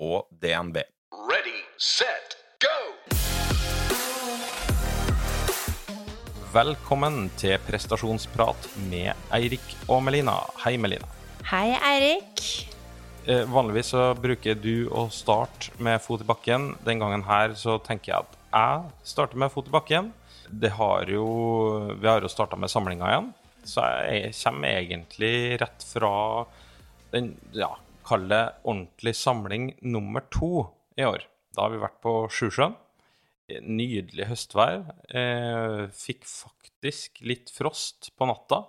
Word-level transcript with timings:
og 0.00 0.26
DNB. 0.42 0.80
Ready, 1.14 1.60
set, 1.78 2.36
go! 2.62 2.74
Velkommen 6.54 7.28
til 7.38 7.58
prestasjonsprat 7.66 8.68
med 8.90 9.12
Eirik 9.34 9.74
og 9.88 10.02
Melina. 10.06 10.40
Hei, 10.64 10.76
Melina. 10.78 11.06
Hei, 11.50 11.74
Eirik. 11.78 12.42
Eh, 13.26 13.44
vanligvis 13.48 13.92
så 13.94 14.10
bruker 14.18 14.58
du 14.58 14.88
å 14.92 15.06
starte 15.14 15.72
med 15.82 16.02
fot 16.02 16.22
i 16.22 16.28
bakken. 16.28 16.74
Den 16.84 17.00
gangen 17.02 17.24
her 17.28 17.54
så 17.58 17.78
tenker 17.82 18.12
jeg 18.12 18.26
at 18.26 18.36
jeg 18.54 19.08
starter 19.14 19.40
med 19.40 19.52
fot 19.54 19.70
i 19.70 19.74
bakken. 19.74 20.12
Det 20.50 20.74
har 20.76 21.08
jo, 21.10 21.24
vi 21.96 22.10
har 22.10 22.22
jo 22.22 22.30
starta 22.30 22.58
med 22.60 22.70
samlinga 22.70 23.08
igjen, 23.08 23.30
så 23.66 23.86
jeg 24.04 24.34
kommer 24.36 24.76
egentlig 24.82 25.34
rett 25.62 25.86
fra 25.88 26.12
den 27.14 27.32
ja, 27.56 27.70
kall 28.06 28.26
det 28.30 28.42
ordentlig 28.62 29.14
samling 29.18 29.72
nummer 29.82 30.24
to 30.32 30.66
i 30.98 31.06
år. 31.06 31.24
Da 31.54 31.66
har 31.66 31.74
vi 31.74 31.82
vært 31.82 32.00
på 32.04 32.14
Sjusjøen. 32.32 32.76
Nydelig 33.64 34.28
høstvær. 34.30 34.86
Eh, 35.12 35.80
fikk 35.92 36.24
faktisk 36.26 37.20
litt 37.26 37.52
frost 37.52 38.10
på 38.16 38.28
natta, 38.30 38.62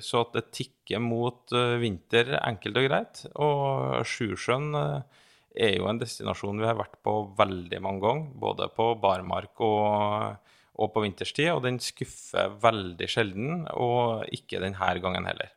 så 0.00 0.22
at 0.24 0.32
det 0.38 0.46
tikker 0.56 1.02
mot 1.04 1.52
eh, 1.52 1.76
vinter 1.82 2.34
enkelt 2.40 2.80
og 2.80 2.88
greit. 2.88 3.24
Og 3.36 4.06
Sjusjøen 4.08 4.72
eh, 4.78 5.20
er 5.68 5.76
jo 5.76 5.88
en 5.90 6.00
destinasjon 6.00 6.62
vi 6.62 6.68
har 6.68 6.80
vært 6.80 6.96
på 7.04 7.18
veldig 7.38 7.82
mange 7.84 8.04
ganger, 8.06 8.30
både 8.46 8.70
på 8.72 8.88
barmark 9.02 9.60
og, 9.64 10.52
og 10.80 10.94
på 10.94 11.04
vinterstid, 11.04 11.52
og 11.52 11.64
den 11.66 11.80
skuffer 11.84 12.56
veldig 12.62 13.10
sjelden, 13.10 13.66
og 13.76 14.24
ikke 14.32 14.62
denne 14.64 14.94
gangen 15.04 15.28
heller. 15.28 15.52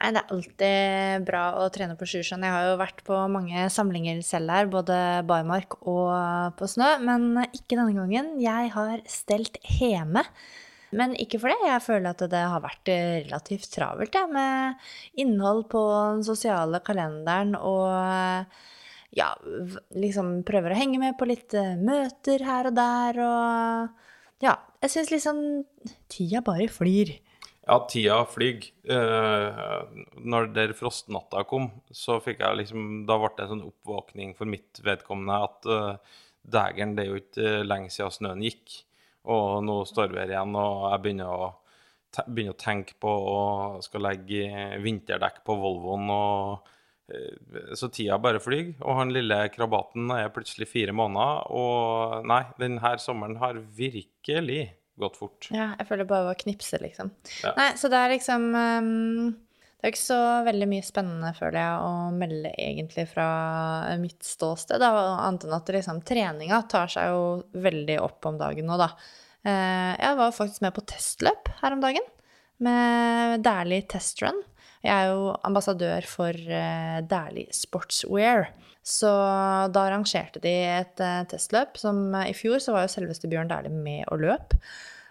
Nei, 0.00 0.14
det 0.16 0.20
er 0.22 0.30
alltid 0.32 1.24
bra 1.28 1.42
å 1.60 1.66
trene 1.72 1.92
på 2.00 2.06
Sjusjøen. 2.08 2.44
Jeg 2.46 2.54
har 2.54 2.70
jo 2.70 2.78
vært 2.80 3.02
på 3.04 3.18
mange 3.28 3.66
samlinger 3.72 4.22
selv 4.24 4.54
her, 4.54 4.70
både 4.72 4.96
barmark 5.28 5.76
og 5.82 6.56
på 6.56 6.68
snø, 6.72 6.94
men 7.04 7.42
ikke 7.50 7.76
denne 7.76 7.92
gangen. 7.98 8.30
Jeg 8.40 8.72
har 8.72 9.04
stelt 9.12 9.60
hjemme. 9.76 10.24
Men 10.96 11.12
ikke 11.20 11.38
for 11.42 11.52
det. 11.52 11.68
Jeg 11.68 11.84
føler 11.84 12.10
at 12.14 12.24
det 12.32 12.40
har 12.40 12.64
vært 12.64 12.90
relativt 12.90 13.68
travelt 13.76 14.16
ja, 14.16 14.24
med 14.26 14.80
innhold 15.20 15.66
på 15.70 15.84
den 16.14 16.24
sosiale 16.26 16.80
kalenderen 16.86 17.52
og 17.60 17.92
ja, 19.14 19.28
liksom 19.94 20.40
prøver 20.48 20.72
å 20.72 20.80
henge 20.80 20.98
med 21.02 21.18
på 21.20 21.28
litt 21.28 21.54
møter 21.78 22.42
her 22.46 22.70
og 22.70 22.78
der 22.78 23.20
og 23.26 24.08
ja, 24.40 24.56
jeg 24.80 24.94
syns 24.94 25.12
liksom 25.12 25.40
tida 26.08 26.40
bare 26.46 26.70
flyr. 26.72 27.12
Ja, 27.70 27.76
tida 27.86 28.24
flyr. 28.26 28.64
Eh, 28.82 29.58
når 30.18 30.48
der 30.50 30.72
frostnatta 30.74 31.44
kom, 31.46 31.68
så 31.94 32.16
fikk 32.18 32.40
jeg 32.42 32.58
liksom 32.64 33.04
Da 33.06 33.14
ble 33.20 33.30
det 33.36 33.44
en 33.44 33.52
sånn 33.52 33.68
oppvåkning 33.68 34.32
for 34.34 34.50
mitt 34.50 34.80
vedkommende 34.82 35.36
at 35.44 35.68
uh, 35.70 36.16
dægeren, 36.42 36.96
det 36.96 37.04
er 37.04 37.12
jo 37.12 37.20
ikke 37.20 37.52
lenge 37.62 37.92
siden 37.94 38.16
snøen 38.16 38.42
gikk. 38.42 38.80
Og 39.30 39.60
nå 39.62 39.76
står 39.86 40.10
vi 40.10 40.18
her 40.18 40.34
igjen, 40.34 40.58
og 40.58 40.88
jeg 40.88 41.04
begynner 41.04 41.30
å, 41.30 41.46
begynner 42.26 42.56
å 42.56 42.64
tenke 42.64 42.98
på 42.98 43.14
å 43.36 43.38
skal 43.86 44.06
legge 44.08 44.50
vinterdekk 44.82 45.38
på 45.46 45.58
Volvoen. 45.62 46.10
og 46.10 46.66
uh, 47.14 47.70
Så 47.78 47.92
tida 47.94 48.18
bare 48.18 48.42
flyr. 48.42 48.74
Og 48.80 48.98
han 48.98 49.14
lille 49.14 49.44
krabaten 49.54 50.10
er 50.18 50.34
plutselig 50.34 50.72
fire 50.74 50.96
måneder. 51.04 51.46
Og 51.54 52.26
nei, 52.34 52.42
denne 52.58 52.96
sommeren 52.98 53.38
har 53.38 53.62
virkelig 53.78 54.64
gått 55.00 55.18
fort. 55.20 55.48
Ja, 55.54 55.72
jeg 55.78 55.86
føler 55.88 56.04
det 56.04 56.10
bare 56.10 56.26
var 56.30 56.38
å 56.38 56.40
knipse, 56.40 56.80
liksom. 56.82 57.12
Ja. 57.44 57.54
Nei, 57.58 57.70
så 57.80 57.90
det 57.92 58.00
er 58.00 58.12
liksom 58.14 58.46
um, 58.54 59.30
Det 59.80 59.86
er 59.86 59.94
ikke 59.94 60.02
så 60.02 60.20
veldig 60.46 60.68
mye 60.70 60.86
spennende, 60.86 61.32
føler 61.38 61.58
jeg, 61.60 61.86
å 61.86 62.10
melde 62.16 62.52
egentlig 62.60 63.06
fra 63.12 63.28
mitt 64.02 64.20
ståsted, 64.26 64.82
da, 64.82 64.92
annet 65.24 65.46
enn 65.48 65.56
at 65.56 65.72
liksom, 65.76 66.02
treninga 66.06 66.62
tar 66.70 66.92
seg 66.92 67.14
jo 67.14 67.24
veldig 67.64 67.98
opp 68.04 68.28
om 68.28 68.40
dagen 68.40 68.68
nå, 68.68 68.78
da. 68.80 68.92
Uh, 69.40 69.96
jeg 69.96 70.20
var 70.20 70.36
faktisk 70.36 70.64
med 70.66 70.76
på 70.76 70.84
testløp 70.90 71.48
her 71.62 71.76
om 71.76 71.84
dagen, 71.84 72.08
med 72.60 73.40
Dæhlie 73.46 73.86
Testrun. 73.88 74.42
Jeg 74.84 74.92
er 74.92 75.14
jo 75.14 75.30
ambassadør 75.48 76.04
for 76.08 76.32
uh, 76.32 77.00
Dæhlie 77.08 77.52
Sportswear. 77.56 78.50
Så 78.90 79.10
da 79.70 79.84
arrangerte 79.86 80.42
de 80.42 80.52
et 80.66 81.02
uh, 81.02 81.22
testløp 81.30 81.78
som 81.78 82.08
uh, 82.14 82.26
I 82.26 82.34
fjor 82.36 82.58
så 82.62 82.74
var 82.74 82.86
jo 82.86 82.94
selveste 82.96 83.30
Bjørn 83.30 83.50
Dæhlie 83.50 83.70
med 83.70 84.08
og 84.10 84.24
løp. 84.24 84.56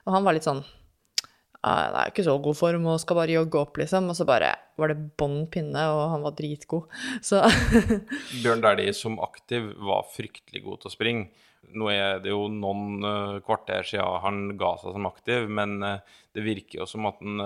Og 0.05 0.15
han 0.15 0.25
var 0.25 0.35
litt 0.35 0.47
sånn 0.47 0.61
Det 0.63 1.71
er 1.71 2.07
jo 2.07 2.13
ikke 2.13 2.25
så 2.27 2.35
god 2.43 2.57
form 2.59 2.87
og 2.91 2.99
skal 3.03 3.19
bare 3.21 3.35
jogge 3.37 3.61
opp, 3.61 3.79
liksom. 3.79 4.09
Og 4.11 4.17
så 4.17 4.27
bare 4.27 4.51
var 4.79 4.91
det 4.91 5.09
bånn 5.19 5.45
pinne, 5.51 5.85
og 5.91 6.05
han 6.13 6.23
var 6.23 6.35
dritgod. 6.35 6.91
Så 7.29 7.41
Bjørn 8.43 8.63
Dæhlie 8.63 8.95
som 8.95 9.19
aktiv 9.23 9.71
var 9.75 10.07
fryktelig 10.11 10.63
god 10.65 10.81
til 10.81 10.91
å 10.91 10.95
springe. 10.95 11.45
Nå 11.75 11.89
er 11.91 12.21
det 12.23 12.31
jo 12.31 12.47
noen 12.51 13.03
uh, 13.03 13.39
kvarter 13.45 13.87
siden 13.87 14.23
han 14.23 14.45
ga 14.59 14.73
seg 14.79 14.95
som 14.95 15.07
aktiv, 15.09 15.47
men 15.51 15.77
det 15.83 16.43
virker 16.45 16.81
jo 16.81 16.87
som 16.89 17.07
at 17.11 17.19
han 17.19 17.43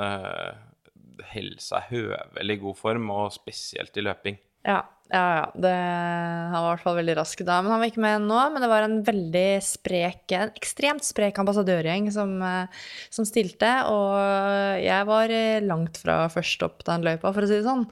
holder 1.33 1.61
seg 1.61 1.89
høvelig 1.91 2.57
god 2.61 2.77
form, 2.79 3.09
og 3.13 3.33
spesielt 3.35 3.97
i 3.97 4.05
løping. 4.05 4.38
Ja, 4.68 4.79
ja, 5.13 5.24
ja. 5.38 5.46
Det, 5.53 5.72
han 5.74 6.56
var 6.56 6.66
i 6.66 6.72
hvert 6.72 6.85
fall 6.85 6.97
veldig 7.01 7.18
rask 7.19 7.44
da. 7.46 7.59
Men 7.62 7.74
han 7.75 7.84
var 7.84 7.91
ikke 7.91 8.06
med 8.06 8.25
nå. 8.29 8.40
Men 8.53 8.66
det 8.66 8.72
var 8.72 8.88
en 8.88 8.97
veldig 9.06 9.47
sprek, 9.66 10.24
en 10.34 10.53
ekstremt 10.56 11.06
sprek 11.06 11.38
ambassadørgjeng 11.44 12.09
som, 12.16 12.34
eh, 12.41 12.88
som 13.13 13.28
stilte. 13.28 13.74
Og 13.91 14.81
jeg 14.81 15.09
var 15.12 15.35
eh, 15.35 15.59
langt 15.66 16.01
fra 16.01 16.24
først 16.34 16.66
opp 16.66 16.85
den 16.90 17.06
løypa, 17.06 17.29
for 17.29 17.46
å 17.46 17.51
si 17.51 17.59
det 17.59 17.68
sånn. 17.68 17.88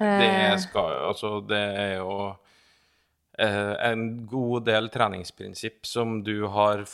Det 0.00 0.30
skal 0.30 0.62
skal 0.64 0.94
Altså, 1.10 1.34
det 1.44 1.58
er 1.76 1.90
jo 1.98 2.12
Eh, 2.30 2.49
en 3.40 4.26
god 4.28 4.66
del 4.66 4.88
treningsprinsipp 4.92 5.86
som 5.88 6.18
du 6.24 6.44
har 6.52 6.84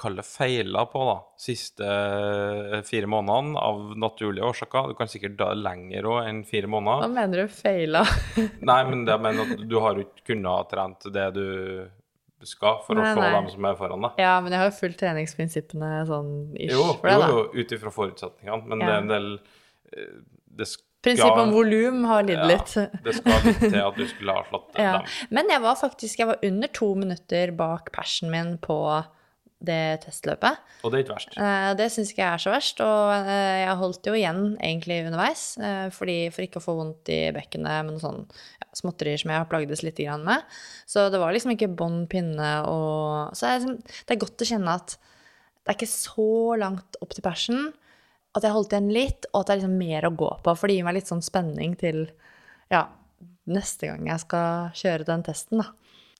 kall 0.00 0.22
feila 0.24 0.86
på 0.88 1.02
da, 1.08 1.16
siste 1.40 1.84
eh, 1.84 2.78
fire 2.86 3.10
månedene 3.10 3.60
av 3.60 3.92
naturlige 4.00 4.48
årsaker. 4.48 4.88
Du 4.92 4.98
kan 4.98 5.10
sikkert 5.10 5.36
da 5.40 5.50
lenger 5.56 6.08
òg 6.08 6.30
enn 6.30 6.42
fire 6.48 6.70
måneder. 6.70 7.04
Hva 7.04 7.12
mener 7.12 7.44
du 7.44 7.52
feila? 7.52 8.04
nei, 8.70 8.80
men 8.88 9.04
det 9.08 9.18
mener 9.22 9.44
at 9.44 9.68
du 9.68 9.78
har 9.84 10.00
ikke 10.02 10.30
kunnet 10.32 10.52
ha 10.52 10.64
trent 10.70 11.08
det 11.14 11.28
du 11.36 11.48
skal 12.46 12.82
for 12.86 12.98
nei, 12.98 13.10
å 13.10 13.16
slå 13.16 13.24
nei. 13.24 13.30
dem 13.34 13.52
som 13.52 13.68
er 13.68 13.78
foran 13.78 14.04
deg. 14.06 14.18
Ja, 14.22 14.34
men 14.42 14.54
jeg 14.54 14.62
har 14.62 14.70
jo 14.70 14.76
fulgt 14.78 15.00
treningsprinsippene 15.02 15.92
sånn 16.08 16.34
ish 16.54 16.74
jo, 16.74 16.84
for 17.00 17.10
det, 17.10 17.16
da. 17.18 17.30
Jo, 17.32 17.46
jo, 17.46 17.62
ut 17.64 17.78
ifra 17.78 17.94
forutsetningene, 17.94 18.60
men 18.70 18.84
ja. 18.84 18.86
det 18.86 18.92
er 18.92 19.02
en 19.02 19.10
del 19.12 19.32
eh, 19.92 20.12
det 20.58 20.68
Prinsippet 21.04 21.44
om 21.44 21.52
volum 21.54 22.02
har 22.10 22.24
lidd 22.26 22.40
ja, 22.40 22.48
litt. 22.50 22.72
det 23.06 23.14
skal 23.20 23.44
litt 23.46 23.60
til 23.62 23.78
at 23.82 23.98
du 23.98 24.08
skulle 24.10 24.34
ha 24.34 24.42
slått 24.48 24.80
ja. 24.80 24.96
dem. 24.98 25.12
Men 25.38 25.52
jeg 25.52 25.62
var 25.62 25.78
faktisk 25.78 26.24
jeg 26.24 26.30
var 26.32 26.42
under 26.48 26.74
to 26.74 26.90
minutter 26.98 27.54
bak 27.58 27.92
persen 27.94 28.32
min 28.34 28.56
på 28.62 28.78
det 29.58 30.04
testløpet. 30.04 30.58
Og 30.86 30.92
det 30.92 30.98
er 30.98 31.04
ikke 31.04 31.16
verst. 31.16 31.34
Uh, 31.34 31.72
det 31.78 31.88
syns 31.90 32.12
ikke 32.12 32.22
jeg 32.22 32.30
er 32.30 32.42
så 32.42 32.52
verst. 32.52 32.82
Og 32.84 33.10
uh, 33.26 33.56
jeg 33.58 33.78
holdt 33.80 34.06
jo 34.10 34.14
igjen 34.14 34.42
egentlig 34.54 35.00
underveis, 35.08 35.44
uh, 35.62 35.88
fordi, 35.94 36.18
for 36.34 36.46
ikke 36.46 36.62
å 36.62 36.66
få 36.66 36.76
vondt 36.78 37.10
i 37.14 37.20
bekkenet 37.34 37.82
med 37.82 37.90
noen 37.90 38.04
sånne 38.04 38.44
ja, 38.62 38.70
småtterier 38.78 39.22
som 39.22 39.34
jeg 39.34 39.42
har 39.42 39.50
plagdes 39.50 39.82
litt 39.86 40.02
med. 40.22 40.46
Så 40.86 41.08
det 41.10 41.22
var 41.22 41.34
liksom 41.34 41.54
ikke 41.56 41.72
bånd 41.74 42.06
pinne 42.12 42.52
og 42.70 43.34
Så 43.38 43.50
liksom, 43.50 43.78
det 43.82 44.14
er 44.14 44.22
godt 44.22 44.46
å 44.46 44.50
kjenne 44.52 44.78
at 44.78 44.98
det 44.98 45.74
er 45.74 45.78
ikke 45.80 45.90
så 45.90 46.30
langt 46.56 46.96
opp 47.02 47.10
til 47.12 47.26
persen 47.26 47.66
at 48.38 48.46
jeg 48.46 48.54
holdt 48.54 48.74
igjen 48.74 48.92
litt, 48.94 49.28
og 49.32 49.40
at 49.40 49.48
det 49.48 49.54
er 49.54 49.60
liksom 49.62 49.76
mer 49.80 50.08
å 50.08 50.14
gå 50.22 50.30
på. 50.44 50.54
For 50.58 50.70
det 50.70 50.78
gir 50.78 50.88
meg 50.88 50.98
litt 50.98 51.10
sånn 51.10 51.24
spenning 51.24 51.76
til 51.80 52.04
ja, 52.72 52.86
neste 53.50 53.90
gang 53.90 54.08
jeg 54.10 54.24
skal 54.24 54.74
kjøre 54.78 55.08
den 55.08 55.24
testen, 55.26 55.62
da. 55.62 55.70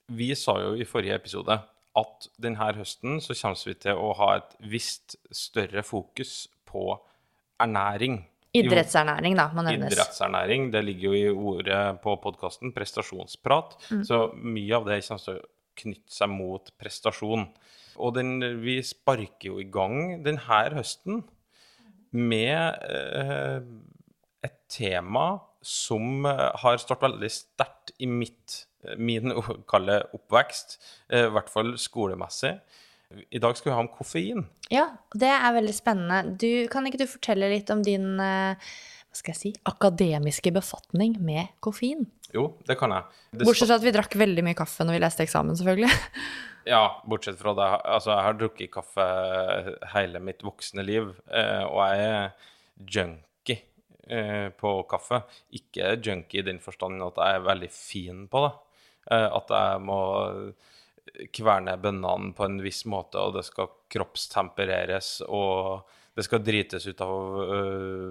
Vi 0.09 0.31
sa 0.37 0.55
jo 0.63 0.73
i 0.73 0.87
forrige 0.89 1.19
episode 1.19 1.59
at 1.99 2.27
denne 2.41 2.71
høsten 2.77 3.19
så 3.21 3.35
kommer 3.37 3.69
vi 3.69 3.75
til 3.85 3.99
å 3.99 4.09
ha 4.17 4.31
et 4.39 4.57
visst 4.71 5.17
større 5.35 5.83
fokus 5.85 6.47
på 6.69 6.91
ernæring. 7.61 8.21
Idrettsernæring, 8.57 9.35
da, 9.37 9.49
må 9.53 9.61
nevnes. 9.65 9.93
Idrettsernæring. 9.93 10.69
Det 10.73 10.81
ligger 10.85 11.13
jo 11.13 11.17
i 11.17 11.49
ordet 11.53 11.81
på 12.01 12.15
podkasten, 12.23 12.73
prestasjonsprat. 12.73 13.75
Mm. 13.93 14.03
Så 14.07 14.21
mye 14.33 14.79
av 14.79 14.87
det 14.89 15.01
kommer 15.05 15.25
til 15.25 15.37
å 15.37 15.49
knytte 15.79 16.15
seg 16.15 16.31
mot 16.33 16.71
prestasjon. 16.81 17.45
Og 17.99 18.15
den, 18.15 18.39
vi 18.63 18.79
sparker 18.85 19.51
jo 19.51 19.59
i 19.61 19.67
gang 19.69 20.23
denne 20.25 20.63
høsten 20.73 21.21
med 22.15 22.81
eh, 22.89 23.61
et 24.45 24.57
tema 24.71 25.27
som 25.61 26.25
eh, 26.25 26.49
har 26.63 26.79
stått 26.81 27.03
veldig 27.03 27.31
sterkt 27.33 27.93
i 27.99 28.09
mitt 28.09 28.63
eh, 28.85 28.97
min 28.97 29.33
kalle 29.69 30.01
oppvekst, 30.15 30.77
eh, 31.09 31.27
i 31.27 31.33
hvert 31.35 31.51
fall 31.51 31.75
skolemessig. 31.81 32.55
I 33.33 33.41
dag 33.41 33.57
skal 33.57 33.71
vi 33.71 33.73
ha 33.73 33.81
om 33.81 33.89
koffein. 33.89 34.43
Ja, 34.69 34.85
det 35.17 35.31
er 35.33 35.55
veldig 35.55 35.73
spennende. 35.73 36.35
Du, 36.37 36.67
kan 36.69 36.85
ikke 36.85 37.01
du 37.01 37.09
fortelle 37.09 37.49
litt 37.49 37.71
om 37.73 37.81
din 37.85 38.19
eh, 38.21 38.69
hva 39.09 39.17
skal 39.17 39.33
jeg 39.33 39.39
si, 39.39 39.51
akademiske 39.65 40.51
befatning 40.53 41.15
med 41.25 41.49
koffein? 41.65 42.05
Jo, 42.33 42.51
det 42.67 42.77
kan 42.77 42.93
jeg. 42.93 43.17
Det 43.33 43.47
Bortsett 43.47 43.71
fra 43.71 43.79
at 43.79 43.85
vi 43.87 43.93
drakk 43.95 44.13
veldig 44.21 44.43
mye 44.45 44.57
kaffe 44.57 44.85
når 44.85 44.99
vi 44.99 45.01
leste 45.01 45.25
eksamen, 45.25 45.57
selvfølgelig. 45.57 45.89
Ja, 46.69 47.01
bortsett 47.09 47.39
fra 47.39 47.55
det. 47.57 47.67
Altså, 47.87 48.11
jeg 48.13 48.25
har 48.27 48.35
drukket 48.37 48.71
kaffe 48.73 49.05
hele 49.95 50.19
mitt 50.21 50.43
voksne 50.45 50.83
liv, 50.85 51.07
eh, 51.33 51.63
og 51.65 51.79
jeg 51.87 52.03
er 52.05 52.49
junkie 52.97 53.57
eh, 54.05 54.49
på 54.53 54.73
kaffe. 54.91 55.23
Ikke 55.57 55.95
junkie 55.95 56.43
i 56.43 56.45
den 56.45 56.59
forstand 56.61 57.01
at 57.01 57.17
jeg 57.17 57.39
er 57.39 57.47
veldig 57.47 57.71
fin 57.73 58.27
på 58.29 58.43
det. 58.45 58.51
Eh, 59.09 59.25
at 59.39 59.55
jeg 59.55 59.81
må 59.87 60.01
kverne 61.33 61.77
bønnene 61.81 62.35
på 62.37 62.45
en 62.45 62.59
viss 62.61 62.83
måte, 62.85 63.17
og 63.23 63.39
det 63.39 63.47
skal 63.47 63.71
kroppstempereres, 63.89 65.15
og 65.25 65.89
det 66.19 66.25
skal 66.27 66.43
drites 66.43 66.87
ut 66.89 67.03
av 67.05 67.37
uh, 67.39 68.09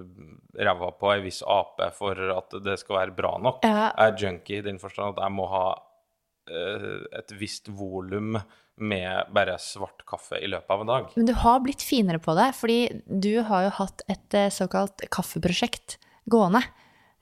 ræva 0.57 0.89
på 0.97 1.11
ei 1.13 1.19
viss 1.27 1.43
ape 1.45 1.91
for 1.97 2.17
at 2.33 2.57
det 2.65 2.79
skal 2.81 3.03
være 3.03 3.15
bra 3.17 3.35
nok. 3.41 3.61
Ja. 3.67 3.91
Er 4.01 4.17
junkie 4.17 4.63
i 4.63 4.65
den 4.65 4.81
forstand 4.81 5.13
at 5.13 5.21
jeg 5.27 5.37
må 5.37 5.45
ha 5.51 5.67
uh, 5.77 6.97
et 7.21 7.37
visst 7.37 7.69
volum 7.69 8.39
med 8.79 9.31
bare 9.35 9.57
svart 9.59 10.05
kaffe 10.07 10.39
i 10.39 10.47
løpet 10.47 10.71
av 10.71 10.83
en 10.83 10.91
dag. 10.91 11.09
Men 11.19 11.27
du 11.27 11.33
har 11.41 11.59
blitt 11.63 11.83
finere 11.83 12.21
på 12.23 12.35
det, 12.37 12.51
fordi 12.55 12.77
du 13.05 13.41
har 13.49 13.65
jo 13.67 13.73
hatt 13.81 14.03
et 14.07 14.37
eh, 14.39 14.51
såkalt 14.55 15.03
kaffeprosjekt 15.11 15.97
gående. 16.31 16.61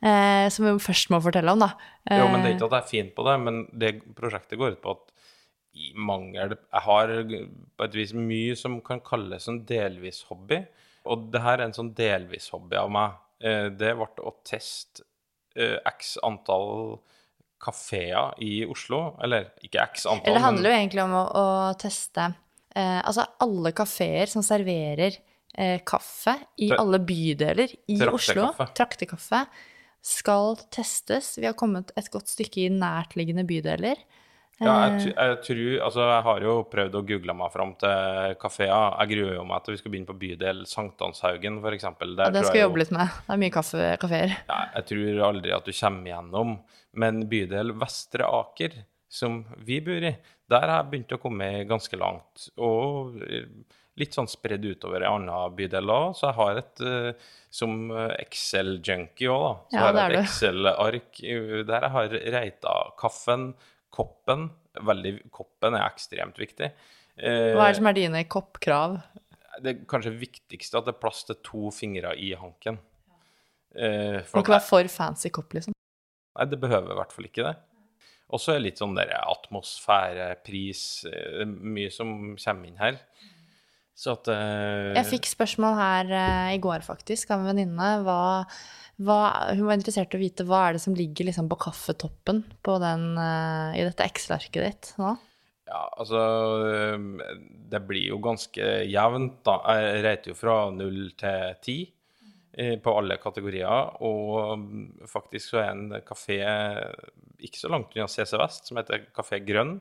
Eh, 0.06 0.46
som 0.54 0.68
vi 0.68 0.76
først 0.86 1.10
må 1.10 1.18
fortelle 1.26 1.50
om, 1.50 1.64
da. 1.66 1.72
Eh, 2.06 2.20
Jo, 2.22 2.28
men 2.30 2.44
det 2.44 2.52
er 2.52 2.58
ikke 2.60 2.70
at 2.70 2.76
jeg 2.78 2.84
er 2.86 2.92
fin 2.92 3.10
på 3.16 3.26
det, 3.26 3.38
men 3.42 3.64
det 3.74 3.92
prosjektet 4.18 4.62
går 4.62 4.78
ut 4.78 4.84
på 4.84 4.94
at 4.94 5.17
mangel 5.96 6.56
Jeg 6.56 6.84
har 6.86 7.14
på 7.78 7.86
et 7.88 7.98
vis 7.98 8.14
mye 8.18 8.56
som 8.60 8.80
kan 8.86 9.02
kalles 9.06 9.48
en 9.52 9.62
delvis 9.68 10.24
hobby, 10.30 10.62
og 11.08 11.30
det 11.34 11.42
her 11.44 11.60
er 11.60 11.68
en 11.70 11.76
sånn 11.78 11.94
delvis 11.98 12.50
hobby 12.54 12.80
av 12.80 12.90
meg. 12.92 13.20
Eh, 13.40 13.70
Det 13.70 13.94
ble 13.96 14.08
å 14.26 14.34
teste 14.48 15.06
eh, 15.56 15.78
x 15.86 16.18
antall 16.26 16.98
kafeer 17.62 18.36
i 18.44 18.66
Oslo, 18.70 19.16
eller 19.24 19.50
ikke 19.66 19.82
x 19.88 20.06
antall, 20.06 20.28
Eller 20.30 20.40
det 20.40 20.46
handler 20.46 20.70
jo 20.70 20.82
egentlig 20.82 21.04
om 21.04 21.16
å, 21.18 21.24
å 21.26 21.48
teste 21.82 22.28
eh, 22.76 23.00
Altså 23.02 23.26
alle 23.42 23.72
kafeer 23.78 24.30
som 24.30 24.46
serverer 24.46 25.18
eh, 25.58 25.80
kaffe 25.88 26.36
i 26.62 26.70
alle 26.76 27.00
bydeler 27.02 27.74
i 27.90 27.98
Oslo, 28.06 28.52
traktekaffe, 28.78 29.42
skal 30.08 30.56
testes. 30.72 31.34
Vi 31.42 31.48
har 31.50 31.58
kommet 31.58 31.92
et 31.98 32.12
godt 32.14 32.30
stykke 32.32 32.68
i 32.68 32.70
nærtliggende 32.72 33.44
bydeler. 33.50 34.00
Ja, 34.60 34.90
jeg, 34.90 35.14
Eh. 35.14 35.28
jeg 35.28 35.38
tror 35.46 35.84
Altså, 35.86 36.02
jeg 36.10 36.24
har 36.24 36.40
jo 36.42 36.54
prøvd 36.72 36.96
å 36.98 37.02
google 37.06 37.34
meg 37.38 37.52
fram 37.54 37.76
til 37.78 38.36
kafeer. 38.42 38.96
Jeg 39.04 39.12
gruer 39.12 39.36
jo 39.36 39.44
meg 39.46 39.64
til 39.64 39.76
vi 39.76 39.78
skal 39.84 39.92
begynne 39.94 40.10
på 40.10 40.18
bydel 40.18 40.64
Sankthanshaugen, 40.66 41.60
f.eks. 41.62 41.84
Ja, 41.84 42.30
det 42.34 42.44
skal 42.48 42.58
vi 42.58 42.64
jobbe 42.64 42.80
litt 42.82 42.92
med. 42.96 43.08
Det 43.28 43.36
er 43.36 43.42
mye 43.44 43.54
kafeer. 43.54 44.36
Ja, 44.50 44.60
jeg 44.80 44.86
tror 44.90 45.22
aldri 45.30 45.54
at 45.54 45.66
du 45.66 45.72
kommer 45.78 46.10
gjennom. 46.10 46.58
Men 46.98 47.22
bydel 47.30 47.76
Vestre 47.78 48.26
Aker, 48.26 48.74
som 49.08 49.44
vi 49.64 49.78
bor 49.86 50.02
i, 50.10 50.16
der 50.50 50.66
har 50.66 50.82
jeg 50.84 50.90
begynt 50.92 51.14
å 51.14 51.22
komme 51.22 51.52
ganske 51.70 51.96
langt. 52.00 52.48
Og 52.58 53.22
eh, 53.22 53.46
litt 53.98 54.14
sånn 54.18 54.28
spredd 54.30 54.66
utover 54.66 55.02
i 55.06 55.10
andre 55.10 55.52
bydeler 55.58 56.10
òg. 56.10 56.16
Så 56.18 56.32
jeg 56.32 56.38
har 56.42 56.58
et 56.64 56.82
eh, 56.82 57.14
Som 57.58 57.92
Excel-junkie 57.92 59.30
òg, 59.32 59.44
da. 59.46 59.54
Så 59.70 59.78
Ja, 59.78 59.86
har 59.86 59.98
jeg 60.12 60.18
et. 60.20 60.26
Excel-ark 60.28 61.22
der 61.68 61.82
jeg 61.88 61.92
har 61.96 62.10
reita 62.38 62.74
kaffen, 63.00 63.54
koppen 63.94 64.50
veldig, 64.88 65.16
Koppen 65.34 65.78
er 65.78 65.88
ekstremt 65.88 66.38
viktig. 66.38 66.72
Eh, 67.18 67.54
Hva 67.58 67.68
er 67.68 67.74
det 67.74 67.80
som 67.80 67.90
er 67.90 67.98
dine 67.98 68.26
koppkrav? 68.30 69.00
det 69.64 69.72
er 69.72 69.86
kanskje 69.90 70.14
viktigste 70.18 70.78
at 70.80 70.88
det 70.88 70.94
er 70.96 71.02
plass 71.02 71.24
til 71.28 71.40
to 71.46 71.72
fingre 71.74 72.14
i 72.20 72.34
hanken. 72.38 72.78
Eh, 73.78 74.20
må 74.34 74.44
ikke 74.44 74.56
være 74.58 74.66
for 74.66 74.92
fancy 74.92 75.32
kopp, 75.34 75.56
liksom. 75.58 75.76
Nei, 76.38 76.46
det 76.50 76.60
behøver 76.62 76.94
i 76.94 77.00
hvert 77.00 77.16
fall 77.16 77.30
ikke 77.30 77.48
det. 77.48 77.56
Og 78.28 78.42
så 78.44 78.54
er 78.54 78.60
det 78.60 78.66
litt 78.68 78.82
sånn 78.82 78.98
der 78.98 79.14
atmosfære, 79.18 80.28
pris 80.46 80.82
eh, 81.08 81.46
Mye 81.48 81.92
som 81.94 82.36
kommer 82.36 82.70
inn 82.70 82.80
her. 82.82 83.00
Så 83.98 84.14
at 84.14 84.30
eh, 84.30 84.94
Jeg 85.00 85.10
fikk 85.16 85.30
spørsmål 85.32 85.78
her 85.80 86.12
eh, 86.14 86.56
i 86.58 86.62
går, 86.62 86.84
faktisk, 86.86 87.32
av 87.34 87.42
en 87.42 87.50
venninne. 87.54 87.92
Hva, 88.06 88.20
hva, 88.98 89.54
hun 89.54 89.68
var 89.68 89.78
interessert 89.78 90.14
i 90.14 90.18
å 90.18 90.22
vite 90.24 90.46
hva 90.48 90.64
er 90.70 90.78
det 90.78 90.82
som 90.84 90.96
ligger 90.98 91.28
liksom 91.30 91.50
på 91.52 91.60
kaffetoppen 91.68 92.44
på 92.66 92.78
den, 92.82 93.04
uh, 93.20 93.76
i 93.78 93.84
dette 93.86 94.06
Excel-arket 94.08 94.64
ditt 94.64 94.90
nå? 95.02 95.12
Ja, 95.68 95.82
altså 96.00 96.20
eh, 96.64 96.96
Det 97.70 97.82
blir 97.84 98.06
jo 98.14 98.18
ganske 98.24 98.64
jevnt, 98.88 99.42
da. 99.44 99.58
Jeg 99.76 100.04
reiter 100.06 100.32
jo 100.32 100.38
fra 100.40 100.54
null 100.72 101.10
til 101.20 101.58
ti 101.66 101.76
eh, 102.56 102.78
på 102.80 102.94
alle 102.96 103.18
kategorier. 103.20 103.90
Og 104.08 104.62
mm, 104.64 104.86
faktisk 105.12 105.52
så 105.52 105.60
er 105.66 105.74
en 105.74 105.98
kafé 106.08 106.40
ikke 107.44 107.60
så 107.60 107.70
langt 107.74 107.92
unna 107.98 108.08
CC 108.08 108.32
Vest, 108.40 108.66
som 108.72 108.80
heter 108.80 109.04
Kafé 109.14 109.42
Grønn, 109.46 109.76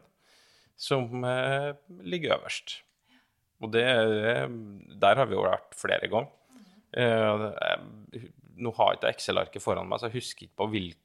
som 0.77 1.23
ligger 2.05 2.35
øverst. 2.41 2.81
Og 3.63 3.71
det, 3.73 3.87
er- 3.87 4.51
der 5.01 5.23
har 5.23 5.31
vi 5.31 5.39
jo 5.39 5.47
vært 5.47 5.71
flere 5.79 6.11
ganger. 6.13 6.35
Jeg- 6.93 8.27
nå 8.57 8.73
har 8.79 8.89
jeg 8.93 8.99
ikke 9.01 9.13
Excel-arket 9.15 9.63
foran 9.65 9.89
meg, 9.89 9.99
så 10.01 10.07
jeg 10.09 10.17
husker 10.21 10.43
ikke 10.47 10.61
på 10.63 10.67
hvilk, 10.73 11.05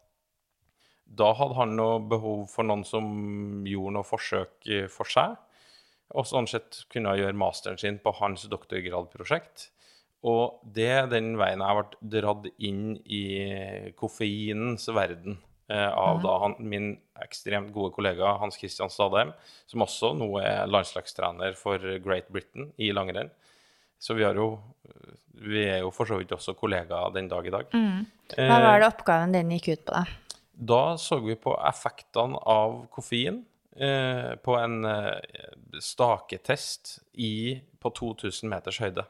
Da 1.06 1.30
hadde 1.38 1.54
han 1.60 1.76
noe 1.78 2.00
behov 2.10 2.48
for 2.50 2.66
noen 2.66 2.82
som 2.86 3.06
gjorde 3.66 3.94
noe 3.94 4.06
forsøk 4.06 4.66
eh, 4.66 4.88
for 4.90 5.08
seg, 5.10 5.36
og 6.14 6.26
sånn 6.26 6.46
sett 6.50 6.84
kunne 6.90 7.16
gjøre 7.18 7.38
masteren 7.38 7.78
sin 7.78 7.98
på 8.02 8.12
hans 8.20 8.46
doktorgradprosjekt. 8.50 9.70
Og 10.26 10.62
det 10.74 10.86
er 10.90 11.10
den 11.10 11.34
veien 11.38 11.62
jeg 11.62 11.78
ble 11.78 12.10
dratt 12.16 12.46
inn 12.58 12.96
i 13.04 13.24
koffeinens 13.98 14.88
verden 14.90 15.38
eh, 15.70 15.90
av 15.90 16.22
da 16.24 16.36
han, 16.42 16.56
min 16.58 16.94
ekstremt 17.22 17.70
gode 17.74 17.92
kollega 17.94 18.36
Hans 18.40 18.58
Christian 18.58 18.90
Stadheim, 18.90 19.34
som 19.70 19.84
også 19.86 20.14
nå 20.18 20.30
er 20.42 20.70
landslagstrener 20.70 21.54
for 21.58 21.82
Great 22.02 22.30
Britain 22.34 22.72
i 22.82 22.90
langrenn. 22.94 23.30
Så 23.98 24.14
vi, 24.14 24.24
har 24.26 24.36
jo, 24.38 24.50
vi 25.46 25.64
er 25.64 25.80
jo 25.84 25.90
for 25.94 26.08
så 26.08 26.18
vidt 26.20 26.34
også 26.36 26.54
kollegaer 26.58 27.14
den 27.14 27.28
dag 27.32 27.46
i 27.48 27.54
dag. 27.54 27.74
Hva 28.36 28.60
var 28.62 28.80
det 28.82 28.90
oppgaven 28.90 29.34
din 29.34 29.52
gikk 29.56 29.72
ut 29.72 29.84
på, 29.88 29.96
da? 29.96 30.04
Da 30.56 30.82
så 31.00 31.18
vi 31.20 31.36
på 31.36 31.52
effektene 31.68 32.38
av 32.48 32.86
koffein 32.92 33.42
eh, 33.76 34.32
på 34.40 34.56
en 34.56 34.78
eh, 34.88 35.50
staketest 35.84 36.98
i, 37.20 37.60
på 37.80 37.92
2000 37.92 38.48
meters 38.52 38.80
høyde. 38.80 39.04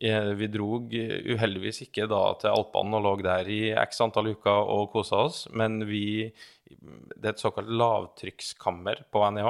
Eh, 0.00 0.32
vi 0.34 0.48
drog 0.50 0.94
eh, 0.98 1.20
uheldigvis 1.34 1.84
ikke 1.84 2.08
da 2.10 2.22
til 2.40 2.50
Alpene 2.50 2.98
og 2.98 3.04
lå 3.04 3.12
der 3.22 3.48
i 3.52 3.60
x 3.78 4.00
antall 4.02 4.32
uker 4.32 4.72
og 4.74 4.88
kosa 4.94 5.22
oss, 5.28 5.44
men 5.52 5.84
vi 5.86 6.32
Det 6.74 7.28
er 7.28 7.32
et 7.34 7.40
såkalt 7.40 7.68
lavtrykkskammer 7.70 9.04
på 9.12 9.20
NIH. 9.30 9.48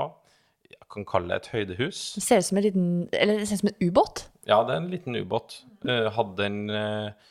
Jeg 0.75 0.89
kan 0.93 1.07
kalle 1.09 1.29
det 1.33 1.37
et 1.37 1.53
høydehus. 1.55 2.01
Det 2.19 2.23
ser 2.23 2.39
ut 2.39 2.45
som 2.45 2.59
en 2.59 2.65
liten 2.67 3.09
Eller 3.13 3.39
det 3.39 3.49
ser 3.49 3.57
ut 3.57 3.61
som 3.65 3.71
en 3.73 3.89
ubåt. 3.89 4.29
Ja, 4.45 4.61
det 4.61 4.75
er 4.75 4.81
en 4.83 4.91
liten 4.93 5.17
ubåt. 5.17 5.63
Eh, 5.89 6.11
hadde 6.13 6.37
den 6.37 6.69
eh, 6.69 7.29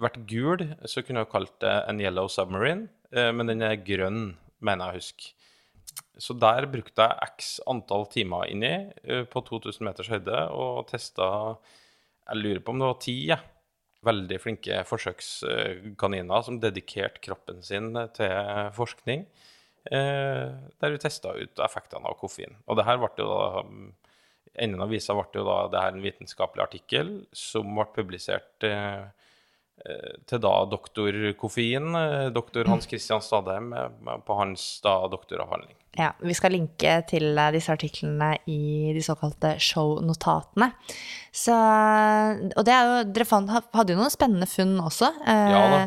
vært 0.00 0.22
gul, 0.28 0.62
så 0.88 1.02
kunne 1.04 1.24
jeg 1.24 1.32
kalt 1.32 1.56
det 1.60 1.72
en 1.90 2.00
yellow 2.00 2.30
submarine, 2.32 2.88
eh, 3.12 3.28
men 3.36 3.50
den 3.50 3.64
er 3.64 3.76
grønn, 3.84 4.30
mener 4.64 4.88
jeg 4.88 4.94
å 4.94 5.02
huske. 5.02 5.32
Så 6.20 6.32
der 6.40 6.64
brukte 6.72 7.04
jeg 7.04 7.28
x 7.36 7.50
antall 7.68 8.06
timer 8.12 8.48
inni 8.48 8.72
på 9.28 9.40
2000 9.44 9.84
meters 9.84 10.08
høyde 10.08 10.38
og 10.52 10.86
testa 10.88 11.26
Jeg 12.26 12.40
lurer 12.40 12.62
på 12.64 12.72
om 12.72 12.80
det 12.80 12.88
var 12.88 12.98
ti, 13.04 13.14
jeg. 13.28 13.52
Veldig 14.04 14.38
flinke 14.40 14.80
forsøkskaniner 14.88 16.46
som 16.46 16.58
dedikerte 16.60 17.20
kroppen 17.24 17.60
sin 17.64 17.92
til 18.16 18.72
forskning. 18.76 19.26
Der 19.84 20.94
vi 20.94 21.02
testa 21.04 21.36
ut 21.36 21.62
effektene 21.64 22.08
av 22.08 22.16
koffein. 22.20 22.56
Og 22.66 22.80
det 22.80 22.88
her 22.88 23.00
ble 23.02 23.12
jo 23.20 23.28
da 23.28 23.62
Enden 24.58 24.82
av 24.82 24.92
visa 24.92 25.14
ble 25.16 25.40
jo 25.40 25.44
da 25.46 25.56
det 25.72 25.82
her 25.84 25.94
en 25.94 26.04
vitenskapelig 26.04 26.64
artikkel 26.64 27.12
som 27.36 27.68
ble 27.76 27.86
publisert 27.96 28.64
eh, 28.66 29.08
til 30.26 30.40
da 30.42 30.52
doktor 30.66 31.14
Koffein, 31.38 31.90
eh, 31.94 32.28
doktor 32.34 32.66
Hans 32.66 32.86
Christian 32.90 33.20
Stadheim, 33.22 33.72
eh, 33.76 34.16
på 34.26 34.36
hans 34.38 34.80
da 34.82 35.06
doktoravhandling. 35.12 35.76
Ja, 35.96 36.10
vi 36.20 36.34
skal 36.36 36.52
linke 36.52 36.98
til 37.08 37.38
eh, 37.38 37.52
disse 37.54 37.72
artiklene 37.72 38.32
i 38.50 38.92
de 38.96 39.00
såkalte 39.04 39.54
show-notatene. 39.62 40.72
Så 41.32 41.54
Og 42.56 42.64
det 42.64 42.72
er 42.74 42.84
jo 42.88 43.12
Dere 43.12 43.24
fant, 43.28 43.48
hadde 43.76 43.92
jo 43.94 44.00
noen 44.00 44.12
spennende 44.12 44.48
funn 44.48 44.74
også. 44.80 45.12
eh, 45.26 45.50
Ja 45.52 45.62
da. 45.72 45.80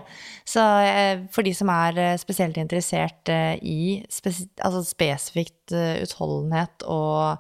Så 0.46 0.64
eh, 0.86 1.26
for 1.34 1.46
de 1.46 1.54
som 1.54 1.70
er 1.74 1.98
eh, 1.98 2.18
spesielt 2.18 2.58
interessert 2.58 3.30
eh, 3.30 3.58
i 3.62 4.04
spes, 4.10 4.46
altså 4.64 4.82
spesifikt 4.86 5.74
eh, 5.74 6.02
utholdenhet 6.06 6.86
og 6.88 7.38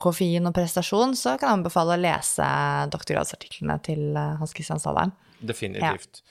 koffein 0.00 0.46
og 0.48 0.54
prestasjon, 0.56 1.14
så 1.16 1.36
kan 1.38 1.48
jeg 1.52 1.58
anbefale 1.60 1.96
å 1.96 2.00
lese 2.02 2.46
doktorgradsartiklene 2.92 3.78
til 3.84 4.10
eh, 4.16 4.36
Hans 4.40 4.52
Christian 4.56 4.80
Stadheim. 4.82 5.12
Definitivt. 5.40 6.22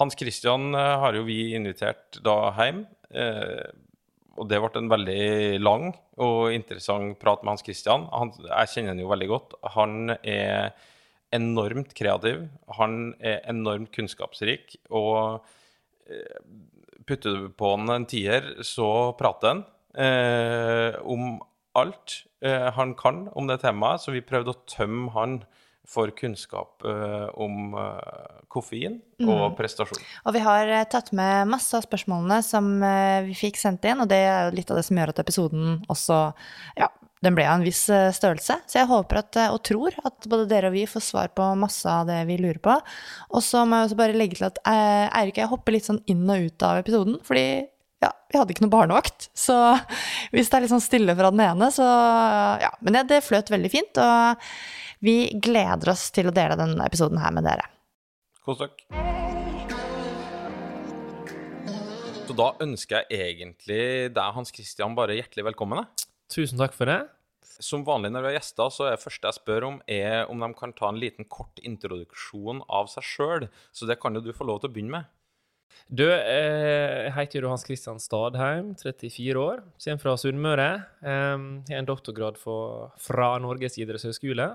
Hans 0.00 0.16
Christian 0.18 0.74
eh, 0.74 0.96
har 1.02 1.16
jo 1.16 1.26
vi 1.26 1.54
invitert 1.58 2.20
da 2.24 2.36
hjem. 2.58 2.84
Eh, 3.10 3.70
og 4.40 4.48
det 4.48 4.60
ble 4.62 4.70
en 4.78 4.92
veldig 4.92 5.24
lang 5.60 5.90
og 6.20 6.54
interessant 6.54 7.18
prat 7.20 7.42
med 7.42 7.54
Hans 7.54 7.66
Christian. 7.66 8.06
Han, 8.14 8.32
jeg 8.46 8.72
kjenner 8.72 8.94
han 8.94 9.02
jo 9.02 9.10
veldig 9.10 9.28
godt. 9.32 9.56
Han 9.76 10.14
er 10.20 10.72
enormt 11.36 11.92
kreativ. 11.98 12.46
Han 12.78 13.14
er 13.18 13.42
enormt 13.50 13.92
kunnskapsrik. 13.94 14.78
Og 14.88 15.44
eh, 16.08 16.40
putter 17.08 17.36
du 17.36 17.50
på 17.52 17.74
han 17.74 17.92
en 17.92 18.08
tier, 18.08 18.52
så 18.66 19.12
prater 19.18 19.54
han 19.54 19.64
eh, 19.98 20.98
om 21.02 21.40
alt 21.78 22.22
eh, 22.44 22.68
han 22.76 22.94
kan 22.98 23.26
om 23.34 23.50
det 23.50 23.60
temaet. 23.64 24.04
Så 24.04 24.14
vi 24.14 24.24
prøvde 24.26 24.54
å 24.54 24.62
tømme 24.70 25.12
han 25.16 25.40
for 25.90 26.12
kunnskap 26.14 26.84
eh, 26.86 27.26
om 27.34 27.74
eh, 27.74 28.38
koffein 28.52 29.00
og 29.26 29.56
prestasjon. 29.58 30.00
Og 30.24 30.36
vi 30.36 30.42
har 30.44 30.70
eh, 30.70 30.86
tatt 30.90 31.10
med 31.16 31.50
masse 31.50 31.74
av 31.76 31.84
spørsmålene 31.86 32.40
som 32.46 32.70
vi 33.26 33.36
fikk 33.38 33.58
sendt 33.60 33.86
inn, 33.88 34.02
og 34.02 34.10
det 34.10 34.22
er 34.22 34.48
jo 34.48 34.56
litt 34.60 34.70
av 34.70 34.80
det 34.80 34.86
som 34.86 35.00
gjør 35.00 35.14
at 35.14 35.22
episoden 35.24 35.78
også 35.90 36.20
Ja, 36.78 36.90
den 37.24 37.34
ble 37.36 37.44
av 37.44 37.58
en 37.58 37.66
viss 37.66 37.82
størrelse. 37.84 38.54
Så 38.70 38.78
jeg 38.78 38.88
håper 38.88 39.20
at, 39.20 39.36
og 39.52 39.58
tror 39.66 39.96
at 40.08 40.24
både 40.30 40.46
dere 40.48 40.70
og 40.70 40.76
vi 40.78 40.86
får 40.88 41.04
svar 41.04 41.34
på 41.36 41.50
masse 41.60 41.84
av 41.84 42.06
det 42.08 42.22
vi 42.30 42.38
lurer 42.40 42.62
på. 42.64 42.78
Og 43.34 43.44
så 43.44 43.66
må 43.68 43.76
jeg 43.76 43.90
også 43.90 43.98
bare 43.98 44.16
legge 44.16 44.38
til 44.38 44.48
at 44.48 44.62
Eirik 44.64 45.36
og 45.36 45.42
jeg 45.42 45.52
hopper 45.52 45.76
litt 45.76 45.90
sånn 45.90 46.00
inn 46.08 46.24
og 46.32 46.46
ut 46.48 46.64
av 46.64 46.80
episoden, 46.80 47.18
fordi 47.26 47.44
ja, 48.00 48.10
vi 48.32 48.40
hadde 48.40 48.54
ikke 48.54 48.64
noe 48.64 48.72
barnevakt. 48.72 49.28
Så 49.46 49.56
hvis 50.32 50.48
det 50.48 50.56
er 50.56 50.64
litt 50.64 50.72
sånn 50.72 50.84
stille 50.84 51.16
fra 51.18 51.32
den 51.34 51.44
ene, 51.44 51.68
så 51.74 51.86
ja. 52.62 52.72
Men 52.80 52.96
det, 52.96 53.08
det 53.12 53.24
fløt 53.26 53.52
veldig 53.52 53.72
fint, 53.72 54.00
og 54.00 54.46
vi 55.04 55.30
gleder 55.40 55.94
oss 55.94 56.10
til 56.12 56.28
å 56.28 56.34
dele 56.34 56.58
denne 56.60 56.84
episoden 56.84 57.20
her 57.22 57.32
med 57.32 57.46
dere. 57.48 57.64
Kos 58.44 58.60
dere. 58.60 59.08
Så 62.28 62.36
da 62.38 62.52
ønsker 62.62 63.08
jeg 63.10 63.32
egentlig 63.32 63.80
deg, 64.14 64.34
Hans 64.36 64.52
Christian, 64.54 64.94
bare 64.94 65.16
hjertelig 65.16 65.48
velkommen. 65.48 65.80
jeg. 65.82 66.10
Tusen 66.30 66.60
takk 66.60 66.76
for 66.76 66.86
det. 66.86 67.00
Som 67.60 67.82
vanlig 67.84 68.12
når 68.12 68.22
vi 68.22 68.30
har 68.30 68.36
gjester, 68.38 68.70
så 68.72 68.86
er 68.86 68.94
det 68.94 69.02
første 69.02 69.26
jeg 69.26 69.38
spør 69.40 69.66
om, 69.66 69.80
er 69.90 70.30
om 70.30 70.44
de 70.44 70.50
kan 70.56 70.72
ta 70.76 70.92
en 70.92 71.00
liten 71.00 71.26
kort 71.28 71.58
introduksjon 71.64 72.62
av 72.68 72.92
seg 72.92 73.08
sjøl. 73.08 73.48
Så 73.72 73.88
det 73.90 73.98
kan 74.00 74.14
jo 74.14 74.22
du 74.22 74.30
få 74.36 74.46
lov 74.46 74.62
til 74.62 74.70
å 74.70 74.76
begynne 74.76 75.00
med. 75.00 75.10
Du, 75.88 76.04
eh, 76.06 77.08
jeg 77.08 77.12
heter 77.16 77.48
Hans 77.50 77.64
Christian 77.66 77.98
Stadheim, 77.98 78.76
34 78.78 79.34
år. 79.40 79.64
Kommer 79.82 80.04
fra 80.04 80.16
Sunnmøre. 80.20 80.70
Jeg 81.02 81.64
har 81.72 81.78
en 81.80 81.88
doktorgrad 81.88 82.38
fra 82.38 83.38
Norges 83.42 83.80
idrettshøgskole. 83.80 84.52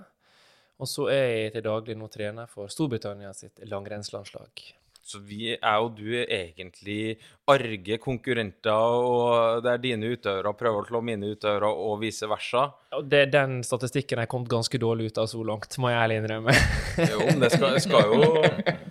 Og 0.82 0.90
så 0.92 1.10
er 1.14 1.28
jeg 1.28 1.54
til 1.56 1.68
daglig 1.70 1.96
nå 2.00 2.10
trener 2.12 2.50
for 2.52 2.72
Storbritannia 2.72 3.32
sitt 3.36 3.64
langrennslandslag. 3.70 4.66
Så 5.06 5.20
vi 5.22 5.52
er 5.54 5.76
jo 5.78 5.90
du 5.94 6.08
er 6.18 6.32
egentlig 6.34 7.20
arge 7.52 8.00
konkurrenter, 8.02 8.96
og 9.06 9.62
det 9.62 9.76
er 9.76 9.84
dine 9.84 10.10
utøvere 10.16 10.54
prøver 10.58 10.82
å 10.82 10.88
slå 10.88 11.02
mine 11.06 11.30
utøvere, 11.36 11.70
og 11.70 12.00
vice 12.02 12.26
versa. 12.26 12.64
Ja, 12.90 13.04
det, 13.06 13.22
den 13.36 13.60
statistikken 13.68 14.24
har 14.24 14.30
kommet 14.32 14.50
ganske 14.50 14.80
dårlig 14.82 15.12
ut 15.12 15.22
av 15.22 15.30
så 15.30 15.44
langt, 15.46 15.78
må 15.78 15.94
jeg 15.94 16.02
ærlig 16.02 16.18
innrømme. 16.24 16.58
Jo, 17.12 17.22
men 17.22 17.46
det 17.46 17.52
skal, 17.54 17.78
skal, 17.86 18.16
jo, 18.16 18.42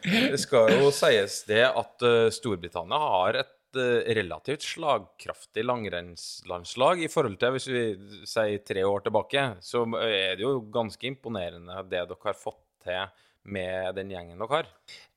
det 0.06 0.38
skal 0.44 0.70
jo 0.76 0.94
sies 0.94 1.40
det 1.50 1.64
at 1.66 2.06
eh, 2.06 2.30
Storbritannia 2.38 3.02
har 3.02 3.42
et 3.42 3.52
eh, 3.80 4.14
relativt 4.18 4.66
slagkraftig 4.66 5.64
langrennslandslag 5.64 7.04
i 7.04 7.10
forhold 7.12 7.38
til 7.40 7.54
hvis 7.56 7.68
vi 7.70 7.84
sier 8.28 8.62
tre 8.66 8.84
år 8.86 9.04
tilbake. 9.06 9.44
Så 9.64 9.84
er 10.00 10.38
det 10.38 10.46
jo 10.46 10.60
ganske 10.74 11.10
imponerende 11.10 11.82
det 11.88 12.06
dere 12.08 12.26
har 12.28 12.38
fått 12.38 12.62
til 12.84 13.06
med 13.44 13.92
den 13.98 14.12
gjengen 14.12 14.40
dere 14.40 14.56
har. 14.56 14.68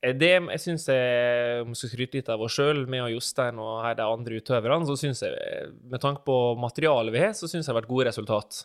Eh, 0.02 0.12
Det 0.12 0.34
jeg 0.36 0.60
syns 0.60 0.88
jeg 0.90 1.62
om 1.64 1.74
skal 1.74 1.92
skryte 1.94 2.20
litt 2.20 2.28
av 2.28 2.42
oss 2.44 2.58
sjøl, 2.58 2.86
med 2.86 3.08
Jostein 3.14 3.58
og 3.62 3.82
her 3.84 3.96
de 3.96 4.04
andre 4.04 4.40
utøverne, 4.40 4.88
så 4.88 4.98
syns 5.00 5.22
jeg, 5.24 5.32
eh, 5.32 5.70
med 5.88 6.00
tanke 6.00 6.24
på 6.24 6.56
materialet 6.60 7.12
vi 7.12 7.24
har, 7.24 7.32
så 7.32 7.48
syns 7.48 7.64
jeg 7.64 7.68
det 7.68 7.74
har 7.74 7.80
vært 7.82 7.94
gode 7.94 8.10
resultat. 8.10 8.64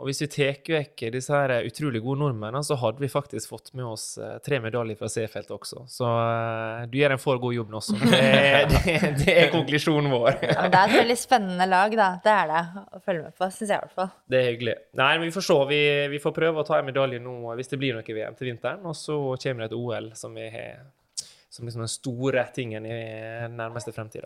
Og 0.00 0.08
hvis 0.08 0.22
vi 0.24 0.28
tar 0.32 0.60
vekk 0.72 1.02
disse 1.12 1.34
her 1.34 1.66
utrolig 1.68 2.00
gode 2.00 2.22
nordmennene, 2.22 2.62
så 2.64 2.76
hadde 2.80 3.02
vi 3.02 3.10
faktisk 3.12 3.52
fått 3.52 3.72
med 3.76 3.84
oss 3.84 4.04
eh, 4.18 4.38
tre 4.44 4.56
medaljer 4.64 4.96
fra 4.96 5.10
C-feltet 5.12 5.52
også. 5.52 5.84
Så 5.92 6.08
eh, 6.08 6.86
du 6.88 6.96
gjør 6.96 7.14
en 7.16 7.20
for 7.20 7.40
god 7.42 7.56
jobb 7.58 7.74
nå 7.74 7.80
også. 7.82 7.98
Det, 8.10 8.22
det, 8.72 8.94
det 9.20 9.34
er 9.34 9.50
konklusjonen 9.52 10.10
vår. 10.12 10.38
Ja, 10.48 10.68
det 10.72 10.80
er 10.80 10.94
et 10.94 10.96
veldig 11.02 11.18
spennende 11.20 11.66
lag, 11.68 11.96
da. 12.00 12.08
Det 12.24 12.32
er 12.32 12.48
det 12.50 12.62
å 12.80 13.02
følge 13.04 13.26
med 13.26 13.36
på, 13.36 13.50
syns 13.52 13.66
jeg 13.66 13.76
i 13.76 13.84
hvert 13.84 13.98
fall. 13.98 14.14
Det 14.32 14.40
er 14.40 14.48
hyggelig. 14.48 14.76
Nei, 15.00 15.10
men 15.18 15.28
vi 15.28 15.34
får 15.36 15.46
se. 15.50 15.58
Vi, 15.70 15.82
vi 16.14 16.22
får 16.22 16.34
prøve 16.40 16.62
å 16.62 16.66
ta 16.66 16.80
en 16.80 16.88
medalje 16.88 17.20
nå 17.22 17.36
hvis 17.58 17.70
det 17.70 17.80
blir 17.82 17.98
noe 17.98 18.16
VM 18.20 18.38
til 18.38 18.50
vinteren. 18.50 18.88
Og 18.88 18.96
så 18.96 19.18
kommer 19.44 19.66
det 19.66 19.70
et 19.70 19.78
OL 19.78 20.10
som 20.18 20.34
vi 20.36 20.48
har 20.54 20.80
som 21.50 21.66
liksom 21.66 21.82
den 21.82 21.90
store 21.90 22.44
tingen 22.54 22.86
i 22.86 22.98
nærmeste 23.50 23.92
fremtid. 23.92 24.24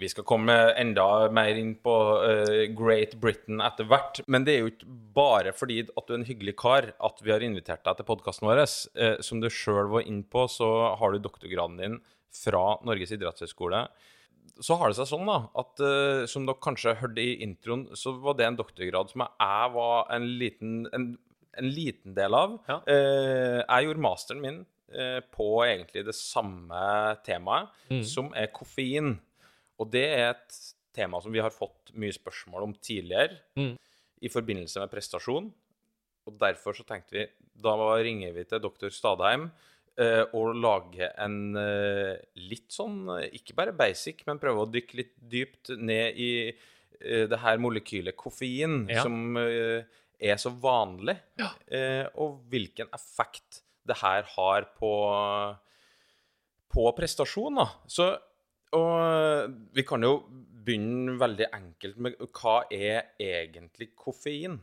Vi 0.00 0.08
skal 0.08 0.24
komme 0.24 0.54
enda 0.80 1.04
mer 1.34 1.58
inn 1.60 1.74
på 1.84 1.94
uh, 2.24 2.62
Great 2.76 3.18
Britain 3.20 3.60
etter 3.60 3.84
hvert. 3.90 4.22
Men 4.32 4.46
det 4.46 4.54
er 4.54 4.62
jo 4.62 4.70
ikke 4.72 4.94
bare 5.16 5.52
fordi 5.56 5.82
at 5.84 6.06
du 6.06 6.14
er 6.14 6.20
en 6.22 6.28
hyggelig 6.28 6.54
kar 6.62 6.88
at 6.96 7.20
vi 7.20 7.34
har 7.34 7.44
invitert 7.44 7.84
deg 7.84 7.98
til 7.98 8.08
podkasten 8.08 8.48
vår. 8.48 8.62
Uh, 8.96 9.18
som 9.24 9.42
du 9.42 9.50
sjøl 9.52 9.90
var 9.92 10.06
inne 10.08 10.24
på, 10.24 10.46
så 10.48 10.70
har 10.96 11.12
du 11.12 11.20
doktorgraden 11.20 11.76
din 11.82 11.98
fra 12.32 12.78
Norges 12.86 13.12
idrettshøgskole. 13.16 13.84
Så 14.60 14.76
har 14.80 14.88
det 14.88 14.96
seg 15.00 15.08
sånn 15.12 15.28
da, 15.28 15.38
at 15.60 15.84
uh, 15.84 16.24
som 16.30 16.48
dere 16.48 16.64
kanskje 16.64 16.96
hørte 17.02 17.20
i 17.24 17.38
introen, 17.44 17.88
så 17.92 18.16
var 18.24 18.40
det 18.40 18.48
en 18.48 18.60
doktorgrad 18.60 19.12
som 19.12 19.26
jeg 19.28 19.72
var 19.76 20.12
en 20.16 20.28
liten, 20.40 20.76
en, 20.96 21.10
en 21.60 21.72
liten 21.76 22.16
del 22.16 22.36
av. 22.40 22.56
Ja. 22.70 22.80
Jeg 22.88 23.88
gjorde 23.90 24.08
masteren 24.08 24.44
min 24.44 24.62
på 25.30 25.46
egentlig 25.62 26.02
det 26.08 26.16
samme 26.18 26.80
temaet, 27.22 27.68
Mm. 27.92 28.00
som 28.06 28.32
er 28.34 28.48
koffein. 28.50 29.12
Og 29.80 29.90
det 29.90 30.04
er 30.12 30.30
et 30.34 30.58
tema 30.94 31.20
som 31.22 31.32
vi 31.32 31.40
har 31.42 31.52
fått 31.54 31.92
mye 31.96 32.12
spørsmål 32.12 32.66
om 32.68 32.74
tidligere 32.82 33.38
Mm. 33.56 33.76
i 34.22 34.28
forbindelse 34.28 34.80
med 34.82 34.90
prestasjon. 34.92 35.50
Og 36.26 36.38
derfor 36.38 36.74
så 36.76 36.84
tenkte 36.84 37.12
vi 37.16 37.26
da 37.60 37.72
ringer 38.02 38.32
vi 38.36 38.44
til 38.44 38.60
doktor 38.60 38.90
Stadheim 38.92 39.50
eh, 39.98 40.24
og 40.36 40.54
lager 40.56 41.14
en 41.18 41.56
eh, 41.56 42.18
litt 42.36 42.68
sånn, 42.72 43.08
eh, 43.18 43.30
ikke 43.36 43.54
bare 43.56 43.72
basic, 43.76 44.22
men 44.26 44.38
prøve 44.38 44.66
å 44.66 44.70
dykke 44.70 44.94
litt 45.00 45.14
dypt 45.18 45.72
ned 45.78 46.16
i 46.20 46.30
eh, 47.00 47.26
det 47.28 47.38
her 47.40 47.58
molekylet 47.58 48.16
koffein, 48.16 48.86
Ja. 48.88 49.02
som 49.02 49.36
eh, 49.36 49.82
er 50.20 50.36
så 50.36 50.50
vanlig, 50.52 51.16
Ja. 51.40 51.50
eh, 51.68 52.06
og 52.16 52.42
hvilken 52.50 52.88
effekt 52.92 53.62
det 53.86 53.96
her 54.02 54.22
har 54.36 54.68
på, 54.78 54.92
på 56.70 56.84
prestasjon. 56.96 57.56
Da. 57.56 57.66
Så, 57.90 58.10
og 58.76 59.54
vi 59.74 59.84
kan 59.86 60.04
jo 60.06 60.14
begynne 60.60 61.16
veldig 61.20 61.48
enkelt 61.56 62.02
med 62.02 62.18
hva 62.20 62.60
er 62.70 63.14
egentlig 63.20 63.92
koffein? 63.98 64.58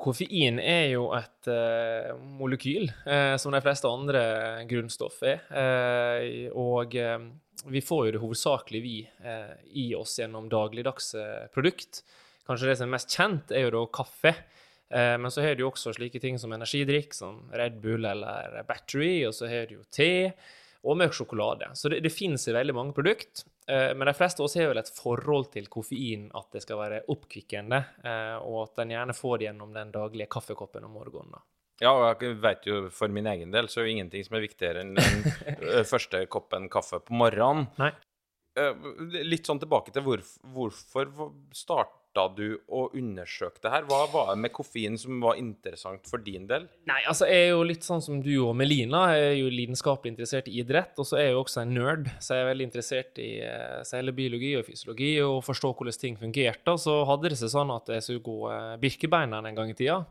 Koffein 0.00 0.56
er 0.62 0.86
jo 0.94 1.08
et 1.12 1.48
uh, 1.52 2.14
molekyl, 2.38 2.86
uh, 3.04 3.34
som 3.40 3.52
de 3.52 3.60
fleste 3.64 3.90
andre 3.90 4.22
grunnstoff 4.70 5.18
er. 5.28 5.42
Uh, 5.52 6.48
og 6.56 6.96
vi 7.68 7.82
får 7.84 8.06
jo 8.06 8.14
det 8.14 8.22
hovedsakelig 8.22 8.80
vi 8.82 8.96
i 9.78 9.92
oss 9.94 10.16
gjennom 10.18 10.48
dagligdagse 10.50 11.50
produkt. 11.54 12.00
Kanskje 12.48 12.70
det 12.70 12.78
som 12.80 12.88
er 12.88 12.94
mest 12.96 13.12
kjent, 13.14 13.52
er 13.54 13.68
jo 13.68 13.74
da 13.76 13.82
kaffe. 13.94 14.32
Men 14.90 15.30
så 15.30 15.44
har 15.44 15.54
du 15.54 15.62
jo 15.62 15.68
også 15.70 15.92
slike 15.94 16.18
ting 16.20 16.40
som 16.42 16.52
energidrikk, 16.52 17.14
som 17.14 17.38
Red 17.54 17.78
Bull 17.84 18.02
eller 18.08 18.58
Battery, 18.66 19.22
og 19.28 19.36
så 19.36 19.46
har 19.52 19.70
du 19.70 19.76
jo 19.76 19.86
te. 19.94 20.32
Og 20.82 20.96
mørk 20.98 21.14
sjokolade. 21.14 21.68
Så 21.78 21.88
det, 21.92 22.00
det 22.02 22.10
finnes 22.10 22.42
i 22.48 22.54
veldig 22.56 22.74
mange 22.74 22.94
produkter. 22.96 23.44
Eh, 23.70 23.92
men 23.94 24.08
de 24.10 24.14
fleste 24.18 24.42
av 24.42 24.48
oss 24.48 24.56
har 24.58 24.68
vel 24.72 24.80
et 24.82 24.90
forhold 24.96 25.52
til 25.54 25.68
koffein, 25.70 26.24
at 26.34 26.48
det 26.56 26.62
skal 26.64 26.80
være 26.80 27.02
oppkvikkende, 27.14 27.78
eh, 28.02 28.36
og 28.42 28.64
at 28.64 28.82
en 28.82 28.94
gjerne 28.96 29.14
får 29.14 29.38
det 29.38 29.46
gjennom 29.50 29.72
den 29.76 29.92
daglige 29.94 30.26
kaffekoppen 30.34 30.84
om 30.88 30.96
morgenen. 30.98 31.30
da. 31.36 31.42
Ja, 31.82 31.92
og 31.96 32.20
jeg 32.22 32.36
vet 32.42 32.66
jo 32.68 32.80
for 32.94 33.10
min 33.10 33.26
egen 33.26 33.50
del 33.54 33.66
så 33.70 33.80
er 33.80 33.88
jo 33.88 33.94
ingenting 33.96 34.22
som 34.26 34.36
er 34.38 34.44
viktigere 34.44 34.82
enn 34.84 34.92
den 34.98 35.22
eh, 35.46 35.82
første 35.88 36.24
koppen 36.30 36.68
kaffe 36.70 36.98
på 37.02 37.14
morgenen. 37.14 37.68
Nei. 37.78 37.92
Eh, 38.58 38.74
Litt 39.24 39.46
sånn 39.48 39.62
tilbake 39.62 39.94
til 39.94 40.04
hvorf- 40.06 40.36
hvorfor 40.54 41.08
starta 42.12 42.34
du 42.36 42.60
å 42.68 42.88
undersøke 42.94 43.62
det 43.62 43.72
her? 43.72 43.86
Hva 43.88 44.04
var 44.12 44.32
det 44.32 44.42
med 44.44 44.52
koffein 44.52 44.98
som 45.00 45.20
var 45.22 45.38
interessant 45.40 46.06
for 46.08 46.22
din 46.22 46.46
del? 46.46 46.68
Nei, 46.88 47.00
altså 47.08 47.26
jeg 47.28 47.48
er 47.48 47.52
jo 47.54 47.62
litt 47.66 47.86
sånn 47.86 48.02
som 48.04 48.20
du 48.22 48.32
og 48.44 48.54
Melina. 48.56 49.06
Jeg 49.16 49.30
er 49.30 49.38
jo 49.40 49.52
lidenskapelig 49.52 50.12
interessert 50.12 50.50
i 50.50 50.58
idrett, 50.60 50.92
og 50.98 51.08
så 51.08 51.18
er 51.18 51.30
jeg 51.30 51.36
jo 51.36 51.42
også 51.42 51.62
en 51.64 51.74
nerd, 51.76 52.10
så 52.20 52.36
jeg 52.36 52.44
er 52.44 52.50
veldig 52.52 52.68
interessert 52.68 53.22
i 53.22 53.30
eh, 53.46 53.80
cellebiologi 53.88 54.54
og 54.58 54.68
fysiologi 54.68 55.14
og 55.24 55.40
forstå 55.46 55.72
hvordan 55.72 55.98
ting 56.02 56.20
fungerte. 56.20 56.76
Og 56.76 56.80
så 56.82 57.00
hadde 57.08 57.32
det 57.32 57.40
seg 57.40 57.52
sånn 57.52 57.72
at 57.74 57.90
jeg 57.96 58.06
skulle 58.06 58.26
gå 58.28 58.38
birkebeina 58.42 58.80
Birkebeineren 59.02 59.46
en 59.48 59.56
gang 59.56 59.70
i 59.72 59.76
tida. 59.76 60.02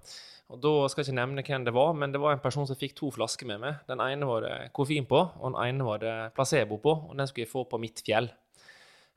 Og 0.51 0.60
da 0.60 0.72
skal 0.91 1.01
jeg 1.01 1.12
ikke 1.12 1.20
nevne 1.22 1.43
hvem 1.48 1.65
det 1.67 1.74
var, 1.75 1.93
men 1.96 2.12
det 2.12 2.20
var 2.20 2.36
en 2.36 2.43
person 2.43 2.65
som 2.67 2.75
fikk 2.75 2.96
to 2.98 3.12
flasker 3.15 3.48
med 3.48 3.62
meg. 3.63 3.84
Den 3.88 4.01
ene 4.03 4.27
var 4.27 4.43
det 4.43 4.55
koffein 4.75 5.08
på, 5.08 5.22
og 5.22 5.53
den 5.53 5.60
ene 5.63 5.88
var 5.88 6.01
det 6.01 6.15
placebo 6.36 6.79
på, 6.81 6.96
og 7.08 7.15
den 7.15 7.29
skulle 7.29 7.46
jeg 7.46 7.53
få 7.53 7.63
på 7.72 7.79
mitt 7.79 8.03
fjell. 8.03 8.27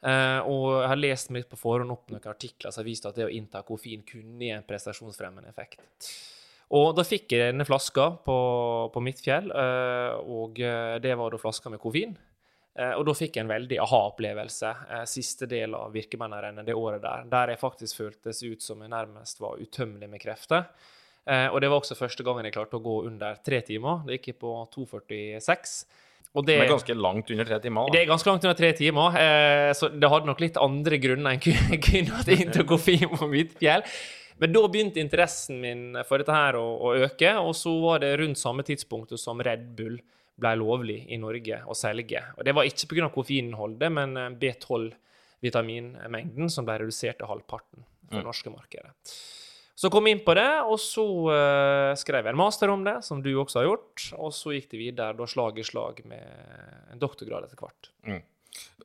Eh, 0.05 0.41
og 0.51 0.83
jeg 0.83 0.91
har 0.91 1.01
lest 1.01 1.33
meg 1.33 1.47
på 1.49 1.57
forhånd 1.57 1.93
opp 1.95 2.13
noen 2.13 2.29
artikler 2.29 2.73
som 2.73 2.83
har 2.83 2.91
vist 2.91 3.07
at 3.09 3.17
det 3.17 3.25
å 3.25 3.33
innta 3.33 3.63
koffein 3.65 4.05
kunne 4.05 4.43
gi 4.43 4.53
en 4.53 4.67
prestasjonsfremmende 4.69 5.49
effekt. 5.49 5.81
Og 6.77 6.91
da 6.97 7.05
fikk 7.07 7.33
jeg 7.33 7.53
denne 7.53 7.65
flaska 7.69 8.11
på, 8.25 8.37
på 8.93 9.03
mitt 9.05 9.21
fjell, 9.25 9.49
eh, 9.49 10.17
og 10.29 10.61
eh, 10.61 10.97
det 11.01 11.15
var 11.21 11.33
da 11.33 11.41
flaska 11.41 11.73
med 11.73 11.83
koffein. 11.83 12.17
Og 12.75 13.05
da 13.07 13.13
fikk 13.15 13.37
jeg 13.37 13.45
en 13.45 13.51
veldig 13.53 13.77
aha-opplevelse 13.85 14.71
siste 15.07 15.47
del 15.47 15.77
av 15.79 15.93
Virkemennerrennet 15.95 16.67
det 16.67 16.75
året 16.75 17.05
der, 17.05 17.29
der 17.31 17.53
jeg 17.53 17.61
faktisk 17.61 18.01
føltes 18.01 18.41
ut 18.43 18.65
som 18.67 18.81
jeg 18.83 18.91
nærmest 18.91 19.39
var 19.39 19.61
utømmelig 19.63 20.09
med 20.11 20.19
krefter. 20.19 20.65
Og 21.55 21.61
det 21.63 21.71
var 21.71 21.79
også 21.79 21.95
første 21.95 22.27
gangen 22.27 22.49
jeg 22.49 22.57
klarte 22.57 22.81
å 22.81 22.83
gå 22.83 22.97
under 23.07 23.39
tre 23.47 23.61
timer. 23.63 24.03
Det 24.03 24.19
gikk 24.19 24.33
jeg 24.33 24.41
på 24.43 24.57
2,46. 24.75 25.77
Og 26.35 26.43
det, 26.47 26.57
Det 26.59 26.65
er 26.67 26.73
ganske 26.73 26.95
langt 26.99 27.29
under 27.31 27.45
tre 27.47 27.61
timer. 27.63 27.91
det 27.95 28.01
er 28.03 28.09
ganske 28.11 28.27
langt 28.27 28.43
under 28.45 28.57
tre 28.59 28.73
timer, 28.75 29.15
eh, 29.21 29.71
så 29.79 29.87
det 29.89 30.09
hadde 30.11 30.27
nok 30.27 30.41
litt 30.43 30.57
andre 30.59 30.99
grunner 30.99 31.31
enn 31.37 31.41
kun- 31.41 32.11
at 32.21 32.27
jeg 32.27 32.41
inntok 32.49 32.67
koffein 32.75 33.07
på 33.15 33.29
mitt 33.31 33.55
fjell. 33.61 33.85
Men 34.43 34.51
da 34.53 34.65
begynte 34.67 34.99
interessen 34.99 35.61
min 35.63 35.85
for 36.09 36.19
dette 36.19 36.35
her 36.35 36.55
å, 36.59 36.65
å 36.83 36.97
øke, 37.07 37.37
og 37.39 37.55
så 37.55 37.71
var 37.85 38.01
det 38.03 38.17
rundt 38.19 38.37
samme 38.41 38.65
tidspunktet 38.67 39.21
som 39.23 39.39
Red 39.47 39.77
Bull 39.79 40.01
ble 40.35 40.57
lovlig 40.59 41.05
i 41.15 41.21
Norge 41.23 41.61
å 41.71 41.75
selge. 41.79 42.19
Og 42.37 42.43
det 42.45 42.53
var 42.57 42.67
ikke 42.67 42.89
pga. 42.91 43.07
koffeininnholdet, 43.15 43.93
men 43.95 44.17
eh, 44.19 44.31
B12-vitaminmengden 45.45 46.51
som 46.51 46.67
ble 46.67 46.79
redusert 46.83 47.19
til 47.21 47.29
halvparten 47.31 47.85
for 48.09 48.19
det 48.19 48.25
norske 48.27 48.51
markedet. 48.51 48.91
Så 49.75 49.91
kom 49.91 50.07
jeg 50.07 50.17
inn 50.19 50.25
på 50.27 50.37
det, 50.39 50.49
og 50.71 50.77
så 50.79 51.03
uh, 51.27 51.95
skrev 51.99 52.23
jeg 52.23 52.31
en 52.35 52.39
master 52.39 52.71
om 52.71 52.85
det, 52.87 53.01
som 53.03 53.19
du 53.25 53.33
også 53.43 53.59
har 53.59 53.67
gjort. 53.67 54.05
Og 54.23 54.31
så 54.37 54.53
gikk 54.55 54.69
det 54.71 54.79
videre, 54.79 55.17
da 55.19 55.27
slag 55.27 55.59
i 55.59 55.67
slag, 55.67 55.99
med 56.07 56.93
en 56.95 57.03
doktorgrad 57.03 57.49
etter 57.49 57.59
hvert. 57.59 57.91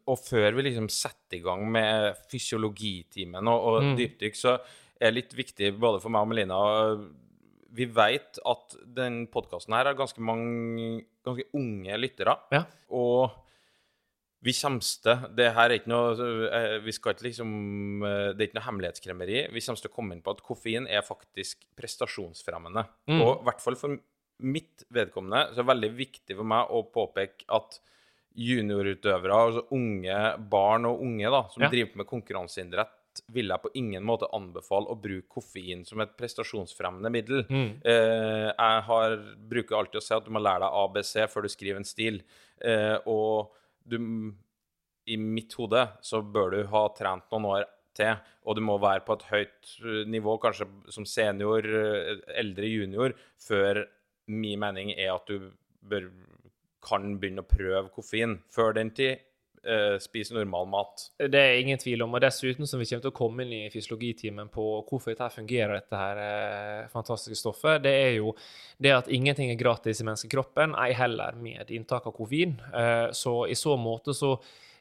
Og 0.09 0.17
før 0.17 0.55
vi 0.57 0.65
liksom 0.65 0.87
setter 0.89 1.37
i 1.37 1.43
gang 1.45 1.67
med 1.69 2.17
fysiologitimen 2.31 3.51
og, 3.51 3.67
og 3.69 3.83
Mm. 3.83 3.95
dypdykk, 3.99 4.35
så 4.39 4.55
er 4.99 5.11
det 5.11 5.17
litt 5.19 5.35
viktig 5.37 5.69
både 5.79 6.01
for 6.01 6.09
meg 6.09 6.25
og 6.25 6.31
Melina 6.31 6.57
Vi 7.71 7.85
vet 7.85 8.39
at 8.49 8.73
den 8.97 9.27
podkasten 9.29 9.75
her 9.77 9.85
har 9.85 9.93
ganske 9.93 10.19
mange 10.25 11.03
ganske 11.23 11.45
unge 11.53 11.99
lyttere. 12.01 12.33
Ja. 12.51 12.63
Og 12.89 13.29
vi 14.41 14.53
kommer 14.55 14.79
til 14.79 15.25
Det 15.35 15.49
her 15.51 15.67
er 15.67 15.75
ikke 15.81 15.91
noe 15.91 16.27
eh, 16.47 16.77
Vi 16.85 16.93
skal 16.95 17.11
ikke 17.11 17.25
liksom 17.27 17.49
eh, 18.07 18.29
Det 18.31 18.39
er 18.39 18.47
ikke 18.47 18.59
noe 18.59 18.67
hemmelighetskremmeri. 18.69 19.41
Vi 19.51 19.63
kommer 19.65 19.81
til 19.83 19.91
å 19.91 19.95
komme 19.97 20.15
inn 20.15 20.23
på 20.23 20.31
at 20.31 20.43
koffein 20.45 20.87
er 20.87 21.03
faktisk 21.03 21.65
prestasjonsfremmende. 21.79 22.85
Mm. 23.11 23.19
Og 23.19 23.33
i 23.33 23.49
hvert 23.49 23.63
fall 23.65 23.75
for 23.79 23.97
mitt 24.39 24.85
vedkommende 24.95 25.49
så 25.49 25.59
er 25.59 25.65
det 25.65 25.71
veldig 25.73 25.91
viktig 25.97 26.37
for 26.39 26.47
meg 26.47 26.71
å 26.71 26.85
påpeke 26.87 27.43
at 27.51 27.81
juniorutøvere, 28.39 29.35
altså 29.35 29.65
unge 29.75 30.15
barn 30.51 30.87
og 30.87 31.01
unge 31.03 31.31
da, 31.33 31.41
som 31.51 31.63
Ja. 31.65 31.69
driver 31.73 31.97
med 31.99 32.07
konkurranseidrett, 32.07 32.95
vil 33.27 33.49
jeg 33.49 33.61
på 33.61 33.71
ingen 33.75 34.05
måte 34.05 34.29
anbefale 34.31 34.87
å 34.87 34.95
bruke 35.01 35.27
koffein 35.27 35.83
som 35.85 35.99
et 35.99 36.15
prestasjonsfremmende 36.15 37.11
middel. 37.11 37.43
Mm. 37.49 37.81
Eh, 37.83 38.53
jeg 38.53 38.83
har, 38.87 39.17
bruker 39.49 39.75
alltid 39.75 39.99
å 39.99 40.03
si 40.05 40.13
at 40.15 40.23
du 40.23 40.31
må 40.31 40.39
lære 40.39 40.63
deg 40.63 40.71
ABC 40.71 41.27
før 41.27 41.41
du 41.43 41.49
skriver 41.49 41.81
en 41.81 41.83
stil. 41.89 42.21
Eh, 42.61 42.97
og 43.05 43.51
du, 43.89 43.99
i 45.09 45.17
mitt 45.19 45.55
hode 45.59 45.85
så 46.05 46.21
bør 46.21 46.55
du 46.55 46.59
ha 46.71 46.85
trent 46.97 47.29
noen 47.33 47.49
år 47.55 47.67
til, 47.97 48.19
og 48.45 48.57
du 48.57 48.63
må 48.65 48.77
være 48.81 49.03
på 49.05 49.17
et 49.17 49.27
høyt 49.29 49.71
eh, 49.83 50.03
nivå, 50.09 50.37
kanskje 50.41 50.67
som 50.93 51.07
senior, 51.09 51.65
eh, 51.65 52.19
eldre 52.39 52.69
junior, 52.69 53.15
før 53.41 53.83
min 54.29 54.61
mening 54.61 54.93
er 54.95 55.15
at 55.15 55.29
du 55.29 55.49
bør, 55.89 56.09
kan 56.85 57.17
begynne 57.19 57.43
å 57.43 57.49
prøve 57.49 57.89
koffein. 57.91 58.37
Før 58.53 58.77
den 58.77 58.93
tid, 58.95 59.25
eh, 59.63 59.95
spis 60.01 60.31
normal 60.35 60.67
mat. 60.69 61.05
Det 61.17 61.39
er 61.39 61.59
ingen 61.59 61.79
tvil 61.81 62.03
om, 62.05 62.15
og 62.15 62.23
dessuten 62.23 62.69
som 62.69 62.81
vi 62.81 62.87
kommer 62.89 63.05
til 63.05 63.13
å 63.13 63.17
komme 63.19 63.45
inn 63.45 63.55
i 63.57 63.71
fysiologitimen 63.73 64.51
på 64.53 64.67
hvorfor 64.89 65.13
dette 65.13 65.29
fungerer, 65.35 65.79
dette 65.79 65.99
her 65.99 66.23
eh, 66.23 66.87
fantastiske 66.93 67.39
stoffet, 67.39 67.83
det 67.85 67.93
er 68.05 68.15
jo 68.19 68.33
det 68.77 68.95
at 68.95 69.11
ingenting 69.11 69.51
er 69.53 69.59
gratis 69.59 70.01
i 70.01 70.07
menneskekroppen, 70.07 70.77
ei 70.79 70.91
heller 70.97 71.37
med 71.39 71.71
inntak 71.73 72.07
av 72.09 72.15
koffein. 72.17 72.57
Eh, 72.73 73.09
så 73.15 73.41
i 73.47 73.57
så 73.59 73.77
måte 73.79 74.15
så 74.17 74.37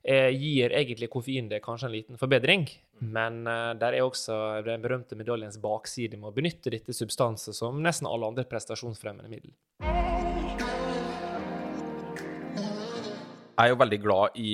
gir 0.08 0.72
egentlig 0.72 1.08
koffein 1.10 1.50
det 1.50 1.58
kanskje 1.60 1.88
en 1.88 1.92
liten 1.92 2.20
forbedring, 2.20 2.62
men 2.98 3.46
eh, 3.46 3.74
der 3.78 3.94
er 3.94 4.06
også 4.06 4.62
den 4.66 4.82
berømte 4.82 5.18
medaljens 5.18 5.60
bakside 5.62 6.18
med 6.18 6.32
å 6.32 6.34
benytte 6.34 6.72
dette 6.74 6.94
substanset 6.96 7.56
som 7.56 7.82
nesten 7.82 8.10
alle 8.10 8.32
andre 8.32 8.46
prestasjonsfremmende 8.48 9.30
middel. 9.30 9.54
Jeg 13.58 13.72
er 13.72 13.72
jo 13.72 13.78
veldig 13.80 13.96
glad 13.98 14.36
i 14.38 14.50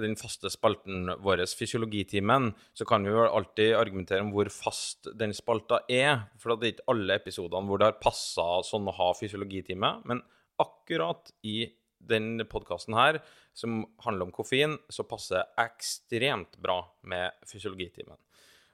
den 0.00 0.14
faste 0.16 0.48
spalten 0.48 1.10
vår, 1.20 1.42
Fysiologitimen. 1.52 2.46
Så 2.72 2.86
kan 2.88 3.04
vi 3.04 3.12
jo 3.12 3.26
alltid 3.26 3.74
argumentere 3.76 4.24
om 4.24 4.30
hvor 4.32 4.48
fast 4.48 5.10
den 5.20 5.34
spalta 5.36 5.82
er. 5.84 6.22
For 6.40 6.56
det 6.56 6.64
er 6.64 6.72
ikke 6.72 6.86
alle 6.94 7.18
episodene 7.20 7.68
hvor 7.68 7.82
det 7.82 7.90
har 7.90 8.00
passa 8.00 8.46
sånn 8.64 8.88
å 8.88 8.96
ha 8.96 9.10
fysiologitime. 9.20 9.92
Men 10.08 10.24
akkurat 10.64 11.28
i 11.44 11.68
den 12.00 12.40
podkasten 12.48 12.96
her, 12.96 13.20
som 13.52 13.82
handler 14.06 14.30
om 14.30 14.32
koffein, 14.40 14.78
så 14.88 15.04
passer 15.04 15.44
ekstremt 15.60 16.56
bra 16.56 16.80
med 17.04 17.36
fysiologitimen. 17.52 18.16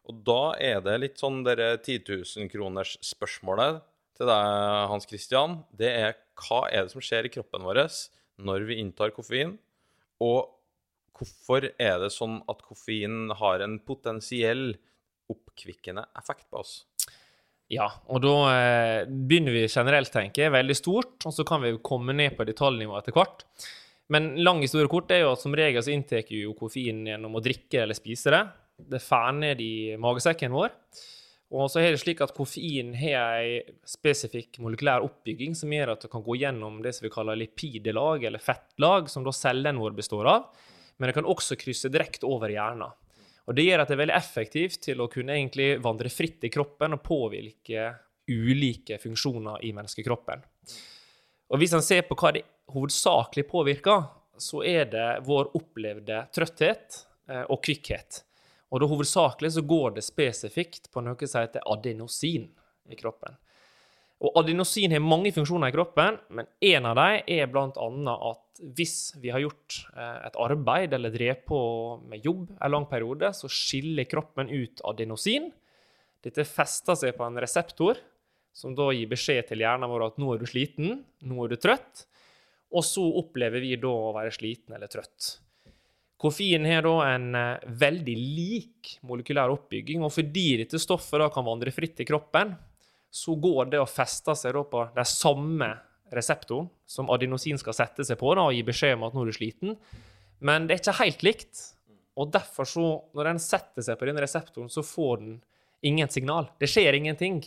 Og 0.06 0.22
da 0.22 0.42
er 0.54 0.82
det 0.86 1.00
litt 1.02 1.18
sånn 1.18 1.42
dere 1.42 1.80
10 1.80 2.04
000 2.22 2.52
kroners 2.54 2.94
spørsmålet 3.02 3.82
til 4.14 4.30
deg, 4.30 4.50
Hans 4.94 5.10
Christian. 5.10 5.64
Det 5.74 5.90
er 5.90 6.20
hva 6.46 6.68
er 6.70 6.86
det 6.86 6.94
som 6.94 7.02
skjer 7.02 7.26
i 7.26 7.34
kroppen 7.40 7.66
vår 7.66 7.88
når 8.42 8.66
vi 8.68 8.80
inntar 8.82 9.14
koffein? 9.14 9.56
Og 10.24 10.50
hvorfor 11.14 11.68
er 11.78 12.00
det 12.02 12.10
sånn 12.14 12.40
at 12.50 12.62
koffein 12.66 13.30
har 13.38 13.62
en 13.64 13.78
potensiell 13.86 14.72
oppkvikkende 15.30 16.06
effekt 16.18 16.48
på 16.50 16.62
oss? 16.62 16.74
Ja, 17.72 17.86
og 18.12 18.20
da 18.20 18.34
eh, 18.52 19.06
begynner 19.08 19.54
vi 19.56 19.64
generelt, 19.70 20.12
tenker 20.12 20.46
jeg, 20.46 20.54
veldig 20.54 20.76
stort, 20.76 21.16
og 21.24 21.32
så 21.32 21.46
kan 21.48 21.62
vi 21.64 21.72
komme 21.82 22.12
ned 22.16 22.36
på 22.36 22.44
detaljnivå 22.46 22.98
etter 22.98 23.16
hvert. 23.16 23.46
Men 24.12 24.34
lang 24.44 24.60
historie 24.60 24.90
kort 24.92 25.10
er 25.14 25.22
jo 25.22 25.32
at 25.32 25.40
som 25.40 25.54
regel 25.56 25.82
så 25.82 25.94
inntar 25.94 26.28
jo 26.28 26.52
koffein 26.58 27.06
gjennom 27.08 27.38
å 27.38 27.42
drikke 27.44 27.80
eller 27.82 27.96
spise 27.96 28.34
det. 28.34 28.42
Det 28.92 29.00
fer 29.00 29.32
ned 29.38 29.62
i 29.64 29.94
magesekken 30.00 30.52
vår. 30.52 30.74
Og 31.54 31.68
så 31.70 31.78
er 31.78 31.92
det 31.94 32.00
slik 32.02 32.18
at 32.24 32.32
koffein 32.34 32.90
har 32.98 33.36
ei 33.38 33.60
spesifikk 33.86 34.58
molekylær 34.64 35.04
oppbygging 35.06 35.54
som 35.54 35.70
gjør 35.70 35.92
at 35.92 36.02
det 36.02 36.10
kan 36.10 36.24
gå 36.24 36.34
gjennom 36.40 36.80
det 36.82 36.96
som 36.96 37.06
vi 37.06 37.12
kaller 37.14 37.38
lipidelag, 37.38 38.26
eller 38.26 38.42
fettlag, 38.42 39.06
som 39.12 39.22
da 39.26 39.34
cellen 39.34 39.78
vår 39.78 39.94
består 39.94 40.30
av. 40.32 40.48
Men 40.98 41.10
det 41.10 41.14
kan 41.14 41.28
også 41.30 41.58
krysse 41.60 41.90
direkte 41.94 42.26
over 42.26 42.50
hjernen. 42.50 42.90
Og 43.44 43.54
Det 43.54 43.66
gjør 43.66 43.82
at 43.82 43.90
det 43.90 43.94
er 43.94 44.02
veldig 44.02 44.16
effektivt 44.16 44.80
til 44.86 45.04
å 45.04 45.10
kunne 45.12 45.36
egentlig 45.36 45.68
vandre 45.84 46.10
fritt 46.10 46.46
i 46.48 46.50
kroppen 46.50 46.96
og 46.96 47.04
påvirke 47.04 47.90
ulike 48.30 48.98
funksjoner 49.02 49.62
i 49.68 49.72
menneskekroppen. 49.76 50.44
Og 51.52 51.60
Hvis 51.60 51.74
en 51.76 51.84
ser 51.84 52.06
på 52.08 52.16
hva 52.18 52.32
det 52.34 52.46
hovedsakelig 52.72 53.46
påvirker, 53.46 54.06
så 54.40 54.64
er 54.66 54.88
det 54.90 55.08
vår 55.28 55.52
opplevde 55.54 56.24
trøtthet 56.34 57.04
eh, 57.28 57.44
og 57.44 57.60
kvikkhet. 57.62 58.24
Og 58.74 58.82
da 58.82 58.90
hovedsakelig 58.90 59.52
så 59.54 59.62
går 59.62 59.96
det 59.96 60.02
spesifikt 60.02 60.90
på 60.90 61.02
noe 61.06 61.30
som 61.30 61.44
heter 61.44 61.62
adenosin 61.70 62.48
i 62.90 62.98
kroppen. 62.98 63.36
Og 64.24 64.38
adenosin 64.40 64.94
har 64.94 65.02
mange 65.04 65.30
funksjoner 65.34 65.70
i 65.70 65.74
kroppen, 65.74 66.16
men 66.34 66.48
en 66.64 66.88
av 66.88 66.96
dem 66.98 67.28
er 67.36 67.50
bl.a. 67.50 67.68
at 67.70 68.62
hvis 68.78 68.96
vi 69.20 69.30
har 69.34 69.42
gjort 69.42 69.76
eh, 69.92 70.18
et 70.28 70.38
arbeid 70.40 70.94
eller 70.96 71.12
drevet 71.12 71.44
på 71.46 71.60
med 72.08 72.24
jobb 72.24 72.48
en 72.54 72.72
lang 72.72 72.88
periode, 72.90 73.30
så 73.36 73.50
skiller 73.50 74.08
kroppen 74.10 74.50
ut 74.50 74.82
adenosin. 74.90 75.50
Dette 76.24 76.46
fester 76.48 76.98
seg 76.98 77.14
på 77.18 77.26
en 77.26 77.38
reseptor, 77.42 78.00
som 78.54 78.74
da 78.74 78.88
gir 78.94 79.10
beskjed 79.10 79.50
til 79.50 79.64
hjernen 79.64 79.90
vår 79.90 80.08
at 80.08 80.20
nå 80.22 80.32
er 80.32 80.42
du 80.42 80.48
sliten, 80.48 81.02
nå 81.26 81.44
er 81.44 81.54
du 81.54 81.60
trøtt. 81.60 82.06
og 82.74 82.82
så 82.82 83.02
opplever 83.20 83.62
vi 83.62 83.76
da 83.78 83.86
å 83.86 84.14
være 84.16 84.32
sliten 84.34 84.74
eller 84.74 84.90
trøtt. 84.90 85.43
Koffein 86.24 86.64
har 86.64 86.86
da 86.86 86.94
en 87.10 87.34
eh, 87.36 87.64
veldig 87.84 88.14
lik 88.16 88.94
molekylær 89.04 89.52
oppbygging, 89.52 90.04
og 90.06 90.12
fordi 90.14 90.46
dette 90.62 90.80
stoffet 90.80 91.20
da 91.20 91.28
kan 91.32 91.44
vandre 91.44 91.72
fritt 91.74 92.00
i 92.00 92.06
kroppen, 92.08 92.54
så 93.14 93.36
går 93.38 93.74
det 93.74 93.82
å 93.82 93.88
feste 93.88 94.32
seg 94.38 94.56
da 94.56 94.62
på 94.66 94.86
de 94.94 95.04
samme 95.06 95.68
reseptoren 96.14 96.70
som 96.88 97.10
adenosin 97.12 97.60
skal 97.60 97.76
sette 97.76 98.06
seg 98.06 98.18
på 98.20 98.32
da, 98.34 98.48
og 98.48 98.56
gi 98.56 98.64
beskjed 98.66 98.96
om 98.96 99.04
at 99.06 99.14
nå 99.14 99.24
er 99.24 99.30
du 99.30 99.36
sliten. 99.36 99.76
Men 100.44 100.66
det 100.66 100.78
er 100.78 100.82
ikke 100.82 101.02
helt 101.02 101.26
likt. 101.26 101.62
Og 102.16 102.30
derfor, 102.32 102.68
så, 102.68 102.86
når 103.16 103.30
den 103.32 103.42
setter 103.42 103.84
seg 103.84 103.98
på 103.98 104.08
denne 104.08 104.22
reseptoren, 104.24 104.70
så 104.70 104.84
får 104.86 105.20
den 105.20 105.36
ingen 105.84 106.08
signal. 106.08 106.48
Det 106.60 106.70
skjer 106.70 106.96
ingenting. 106.96 107.42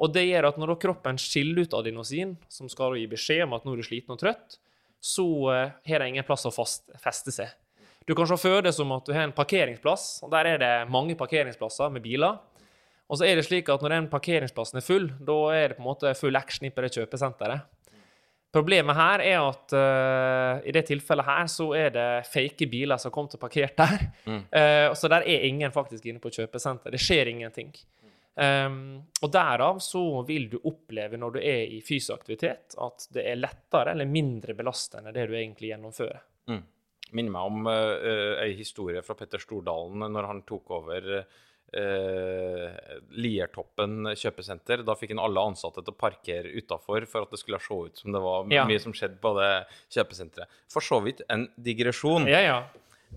Og 0.00 0.12
det 0.14 0.24
gjør 0.26 0.50
at 0.50 0.60
når 0.60 0.74
kroppen 0.80 1.20
skiller 1.20 1.66
ut 1.66 1.76
adenosin, 1.76 2.34
som 2.48 2.70
skal 2.72 2.96
gi 2.98 3.06
beskjed 3.10 3.44
om 3.46 3.54
at 3.58 3.66
nå 3.66 3.74
er 3.76 3.82
du 3.82 3.86
sliten 3.86 4.16
og 4.16 4.22
trøtt, 4.22 4.56
så 5.00 5.26
uh, 5.48 5.72
har 5.86 6.02
det 6.02 6.08
ingen 6.10 6.26
plass 6.28 6.48
å 6.48 6.52
feste 6.52 7.32
seg. 7.32 7.52
Du 8.10 8.14
kan 8.18 8.26
se 8.26 8.34
for 8.42 8.64
deg 8.66 8.74
som 8.74 8.90
at 8.90 9.06
du 9.06 9.12
har 9.14 9.22
en 9.22 9.32
parkeringsplass, 9.36 10.24
og 10.26 10.32
der 10.32 10.48
er 10.50 10.56
det 10.58 10.70
mange 10.90 11.14
parkeringsplasser 11.14 11.92
med 11.94 12.02
biler. 12.02 12.40
Og 13.06 13.20
så 13.20 13.28
er 13.28 13.38
det 13.38 13.44
slik 13.46 13.68
at 13.70 13.84
når 13.84 13.92
den 13.94 14.08
parkeringsplassen 14.10 14.80
er 14.80 14.82
full, 14.82 15.06
da 15.22 15.36
er 15.54 15.70
det 15.70 15.76
på 15.76 15.84
en 15.84 15.86
måte 15.86 16.10
full 16.18 16.38
action 16.38 16.66
på 16.74 16.82
det 16.82 16.90
kjøpesenteret. 16.96 17.68
Problemet 18.50 18.98
her 18.98 19.22
er 19.22 19.44
at 19.44 19.74
uh, 19.78 20.66
i 20.66 20.74
det 20.74 20.82
tilfellet 20.88 21.28
her 21.28 21.46
så 21.52 21.68
er 21.78 21.92
det 21.94 22.08
fake 22.26 22.66
biler 22.72 22.98
som 22.98 23.14
kommer 23.14 23.30
til 23.30 23.42
parkert 23.44 23.78
der. 23.78 24.02
Mm. 24.26 24.42
Uh, 24.42 24.88
så 24.98 25.12
der 25.14 25.22
er 25.22 25.46
ingen 25.46 25.70
faktisk 25.70 26.10
inne 26.10 26.18
på 26.18 26.34
kjøpesenter. 26.34 26.90
Det 26.90 27.02
skjer 27.02 27.30
ingenting. 27.30 27.70
Um, 28.34 29.04
og 29.22 29.30
derav 29.30 29.78
så 29.86 30.02
vil 30.26 30.50
du 30.50 30.58
oppleve 30.64 31.14
når 31.14 31.38
du 31.38 31.40
er 31.44 31.62
i 31.62 31.78
fysisk 31.78 32.18
aktivitet, 32.18 32.74
at 32.74 33.06
det 33.14 33.22
er 33.22 33.38
lettere 33.38 33.94
eller 33.94 34.10
mindre 34.10 34.58
belastende 34.58 35.14
det 35.14 35.30
du 35.30 35.38
egentlig 35.38 35.70
gjennomfører. 35.70 36.26
Mm. 36.50 36.62
Minner 37.12 37.32
meg 37.34 37.46
om 37.50 37.66
uh, 37.70 38.42
ei 38.44 38.52
historie 38.58 39.02
fra 39.02 39.14
Petter 39.18 39.38
Stordalen 39.42 40.04
når 40.12 40.26
han 40.28 40.42
tok 40.48 40.70
over 40.76 41.08
uh, 41.20 42.68
Liertoppen 43.16 44.10
kjøpesenter. 44.18 44.84
Da 44.86 44.94
fikk 44.98 45.14
han 45.14 45.22
alle 45.22 45.42
ansatte 45.52 45.82
til 45.84 45.94
å 45.94 45.98
parkere 46.00 46.52
utafor 46.56 47.06
for 47.10 47.26
at 47.26 47.34
det 47.34 47.40
skulle 47.42 47.60
se 47.62 47.74
ut 47.90 48.02
som 48.02 48.12
det 48.14 48.22
var 48.24 48.46
Ja. 48.52 48.64
mye 48.68 48.80
som 48.82 48.92
skjedde 48.96 49.18
på 49.22 49.34
det 49.38 49.50
kjøpesenteret. 49.96 50.48
For 50.72 50.80
så 50.84 51.00
vidt 51.04 51.22
en 51.28 51.48
digresjon. 51.56 52.28
Ja, 52.30 52.40
ja. 52.40 52.58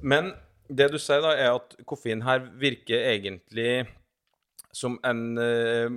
Men 0.01 0.33
det 0.69 0.91
du 0.91 0.97
sier, 0.97 1.21
da, 1.21 1.33
er 1.37 1.53
at 1.57 1.75
koffein 1.85 2.21
her 2.25 2.39
virker 2.57 3.03
egentlig 3.13 3.87
som 4.73 4.99
en 5.05 5.37
eh, 5.37 5.89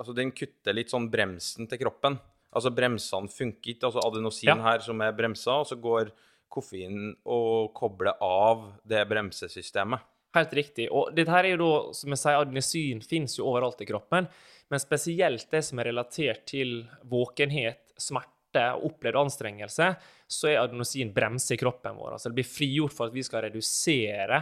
Altså, 0.00 0.14
den 0.16 0.30
kutter 0.32 0.72
litt 0.72 0.88
sånn 0.88 1.10
bremsen 1.12 1.66
til 1.68 1.76
kroppen. 1.82 2.14
Altså, 2.56 2.70
bremsene 2.72 3.28
funker 3.28 3.74
ikke. 3.74 3.84
Altså, 3.90 4.00
adenosin 4.00 4.48
Ja. 4.48 4.54
her 4.64 4.78
som 4.80 4.98
er 5.04 5.12
bremsa, 5.12 5.58
og 5.60 5.66
så 5.68 5.76
går 5.76 6.08
koffein 6.52 7.12
og 7.24 7.72
koble 7.78 8.12
av 8.22 8.66
det 8.88 9.04
bremsesystemet. 9.10 10.02
Helt 10.36 10.52
riktig. 10.54 10.86
Og 10.94 11.10
dette 11.16 11.32
her 11.34 11.48
er 11.48 11.56
jo 11.56 11.62
da, 11.64 11.94
som 11.96 12.12
jeg 12.14 12.20
sier, 12.22 12.38
adenosin 12.38 13.00
finnes 13.02 13.32
jo 13.38 13.48
overalt 13.50 13.80
i 13.82 13.88
kroppen, 13.88 14.28
men 14.70 14.82
spesielt 14.82 15.48
det 15.50 15.64
som 15.66 15.80
er 15.82 15.88
relatert 15.90 16.44
til 16.46 16.84
våkenhet, 17.10 17.80
smerte 17.98 18.62
og 18.76 18.84
opplevd 18.92 19.18
anstrengelse, 19.24 19.88
så 20.30 20.48
er 20.50 20.60
adenosin 20.62 21.10
bremse 21.14 21.54
i 21.54 21.58
kroppen 21.58 21.98
vår. 21.98 22.14
Altså 22.14 22.30
det 22.30 22.38
blir 22.38 22.46
frigjort 22.46 22.94
for 22.94 23.10
at 23.10 23.16
vi 23.18 23.24
skal 23.26 23.42
redusere 23.48 24.38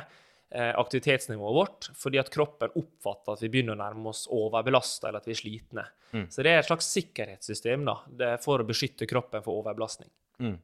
eh, 0.50 0.74
aktivitetsnivået 0.80 1.56
vårt, 1.56 1.88
fordi 1.96 2.20
at 2.20 2.28
kroppen 2.32 2.76
oppfatter 2.76 3.36
at 3.38 3.42
vi 3.46 3.50
begynner 3.52 3.76
å 3.76 3.80
nærme 3.80 4.12
oss 4.12 4.26
overbelasta 4.28 5.08
eller 5.08 5.24
at 5.24 5.28
vi 5.28 5.36
er 5.36 5.40
slitne. 5.40 5.84
Så 6.32 6.44
det 6.44 6.52
er 6.52 6.60
et 6.62 6.68
slags 6.68 6.88
sikkerhetssystem 6.96 7.88
da, 7.88 7.96
for 8.44 8.60
å 8.60 8.68
beskytte 8.68 9.08
kroppen 9.08 9.44
for 9.44 9.60
overbelastning. 9.62 10.12
Eh, 10.40 10.58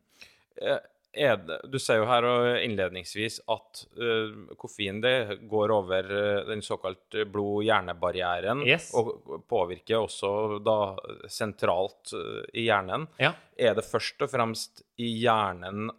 Er 0.68 0.80
det, 1.14 1.57
du 1.70 1.79
sier 1.79 2.00
jo 2.03 2.07
her 2.11 2.27
innledningsvis 2.64 3.40
at 3.50 3.85
uh, 4.00 4.55
koffein 4.61 5.00
det 5.05 5.40
går 5.50 5.72
over 5.74 6.11
eh, 6.11 6.40
den 6.48 6.62
såkalt 6.64 7.14
blod-hjerne-barrieren 7.33 8.62
Yes. 8.66 8.90
og 8.94 9.44
påvirker 9.50 10.00
også 10.03 10.59
da 10.64 10.79
sentralt 11.31 12.12
eh, 12.16 12.40
i 12.61 12.66
hjernen. 12.68 13.07
Ja. 13.20 13.33
Er 13.57 13.74
det 13.79 13.87
først 13.87 14.22
og 14.24 14.31
fremst 14.33 14.83
i 15.00 15.11
hjernen 15.22 15.90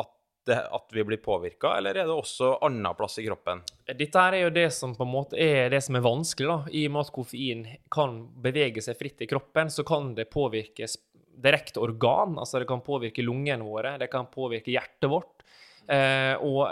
at, 0.00 0.10
det, 0.48 0.58
at 0.74 0.92
vi 0.96 1.04
blir 1.06 1.20
påvirka, 1.22 1.76
eller 1.78 1.96
er 2.02 2.08
det 2.08 2.14
også 2.16 2.56
annen 2.66 2.94
plass 2.98 3.18
i 3.22 3.26
kroppen? 3.28 3.62
Dette 3.92 4.24
er 4.28 4.38
jo 4.44 4.50
det 4.54 4.68
som 4.74 4.94
på 4.96 5.06
en 5.06 5.12
måte 5.14 5.38
er 5.40 5.70
det 5.72 5.82
som 5.84 5.96
er 5.98 6.04
vanskelig, 6.04 6.48
da. 6.50 6.58
I 6.74 6.86
og 6.88 6.94
med 6.96 7.06
at 7.06 7.14
koffein 7.14 7.64
kan 7.92 8.18
bevege 8.42 8.82
seg 8.84 8.98
fritt 9.00 9.22
i 9.24 9.30
kroppen, 9.30 9.70
så 9.72 9.84
kan 9.86 10.12
det 10.18 10.28
påvirke 10.32 10.88
sp- 10.90 11.08
direkte 11.32 11.80
organ. 11.82 12.36
Altså 12.38 12.60
det 12.60 12.68
kan 12.70 12.82
påvirke 12.84 13.24
lungene 13.24 13.64
våre, 13.66 13.96
det 14.00 14.10
kan 14.12 14.28
påvirke 14.32 14.74
hjertet 14.74 15.10
vårt. 15.10 15.44
Eh, 15.90 16.34
og 16.38 16.68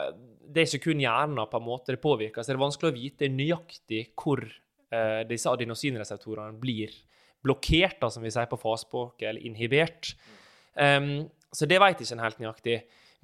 det 0.50 0.62
er 0.62 0.68
ikke 0.68 0.90
kun 0.90 1.02
hjernen 1.02 1.46
på 1.50 1.60
en 1.60 1.66
måte 1.66 1.94
det 1.94 2.02
påvirker, 2.02 2.42
så 2.42 2.52
det 2.52 2.58
er 2.58 2.64
vanskelig 2.64 2.90
å 2.90 2.96
vite 2.96 3.30
nøyaktig 3.32 4.02
hvor 4.18 4.42
eh, 4.44 5.22
disse 5.28 5.50
adenosinreseptorene 5.50 6.58
blir 6.60 6.94
blokkert, 7.44 8.00
da, 8.02 8.10
som 8.12 8.24
vi 8.24 8.32
sier 8.32 8.50
på 8.50 8.58
fagspråket, 8.60 9.28
eller 9.30 9.46
inhibert. 9.48 10.12
Um, 10.74 11.30
så 11.52 11.66
det 11.66 11.80
vet 11.82 12.02
ikke 12.02 12.18
en 12.18 12.24
helt 12.26 12.42
nøyaktig. 12.42 12.76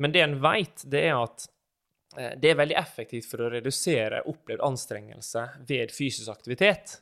Men 0.03 0.15
det 0.15 0.23
en 0.25 0.39
vet, 0.43 0.85
det 0.89 1.03
er 1.11 1.19
at 1.19 1.47
eh, 2.17 2.33
det 2.41 2.53
er 2.53 2.61
veldig 2.63 2.79
effektivt 2.81 3.29
for 3.31 3.45
å 3.45 3.51
redusere 3.53 4.25
opplevd 4.31 4.65
anstrengelse 4.65 5.45
ved 5.69 5.93
fysisk 5.95 6.33
aktivitet. 6.33 6.99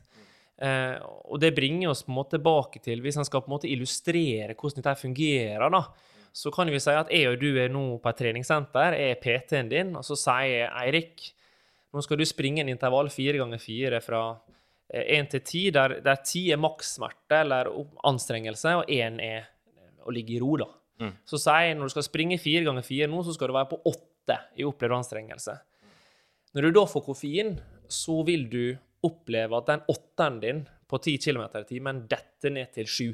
Eh, 0.55 0.95
og 1.27 1.39
det 1.43 1.55
bringer 1.55 1.91
oss 1.91 2.05
på 2.05 2.13
en 2.13 2.15
måte 2.15 2.37
tilbake 2.37 2.79
til 2.79 3.01
Hvis 3.03 3.17
en 3.19 3.27
skal 3.27 3.41
på 3.43 3.49
en 3.49 3.55
måte 3.57 3.67
illustrere 3.67 4.53
hvordan 4.55 4.79
dette 4.79 4.93
fungerer, 5.01 5.65
da, 5.73 5.81
så 6.35 6.51
kan 6.51 6.71
vi 6.71 6.79
si 6.79 6.93
at 6.95 7.11
jeg 7.11 7.31
og 7.31 7.41
du 7.41 7.49
er 7.59 7.71
nå 7.71 7.83
på 7.99 8.11
et 8.11 8.21
treningssenter, 8.21 8.95
jeg 8.95 9.15
er 9.15 9.19
PT-en 9.23 9.71
din, 9.71 9.91
og 9.95 10.03
så 10.07 10.17
sier 10.19 10.51
jeg 10.51 10.71
Eirik, 10.83 11.27
nå 11.95 12.03
skal 12.03 12.19
du 12.19 12.25
springe 12.27 12.63
en 12.63 12.71
intervall 12.71 13.11
fire 13.11 13.39
ganger 13.39 13.61
fire 13.63 14.01
fra 14.03 14.23
én 14.95 15.29
til 15.31 15.43
ti, 15.47 15.61
der, 15.75 15.99
der 16.03 16.19
ti 16.27 16.49
er 16.51 16.59
makssmerte 16.61 17.39
eller 17.39 17.71
anstrengelse, 18.07 18.75
og 18.81 18.91
én 18.91 19.19
er 19.23 19.47
å 20.05 20.13
ligge 20.13 20.35
i 20.35 20.41
ro, 20.43 20.57
da. 20.59 20.67
Så 21.27 21.39
sier 21.41 21.69
jeg 21.69 21.77
når 21.79 21.89
du 21.89 21.95
skal 21.95 22.05
springe 22.07 22.37
fire 22.39 22.63
ganger 22.67 22.85
fire 22.85 23.07
nå, 23.11 23.23
så 23.25 23.33
skal 23.35 23.51
du 23.51 23.55
være 23.57 23.71
på 23.71 23.79
åtte 23.91 24.37
i 24.59 24.67
opplevd 24.67 24.99
anstrengelse. 24.99 25.55
Når 26.55 26.67
du 26.67 26.77
da 26.77 26.85
får 26.87 27.03
koffein, 27.03 27.55
så 27.91 28.21
vil 28.27 28.45
du 28.51 28.63
oppleve 29.07 29.59
at 29.59 29.69
den 29.69 29.85
åtteren 29.91 30.41
din 30.41 30.63
på 30.89 30.99
10 31.01 31.17
km 31.23 31.45
i 31.61 31.67
timen 31.69 32.03
detter 32.09 32.53
ned 32.53 32.73
til 32.75 32.89
7. 32.89 33.13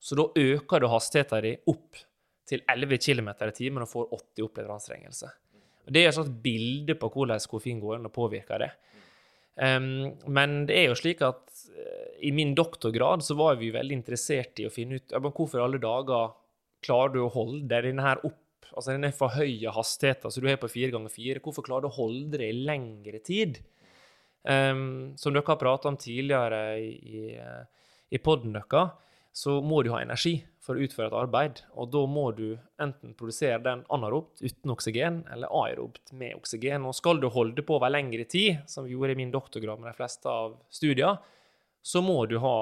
Så 0.00 0.16
da 0.16 0.26
øker 0.40 0.80
du 0.80 0.88
hastigheten 0.90 1.44
din 1.44 1.70
opp 1.70 2.00
til 2.48 2.64
11 2.66 2.98
km 3.04 3.30
i 3.46 3.54
timen 3.54 3.84
og 3.84 3.90
får 3.90 4.08
80 4.16 4.46
opplevd 4.48 4.74
anstrengelse. 4.74 5.30
Det 5.90 6.02
er 6.02 6.10
et 6.10 6.16
slags 6.16 6.32
bilde 6.42 6.96
på 6.98 7.10
hvordan 7.12 7.42
koffein 7.50 7.80
går 7.82 7.98
inn 7.98 8.08
og 8.08 8.14
påvirker 8.14 8.62
det. 8.62 8.70
Um, 9.60 10.14
men 10.30 10.64
det 10.68 10.76
er 10.78 10.86
jo 10.88 10.98
slik 10.98 11.20
at 11.26 11.42
uh, 11.74 12.12
i 12.24 12.30
min 12.32 12.54
doktorgrad 12.56 13.24
så 13.26 13.34
var 13.36 13.58
vi 13.60 13.72
veldig 13.74 13.98
interessert 13.98 14.60
i 14.62 14.68
å 14.68 14.72
finne 14.72 15.00
ut 15.00 15.12
ja, 15.12 15.20
men 15.20 15.34
hvorfor 15.36 15.58
i 15.58 15.64
alle 15.64 15.80
dager 15.82 16.30
klarer 16.86 17.12
du 17.12 17.18
å 17.24 17.32
holde 17.34 17.66
denne 17.68 18.04
her 18.04 18.22
opp, 18.24 18.70
altså 18.70 18.94
denne 18.94 19.10
forhøye 19.12 19.74
hastigheten 19.74 20.32
som 20.32 20.44
du 20.44 20.48
har 20.48 20.60
på 20.62 20.70
4 20.70 20.94
ganger 20.94 21.12
4 21.12 21.42
hvorfor 21.44 21.66
klarer 21.66 21.84
du 21.84 21.90
å 21.90 21.98
holde 21.98 22.40
det 22.40 22.48
i 22.48 22.62
lengre 22.70 23.20
tid? 23.26 23.60
Em, 24.44 25.16
som 25.20 25.34
dere 25.34 25.44
har 25.46 25.60
pratet 25.60 25.90
om 25.90 25.96
tidligere 26.00 26.78
i, 26.80 27.36
i, 28.08 28.18
poden 28.18 28.22
podden 28.24 28.56
deres, 28.56 28.96
så 29.32 29.60
må 29.62 29.82
du 29.82 29.92
ha 29.92 30.00
energi 30.02 30.40
for 30.60 30.76
å 30.76 30.84
utføre 30.84 31.08
et 31.08 31.16
arbeid, 31.16 31.60
og 31.78 31.90
da 31.92 32.00
må 32.10 32.24
du 32.36 32.58
enten 32.82 33.14
produsere 33.16 33.60
den 33.62 33.84
anarobt 33.92 34.42
uten 34.42 34.72
oksygen, 34.74 35.20
eller 35.32 35.52
aerobt 35.62 36.12
med 36.12 36.34
oksygen. 36.36 36.84
Og 36.88 36.96
skal 36.98 37.20
du 37.22 37.28
holde 37.32 37.64
på 37.64 37.76
over 37.78 37.92
lengre 37.92 38.26
tid, 38.28 38.64
som 38.68 38.84
vi 38.84 38.96
gjorde 38.96 39.14
i 39.14 39.20
min 39.20 39.32
doktorgrad 39.32 39.80
med 39.80 39.92
de 39.92 39.96
fleste 40.00 40.28
av 40.28 40.58
studiene, 40.72 41.20
så 41.80 42.02
må 42.04 42.24
du 42.28 42.36
ha 42.42 42.56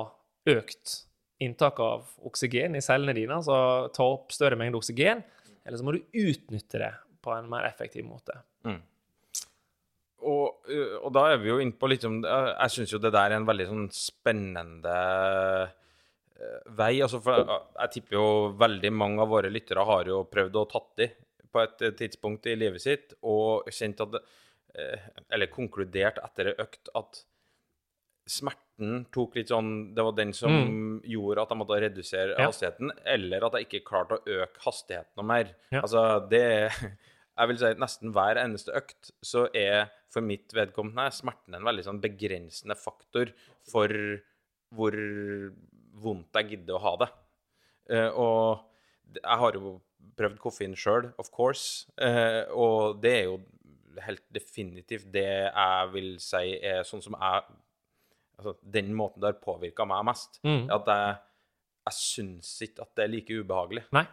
økt 0.49 1.01
inntak 1.43 1.81
av 1.83 2.07
oksygen 2.27 2.77
i 2.77 2.83
cellene 2.85 3.15
dine, 3.17 3.41
altså 3.41 3.89
ta 3.95 4.07
opp 4.07 4.35
større 4.35 4.59
mengde 4.59 4.79
oksygen, 4.79 5.25
eller 5.65 5.79
så 5.79 5.87
må 5.87 5.95
du 5.95 6.03
utnytte 6.13 6.81
det 6.83 6.93
på 7.25 7.35
en 7.35 7.51
mer 7.51 7.67
effektiv 7.69 8.07
måte. 8.07 8.39
Og, 10.27 10.65
øh, 10.67 10.97
og 11.05 11.13
da 11.15 11.27
er 11.33 11.39
vi 11.39 11.49
jo 11.53 11.59
inne 11.63 11.77
på 11.79 11.87
litt 11.91 12.03
om 12.09 12.17
Jeg, 12.25 12.49
jeg 12.59 12.71
syns 12.75 12.93
jo 12.93 12.99
det 12.99 13.13
der 13.15 13.31
er 13.31 13.37
en 13.39 13.47
veldig 13.47 13.67
sånn 13.69 13.85
spennende 13.95 14.97
øh, 15.69 16.59
vei. 16.79 16.93
Altså 17.05 17.21
for 17.23 17.39
jeg, 17.39 17.61
jeg 17.79 17.93
tipper 17.95 18.19
jo 18.19 18.27
veldig 18.59 18.93
mange 18.95 19.23
av 19.23 19.31
våre 19.31 19.51
lyttere 19.53 19.85
har 19.87 20.11
jo 20.11 20.25
prøvd 20.31 20.59
å 20.59 20.67
tatt 20.75 21.05
i 21.07 21.09
på 21.49 21.63
et 21.65 21.87
tidspunkt 21.97 22.45
i 22.51 22.59
livet 22.61 22.83
sitt 22.85 23.15
og 23.25 23.71
kjent 23.73 24.03
at 24.05 24.19
Eller 25.33 25.49
konkludert 25.49 26.19
etter 26.21 26.51
ei 26.51 26.59
økt 26.61 26.91
at 26.99 27.23
smerten 28.29 29.07
tok 29.15 29.39
litt 29.39 29.49
sånn 29.49 29.95
Det 29.97 30.05
var 30.05 30.13
den 30.19 30.35
som 30.37 31.01
gjorde 31.09 31.43
at 31.47 31.55
jeg 31.55 31.59
måtte 31.63 31.79
redusere 31.81 32.35
Ja. 32.37 32.47
hastigheten, 32.51 32.93
eller 33.09 33.47
at 33.49 33.57
jeg 33.57 33.67
ikke 33.69 33.87
klarte 33.89 34.19
å 34.19 34.37
øke 34.43 34.61
hastigheten 34.67 35.17
noe 35.17 35.27
mer. 35.31 35.55
Ja. 35.73 35.81
Altså, 35.81 36.03
det 36.29 36.45
Jeg 37.39 37.51
vil 37.51 37.61
si 37.61 37.71
nesten 37.79 38.13
hver 38.15 38.41
eneste 38.43 38.75
økt 38.75 39.13
så 39.25 39.47
er 39.57 39.93
for 40.13 40.25
mitt 40.25 40.55
vedkommende 40.57 41.13
smerten 41.15 41.55
en 41.55 41.67
veldig 41.69 41.85
sånn 41.87 42.01
begrensende 42.03 42.75
faktor 42.79 43.31
for 43.69 43.93
hvor 44.75 44.97
vondt 46.03 46.39
jeg 46.39 46.51
gidder 46.53 46.79
å 46.79 46.83
ha 46.85 46.95
det. 47.05 47.09
Eh, 47.95 48.11
og 48.13 48.65
Jeg 49.09 49.41
har 49.41 49.57
jo 49.57 49.79
prøvd 50.19 50.41
koffein 50.43 50.75
sjøl, 50.77 51.07
of 51.17 51.31
course, 51.33 51.87
eh, 51.97 52.45
og 52.53 52.99
det 53.01 53.13
er 53.15 53.25
jo 53.31 53.39
helt 54.05 54.25
definitivt 54.35 55.09
det 55.15 55.25
jeg 55.25 55.89
vil 55.95 56.11
si 56.23 56.59
er 56.59 56.85
sånn 56.87 57.03
som 57.05 57.17
jeg 57.19 57.57
Altså 58.39 58.53
den 58.63 58.93
måten 58.95 59.19
det 59.19 59.33
har 59.33 59.41
påvirka 59.43 59.83
meg 59.83 60.05
mest. 60.07 60.37
Mm. 60.47 60.69
At 60.71 60.87
jeg, 60.87 61.15
jeg 61.89 61.97
syns 61.97 62.51
ikke 62.63 62.85
at 62.85 62.93
det 62.95 63.03
er 63.03 63.11
like 63.11 63.35
ubehagelig. 63.35 63.83
Nei. 63.97 64.05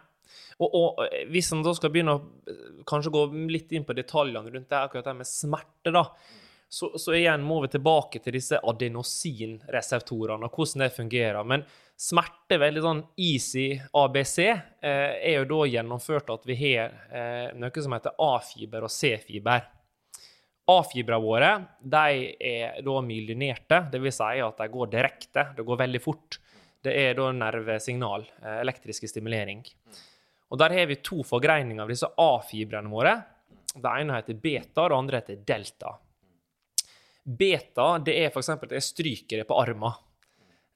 Og, 0.58 0.66
og 0.66 1.04
eh, 1.06 1.26
hvis 1.32 1.52
en 1.54 1.64
da 1.66 1.74
skal 1.76 1.92
begynne 1.94 2.16
å 2.16 2.24
eh, 2.48 2.82
kanskje 2.88 3.14
gå 3.14 3.22
litt 3.52 3.72
inn 3.76 3.86
på 3.88 3.96
detaljene 3.96 4.52
rundt 4.52 4.68
det, 4.72 4.82
akkurat 4.82 5.08
det 5.10 5.16
med 5.20 5.30
smerte, 5.30 5.94
da, 5.94 6.04
så, 6.68 6.90
så 6.98 7.14
igjen 7.14 7.44
må 7.46 7.60
vi 7.62 7.70
tilbake 7.76 8.20
til 8.22 8.34
disse 8.36 8.58
adenosinreseptorene 8.58 10.48
og 10.48 10.56
hvordan 10.58 10.86
det 10.86 10.94
fungerer. 10.96 11.46
Men 11.46 11.62
smerte, 11.96 12.58
veldig 12.60 12.82
sånn 12.84 13.04
easy 13.22 13.68
ABC, 13.96 14.38
eh, 14.48 15.14
er 15.20 15.38
jo 15.38 15.46
da 15.54 15.62
gjennomført 15.76 16.32
at 16.34 16.48
vi 16.48 16.58
har 16.64 16.96
eh, 17.10 17.54
noe 17.56 17.84
som 17.84 17.96
heter 17.96 18.18
A-fiber 18.26 18.88
og 18.88 18.92
C-fiber. 18.92 19.70
A-fibrene 20.66 21.22
våre 21.22 21.52
de 21.78 22.26
er 22.42 22.82
da 22.82 22.98
myelinerte, 23.06 23.84
dvs. 23.92 24.18
Si 24.18 24.42
at 24.42 24.58
de 24.58 24.68
går 24.72 24.90
direkte, 24.90 25.48
det 25.56 25.66
går 25.66 25.82
veldig 25.84 26.02
fort. 26.02 26.40
Det 26.82 26.92
er 26.92 27.14
da 27.18 27.30
nervesignal, 27.34 28.26
eh, 28.42 28.60
elektriske 28.64 29.08
stimulering. 29.10 29.62
Og 30.50 30.58
Der 30.58 30.74
har 30.78 30.86
vi 30.86 31.00
to 31.02 31.22
forgreininger 31.26 31.82
av 31.82 31.90
disse 31.90 32.08
A-fibrene 32.22 32.90
våre. 32.90 33.14
Det 33.74 33.92
ene 34.00 34.20
heter 34.20 34.38
beta, 34.40 34.88
det 34.88 34.96
andre 34.96 35.20
heter 35.20 35.40
delta. 35.46 35.96
Beta 37.26 37.86
det 37.98 38.14
er 38.22 38.30
f.eks. 38.30 38.52
at 38.54 38.76
jeg 38.76 38.86
stryker 38.86 39.42
det 39.42 39.48
på 39.48 39.58
armen. 39.58 39.96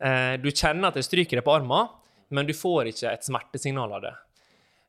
Eh, 0.03 0.35
du 0.43 0.51
kjenner 0.51 0.91
at 0.91 0.99
jeg 0.99 1.07
stryker 1.07 1.39
det 1.39 1.47
på 1.47 1.55
armen, 1.55 1.93
men 2.35 2.49
du 2.49 2.55
får 2.57 2.91
ikke 2.91 3.13
et 3.13 3.27
smertesignal 3.27 3.95
av 3.99 4.05
det. 4.05 4.15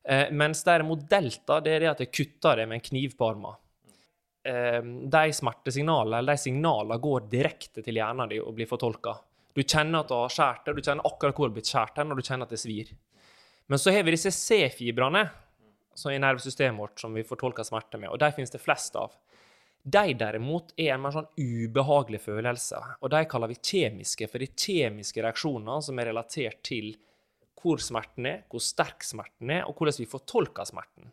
Eh, 0.02 0.30
mens 0.34 0.64
derimot 0.66 1.04
delta 1.08 1.60
det 1.62 1.76
er 1.76 1.84
det 1.84 1.92
at 1.92 2.02
jeg 2.02 2.14
kutter 2.18 2.58
det 2.58 2.66
med 2.66 2.80
en 2.80 2.88
kniv 2.88 3.14
på 3.18 3.28
armen. 3.30 3.60
Eh, 4.42 4.80
de 4.82 5.36
smertesignalene 5.38 6.18
eller 6.18 6.34
de 6.34 6.42
signalene 6.42 6.98
går 6.98 7.28
direkte 7.30 7.84
til 7.86 8.00
hjernen 8.00 8.32
din 8.32 8.42
og 8.42 8.56
blir 8.58 8.70
fortolka. 8.70 9.14
Du 9.54 9.62
kjenner 9.62 10.02
at 10.02 10.10
du 10.10 10.16
har 10.16 10.32
skåret 10.32 10.66
det, 10.66 10.74
du 10.74 10.82
kjenner 10.82 11.06
akkurat 11.06 11.36
hvor 11.36 11.46
det 11.46 11.52
har 11.52 11.58
blitt 11.60 11.70
skåret 11.70 12.02
og 12.02 12.18
du 12.18 12.26
kjenner 12.26 12.48
at 12.48 12.54
det 12.56 12.62
svir. 12.62 12.94
Men 13.66 13.78
så 13.78 13.92
har 13.94 14.04
vi 14.04 14.14
disse 14.14 14.32
C-fibrene 14.34 15.22
er 15.26 16.16
i 16.16 16.20
nervesystemet 16.22 16.80
vårt, 16.80 17.00
som 17.00 17.14
vi 17.14 17.24
fortolker 17.26 17.66
smerte 17.66 18.00
med, 18.00 18.10
og 18.10 18.18
de 18.20 18.32
finnes 18.32 18.52
det 18.52 18.62
flest 18.62 18.96
av. 18.96 19.12
De 19.82 20.12
derimot 20.14 20.72
er 20.78 20.94
en 20.94 21.02
mer 21.02 21.14
sånn 21.14 21.30
ubehagelig 21.36 22.22
følelse, 22.22 22.80
og 23.00 23.10
de 23.12 23.22
kaller 23.28 23.50
vi 23.50 23.58
kjemiske, 23.58 24.28
for 24.30 24.42
er 24.42 24.54
kjemiske 24.54 25.24
reaksjoner 25.24 25.82
som 25.82 25.98
er 25.98 26.12
relatert 26.12 26.62
til 26.66 26.94
hvor 27.62 27.82
smerten 27.82 28.26
er, 28.26 28.44
hvor 28.50 28.62
sterk 28.62 29.04
smerten 29.06 29.50
er, 29.54 29.66
og 29.66 29.78
hvordan 29.78 30.00
vi 30.00 30.10
fortolker 30.10 30.66
smerten. 30.66 31.12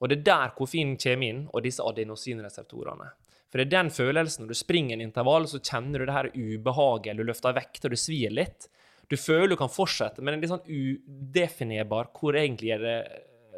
Og 0.00 0.08
det 0.08 0.20
er 0.20 0.28
der 0.30 0.54
koffeinen 0.56 0.96
kommer 0.98 1.28
inn, 1.28 1.42
og 1.52 1.66
disse 1.66 1.84
adenosinreseptorene. 1.84 3.10
For 3.50 3.58
det 3.58 3.66
er 3.66 3.74
den 3.74 3.90
følelsen 3.92 4.44
når 4.44 4.52
du 4.52 4.58
springer 4.58 4.96
en 4.96 5.04
intervall, 5.04 5.46
så 5.50 5.58
kjenner 5.58 6.00
du 6.00 6.06
det 6.06 6.16
her 6.16 6.30
ubehaget, 6.34 7.18
du 7.18 7.26
løfter 7.26 7.56
vekt 7.56 7.86
og 7.86 7.94
du 7.94 7.98
svir 7.98 8.32
litt. 8.34 8.70
Du 9.10 9.16
føler 9.18 9.50
du 9.50 9.56
kan 9.58 9.72
fortsette, 9.72 10.22
men 10.22 10.36
det 10.36 10.38
er 10.38 10.44
litt 10.44 10.52
sånn 10.52 11.30
udefinerbar 11.30 12.12
hvor 12.14 12.36
egentlig 12.38 12.74
er 12.76 12.84
det 12.84 12.98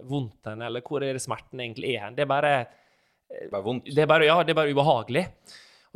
vondt 0.08 0.48
hen, 0.48 0.62
eller 0.64 0.84
hvor 0.86 1.04
er 1.04 1.18
det 1.18 1.22
smerten 1.22 1.60
egentlig 1.60 1.92
er 1.96 2.06
hen. 2.06 2.16
Det 2.16 2.24
er 2.26 2.30
bare 2.30 2.54
Bare 3.48 3.64
vondt. 3.64 3.86
det 3.88 4.02
er 4.02 4.08
bare, 4.10 4.26
ja, 4.28 4.34
det 4.44 4.52
er 4.52 4.56
bare 4.58 4.72
ubehagelig. 4.74 5.22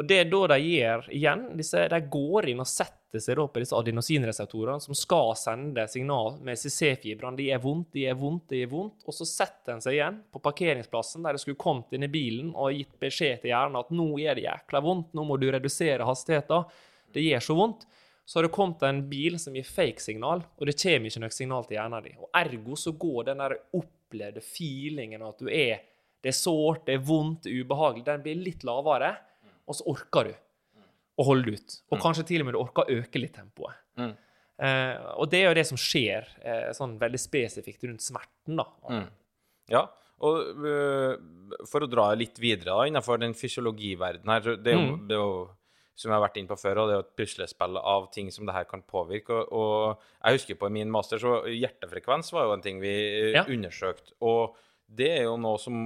Og 0.00 0.06
det 0.08 0.16
er 0.22 0.28
da 0.28 0.38
de 0.54 0.56
gjør 0.60 1.08
igjen, 1.12 1.42
disse, 1.58 1.82
de 1.92 1.98
går 2.12 2.48
inn 2.48 2.62
og 2.62 2.68
setter 2.68 3.20
seg 3.20 3.38
på 3.52 3.60
disse 3.60 3.76
adenosinreseptorene 3.76 4.80
som 4.80 4.96
skal 4.96 5.34
sende 5.36 5.84
signal 5.88 6.38
med 6.44 6.56
CC-fibrene. 6.60 7.36
De 7.36 7.50
er 7.52 7.60
vondt, 7.60 7.90
de 7.92 8.06
er 8.08 8.16
vondt, 8.16 8.46
de 8.52 8.62
er 8.64 8.72
vondt. 8.72 9.04
Og 9.04 9.16
så 9.16 9.28
setter 9.28 9.74
en 9.74 9.84
seg 9.84 9.98
igjen 9.98 10.18
på 10.32 10.40
parkeringsplassen 10.44 11.24
der 11.24 11.36
det 11.36 11.44
skulle 11.44 11.60
kommet 11.60 11.92
inn 11.96 12.08
i 12.08 12.12
bilen 12.12 12.54
og 12.54 12.72
gitt 12.76 12.96
beskjed 13.04 13.40
til 13.44 13.52
hjernen 13.52 13.80
at 13.80 13.92
nå 13.92 14.08
er 14.20 14.36
det 14.36 14.44
jækla 14.48 14.84
vondt, 14.84 15.12
nå 15.16 15.24
må 15.28 15.36
du 15.40 15.48
redusere 15.52 16.08
hastigheten. 16.08 16.68
Det 17.12 17.24
gjør 17.24 17.46
så 17.48 17.56
vondt. 17.60 17.86
Så 18.26 18.38
har 18.40 18.46
det 18.46 18.54
kommet 18.56 18.82
en 18.82 19.04
bil 19.08 19.36
som 19.38 19.54
gir 19.54 19.66
fake-signal, 19.68 20.40
og 20.58 20.66
det 20.66 20.74
kommer 20.82 21.06
ikke 21.12 21.22
noe 21.22 21.34
signal 21.34 21.66
til 21.68 21.76
hjernen 21.78 22.02
din. 22.08 22.16
Og 22.18 22.30
ergo 22.34 22.74
så 22.78 22.90
går 22.98 23.28
den 23.28 23.38
der 23.44 23.54
opplevde 23.78 24.42
feelingen 24.42 25.22
av 25.22 25.36
at 25.36 25.44
du 25.44 25.50
er 25.52 25.84
Det 26.24 26.32
er 26.32 26.34
sårt, 26.40 26.86
det 26.88 26.94
er 26.96 27.02
vondt, 27.06 27.44
det 27.44 27.52
er 27.52 27.62
ubehagelig. 27.62 28.02
Den 28.08 28.22
blir 28.24 28.38
litt 28.42 28.64
lavere, 28.66 29.12
og 29.68 29.76
så 29.78 29.84
orker 29.92 30.24
du 30.26 30.32
å 31.22 31.26
holde 31.28 31.52
ut. 31.54 31.74
Og 31.92 32.00
kanskje 32.02 32.24
til 32.26 32.42
og 32.42 32.48
med 32.48 32.56
du 32.56 32.58
orker 32.58 32.82
å 32.82 32.96
øke 32.98 33.20
litt 33.20 33.36
tempoet. 33.36 33.76
Mm. 34.00 34.10
Eh, 34.58 35.04
og 35.20 35.30
det 35.30 35.38
er 35.38 35.46
jo 35.46 35.54
det 35.60 35.66
som 35.68 35.78
skjer 35.78 36.26
eh, 36.42 36.72
sånn 36.74 36.96
veldig 36.98 37.20
spesifikt 37.20 37.84
rundt 37.86 38.02
smerten, 38.02 38.58
da. 38.58 38.66
Mm. 38.90 39.06
Ja, 39.70 39.84
og 40.26 40.64
uh, 40.64 41.14
for 41.68 41.84
å 41.84 41.90
dra 41.92 42.08
litt 42.16 42.40
videre 42.42 42.72
da, 42.72 42.86
innenfor 42.88 43.20
den 43.22 43.36
fysiologiverdenen 43.36 44.32
her, 44.32 44.56
det 44.56 44.72
er 44.72 44.78
jo, 44.80 44.96
Mm. 44.96 45.06
det 45.06 45.14
er 45.14 45.20
jo 45.22 45.48
som 45.96 46.10
jeg 46.10 46.16
har 46.18 46.24
vært 46.26 46.36
inne 46.36 46.50
på 46.50 46.58
før, 46.60 46.78
og 46.82 46.88
det 46.90 46.94
er 46.98 47.04
et 47.06 47.14
puslespill 47.16 47.78
av 47.80 48.10
ting 48.12 48.28
som 48.34 48.44
det 48.48 48.52
her 48.54 48.66
kan 48.68 48.82
påvirke. 48.84 49.32
Og, 49.32 49.48
og 49.56 50.02
jeg 50.20 50.36
husker 50.36 50.58
på 50.60 50.68
min 50.74 50.90
master, 50.92 51.18
så 51.22 51.38
hjertefrekvens 51.48 52.32
var 52.36 52.50
jo 52.50 52.56
en 52.58 52.64
ting 52.64 52.80
vi 52.82 52.92
øh, 52.92 53.30
Ja. 53.38 53.44
undersøkte. 53.48 54.12
Og 54.20 54.56
det 54.86 55.08
er 55.18 55.22
jo 55.24 55.38
noe 55.40 55.58
som 55.58 55.78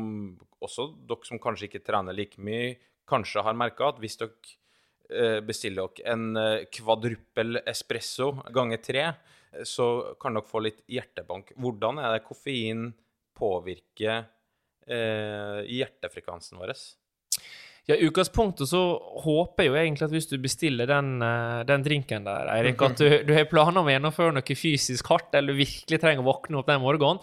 også 0.61 0.88
dere 1.09 1.25
som 1.29 1.38
kanskje 1.40 1.68
ikke 1.70 1.85
trener 1.87 2.12
like 2.16 2.42
mye, 2.42 2.75
kanskje 3.09 3.42
har 3.46 3.55
merka 3.57 3.88
at 3.92 4.01
hvis 4.03 4.18
dere 4.20 4.35
eh, 5.11 5.38
bestiller 5.46 5.88
dere 5.94 6.12
en 6.12 6.27
eh, 6.37 6.66
kvadruppel 6.75 7.62
espresso 7.70 8.33
ganger 8.55 8.83
tre, 8.85 9.07
eh, 9.55 9.62
så 9.66 10.16
kan 10.20 10.35
dere 10.37 10.46
få 10.51 10.61
litt 10.66 10.83
hjertebank. 10.90 11.55
Hvordan 11.57 12.03
er 12.03 12.18
det 12.18 12.27
koffein 12.27 12.88
påvirker 13.38 14.27
eh, 14.90 15.62
hjertefrekvensen 15.70 16.59
vår? 16.61 16.75
Ja, 17.90 17.96
I 17.98 18.07
utgangspunktet 18.07 18.70
så 18.70 18.81
håper 19.24 19.64
jeg 19.64 19.70
jo 19.70 19.79
egentlig 19.81 20.07
at 20.07 20.12
hvis 20.14 20.29
du 20.31 20.37
bestiller 20.38 20.87
den, 20.87 21.16
eh, 21.26 21.62
den 21.66 21.83
drinken 21.83 22.26
der, 22.29 22.50
Eirik, 22.55 22.83
at 22.87 23.00
du, 23.00 23.07
du 23.26 23.33
har 23.35 23.48
planer 23.50 23.83
om 23.83 23.88
å 23.88 23.94
gjennomføre 23.94 24.35
noe 24.37 24.59
fysisk 24.59 25.11
hardt, 25.11 25.33
eller 25.35 25.57
du 25.57 25.64
virkelig 25.64 25.98
trenger 25.98 26.22
å 26.22 26.29
våkne 26.29 26.61
opp 26.61 26.70
den 26.70 26.85
morgenen. 26.85 27.18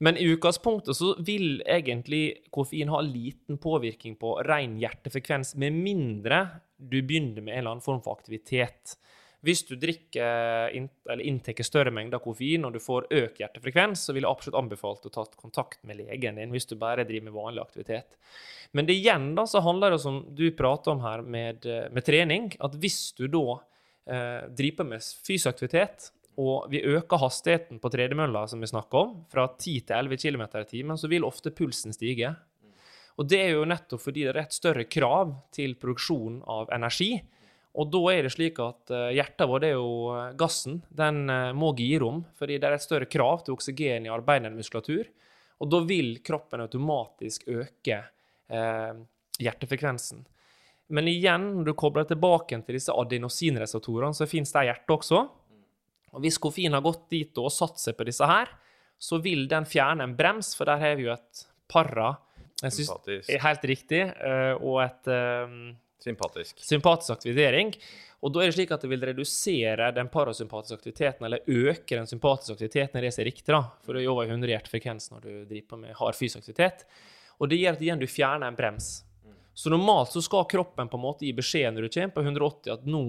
Men 0.00 0.16
i 0.20 0.26
utgangspunktet 0.32 0.96
så 0.96 1.14
vil 1.24 1.62
egentlig 1.68 2.48
koffein 2.52 2.92
ha 2.92 3.00
liten 3.04 3.58
påvirkning 3.60 4.16
på 4.20 4.34
ren 4.48 4.78
hjertefrekvens, 4.80 5.54
med 5.60 5.76
mindre 5.76 6.42
du 6.76 7.00
begynner 7.00 7.44
med 7.44 7.54
en 7.54 7.58
eller 7.58 7.74
annen 7.74 7.84
form 7.84 8.00
for 8.04 8.16
aktivitet. 8.16 8.96
Hvis 9.40 9.62
du 9.64 9.72
drikker 9.80 10.74
eller 10.76 11.24
inntar 11.24 11.64
større 11.64 11.92
mengder 11.94 12.20
koffein 12.20 12.66
og 12.68 12.74
du 12.74 12.80
får 12.82 13.08
økt 13.08 13.40
hjertefrekvens, 13.40 14.02
så 14.04 14.12
vil 14.12 14.26
jeg 14.26 14.30
absolutt 14.30 14.58
anbefale 14.60 15.08
å 15.08 15.14
ta 15.14 15.24
kontakt 15.40 15.80
med 15.88 16.02
legen 16.02 16.36
din 16.36 16.52
hvis 16.52 16.68
du 16.68 16.76
bare 16.80 17.06
driver 17.08 17.30
med 17.30 17.36
vanlig 17.38 17.64
aktivitet. 17.64 18.18
Men 18.76 18.86
det 18.86 18.98
igjen 19.00 19.32
da, 19.38 19.46
så 19.48 19.62
handler 19.64 19.96
det 19.96 20.02
som 20.04 20.22
du 20.36 20.46
prater 20.56 20.92
om 20.92 21.00
her 21.02 21.24
med, 21.24 21.64
med 21.64 22.06
trening, 22.06 22.52
at 22.60 22.76
hvis 22.82 23.00
du 23.18 23.26
da 23.32 23.58
eh, 24.06 24.44
driver 24.60 24.92
med 24.92 25.08
fysisk 25.24 25.54
aktivitet, 25.54 26.10
og 26.40 26.70
vi 26.72 26.84
øker 26.86 27.20
hastigheten 27.20 27.80
på 27.82 27.90
tredemølla, 27.92 28.46
som 28.48 28.60
vi 28.62 28.68
snakker 28.70 29.00
om, 29.02 29.16
fra 29.32 29.48
10 29.50 29.80
til 29.88 29.96
11 29.96 30.20
km 30.22 30.44
i 30.60 30.68
timen, 30.68 31.00
så 31.00 31.10
vil 31.10 31.26
ofte 31.26 31.52
pulsen 31.52 31.96
stige. 31.96 32.32
Og 33.18 33.26
det 33.28 33.40
er 33.42 33.50
jo 33.56 33.66
nettopp 33.68 34.00
fordi 34.00 34.24
det 34.24 34.32
er 34.32 34.44
et 34.44 34.56
større 34.56 34.86
krav 34.88 35.34
til 35.52 35.74
produksjon 35.80 36.40
av 36.48 36.70
energi. 36.72 37.18
Og 37.78 37.86
da 37.86 38.00
er 38.10 38.26
det 38.26 38.32
slik 38.34 38.58
at 38.62 38.90
eh, 38.90 39.12
hjertet 39.14 39.46
vårt, 39.46 39.62
det 39.62 39.70
er 39.70 39.78
jo 39.78 40.10
eh, 40.16 40.32
gassen, 40.38 40.80
den 40.90 41.30
eh, 41.30 41.50
må 41.54 41.70
gire 41.78 42.08
om, 42.08 42.22
fordi 42.38 42.58
det 42.58 42.66
er 42.66 42.76
et 42.76 42.84
større 42.84 43.06
krav 43.10 43.44
til 43.46 43.54
oksygen 43.54 44.08
i 44.08 44.10
arbeidende 44.10 44.58
muskulatur. 44.58 45.06
Og 45.62 45.70
da 45.70 45.82
vil 45.86 46.16
kroppen 46.26 46.64
automatisk 46.64 47.46
øke 47.52 48.00
eh, 48.50 49.02
hjertefrekvensen. 49.38 50.24
Men 50.90 51.06
igjen, 51.06 51.44
når 51.60 51.68
du 51.68 51.76
kobler 51.78 52.08
tilbake 52.08 52.58
til 52.66 52.74
disse 52.74 52.94
adenosinreseptorene, 52.96 54.16
så 54.18 54.26
finnes 54.26 54.50
det 54.50 54.64
i 54.64 54.70
hjertet 54.72 54.96
også. 54.96 55.20
Og 56.10 56.24
hvis 56.24 56.40
koffein 56.42 56.74
har 56.74 56.82
gått 56.82 57.04
dit 57.12 57.38
og 57.38 57.52
satt 57.54 57.78
seg 57.78 57.94
på 57.94 58.08
disse 58.08 58.26
her, 58.26 58.50
så 58.98 59.20
vil 59.22 59.46
den 59.48 59.68
fjerne 59.68 60.02
en 60.08 60.16
brems, 60.18 60.50
for 60.58 60.66
der 60.66 60.82
har 60.82 60.98
vi 60.98 61.06
jo 61.06 61.14
et 61.14 61.44
para 61.70 62.16
Sympatisk. 62.60 63.30
er 63.30 63.44
Helt 63.46 63.62
riktig. 63.70 64.02
Og 64.58 64.82
et 64.82 65.06
Sympatisk. 66.00 66.62
sympatisk 66.64 67.12
aktivitering. 67.12 67.74
Og 68.20 68.32
da 68.32 68.42
er 68.42 68.50
det 68.50 68.56
slik 68.56 68.72
at 68.74 68.82
det 68.84 68.90
vil 68.92 69.04
redusere 69.04 69.90
den 69.96 70.10
parasympatiske 70.12 70.76
aktiviteten, 70.80 71.24
eller 71.24 71.44
øke 71.48 71.96
den 71.96 72.08
sympatiske 72.08 72.56
aktiviteten, 72.56 73.00
det 73.00 73.12
er 73.12 73.28
riktig, 73.28 73.52
da. 73.52 73.62
For 73.84 73.96
det 73.96 74.04
er 74.04 74.12
over 74.12 74.28
100 74.28 74.52
hjertefrekvens 74.52 75.10
når 75.12 75.24
du 75.24 75.30
driver 75.48 75.80
med 75.80 75.96
hard 75.96 76.18
fysisk 76.18 76.42
aktivitet. 76.42 76.84
Og 77.40 77.48
det 77.48 77.60
gjør 77.60 77.78
at 77.78 77.84
igjen 77.84 78.02
du 78.02 78.08
fjerner 78.10 78.48
en 78.48 78.58
brems. 78.58 78.90
Så 79.56 79.72
normalt 79.72 80.12
så 80.12 80.22
skal 80.24 80.48
kroppen 80.48 80.88
på 80.88 80.96
en 80.96 81.04
måte 81.04 81.26
gi 81.26 81.32
beskjed 81.36 81.74
når 81.74 81.86
du 81.86 81.94
kommer 81.96 82.14
på 82.14 82.24
180 82.24 82.74
at 82.76 82.84
nå, 82.88 83.02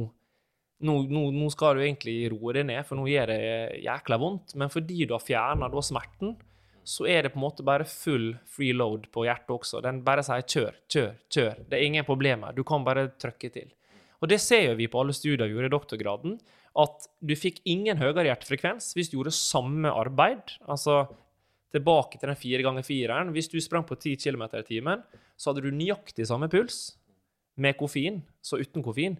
nå, 0.87 0.95
nå, 1.11 1.25
nå 1.35 1.49
skal 1.53 1.77
du 1.77 1.83
egentlig 1.83 2.15
roe 2.33 2.55
deg 2.55 2.67
ned, 2.71 2.81
for 2.87 2.99
nå 2.99 3.05
gjør 3.11 3.31
det 3.31 3.41
jækla 3.83 4.19
vondt. 4.19 4.55
Men 4.59 4.71
fordi 4.73 5.05
du 5.05 5.15
har 5.15 5.23
fjerna 5.23 5.69
smerten, 5.83 6.37
så 6.83 7.05
er 7.09 7.25
det 7.25 7.33
på 7.33 7.39
en 7.39 7.45
måte 7.45 7.65
bare 7.65 7.85
full 7.87 8.31
free 8.49 8.73
load 8.73 9.07
på 9.13 9.25
hjertet 9.27 9.53
også. 9.53 9.81
Den 9.85 10.01
bare 10.05 10.23
sier 10.25 10.45
kjør, 10.45 10.79
kjør, 10.91 11.13
kjør. 11.33 11.61
Det 11.69 11.77
er 11.77 11.85
ingen 11.85 12.07
problemer. 12.07 12.55
Du 12.57 12.63
kan 12.67 12.85
bare 12.87 13.09
trykke 13.21 13.51
til. 13.53 13.69
Og 14.21 14.29
det 14.29 14.41
ser 14.41 14.67
jo 14.67 14.77
vi 14.77 14.89
på 14.91 15.01
alle 15.01 15.15
studier 15.17 15.47
vi 15.47 15.55
gjorde 15.55 15.71
i 15.71 15.73
doktorgraden, 15.73 16.37
at 16.81 17.07
du 17.19 17.33
fikk 17.35 17.59
ingen 17.67 17.99
høyere 17.99 18.29
hjertefrekvens 18.29 18.93
hvis 18.95 19.09
du 19.11 19.17
gjorde 19.17 19.33
samme 19.35 19.91
arbeid. 19.91 20.55
Altså 20.69 21.03
tilbake 21.71 22.19
til 22.19 22.29
den 22.29 22.39
fire 22.39 22.63
ganger 22.65 22.85
fireren. 22.85 23.31
Hvis 23.35 23.49
du 23.51 23.57
sprang 23.63 23.85
på 23.87 23.95
10 23.95 24.17
km 24.21 24.43
i 24.59 24.65
timen, 24.67 25.03
så 25.37 25.51
hadde 25.51 25.63
du 25.65 25.71
nøyaktig 25.75 26.27
samme 26.27 26.49
puls 26.51 26.97
med 27.61 27.77
koffein, 27.79 28.21
så 28.43 28.59
uten 28.61 28.83
koffein. 28.83 29.17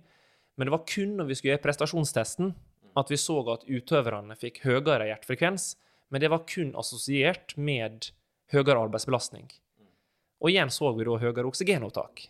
Men 0.58 0.68
det 0.68 0.76
var 0.76 0.86
kun 0.88 1.16
når 1.18 1.30
vi 1.30 1.38
skulle 1.38 1.56
gjøre 1.56 1.66
prestasjonstesten, 1.66 2.54
at 2.98 3.12
vi 3.12 3.20
så 3.20 3.38
at 3.54 3.64
utøverne 3.68 4.36
fikk 4.40 4.62
høyere 4.66 5.08
hjertefrekvens. 5.08 5.76
Men 6.12 6.22
det 6.24 6.32
var 6.32 6.44
kun 6.48 6.74
assosiert 6.80 7.56
med 7.56 8.12
høyere 8.52 8.82
arbeidsbelastning. 8.84 9.48
Og 10.42 10.52
igjen 10.52 10.72
så 10.74 10.92
vi 10.98 11.06
da 11.08 11.20
høyere 11.22 11.48
oksygenopptak. 11.48 12.26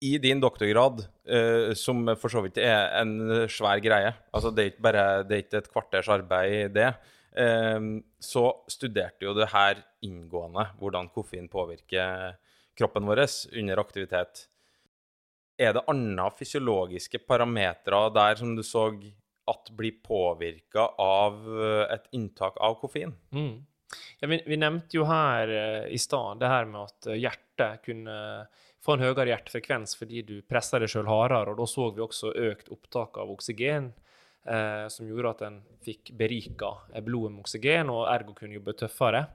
I 0.00 0.14
din 0.20 0.40
doktorgrad, 0.40 1.02
uh, 1.28 1.72
som 1.76 2.04
for 2.20 2.32
så 2.32 2.42
vidt 2.44 2.60
er 2.60 2.88
en 3.02 3.46
svær 3.52 3.82
greie 3.84 4.14
altså 4.32 4.48
Det 4.52 4.62
er 4.62 4.70
ikke 4.70 4.84
bare 4.86 5.06
det 5.28 5.36
er 5.36 5.42
ikke 5.44 5.60
et 5.60 5.72
kvarters 5.72 6.08
arbeid, 6.12 6.72
det. 6.76 6.92
eh, 7.36 7.80
så 8.18 8.44
studerte 8.68 9.24
jo 9.24 9.34
det 9.36 9.50
her 9.52 9.84
inngående 10.02 10.66
hvordan 10.80 11.08
koffein 11.14 11.48
påvirker 11.48 12.34
kroppen 12.76 13.06
vår 13.06 13.24
under 13.52 13.80
aktivitet. 13.80 14.46
Er 15.58 15.74
det 15.76 15.84
andre 15.88 16.30
fysiologiske 16.38 17.20
parametere 17.28 18.08
der 18.14 18.36
som 18.40 18.56
du 18.56 18.62
så 18.62 18.88
at 19.50 19.70
blir 19.76 20.00
påvirka 20.04 20.90
av 21.00 21.40
eh, 21.48 21.94
et 21.94 22.10
inntak 22.16 22.60
av 22.60 22.76
koffein? 22.82 23.14
Mm. 23.32 23.66
Ja, 24.20 24.28
vi, 24.28 24.42
vi, 24.46 24.58
nevnte 24.60 24.94
jo 24.94 25.06
her 25.08 25.50
uh, 25.50 25.86
i 25.90 25.98
stad 25.98 26.38
det 26.38 26.50
her 26.50 26.68
med 26.70 26.92
at 26.92 27.08
hjertet 27.18 27.80
kunne 27.82 28.12
få 28.84 28.94
en 28.94 29.02
høyere 29.02 29.32
hjertefrekvens 29.32 29.96
fordi 29.98 30.22
du 30.28 30.36
presser 30.46 30.84
deg 30.84 30.92
sjøl 30.92 31.10
hardere, 31.10 31.50
og 31.50 31.58
da 31.58 31.66
så 31.66 31.88
vi 31.96 32.04
også 32.04 32.30
økt 32.50 32.70
opptak 32.70 33.18
av 33.18 33.32
oksygen, 33.34 33.90
Eh, 34.44 34.88
som 34.88 35.08
gjorde 35.08 35.30
at 35.34 35.42
en 35.44 35.58
fikk 35.84 36.14
berika 36.16 36.70
blodet 37.04 37.34
med 37.34 37.42
oksygen, 37.44 37.90
og 37.92 38.06
ergo 38.08 38.32
kunne 38.36 38.56
jobbe 38.56 38.72
tøffere. 38.80 39.26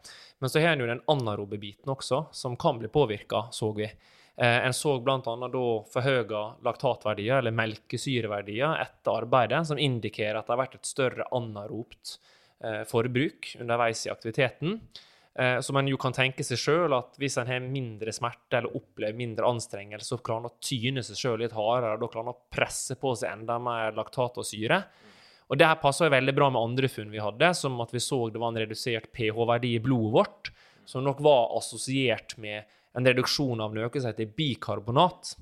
Men 0.42 0.50
så 0.50 0.64
har 0.64 0.74
en 0.74 0.82
jo 0.82 0.90
den 0.90 1.04
anarobe 1.12 1.60
biten 1.62 1.94
også, 1.94 2.26
som 2.34 2.58
kan 2.58 2.80
bli 2.82 2.90
påvirka, 2.90 3.48
så 3.54 3.72
vi. 3.78 3.90
Uh, 4.36 4.66
en 4.68 4.76
så 4.76 4.98
bl.a. 5.00 5.20
da 5.24 5.66
forhøya 5.94 6.46
laktatverdier, 6.66 7.40
eller 7.40 7.56
melkesyreverdier, 7.56 8.82
etter 8.84 9.22
arbeidet, 9.24 9.62
som 9.70 9.80
indikerer 9.80 10.42
at 10.42 10.50
det 10.50 10.56
har 10.58 10.64
vært 10.66 10.80
et 10.80 10.90
større 10.90 11.28
anaropt 11.36 12.18
Eh, 12.64 12.84
forbruk 12.84 13.56
underveis 13.60 14.06
i 14.08 14.10
aktiviteten. 14.10 14.80
Eh, 15.36 15.60
så 15.60 15.74
man 15.74 15.88
jo 15.88 15.98
kan 16.00 16.16
tenke 16.16 16.44
seg 16.48 16.60
sjøl 16.60 16.94
at 16.96 17.18
hvis 17.20 17.36
en 17.38 17.50
har 17.52 17.60
mindre 17.60 18.14
smerte 18.16 18.62
eller 18.62 18.78
opplever 18.78 19.18
mindre 19.18 19.50
anstrengelse, 19.50 20.08
så 20.14 20.22
klarer 20.24 20.46
en 20.46 20.54
å 20.54 20.64
tyne 20.64 21.04
seg 21.04 21.20
sjøl 21.20 21.42
litt 21.44 21.56
hardere, 21.56 22.00
da 22.00 22.08
klarer 22.08 22.30
en 22.30 22.38
å 22.38 22.46
presse 22.56 22.96
på 23.02 23.12
seg 23.20 23.34
enda 23.34 23.60
mer 23.60 23.92
laktat 23.98 24.40
og 24.40 24.48
syre. 24.48 24.86
Og 25.52 25.60
Det 25.60 25.68
her 25.68 25.78
passer 25.78 26.10
veldig 26.10 26.34
bra 26.34 26.50
med 26.50 26.64
andre 26.64 26.88
funn 26.90 27.12
vi 27.12 27.22
hadde, 27.22 27.52
som 27.54 27.76
at 27.84 27.92
vi 27.94 28.00
så 28.02 28.30
det 28.32 28.40
var 28.42 28.54
en 28.54 28.64
redusert 28.64 29.12
pH-verdi 29.14 29.76
i 29.76 29.84
blodet 29.84 30.16
vårt, 30.16 30.52
som 30.86 31.04
nok 31.04 31.20
var 31.22 31.52
assosiert 31.58 32.38
med 32.38 32.64
en 32.96 33.08
reduksjon 33.08 33.62
av 33.62 33.76
noe 33.76 33.92
som 33.94 34.10
heter 34.10 34.32
bikarbonat. 34.38 35.36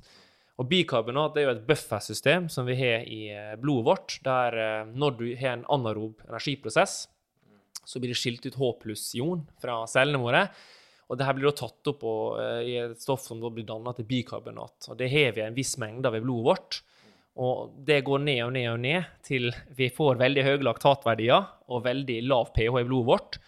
Og 0.61 0.69
Bikarbonat 0.69 1.37
er 1.37 1.47
jo 1.47 1.53
et 1.55 1.65
buffersystem 1.65 2.45
som 2.51 2.67
vi 2.69 2.75
har 2.77 3.07
i 3.09 3.23
eh, 3.33 3.55
blodet 3.59 3.87
vårt, 3.87 4.17
der 4.25 4.57
eh, 4.61 4.91
når 4.93 5.17
du 5.17 5.25
har 5.39 5.57
en 5.57 5.65
anarob 5.73 6.21
energiprosess, 6.27 7.07
så 7.83 7.99
blir 7.99 8.13
det 8.13 8.19
skilt 8.19 8.45
ut 8.45 8.59
H 8.59 8.69
pluss-ion 8.83 9.41
fra 9.61 9.81
cellene 9.89 10.21
våre. 10.21 10.45
Og 11.09 11.17
det 11.19 11.25
her 11.27 11.35
blir 11.35 11.49
da 11.49 11.55
tatt 11.57 11.89
opp 11.91 12.05
og, 12.07 12.37
uh, 12.39 12.61
i 12.63 12.77
et 12.79 13.01
stoff 13.01 13.25
som 13.25 13.41
da 13.41 13.49
blir 13.51 13.65
dannet 13.67 13.97
til 13.99 14.07
bikarbonat. 14.07 14.87
Og 14.87 14.97
det 14.97 15.09
har 15.11 15.33
vi 15.35 15.43
en 15.43 15.57
viss 15.57 15.75
mengde 15.81 16.07
av 16.07 16.15
i 16.15 16.21
blodet 16.23 16.47
vårt. 16.47 16.77
Og 17.43 17.73
det 17.85 17.99
går 18.07 18.23
ned 18.23 18.39
og 18.45 18.53
ned 18.55 18.69
og 18.71 18.79
ned 18.85 19.09
til 19.25 19.49
vi 19.75 19.89
får 19.93 20.21
veldig 20.21 20.45
høye 20.47 20.63
laktatverdier 20.63 21.49
og 21.67 21.83
veldig 21.85 22.19
lav 22.29 22.53
pH 22.55 22.79
i 22.79 22.87
blodet 22.87 23.09
vårt. 23.09 23.39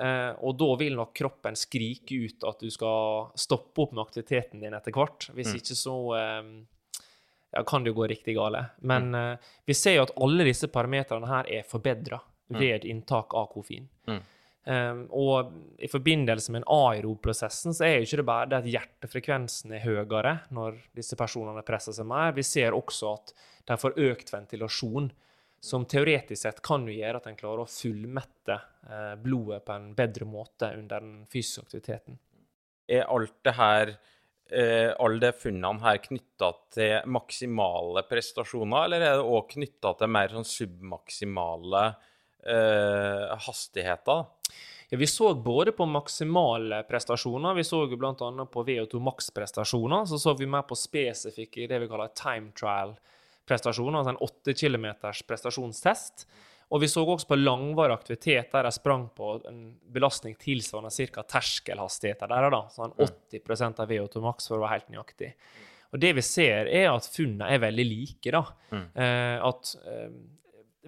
Uh, 0.00 0.32
og 0.46 0.54
da 0.56 0.68
vil 0.80 0.94
nok 0.96 1.10
kroppen 1.16 1.56
skrike 1.58 2.22
ut 2.24 2.44
at 2.48 2.62
du 2.62 2.70
skal 2.72 3.32
stoppe 3.38 3.82
opp 3.84 3.90
med 3.92 4.04
aktiviteten 4.06 4.62
din 4.62 4.76
etter 4.76 4.94
hvert. 4.96 5.28
Hvis 5.36 5.52
mm. 5.52 5.56
ikke 5.60 5.76
så 5.76 5.96
um, 6.14 6.52
ja, 7.50 7.64
kan 7.66 7.84
det 7.84 7.92
jo 7.92 8.00
gå 8.00 8.08
riktig 8.12 8.36
gale. 8.38 8.64
Men 8.80 9.10
uh, 9.16 9.54
vi 9.66 9.76
ser 9.76 9.98
jo 9.98 10.06
at 10.06 10.14
alle 10.16 10.46
disse 10.48 10.70
parametrene 10.72 11.28
her 11.28 11.50
er 11.58 11.68
forbedra 11.68 12.20
mm. 12.22 12.60
ved 12.60 12.86
inntak 12.88 13.36
av 13.36 13.50
koffein. 13.52 13.90
Mm. 14.08 14.22
Um, 14.70 15.06
og 15.16 15.54
i 15.80 15.88
forbindelse 15.88 16.52
med 16.52 16.62
en 16.62 16.72
aerob-prosessen 16.76 17.72
så 17.74 17.86
er 17.86 17.94
jo 17.96 18.04
ikke 18.06 18.20
det 18.20 18.26
bare 18.28 18.48
det 18.50 18.58
at 18.58 18.68
hjertefrekvensen 18.68 19.72
er 19.72 19.86
høyere 19.86 20.34
når 20.52 20.76
disse 20.96 21.16
personene 21.18 21.64
presser 21.66 21.96
seg 21.96 22.08
mer. 22.08 22.34
Vi 22.36 22.44
ser 22.46 22.76
også 22.76 23.14
at 23.16 23.32
de 23.70 23.78
får 23.80 23.96
økt 24.10 24.32
ventilasjon 24.34 25.08
som 25.60 25.84
teoretisk 25.84 26.42
sett 26.42 26.62
kan 26.64 26.86
jo 26.88 26.94
gjøre 26.94 27.20
at 27.20 27.28
en 27.28 27.36
klarer 27.36 27.66
å 27.66 27.68
fullmette 27.68 28.56
eh, 28.88 29.12
blodet 29.20 29.60
på 29.66 29.76
en 29.76 29.90
bedre 29.96 30.28
måte 30.28 30.72
under 30.72 31.04
den 31.04 31.26
fysiske 31.30 31.66
aktiviteten. 31.66 32.16
Er 32.88 33.04
alt 33.12 33.36
det 33.44 33.54
her 33.58 33.92
eh, 33.92 34.88
alle 34.96 35.20
de 35.26 35.32
funnene 35.36 35.84
her 35.84 36.00
knytta 36.06 36.50
til 36.72 37.12
maksimale 37.12 38.06
prestasjoner, 38.08 38.86
eller 38.86 39.04
er 39.04 39.20
det 39.20 39.28
òg 39.36 39.52
knytta 39.52 39.94
til 40.00 40.12
mer 40.16 40.32
sånn 40.32 40.48
submaksimale 40.48 41.84
eh, 42.48 43.36
hastigheter? 43.44 44.24
Ja, 44.90 44.98
Vi 44.98 45.06
så 45.06 45.34
både 45.36 45.76
på 45.76 45.86
maksimale 45.86 46.82
prestasjoner, 46.88 47.54
vi 47.54 47.68
så 47.68 47.84
bl.a. 47.86 48.14
på 48.16 48.64
VO2 48.66 48.98
max-prestasjoner. 48.98 50.08
Så 50.08 50.18
så 50.18 50.34
vi 50.34 50.48
mer 50.50 50.64
på 50.66 50.74
spesifikke 50.74 51.68
det 51.70 51.84
vi 51.84 51.86
kaller 51.92 52.10
time 52.16 52.50
trial-prestasjoner 52.56 53.18
prestasjon, 53.48 53.96
altså 53.96 54.14
en 54.14 54.22
8 54.26 54.54
km 54.56 54.86
prestasjonstest. 55.28 56.26
Og 56.70 56.84
vi 56.84 56.88
så 56.90 57.02
også 57.02 57.26
på 57.26 57.38
langvarig 57.38 57.96
aktivitet 57.96 58.52
der 58.52 58.68
de 58.68 58.70
sprang 58.74 59.08
på 59.16 59.32
en 59.50 59.62
belastning 59.90 60.36
tilsvarende 60.38 60.92
ca. 61.10 61.24
terskelhastigheter. 61.34 62.30
Der, 62.30 62.46
da, 62.54 62.60
sånn 62.70 62.94
80% 62.94 63.82
av 63.82 63.90
VO2 63.90 64.22
max, 64.22 64.46
for 64.46 64.60
å 64.60 64.64
være 64.64 64.76
helt 64.76 64.92
nøyaktig. 64.94 65.32
Og 65.90 66.02
det 66.02 66.12
vi 66.14 66.22
ser, 66.22 66.70
er 66.70 66.92
at 66.92 67.08
funnene 67.10 67.48
er 67.50 67.64
veldig 67.64 67.86
like. 67.88 68.30
da. 68.30 68.44
Mm. 68.70 68.84
Eh, 68.94 69.48
at 69.48 69.72
eh, 69.82 70.12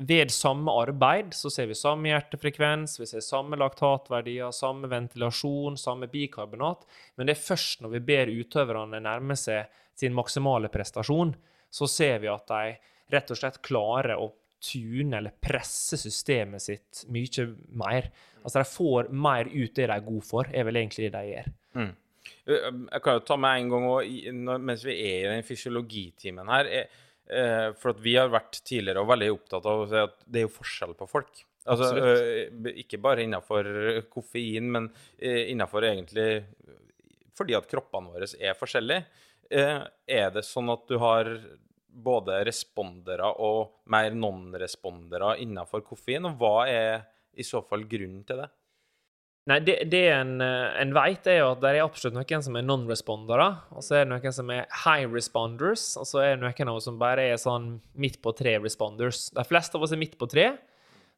ved 0.06 0.30
samme 0.32 0.72
arbeid 0.80 1.34
så 1.36 1.50
ser 1.52 1.66
vi 1.68 1.76
samme 1.76 2.08
hjertefrekvens, 2.08 2.96
vi 3.00 3.08
ser 3.10 3.24
samme 3.24 3.58
laktatverdier, 3.60 4.54
samme 4.54 4.88
ventilasjon, 4.88 5.76
samme 5.80 6.08
bikarbonat. 6.12 6.86
Men 7.16 7.28
det 7.28 7.36
er 7.36 7.42
først 7.42 7.82
når 7.82 7.96
vi 7.96 8.04
ber 8.12 8.32
utøverne 8.32 9.02
nærme 9.02 9.36
seg 9.36 9.66
sin 9.98 10.14
maksimale 10.16 10.70
prestasjon, 10.72 11.34
så 11.72 11.88
ser 11.88 12.20
vi 12.22 12.30
at 12.30 12.46
de 12.50 12.76
rett 13.12 13.32
og 13.32 13.38
slett 13.38 13.60
klarer 13.64 14.20
å 14.20 14.30
tune 14.62 15.18
eller 15.18 15.34
presse 15.42 15.98
systemet 15.98 16.62
sitt 16.62 17.02
mye 17.12 17.48
mer. 17.78 18.10
Altså 18.42 18.60
de 18.60 18.68
får 18.68 19.10
mer 19.10 19.50
ut 19.50 19.74
det 19.74 19.88
de 19.88 19.94
er 19.96 20.06
gode 20.06 20.26
for, 20.26 20.48
er 20.52 20.66
vel 20.68 20.78
egentlig 20.80 21.08
det 21.08 21.16
de 21.16 21.32
gjør. 21.32 21.52
Mm. 21.78 21.92
Jeg 22.46 23.02
kan 23.02 23.16
jo 23.16 23.24
ta 23.26 23.38
med 23.40 23.58
en 23.58 23.70
gang 23.72 23.86
også, 23.90 24.58
mens 24.62 24.84
vi 24.86 24.94
er 24.98 25.16
i 25.24 25.30
den 25.30 25.46
fysiologitimen 25.46 26.50
her 26.50 26.68
er, 26.70 26.92
eh, 27.26 27.68
For 27.78 27.94
at 27.94 28.02
vi 28.02 28.14
har 28.18 28.30
vært 28.30 28.60
tidligere 28.62 29.02
og 29.02 29.10
veldig 29.10 29.30
opptatt 29.34 29.66
av 29.66 29.82
å 29.82 29.88
si 29.90 29.98
at 29.98 30.22
det 30.26 30.42
er 30.42 30.46
jo 30.46 30.54
forskjell 30.58 30.94
på 30.98 31.08
folk. 31.10 31.42
Altså, 31.62 31.92
ikke 32.74 32.98
bare 32.98 33.22
innenfor 33.22 33.68
koffein, 34.10 34.70
men 34.74 34.88
innenfor 35.22 35.86
egentlig 35.86 36.42
fordi 37.38 37.54
at 37.54 37.68
kroppene 37.70 38.10
våre 38.10 38.26
er 38.26 38.58
forskjellige. 38.58 39.04
Eh, 39.52 39.82
er 40.08 40.32
det 40.32 40.46
sånn 40.48 40.70
at 40.72 40.86
du 40.88 40.96
har 41.02 41.28
både 41.92 42.40
respondere 42.48 43.28
og 43.44 43.84
mer 43.92 44.14
non-respondere 44.16 45.36
innenfor 45.44 45.84
koffein, 45.84 46.24
og 46.30 46.40
hva 46.40 46.56
er 46.70 47.04
i 47.36 47.44
så 47.44 47.60
fall 47.64 47.84
grunnen 47.88 48.24
til 48.28 48.40
det? 48.42 48.48
Nei, 49.50 49.58
det, 49.66 49.74
det 49.90 50.04
en, 50.14 50.36
eh, 50.44 50.68
en 50.78 50.92
vet, 50.94 51.26
er 51.26 51.40
jo 51.40 51.48
at 51.50 51.62
det 51.64 51.72
er 51.72 51.82
absolutt 51.82 52.14
noen 52.14 52.44
som 52.46 52.56
er 52.56 52.64
non-respondere, 52.64 53.48
og 53.74 53.82
så 53.82 53.98
er 53.98 54.04
det 54.04 54.12
noen 54.12 54.36
som 54.36 54.52
er 54.54 54.68
high 54.84 55.08
responders, 55.10 55.86
og 55.98 56.06
så 56.06 56.22
er 56.22 56.36
det 56.36 56.44
noen 56.44 56.70
av 56.70 56.78
oss 56.78 56.86
som 56.86 57.00
bare 57.00 57.24
er 57.32 57.40
sånn 57.42 57.72
midt 57.98 58.20
på 58.22 58.32
tre 58.38 58.54
responders. 58.62 59.26
De 59.34 59.44
fleste 59.48 59.76
av 59.76 59.84
oss 59.84 59.94
er 59.96 60.00
midt 60.00 60.14
på 60.20 60.30
tre. 60.30 60.52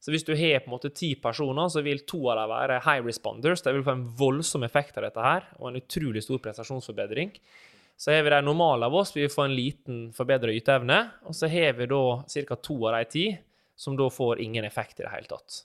Så 0.01 0.13
hvis 0.13 0.25
du 0.25 0.35
har 0.37 0.61
på 0.61 0.69
en 0.69 0.75
måte 0.75 0.91
ti 0.93 1.15
personer, 1.21 1.69
så 1.73 1.81
vil 1.85 2.03
to 2.09 2.19
av 2.33 2.41
dem 2.41 2.51
være 2.51 2.81
high 2.85 3.05
responders. 3.05 3.63
De 3.65 3.73
vil 3.77 3.85
få 3.87 3.95
en 3.95 4.09
voldsom 4.19 4.65
effekt 4.67 4.99
av 5.01 5.07
dette 5.07 5.23
her, 5.25 5.47
og 5.61 5.71
en 5.71 5.79
utrolig 5.81 6.25
stor 6.25 6.41
prestasjonsforbedring. 6.45 7.31
Så 7.97 8.13
har 8.13 8.23
vi 8.27 8.31
de 8.31 8.41
normale 8.45 8.87
av 8.87 8.95
oss, 8.95 9.15
vi 9.17 9.29
får 9.31 9.45
en 9.45 9.57
liten 9.57 9.99
forbedra 10.17 10.53
yteevne. 10.53 10.99
Og 11.29 11.37
så 11.37 11.49
har 11.51 11.77
vi 11.79 11.87
da 11.91 12.05
ca. 12.27 12.57
to 12.57 12.79
av 12.89 12.99
de 12.99 13.05
ti 13.11 13.27
som 13.77 13.97
da 13.97 14.09
får 14.11 14.41
ingen 14.43 14.65
effekt 14.65 15.01
i 15.01 15.07
det 15.07 15.13
hele 15.13 15.31
tatt. 15.31 15.63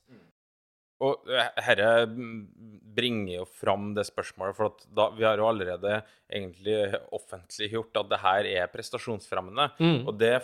Og 0.99 1.29
herre 1.63 1.89
bringer 2.09 3.37
jo 3.37 3.45
fram 3.47 3.93
det 3.95 4.03
spørsmålet, 4.09 4.57
for 4.57 4.75
da, 4.91 5.07
vi 5.15 5.23
har 5.23 5.39
jo 5.39 5.47
allerede 5.47 6.01
egentlig 6.27 6.79
offentliggjort 7.15 8.01
at 8.01 8.09
det 8.11 8.19
her 8.23 8.49
er 8.49 8.71
prestasjonsfremmende. 8.73 9.69
Mm. 9.79 10.01
Og 10.09 10.17
det 10.19 10.35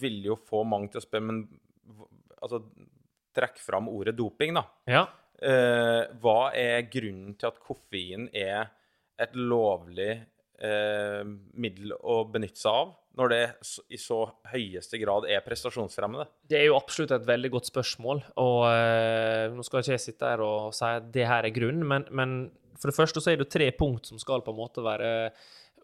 vil 0.00 0.22
jo 0.30 0.38
få 0.48 0.62
mange 0.68 0.92
til 0.92 1.02
å 1.02 1.04
spørre, 1.04 1.28
men 1.30 1.42
altså 2.40 2.64
Trekk 3.38 3.60
fram 3.62 3.86
ordet 3.92 4.16
doping, 4.18 4.56
da. 4.56 4.64
Ja. 4.88 5.04
Eh, 5.38 6.08
hva 6.18 6.48
er 6.56 6.88
grunnen 6.90 7.36
til 7.38 7.52
at 7.52 7.60
koffein 7.62 8.24
er 8.34 8.72
et 9.20 9.36
lovlig 9.36 10.16
eh, 10.64 11.20
middel 11.58 11.94
å 11.98 12.22
benytte 12.30 12.60
seg 12.60 12.72
av, 12.72 12.94
når 13.18 13.32
det 13.32 13.42
i 13.94 13.98
så 14.00 14.20
høyeste 14.52 15.00
grad 15.02 15.26
er 15.30 15.42
prestasjonsfremmende? 15.46 16.28
Det 16.50 16.60
er 16.60 16.68
jo 16.68 16.78
absolutt 16.78 17.14
et 17.16 17.26
veldig 17.28 17.50
godt 17.56 17.70
spørsmål. 17.70 18.22
Og 18.42 18.60
eh, 18.70 19.48
nå 19.54 19.66
skal 19.66 19.82
ikke 19.82 19.96
jeg 19.96 20.06
sitte 20.06 20.32
her 20.32 20.44
og 20.44 20.74
si 20.76 20.86
at 20.86 21.08
det 21.14 21.26
her 21.28 21.48
er 21.48 21.54
grunnen, 21.54 21.86
men, 21.88 22.06
men 22.14 22.36
for 22.78 22.90
det 22.90 22.98
første 22.98 23.22
så 23.22 23.32
er 23.32 23.40
det 23.40 23.50
tre 23.50 23.70
punkt 23.74 24.10
som 24.10 24.20
skal 24.22 24.44
på 24.46 24.54
en 24.54 24.60
måte 24.60 24.84
være 24.84 25.32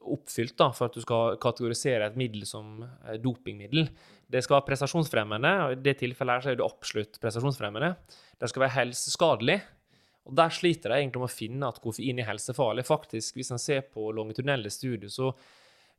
oppfylt 0.05 0.57
da, 0.61 0.69
for 0.75 0.89
at 0.89 0.97
du 0.97 1.03
skal 1.05 1.39
kategorisere 1.43 2.09
et 2.09 2.19
middel 2.21 2.45
som 2.49 2.83
eh, 2.85 3.17
dopingmiddel. 3.23 3.89
Det 4.31 4.43
skal 4.45 4.59
være 4.59 4.69
prestasjonsfremmende, 4.71 5.53
og 5.65 5.75
i 5.75 5.81
det 5.85 5.99
tilfellet 6.01 6.37
her 6.37 6.45
så 6.45 6.53
er 6.53 6.61
det 6.61 6.67
absolutt 6.67 7.19
prestasjonsfremmende. 7.23 7.95
Det 8.41 8.51
skal 8.51 8.67
være 8.67 8.77
helseskadelig. 8.79 9.59
Og 10.25 10.37
Der 10.37 10.49
sliter 10.49 10.91
de 10.91 11.01
egentlig 11.03 11.21
med 11.21 11.29
å 11.31 11.35
finne 11.35 11.69
at 11.69 11.81
koffein 11.85 12.19
er 12.19 12.31
helsefarlig. 12.31 12.87
Faktisk, 12.89 13.37
Hvis 13.37 13.53
en 13.53 13.59
ser 13.59 13.83
på 13.83 14.11
longitudinelle 14.13 14.71
studier, 14.71 15.11
så 15.13 15.35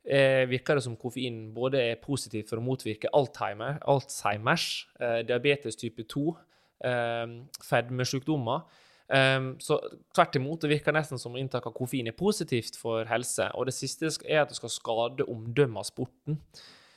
eh, 0.04 0.48
virker 0.48 0.74
det 0.74 0.82
som 0.86 0.96
koffein 0.96 1.52
både 1.54 1.82
er 1.92 2.02
positivt 2.02 2.50
for 2.50 2.58
å 2.58 2.66
motvirke 2.66 3.12
Alzheimer, 3.14 3.78
Alzheimers, 3.86 4.86
eh, 5.00 5.22
diabetes 5.26 5.76
type 5.76 6.02
2, 6.02 6.36
eh, 6.84 7.26
fedmesykdommer. 7.62 8.66
Um, 9.06 9.52
så 9.62 9.76
tvert 10.16 10.34
imot, 10.34 10.64
det 10.64 10.72
virker 10.72 10.94
nesten 10.94 11.20
som 11.22 11.36
inntak 11.38 11.68
av 11.68 11.74
koffein 11.76 12.08
er 12.10 12.16
positivt 12.18 12.74
for 12.80 13.06
helse. 13.06 13.46
Og 13.54 13.68
det 13.68 13.76
siste 13.76 14.10
er 14.26 14.42
at 14.42 14.50
det 14.50 14.58
skal 14.58 14.72
skade 14.72 15.26
omdømmet 15.30 15.84
av 15.84 15.86
sporten. 15.86 16.40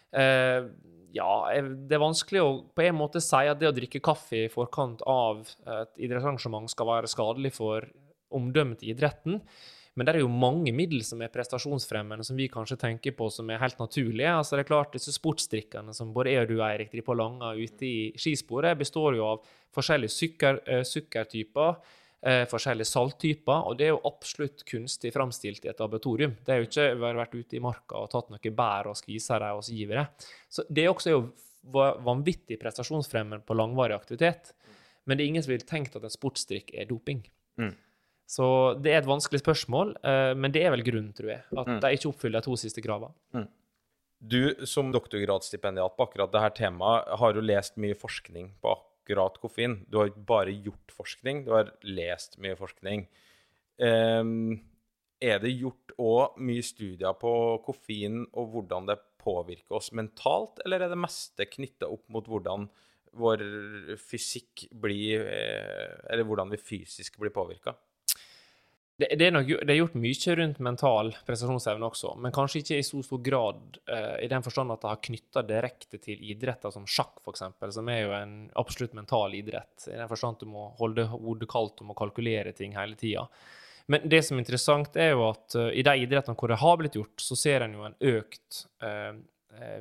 Eh, 0.09 0.65
ja, 1.15 1.31
det 1.63 1.95
er 1.95 2.03
vanskelig 2.03 2.41
å 2.43 2.51
på 2.75 2.85
en 2.85 2.97
måte 2.99 3.21
si 3.23 3.41
at 3.49 3.59
det 3.59 3.69
å 3.69 3.75
drikke 3.75 4.01
kaffe 4.03 4.45
i 4.45 4.51
forkant 4.51 5.01
av 5.09 5.41
et 5.45 5.91
idrettsarrangement 5.97 6.69
skal 6.71 6.89
være 6.91 7.11
skadelig 7.11 7.53
for 7.57 7.87
omdømmet 8.35 8.81
til 8.81 8.93
idretten. 8.93 9.39
Men 9.97 10.05
det 10.05 10.13
er 10.13 10.21
jo 10.21 10.31
mange 10.31 10.71
middel 10.71 11.01
som 11.03 11.19
er 11.19 11.31
prestasjonsfremmende, 11.33 12.23
som 12.23 12.37
vi 12.39 12.45
kanskje 12.51 12.77
tenker 12.79 13.15
på 13.17 13.25
som 13.33 13.49
er 13.51 13.59
helt 13.59 13.81
naturlige. 13.81 14.31
Altså 14.31 14.55
det 14.55 14.63
er 14.63 14.69
klart, 14.69 14.93
Disse 14.95 15.11
sportsdrikkene 15.11 15.95
som 15.97 16.13
både 16.15 16.35
jeg 16.35 16.45
og 16.45 16.53
du, 16.53 16.59
Eirik, 16.63 16.91
driver 16.93 17.07
på 17.09 17.17
langa 17.19 17.49
ute 17.57 17.87
i 17.87 17.97
skisporet, 18.15 18.77
består 18.79 19.17
jo 19.17 19.25
av 19.33 19.49
forskjellige 19.75 20.13
sukker, 20.15 20.61
eh, 20.69 20.85
sukkertyper, 20.87 21.81
forskjellige 22.21 22.85
salttyper, 22.89 23.65
og 23.69 23.77
det 23.79 23.85
er 23.87 23.93
jo 23.93 24.01
absolutt 24.09 24.65
kunstig 24.67 25.13
framstilt 25.15 25.63
i 25.65 25.69
et 25.71 25.79
laboratorium. 25.79 26.33
Det 26.45 26.51
er 26.51 26.57
jo 26.59 26.67
ikke 26.67 26.87
vi 26.99 27.05
har 27.07 27.15
vært 27.15 27.35
ute 27.39 27.55
i 27.55 27.59
marka 27.63 27.95
og 27.95 28.09
tatt 28.11 28.29
noen 28.29 28.55
bær 28.55 28.89
og 28.91 28.97
skvisa 28.99 29.39
dem 29.39 29.55
og 29.55 29.63
så 29.63 29.71
gir 29.77 29.87
vi 29.87 29.95
det. 29.95 30.07
Så 30.51 30.65
det 30.69 30.87
også 30.91 31.07
er 31.07 31.15
jo 31.15 31.21
va- 31.71 31.95
vanvittig 32.03 32.59
prestasjonsfremmende 32.59 33.45
på 33.47 33.55
langvarig 33.55 33.95
aktivitet. 33.95 34.51
Men 35.07 35.17
det 35.17 35.23
er 35.23 35.27
ingen 35.31 35.43
som 35.43 35.53
ville 35.53 35.65
tenkt 35.65 35.95
at 35.95 36.03
en 36.03 36.09
sportsdrikk 36.13 36.73
er 36.75 36.85
doping. 36.91 37.23
Mm. 37.57 37.71
Så 38.29 38.45
det 38.83 38.91
er 38.93 38.99
et 38.99 39.07
vanskelig 39.09 39.39
spørsmål, 39.41 39.95
eh, 40.03 40.33
men 40.35 40.51
det 40.51 40.61
er 40.65 40.71
vel 40.75 40.83
grunnen, 40.83 41.13
tror 41.15 41.29
jeg, 41.31 41.41
at 41.57 41.67
Mm. 41.67 41.79
de 41.79 41.87
ikke 41.95 42.09
oppfyller 42.11 42.41
de 42.41 42.45
to 42.45 42.55
siste 42.57 42.81
kravene. 42.83 43.47
Du 44.21 44.65
som 44.67 44.91
doktorgradsstipendiat 44.91 45.95
på 45.95 46.03
akkurat 46.05 46.29
dette 46.31 46.57
temaet 46.59 47.07
har 47.17 47.33
jo 47.33 47.39
lest 47.41 47.77
mye 47.77 47.95
forskning 47.95 48.51
på 48.61 48.75
akkurat 49.09 49.39
koffein. 49.41 49.79
Du 49.89 49.97
har 49.97 50.09
ikke 50.11 50.25
bare 50.29 50.53
gjort 50.53 50.93
forskning, 50.93 51.45
du 51.45 51.53
har 51.55 51.71
lest 51.83 52.37
mye 52.41 52.57
forskning. 52.59 53.07
Um, 53.79 54.59
er 55.19 55.39
det 55.43 55.55
gjort 55.57 55.93
òg 55.99 56.37
mye 56.43 56.63
studier 56.63 57.15
på 57.19 57.31
koffein 57.65 58.21
og 58.37 58.53
hvordan 58.53 58.87
det 58.87 58.99
påvirker 59.19 59.79
oss 59.79 59.91
mentalt, 59.91 60.61
eller 60.63 60.85
er 60.85 60.91
det 60.93 60.99
meste 60.99 61.47
knytta 61.49 61.89
opp 61.91 62.05
mot 62.11 62.27
hvordan 62.27 62.69
vår 63.19 63.41
fysikk 63.97 64.67
blir 64.69 65.23
eh, 65.25 65.95
Eller 66.13 66.27
hvordan 66.29 66.51
vi 66.53 66.59
fysisk 66.61 67.17
blir 67.17 67.33
påvirka? 67.33 67.73
Det, 68.99 69.07
det, 69.15 69.29
er 69.29 69.31
nok, 69.31 69.47
det 69.63 69.71
er 69.71 69.77
gjort 69.77 69.93
mye 69.95 70.33
rundt 70.35 70.57
mental 70.65 71.13
prestasjonsevne 71.23 71.87
også, 71.87 72.17
men 72.19 72.33
kanskje 72.35 72.59
ikke 72.59 72.79
i 72.81 72.83
så 72.83 72.99
stor 73.05 73.21
grad 73.23 73.77
uh, 73.87 74.17
i 74.19 74.27
den 74.27 74.43
forstand 74.43 74.73
at 74.75 74.81
det 74.83 74.91
har 74.91 74.99
knytta 75.07 75.43
direkte 75.47 76.01
til 76.03 76.25
idretter 76.33 76.73
som 76.75 76.83
sjakk, 76.83 77.21
f.eks., 77.23 77.45
som 77.77 77.93
er 77.93 78.01
jo 78.01 78.11
en 78.17 78.35
absolutt 78.59 78.97
mental 78.97 79.37
idrett. 79.39 79.87
I 79.87 79.95
den 79.95 80.11
forstand 80.11 80.35
at 80.35 80.43
du 80.43 80.51
må 80.51 80.67
holde 80.81 81.07
hodet 81.13 81.47
kaldt 81.51 81.79
og 81.79 81.93
må 81.93 81.95
kalkulere 81.95 82.51
ting 82.57 82.75
hele 82.75 82.99
tida. 82.99 83.23
Men 83.89 84.03
det 84.11 84.19
som 84.27 84.35
er 84.35 84.43
interessant, 84.43 84.99
er 84.99 85.13
jo 85.13 85.29
at 85.29 85.55
uh, 85.55 85.71
i 85.71 85.85
de 85.87 85.95
idrettene 86.03 86.35
hvor 86.35 86.51
det 86.51 86.59
har 86.59 86.79
blitt 86.83 86.99
gjort, 86.99 87.23
så 87.23 87.39
ser 87.39 87.63
en 87.63 87.79
jo 87.79 87.87
en 87.87 87.99
økt 88.11 88.65
uh, 88.83 89.15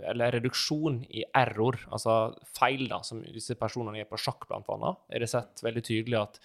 eller 0.08 0.38
reduksjon 0.38 1.02
i 1.10 1.26
error, 1.36 1.76
altså 1.90 2.36
feil, 2.56 2.86
da, 2.90 3.02
som 3.06 3.20
disse 3.34 3.58
personene 3.58 3.98
gjør 4.00 4.12
på 4.14 4.26
sjakk, 4.28 4.46
blant 4.48 4.70
annet. 4.74 5.06
Er 5.10 5.22
det 5.22 5.34
sett 5.34 5.62
veldig 5.66 5.82
tydelig 5.90 6.22
at 6.22 6.40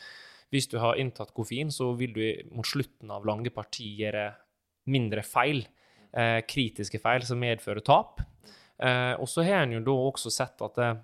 hvis 0.53 0.69
du 0.69 0.77
har 0.81 0.99
inntatt 1.01 1.33
koffein, 1.35 1.71
så 1.73 1.91
vil 1.97 2.13
du 2.13 2.23
mot 2.53 2.67
slutten 2.67 3.11
av 3.13 3.25
lange 3.25 3.49
partier 3.53 4.05
gjøre 4.05 4.27
mindre 4.93 5.23
feil, 5.25 5.63
eh, 6.13 6.39
kritiske 6.45 7.01
feil, 7.01 7.25
som 7.25 7.41
medfører 7.41 7.83
tap. 7.85 8.21
Eh, 8.77 9.13
og 9.17 9.27
så 9.29 9.45
har 9.47 9.63
en 9.63 9.77
jo 9.77 9.83
da 9.85 9.97
også 10.11 10.31
sett 10.33 10.61
at 10.65 10.81
eh, 10.83 10.95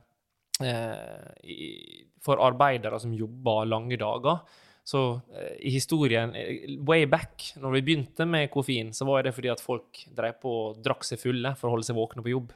for 2.22 2.42
arbeidere 2.44 3.00
som 3.02 3.16
jobber 3.16 3.70
lange 3.70 3.98
dager, 4.00 4.44
så 4.90 5.22
eh, 5.36 5.56
i 5.70 5.74
historien, 5.74 6.34
eh, 6.36 6.78
way 6.86 7.06
back, 7.06 7.52
når 7.62 7.78
vi 7.78 7.86
begynte 7.90 8.26
med 8.26 8.50
koffein, 8.54 8.94
så 8.94 9.06
var 9.06 9.24
det 9.26 9.36
fordi 9.36 9.52
at 9.54 9.64
folk 9.64 10.04
drev 10.18 10.40
på 10.42 10.54
og 10.70 10.84
drakk 10.86 11.06
seg 11.06 11.22
fulle 11.22 11.54
for 11.60 11.70
å 11.70 11.76
holde 11.76 11.88
seg 11.88 11.98
våkne 12.00 12.26
på 12.26 12.34
jobb, 12.34 12.54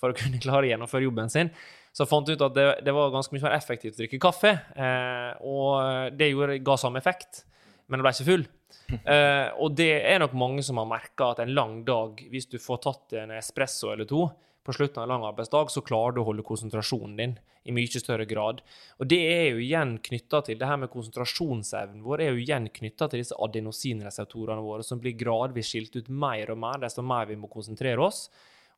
for 0.00 0.12
å 0.12 0.18
kunne 0.18 0.40
klare 0.42 0.66
å 0.66 0.70
gjennomføre 0.72 1.08
jobben 1.08 1.32
sin. 1.32 1.52
Så 1.94 2.02
jeg 2.02 2.10
fant 2.10 2.30
ut 2.30 2.42
at 2.42 2.54
det, 2.56 2.66
det 2.82 2.94
var 2.94 3.12
ganske 3.14 3.34
mye 3.36 3.44
mer 3.46 3.54
effektivt 3.54 3.94
å 3.94 4.02
drikke 4.02 4.18
kaffe, 4.22 4.50
eh, 4.74 5.30
og 5.46 6.16
det 6.18 6.32
gjorde, 6.32 6.58
ga 6.66 6.74
samme 6.80 6.98
effekt, 6.98 7.44
men 7.86 8.00
jeg 8.00 8.06
ble 8.06 8.14
ikke 8.18 8.30
full. 8.32 8.46
Eh, 8.84 9.48
og 9.62 9.76
det 9.78 10.02
er 10.04 10.18
nok 10.20 10.34
mange 10.36 10.62
som 10.66 10.76
har 10.76 10.88
merka 10.90 11.30
at 11.30 11.38
en 11.40 11.52
lang 11.56 11.78
dag, 11.86 12.18
hvis 12.28 12.48
du 12.50 12.58
får 12.60 12.80
tatt 12.84 13.14
en 13.16 13.30
espresso 13.32 13.92
eller 13.94 14.04
to 14.10 14.26
på 14.66 14.74
slutten 14.76 14.98
av 14.98 15.06
en 15.06 15.12
lang 15.14 15.24
arbeidsdag, 15.28 15.70
så 15.72 15.80
klarer 15.84 16.16
du 16.16 16.20
å 16.20 16.26
holde 16.26 16.44
konsentrasjonen 16.44 17.14
din 17.16 17.34
i 17.64 17.72
mye 17.72 18.00
større 18.00 18.26
grad. 18.28 18.60
Og 19.00 19.08
det 19.08 19.20
er 19.30 19.44
jo 19.52 19.62
igjen 19.62 19.96
knytta 20.04 20.42
til 20.46 20.58
det 20.60 20.68
her 20.68 20.80
med 20.80 20.92
konsentrasjonsevnen 20.92 22.04
vår, 22.04 22.24
er 22.24 22.32
jo 22.32 22.42
igjen 22.42 22.68
knytta 22.72 23.08
til 23.08 23.22
disse 23.22 23.38
adenosinreseptorene 23.46 24.64
våre, 24.64 24.84
som 24.84 25.00
blir 25.00 25.16
gradvis 25.20 25.70
skilt 25.72 25.96
ut 25.96 26.10
mer 26.12 26.52
og 26.52 26.60
mer 26.64 26.82
desto 26.84 27.04
mer 27.04 27.30
vi 27.30 27.38
må 27.40 27.48
konsentrere 27.52 28.04
oss. 28.04 28.26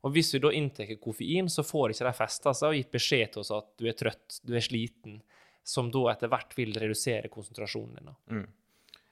Og 0.07 0.13
hvis 0.15 0.29
du 0.31 0.39
da 0.39 0.53
inntar 0.55 0.87
koffein, 1.03 1.49
så 1.51 1.65
får 1.67 1.91
ikke 1.91 2.07
de 2.07 2.13
festa 2.15 2.53
seg 2.55 2.71
og 2.71 2.77
gitt 2.79 2.93
beskjed 2.93 3.33
til 3.33 3.43
oss 3.43 3.51
at 3.51 3.73
du 3.75 3.89
er 3.89 3.97
trøtt, 3.99 4.39
du 4.47 4.53
er 4.55 4.63
sliten, 4.63 5.19
som 5.67 5.89
da 5.91 6.05
etter 6.13 6.31
hvert 6.31 6.55
vil 6.55 6.71
redusere 6.79 7.31
konsentrasjonen 7.33 7.97
din. 7.99 8.13
Mm. 8.31 8.45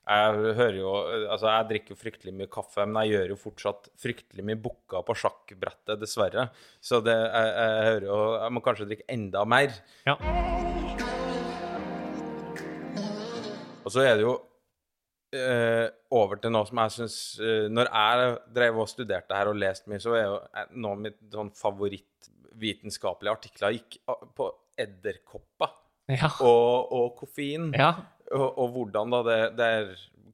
Jeg 0.06 0.54
hører 0.56 0.78
jo, 0.78 0.90
altså 1.34 1.50
jeg 1.50 1.68
drikker 1.72 1.96
jo 1.96 2.00
fryktelig 2.00 2.34
mye 2.38 2.50
kaffe, 2.54 2.86
men 2.86 3.02
jeg 3.04 3.16
gjør 3.16 3.32
jo 3.34 3.38
fortsatt 3.42 3.90
fryktelig 4.00 4.46
mye 4.46 4.60
bukker 4.62 5.04
på 5.04 5.18
sjakkbrettet, 5.18 5.98
dessverre. 6.00 6.48
Så 6.80 7.02
det, 7.04 7.16
jeg, 7.18 7.54
jeg 7.58 7.88
hører 7.90 8.08
jo 8.08 8.20
Jeg 8.38 8.56
må 8.56 8.64
kanskje 8.70 8.90
drikke 8.92 9.08
enda 9.18 9.44
mer. 9.50 9.80
Ja. 10.06 10.16
Og 13.82 13.92
så 13.92 14.06
er 14.06 14.14
det 14.16 14.30
jo 14.30 14.38
eh, 15.36 15.86
over 16.16 16.40
til 16.42 16.54
noe 16.56 16.66
som 16.68 16.80
jeg 16.84 16.94
syns 16.96 17.16
eh, 17.44 17.66
Når 17.72 17.90
jeg 17.92 18.36
drev 18.56 18.80
og 18.84 18.90
studerte 18.92 19.36
her 19.38 19.52
og 19.52 19.60
leste 19.62 19.92
mye, 19.92 20.02
så 20.04 20.16
er 20.18 20.26
jo 20.28 20.38
eh, 20.42 20.68
noen 20.76 20.92
av 20.94 21.02
mine 21.06 21.32
sånn 21.36 21.52
favorittvitenskapelige 21.60 23.36
artikler 23.38 23.76
gikk 23.78 24.00
på 24.38 24.50
edderkopper 24.80 25.74
Ja. 26.12 26.30
og, 26.46 26.92
og 26.94 27.16
koffein. 27.18 27.72
ja. 27.74 27.94
Og, 28.34 28.58
og 28.58 28.72
hvordan 28.74 29.12
da 29.14 29.20
det, 29.26 29.40
det 29.58 29.72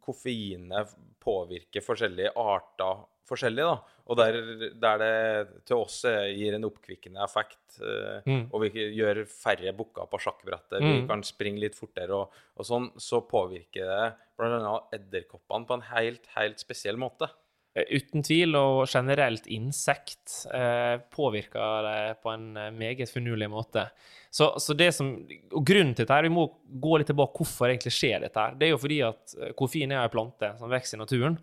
koffeinet 0.03 0.93
påvirker 1.21 1.83
forskjellige 1.83 2.31
arter 2.39 3.01
forskjellig, 3.31 3.63
da. 3.65 3.97
Og 4.11 4.17
der, 4.19 4.37
der 4.83 5.01
det 5.01 5.65
til 5.69 5.79
oss 5.81 6.01
eh, 6.09 6.29
gir 6.35 6.57
en 6.57 6.67
oppkvikkende 6.67 7.23
effekt, 7.23 7.79
eh, 7.81 8.21
Mm. 8.27 8.45
og 8.51 8.61
vi 8.65 8.85
gjør 8.99 9.23
færre 9.31 9.73
bukker 9.77 10.07
på 10.11 10.19
sjakkbrettet, 10.21 10.79
vi 10.83 11.01
Mm. 11.01 11.07
kan 11.09 11.23
springe 11.23 11.59
litt 11.63 11.75
fortere 11.79 12.11
og, 12.13 12.31
og 12.57 12.65
sånn, 12.67 12.91
så 12.99 13.21
påvirker 13.27 13.87
det 13.87 14.13
bl.a. 14.37 14.79
edderkoppene 14.93 15.65
på 15.69 15.73
en 15.79 15.87
helt, 15.93 16.27
helt 16.35 16.59
spesiell 16.59 16.97
måte. 16.97 17.29
Eh, 17.73 17.85
Uten 17.95 18.21
tvil, 18.21 18.53
og 18.59 18.85
generelt 18.91 19.45
insekt 19.47 20.45
eh, 20.53 20.97
påvirker 21.13 21.85
det 21.87 22.21
på 22.21 22.33
en 22.33 22.49
meget 22.75 23.07
finurlig 23.09 23.47
måte. 23.49 23.85
Så, 24.31 24.49
så 24.59 24.75
det 24.75 24.89
som, 24.95 25.13
og 25.51 25.63
Grunnen 25.67 25.93
til 25.95 26.05
dette, 26.05 26.15
her, 26.15 26.23
vi 26.27 26.33
må 26.35 26.45
gå 26.83 26.97
litt 26.99 27.07
tilbake 27.11 27.35
hvorfor 27.41 27.67
egentlig 27.71 27.91
skjer 27.95 28.21
dette. 28.25 28.35
her. 28.39 28.53
Det 28.59 28.67
er 28.67 28.71
jo 28.73 28.77
fordi 28.83 28.99
at 29.07 29.35
koffein 29.59 29.91
er 29.91 30.03
en 30.05 30.13
plante 30.13 30.51
som 30.59 30.71
vokser 30.71 30.97
i 30.97 31.01
naturen. 31.01 31.37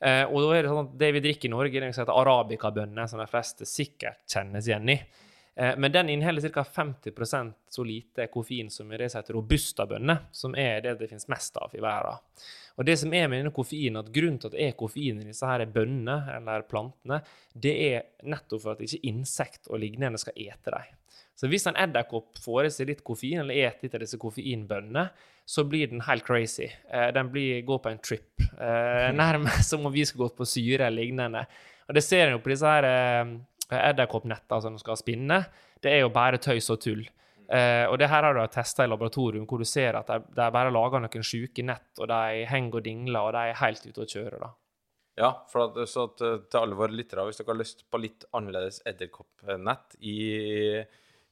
Eh, 0.00 0.24
og 0.28 0.42
da 0.44 0.56
er 0.56 0.64
det 0.64 0.72
sånn 0.72 0.88
at 0.88 0.96
det 1.00 1.12
vi 1.16 1.22
drikker 1.24 1.48
i 1.48 1.52
Norge, 1.54 1.80
det 1.80 1.92
som 1.94 2.04
heter 2.04 2.18
arabikabønner, 2.20 3.08
som 3.08 3.22
de 3.22 3.28
fleste 3.30 3.68
sikkert 3.68 4.24
kjennes 4.28 4.68
igjen 4.68 4.92
i. 4.92 4.98
Eh, 5.56 5.72
men 5.80 5.92
den 5.92 6.08
inneholder 6.12 6.48
ca. 6.52 6.64
50 6.64 7.54
så 7.68 7.84
lite 7.84 8.26
koffein 8.26 8.70
som 8.70 8.92
i 8.92 9.00
det 9.00 9.08
som 9.10 9.22
heter 9.22 9.38
robustabønner, 9.38 10.26
som 10.32 10.54
er 10.54 10.82
det 10.84 10.98
det 11.00 11.08
finnes 11.08 11.28
mest 11.32 11.56
av 11.56 11.72
i 11.72 11.80
verden. 11.80 12.20
Og 12.76 12.84
det 12.84 12.98
som 13.00 13.14
er 13.16 13.28
med 13.28 13.40
denne 13.40 13.54
koffeinen, 13.56 14.02
at 14.02 14.12
grunnen 14.12 14.36
til 14.40 14.50
at 14.50 14.56
det 14.56 14.66
er 14.66 14.76
koffein 14.76 15.22
i 15.22 15.30
disse 15.30 15.48
her 15.48 15.64
bønnene 15.72 16.18
eller 16.36 16.66
plantene, 16.68 17.22
det 17.54 17.74
er 17.86 18.28
nettopp 18.28 18.66
for 18.66 18.76
at 18.76 18.84
ikke 18.84 19.08
insekt 19.08 19.70
og 19.70 19.80
lignende 19.80 20.20
skal 20.20 20.36
ete 20.36 20.74
dem. 20.76 20.92
Så 21.36 21.50
hvis 21.52 21.66
en 21.68 21.76
edderkopp 21.76 22.38
får 22.40 22.66
i 22.66 22.72
seg 22.72 22.90
litt 22.90 23.02
koffein, 23.04 23.42
eller 23.42 23.58
et 23.68 23.82
litt 23.84 23.96
av 23.96 24.00
disse 24.00 24.18
koffeinbønnene, 24.20 25.08
så 25.46 25.64
blir 25.68 25.90
den 25.90 26.02
helt 26.06 26.24
crazy. 26.26 26.70
Eh, 26.90 27.10
den 27.14 27.28
blir, 27.30 27.60
går 27.66 27.82
på 27.84 27.92
en 27.92 28.00
trip. 28.02 28.46
Eh, 28.56 29.10
nærmest 29.22 29.68
som 29.70 29.84
om 29.86 29.92
vi 29.92 30.06
skulle 30.08 30.26
gått 30.26 30.38
på 30.40 30.48
syre 30.48 30.88
eller 30.88 31.04
lignende. 31.04 31.44
Og 31.86 31.94
det 31.94 32.02
ser 32.02 32.26
en 32.26 32.38
jo 32.38 32.42
på 32.42 32.50
disse 32.54 32.72
her 32.72 32.88
eh, 32.88 33.36
edderkoppnettene 33.76 34.64
som 34.64 34.80
skal 34.80 34.98
spinne. 34.98 35.44
Det 35.82 35.92
er 35.92 36.02
jo 36.06 36.14
bare 36.14 36.40
tøys 36.42 36.72
og 36.72 36.80
tull. 36.82 37.04
Uh, 37.46 37.86
og 37.92 38.00
det 38.02 38.08
her 38.10 38.24
har 38.26 38.34
du 38.34 38.40
testa 38.50 38.82
i 38.82 38.88
laboratorium, 38.90 39.44
hvor 39.46 39.60
du 39.62 39.68
ser 39.68 39.94
at 39.94 40.08
de, 40.10 40.32
de 40.34 40.46
bare 40.50 40.72
lager 40.74 40.98
noen 40.98 41.22
sjuke 41.22 41.62
nett, 41.62 41.92
og 42.00 42.08
de 42.10 42.40
henger 42.50 42.80
og 42.80 42.82
dingler, 42.82 43.20
og 43.20 43.36
de 43.36 43.42
er 43.52 43.60
helt 43.60 43.84
ute 43.86 44.02
å 44.02 44.08
kjøre. 44.10 44.40
da. 44.42 44.48
Ja, 45.16 45.28
for 45.52 45.68
at, 45.68 45.78
så 45.88 46.08
at, 46.10 46.24
til 46.50 46.58
alle 46.58 46.74
våre 46.76 46.96
lyttere, 46.96 47.22
hvis 47.28 47.38
dere 47.38 47.52
har 47.54 47.60
lyst 47.60 47.84
på 47.86 48.00
litt 48.02 48.26
annerledes 48.34 48.80
edderkoppnett 48.90 49.94
i, 50.02 50.16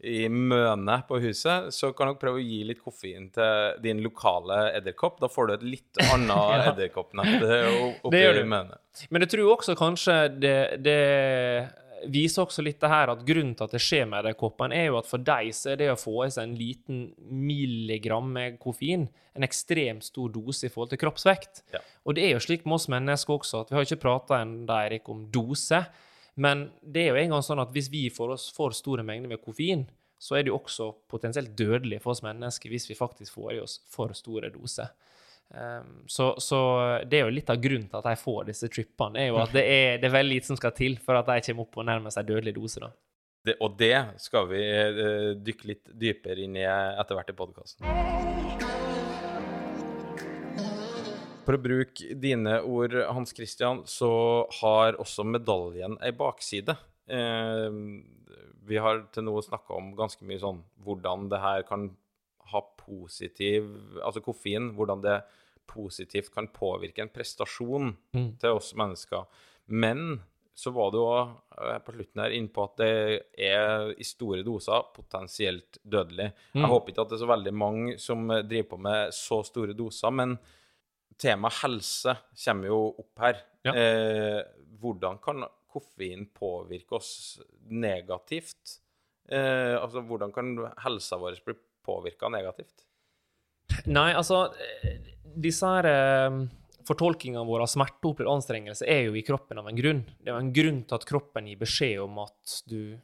i 0.05 0.27
mønet 0.29 1.07
på 1.09 1.21
huset, 1.23 1.71
så 1.73 1.93
kan 1.97 2.11
dere 2.11 2.19
prøve 2.21 2.41
å 2.41 2.45
gi 2.45 2.59
litt 2.67 2.81
koffein 2.83 3.31
til 3.33 3.79
din 3.85 4.03
lokale 4.05 4.73
edderkopp. 4.81 5.21
Da 5.23 5.31
får 5.33 5.47
du 5.47 5.55
et 5.55 5.63
litt 5.77 6.03
annet 6.13 6.35
Ja. 6.35 6.73
edderkoppnett 6.73 7.37
eh, 7.39 7.71
Det 8.11 8.27
oppi 8.35 8.45
Møne. 8.51 8.77
Men 9.11 9.25
jeg 9.25 9.31
tror 9.37 9.55
også 9.55 9.77
kanskje 9.79 10.19
det, 10.43 10.57
det 10.85 11.01
viser 12.13 12.43
også 12.45 12.61
litt 12.67 12.83
det 12.83 12.91
her 12.93 13.09
at 13.15 13.23
grunnen 13.25 13.55
til 13.57 13.65
at 13.65 13.73
det 13.73 13.81
skjer 13.81 14.05
med 14.11 14.21
edderkoppene, 14.27 14.77
er 14.77 14.91
jo 14.91 14.99
at 14.99 15.09
for 15.09 15.23
deg 15.25 15.55
så 15.57 15.73
er 15.73 15.79
det 15.81 15.89
å 15.95 15.97
få 15.97 16.27
i 16.27 16.33
seg 16.35 16.51
en 16.51 16.57
liten 16.59 16.99
milligram 17.31 18.27
med 18.35 18.59
koffein 18.61 19.07
en 19.35 19.43
ekstremt 19.47 20.05
stor 20.07 20.29
dose 20.31 20.69
i 20.69 20.71
forhold 20.71 20.93
til 20.93 21.01
kroppsvekt. 21.01 21.65
Ja. 21.75 21.81
Og 22.07 22.15
det 22.15 22.27
er 22.29 22.35
jo 22.37 22.43
slik 22.45 22.67
med 22.69 22.77
oss 22.77 22.91
mennesker 22.93 23.35
også, 23.41 23.65
at 23.65 23.73
vi 23.73 23.79
har 23.79 23.87
ikke 23.89 24.03
prata 24.05 24.43
ennå, 24.45 24.77
Erik, 24.85 25.09
om 25.11 25.25
dose. 25.35 25.81
Men 26.35 26.69
det 26.83 27.05
er 27.05 27.13
jo 27.13 27.21
en 27.21 27.37
gang 27.37 27.45
sånn 27.47 27.63
at 27.63 27.73
hvis 27.75 27.91
vi 27.93 28.09
får 28.13 28.35
oss 28.37 28.49
for 28.55 28.75
store 28.75 29.05
mengder 29.07 29.31
med 29.31 29.43
koffein, 29.45 29.85
så 30.19 30.39
er 30.39 30.45
det 30.45 30.53
jo 30.53 30.59
også 30.59 30.91
potensielt 31.11 31.53
dødelig 31.59 32.01
for 32.03 32.15
oss 32.15 32.25
mennesker 32.25 32.73
hvis 32.73 32.89
vi 32.91 32.99
faktisk 32.99 33.37
får 33.37 33.51
i 33.55 33.61
oss 33.63 33.79
for 33.93 34.15
store 34.17 34.51
doser. 34.55 34.91
Um, 35.55 36.07
så, 36.09 36.33
så 36.41 36.59
det 37.07 37.21
er 37.21 37.29
jo 37.29 37.35
litt 37.35 37.51
av 37.53 37.61
grunnen 37.63 37.87
til 37.91 38.01
at 38.01 38.07
de 38.09 38.17
får 38.19 38.47
disse 38.49 38.71
trippene, 38.73 39.21
er 39.21 39.29
jo 39.29 39.43
at 39.43 39.53
det 39.55 39.65
er, 39.69 39.99
det 40.03 40.09
er 40.09 40.17
veldig 40.17 40.39
lite 40.39 40.51
som 40.51 40.59
skal 40.59 40.73
til 40.75 40.97
for 41.03 41.21
at 41.21 41.29
de 41.29 41.45
kommer 41.51 41.69
opp 41.69 41.79
og 41.79 41.87
nærmer 41.91 42.15
seg 42.15 42.31
dødelig 42.31 42.57
dose. 42.57 42.83
da. 42.83 42.91
Det, 43.45 43.59
og 43.61 43.77
det 43.77 43.93
skal 44.25 44.49
vi 44.49 44.63
eh, 44.65 45.31
dykke 45.37 45.69
litt 45.69 45.93
dypere 45.93 46.47
inn 46.47 46.57
i 46.57 46.65
etter 46.65 47.19
hvert 47.19 47.35
i 47.35 47.37
podkasten. 47.37 48.84
For 51.45 51.57
å 51.59 51.61
bruke 51.63 52.15
dine 52.21 52.59
ord, 52.65 52.95
Hans 53.13 53.35
Christian, 53.37 53.83
så 53.85 54.11
har 54.63 54.97
også 55.03 55.25
medaljen 55.29 55.99
ei 56.01 56.11
bakside. 56.17 56.77
Eh, 57.07 57.71
vi 58.65 58.79
har 58.81 59.03
til 59.13 59.27
nå 59.27 59.35
snakka 59.45 59.77
om 59.77 59.91
ganske 59.99 60.25
mye 60.25 60.41
sånn 60.41 60.63
hvordan 60.85 61.27
det 61.29 61.41
her 61.43 61.63
kan 61.69 61.91
ha 62.53 62.61
positiv 62.81 63.67
Altså 64.05 64.23
koffein, 64.25 64.71
hvordan 64.77 65.03
det 65.05 65.19
positivt 65.69 66.31
kan 66.35 66.49
påvirke 66.53 67.01
en 67.05 67.09
prestasjon 67.13 67.95
Mm. 68.15 68.39
til 68.39 68.51
oss 68.57 68.73
mennesker. 68.75 69.27
Men 69.69 70.21
så 70.55 70.71
var 70.73 70.91
du 70.93 70.99
òg 70.99 71.37
på 71.85 71.93
slutten 71.95 72.21
her 72.23 72.31
inne 72.31 72.49
på 72.53 72.63
at 72.65 72.77
det 72.77 73.23
er 73.37 73.91
i 73.99 74.05
store 74.05 74.45
doser 74.45 74.85
potensielt 74.95 75.79
dødelig. 75.85 76.33
Jeg 76.55 76.63
Mm. 76.63 76.69
håper 76.71 76.93
ikke 76.93 77.03
at 77.03 77.09
det 77.09 77.17
er 77.21 77.27
så 77.27 77.33
veldig 77.37 77.55
mange 77.55 77.99
som 77.99 78.31
eh, 78.31 78.43
driver 78.43 78.69
på 78.69 78.79
med 78.81 79.13
så 79.13 79.43
store 79.45 79.75
doser, 79.75 80.11
men 80.13 80.39
temaet 81.21 81.61
helse 81.63 82.17
kommer 82.45 82.71
jo 82.71 82.81
opp 83.03 83.23
her. 83.25 83.43
Ja. 83.67 83.75
Eh, 83.75 84.41
hvordan 84.81 85.21
kan 85.25 85.47
koffein 85.71 86.27
påvirke 86.35 86.99
oss 86.99 87.41
negativt? 87.71 88.79
Eh, 89.29 89.75
altså, 89.81 90.05
hvordan 90.05 90.35
kan 90.35 90.53
helsa 90.85 91.19
vår 91.21 91.41
bli 91.47 91.57
påvirka 91.85 92.29
negativt? 92.33 92.85
Nei, 93.89 94.13
altså 94.13 94.47
eh, 94.61 95.01
Disse 95.35 95.67
her 95.67 95.89
eh, 95.89 96.37
fortolkningene 96.87 97.47
våre 97.49 97.65
av 97.65 97.73
smerte 97.73 98.05
og 98.05 98.15
opplevd 98.15 98.35
anstrengelse 98.37 98.87
er 98.91 99.09
jo 99.09 99.17
i 99.19 99.25
kroppen 99.27 99.59
av 99.61 99.71
en 99.71 99.79
grunn. 99.79 100.05
Det 100.21 100.31
er 100.31 100.37
jo 100.37 100.45
en 100.45 100.55
grunn 100.55 100.85
til 100.85 100.99
at 100.99 101.09
kroppen 101.09 101.49
gir 101.51 101.61
beskjed 101.61 102.05
om 102.05 102.21
at 102.23 102.59
du 102.71 102.95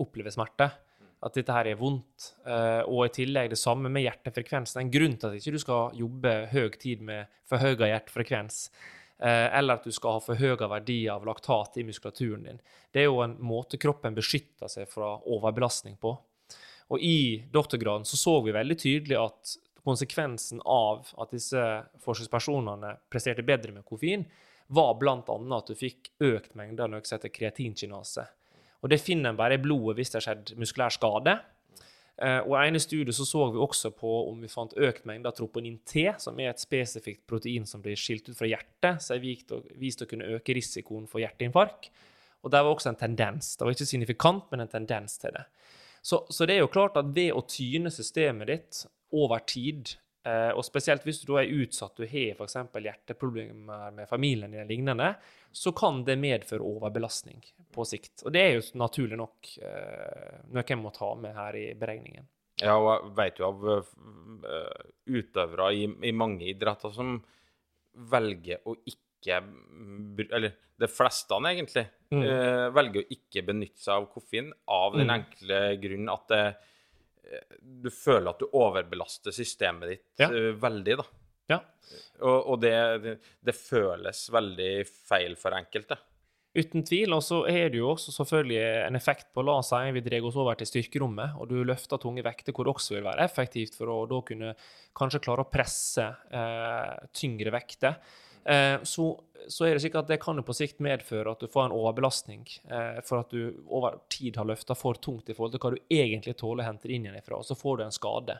opplever 0.00 0.32
smerte. 0.34 0.70
At 1.24 1.36
dette 1.38 1.54
her 1.56 1.70
er 1.70 1.78
vondt. 1.80 2.34
Eh, 2.44 2.82
og 2.84 3.06
i 3.06 3.14
tillegg 3.16 3.54
det 3.54 3.60
samme 3.60 3.88
med 3.92 4.04
hjertefrekvens. 4.04 4.74
Det 4.74 4.82
er 4.82 4.84
en 4.84 4.92
grunn 4.92 5.16
til 5.16 5.30
at 5.30 5.38
ikke 5.38 5.54
du 5.54 5.62
skal 5.62 5.96
jobbe 5.96 6.34
høy 6.52 6.68
tid 6.76 7.00
med 7.06 7.32
forhøya 7.48 7.88
hjertefrekvens. 7.94 8.58
eh, 9.18 9.48
Eller 9.56 9.78
at 9.78 9.88
du 9.88 9.92
skal 9.94 10.18
ha 10.18 10.20
forhøya 10.20 10.68
verdi 10.68 11.08
av 11.08 11.24
laktat 11.24 11.78
i 11.80 11.86
muskulaturen 11.88 12.44
din. 12.44 12.60
Det 12.92 13.00
er 13.00 13.08
jo 13.08 13.22
en 13.24 13.38
måte 13.40 13.80
kroppen 13.80 14.14
beskytter 14.14 14.68
seg 14.68 14.88
fra 14.90 15.14
overbelastning 15.24 15.96
på. 15.96 16.12
Og 16.92 17.00
i 17.00 17.44
doktorgraden 17.50 18.04
så 18.04 18.20
så 18.20 18.40
vi 18.44 18.52
veldig 18.52 18.76
tydelig 18.78 19.16
at 19.16 19.56
konsekvensen 19.84 20.60
av 20.64 21.08
at 21.20 21.32
disse 21.32 21.60
forskningspersonene 22.04 22.96
presterte 23.12 23.44
bedre 23.44 23.72
med 23.72 23.84
koffein, 23.88 24.24
var 24.68 24.94
bl.a. 24.96 25.20
at 25.20 25.66
du 25.68 25.74
fikk 25.76 26.12
økt 26.24 26.54
mengde 26.56 26.84
av 26.84 26.92
noe 26.92 27.04
som 27.04 27.18
heter 27.18 27.32
kreatinkinase. 27.32 28.24
Og 28.84 28.92
det 28.92 29.00
finner 29.00 29.32
en 29.32 29.40
bare 29.40 29.56
i 29.56 29.62
blodet 29.62 29.96
hvis 29.96 30.12
det 30.12 30.20
har 30.20 30.26
skjedd 30.28 30.54
muskulær 30.60 30.92
skade. 30.92 31.38
Uh, 32.14 32.44
Og 32.46 32.52
i 32.54 32.68
ene 32.68 32.78
studiet 32.78 33.16
så, 33.16 33.24
så 33.26 33.48
vi 33.50 33.58
også 33.58 33.90
på 33.96 34.10
om 34.28 34.42
vi 34.44 34.50
fant 34.52 34.76
økt 34.78 35.06
mengde 35.08 35.26
av 35.26 35.34
troponin 35.34 35.80
T, 35.88 36.04
som 36.22 36.36
er 36.38 36.52
et 36.52 36.62
spesifikt 36.62 37.24
protein 37.26 37.64
som 37.66 37.82
blir 37.82 37.98
skilt 37.98 38.28
ut 38.28 38.38
fra 38.38 38.46
hjertet, 38.46 39.02
som 39.02 39.16
er 39.16 39.24
vist 39.80 40.04
å, 40.04 40.08
kunne 40.10 40.28
øke 40.36 40.54
risikoen 40.54 41.08
for 41.10 41.24
hjerteinfarkt. 41.24 41.90
Og 42.44 42.52
der 42.52 42.62
var 42.62 42.76
også 42.76 42.92
en 42.92 43.00
tendens. 43.00 43.56
Det 43.56 43.64
var 43.64 43.74
ikke 43.74 43.88
signifikant, 43.88 44.46
men 44.52 44.62
en 44.62 44.70
tendens 44.70 45.16
til 45.18 45.32
det. 45.34 45.46
Så, 46.04 46.20
så 46.28 46.46
det 46.46 46.58
er 46.58 46.62
jo 46.62 46.70
klart 46.70 46.98
at 47.00 47.08
ved 47.16 47.32
å 47.32 47.42
tyne 47.48 47.90
systemet 47.90 48.52
ditt 48.52 48.84
over 49.16 49.40
tid, 49.48 49.96
og 50.56 50.64
spesielt 50.64 51.04
hvis 51.04 51.20
du 51.24 51.32
da 51.34 51.42
er 51.42 51.50
utsatt, 51.52 51.96
du 51.96 52.06
har 52.08 52.34
f.eks. 52.38 52.56
hjerteproblemer 52.80 53.90
med 53.92 54.08
familien 54.08 54.50
din 54.50 54.60
eller 54.60 54.70
lignende, 54.70 55.10
så 55.52 55.72
kan 55.76 56.02
det 56.06 56.16
medføre 56.18 56.64
overbelastning 56.64 57.42
på 57.74 57.84
sikt. 57.86 58.24
Og 58.24 58.32
det 58.32 58.40
er 58.42 58.54
jo 58.56 58.62
naturlig 58.80 59.18
nok 59.20 59.50
eh, 59.62 60.40
noe 60.50 60.64
en 60.74 60.82
må 60.82 60.90
ta 60.96 61.10
med 61.14 61.34
her 61.36 61.54
i 61.60 61.66
beregningen. 61.78 62.26
Ja, 62.62 62.76
og 62.78 62.88
jeg 62.92 63.14
vet 63.18 63.38
jo 63.42 63.46
av 63.50 63.64
eh, 63.74 64.82
utøvere 65.10 65.72
i, 65.74 65.86
i 66.08 66.12
mange 66.14 66.46
idretter 66.52 66.92
som 66.94 67.16
velger 68.10 68.60
å 68.66 68.76
ikke 68.84 69.40
Eller 70.34 70.52
de 70.78 70.88
fleste, 70.90 71.32
egentlig, 71.48 71.86
Mm. 72.12 72.22
eh, 72.22 72.70
velger 72.74 73.00
å 73.02 73.08
ikke 73.10 73.42
benytte 73.46 73.80
seg 73.80 73.94
av 73.94 74.04
koffein 74.12 74.52
av 74.68 74.92
den 74.92 75.06
Mm. 75.08 75.14
enkle 75.14 75.80
grunn 75.80 76.08
at 76.12 76.28
det, 76.28 76.40
eh, 76.46 76.54
du 77.60 77.90
føler 77.94 78.30
at 78.32 78.40
du 78.42 78.48
overbelaster 78.52 79.34
systemet 79.34 79.94
ditt 79.94 80.24
Ja. 80.24 80.30
eh, 80.30 80.52
veldig, 80.60 80.96
da. 81.00 81.06
Ja. 81.52 81.60
Og, 82.24 82.38
og 82.54 82.60
det, 82.62 82.74
det, 83.04 83.14
det 83.44 83.54
føles 83.56 84.26
veldig 84.32 84.72
feil 84.88 85.34
for 85.36 85.56
enkelte. 85.56 85.98
Uten 86.54 86.84
tvil. 86.86 87.10
Og 87.16 87.22
så 87.26 87.40
er 87.50 87.68
det 87.72 87.80
jo 87.80 87.88
også 87.90 88.12
selvfølgelig 88.14 88.60
en 88.86 88.96
effekt 88.96 89.32
på 89.34 89.42
La 89.44 89.56
oss 89.58 89.72
si 89.74 89.90
vi 89.96 90.02
drar 90.06 90.24
oss 90.28 90.36
over 90.38 90.54
til 90.60 90.68
styrkerommet, 90.70 91.34
og 91.40 91.48
du 91.50 91.56
løfter 91.66 91.98
tunge 92.00 92.22
vekter, 92.24 92.54
hvor 92.54 92.68
det 92.68 92.74
også 92.76 92.94
vil 92.96 93.08
være 93.08 93.26
effektivt 93.26 93.74
for 93.76 93.90
å 93.90 93.96
da 94.10 94.20
kunne 94.28 94.52
kanskje 94.96 95.20
klare 95.26 95.44
å 95.44 95.50
presse 95.50 96.06
eh, 96.30 97.08
tyngre 97.12 97.52
vekter. 97.56 97.98
Eh, 98.44 98.82
så, 98.82 99.22
så 99.48 99.66
er 99.66 99.74
det 99.74 99.80
slik 99.84 99.96
at 99.96 100.08
det 100.08 100.20
kan 100.22 100.36
jo 100.36 100.44
på 100.44 100.56
sikt 100.56 100.82
medføre 100.84 101.32
at 101.32 101.40
du 101.40 101.48
får 101.50 101.68
en 101.68 101.76
overbelastning 101.76 102.44
eh, 102.68 103.00
for 103.06 103.22
at 103.22 103.32
du 103.32 103.64
over 103.64 103.98
tid 104.12 104.36
har 104.36 104.48
løfta 104.48 104.76
for 104.76 105.00
tungt 105.00 105.30
i 105.30 105.36
forhold 105.36 105.54
til 105.54 105.62
hva 105.64 105.72
du 105.74 105.94
egentlig 105.96 106.36
tåler 106.40 106.64
å 106.64 106.68
hente 106.68 106.90
inn 106.90 107.06
igjen 107.06 107.20
ifra, 107.20 107.40
og 107.40 107.48
så 107.48 107.56
får 107.56 107.78
du 107.78 107.84
en 107.86 107.94
skade. 107.94 108.38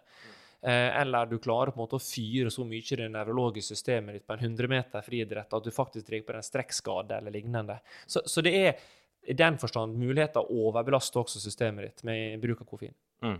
Eh, 0.60 0.90
eller 1.00 1.30
du 1.30 1.38
klarer 1.38 1.72
på 1.72 1.80
en 1.80 1.84
måte 1.86 2.00
å 2.00 2.04
fyre 2.04 2.52
så 2.52 2.66
mye 2.68 2.84
i 2.84 3.00
det 3.00 3.08
nevrologiske 3.12 3.76
systemet 3.76 4.18
ditt 4.18 4.26
på 4.28 4.36
en 4.36 4.44
100 4.44 4.70
meter 4.72 5.06
friidrett 5.06 5.56
at 5.56 5.64
du 5.64 5.72
faktisk 5.72 6.08
driver 6.10 6.32
på 6.32 6.38
en 6.38 6.50
strekkskade 6.50 7.18
eller 7.20 7.34
lignende. 7.34 7.80
Så, 8.06 8.24
så 8.28 8.44
det 8.44 8.54
er 8.60 8.86
i 9.24 9.36
den 9.36 9.56
forstand 9.56 9.96
muligheter 9.96 10.44
å 10.44 10.68
overbelaste 10.68 11.16
også 11.16 11.40
systemet 11.40 11.86
ditt 11.88 12.02
med 12.04 12.42
bruk 12.42 12.60
av 12.60 12.68
koffein. 12.68 12.92
Mm. 13.24 13.38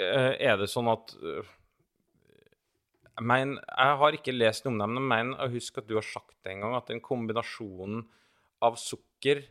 Er 0.00 0.56
det 0.56 0.70
sånn 0.72 0.88
at 0.88 1.12
jeg, 3.18 3.24
mener, 3.28 3.62
jeg 3.68 3.96
har 4.02 4.12
ikke 4.18 4.32
lest 4.34 4.64
noe 4.64 4.72
om 4.74 4.78
dem, 4.84 4.94
men 4.94 5.02
jeg 5.02 5.10
mener 5.26 5.44
å 5.46 5.50
huske 5.52 5.78
at 5.82 5.88
du 5.88 5.94
har 5.98 6.06
sagt 6.06 6.34
det 6.44 6.52
en 6.54 6.60
gang, 6.64 6.74
at 6.78 6.86
den 6.92 7.00
kombinasjonen 7.04 8.06
av 8.62 8.76
sukker 8.78 9.42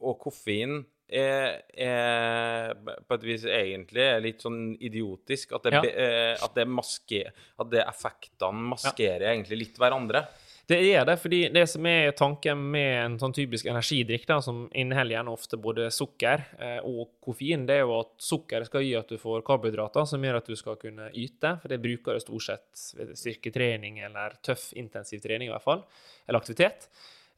og 0.00 0.18
koffein 0.20 0.84
er, 1.08 1.62
er 1.76 2.74
på 3.06 3.14
et 3.18 3.22
vis 3.28 3.44
egentlig 3.44 4.00
er 4.02 4.20
litt 4.24 4.40
sånn 4.40 4.74
idiotisk. 4.80 5.52
At 5.52 5.62
det, 5.68 5.72
Ja. 5.74 5.80
be- 5.82 5.92
eh, 5.94 6.36
at 6.42 6.54
det, 6.54 6.66
maske, 6.66 7.20
at 7.60 7.70
det 7.70 7.84
effektene 7.86 8.70
maskerer 8.72 9.20
egentlig 9.34 9.58
litt 9.58 9.76
hverandre. 9.78 10.26
Det 10.64 10.78
er 10.80 11.04
det, 11.04 11.18
fordi 11.20 11.40
det 11.52 11.66
som 11.68 11.84
er 11.84 12.14
tanken 12.16 12.60
med 12.72 12.92
en 13.02 13.16
sånn 13.20 13.34
typisk 13.36 13.66
energidrikk, 13.68 14.22
da, 14.30 14.38
som 14.40 14.62
inneholder 14.72 15.18
gjerne 15.18 15.34
ofte 15.34 15.58
både 15.60 15.90
sukker 15.92 16.44
eh, 16.56 16.78
og 16.80 17.18
koffein, 17.24 17.66
det 17.68 17.76
er 17.76 17.82
jo 17.84 17.98
at 17.98 18.14
sukker 18.24 18.64
skal 18.64 18.86
gi 18.86 18.94
at 18.96 19.12
du 19.12 19.18
får 19.20 19.44
karbohydrater 19.44 20.08
som 20.08 20.24
gjør 20.24 20.38
at 20.40 20.48
du 20.48 20.56
skal 20.56 20.78
kunne 20.80 21.10
yte, 21.12 21.52
for 21.60 21.68
det 21.68 21.82
bruker 21.84 22.16
du 22.16 22.24
stort 22.24 22.46
sett 22.46 22.84
styrketrening 23.20 24.00
eller 24.08 24.38
tøff, 24.44 24.70
intensiv 24.80 25.20
trening 25.26 25.50
i 25.50 25.52
hvert 25.52 25.66
fall, 25.66 25.84
eller 26.24 26.40
aktivitet. 26.40 26.88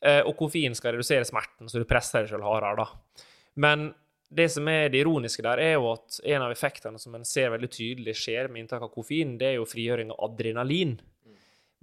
Eh, 0.07 0.23
og 0.23 0.37
koffein 0.39 0.79
skal 0.79 0.95
redusere 0.95 1.27
smerten, 1.27 1.67
så 1.67 1.83
du 1.83 1.89
presser 1.89 2.23
deg 2.23 2.31
selv 2.37 2.47
hardere 2.47 2.85
da. 2.85 3.25
Men 3.59 3.89
det 4.31 4.49
som 4.55 4.71
er 4.71 4.87
det 4.93 5.03
ironiske 5.03 5.43
der, 5.43 5.63
er 5.63 5.77
jo 5.81 5.91
at 5.97 6.21
en 6.23 6.47
av 6.47 6.55
effektene 6.55 7.03
som 7.03 7.19
en 7.19 7.27
ser 7.27 7.51
veldig 7.55 7.75
tydelig 7.75 8.17
skjer 8.23 8.51
med 8.51 8.63
inntak 8.65 8.87
av 8.87 8.95
koffein, 8.95 9.35
det 9.41 9.51
er 9.51 9.59
jo 9.59 9.67
frigjøring 9.67 10.15
av 10.15 10.31
adrenalin. 10.31 10.97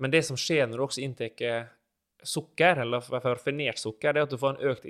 Men 0.03 0.11
det 0.11 0.23
som 0.27 0.39
skjer 0.39 0.67
når 0.67 0.79
du 0.79 0.85
også 0.85 1.03
inntar 1.05 1.69
sukker, 2.23 2.83
eller 2.83 3.03
raffinert 3.23 3.79
sukker, 3.79 4.13
det 4.13 4.21
er 4.21 4.27
at 4.27 4.33
du 4.33 4.39
får 4.39 4.55
en 4.55 4.73
økt 4.73 4.87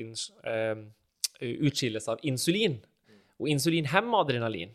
eh, 0.49 0.83
utskillelse 1.69 2.15
av 2.15 2.25
insulin. 2.25 2.79
Og 3.41 3.49
insulin 3.51 3.89
hemmer 3.89 4.23
adrenalin. 4.23 4.73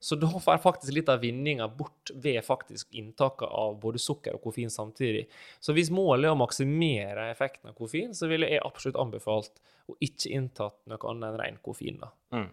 Så 0.00 0.14
da 0.14 0.28
får 0.30 0.60
faktisk 0.62 0.94
litt 0.94 1.08
av 1.10 1.24
vinninga 1.24 1.66
bort 1.74 2.12
ved 2.14 2.38
faktisk 2.46 2.94
inntaket 2.94 3.48
av 3.50 3.80
både 3.82 3.98
sukker 3.98 4.36
og 4.36 4.44
koffein 4.44 4.70
samtidig. 4.70 5.24
Så 5.60 5.74
hvis 5.74 5.90
målet 5.90 6.28
er 6.28 6.36
å 6.36 6.38
maksimere 6.38 7.26
effekten 7.32 7.72
av 7.72 7.74
koffein, 7.78 8.14
så 8.14 8.30
ville 8.30 8.46
jeg 8.46 8.62
absolutt 8.62 9.00
anbefalt 9.02 9.58
å 9.90 9.96
ikke 10.04 10.30
inntatt 10.38 10.78
noe 10.86 11.10
annet 11.10 11.32
enn 11.32 11.40
ren 11.42 11.58
koffein. 11.64 11.98
da. 12.04 12.12
Mm. 12.36 12.48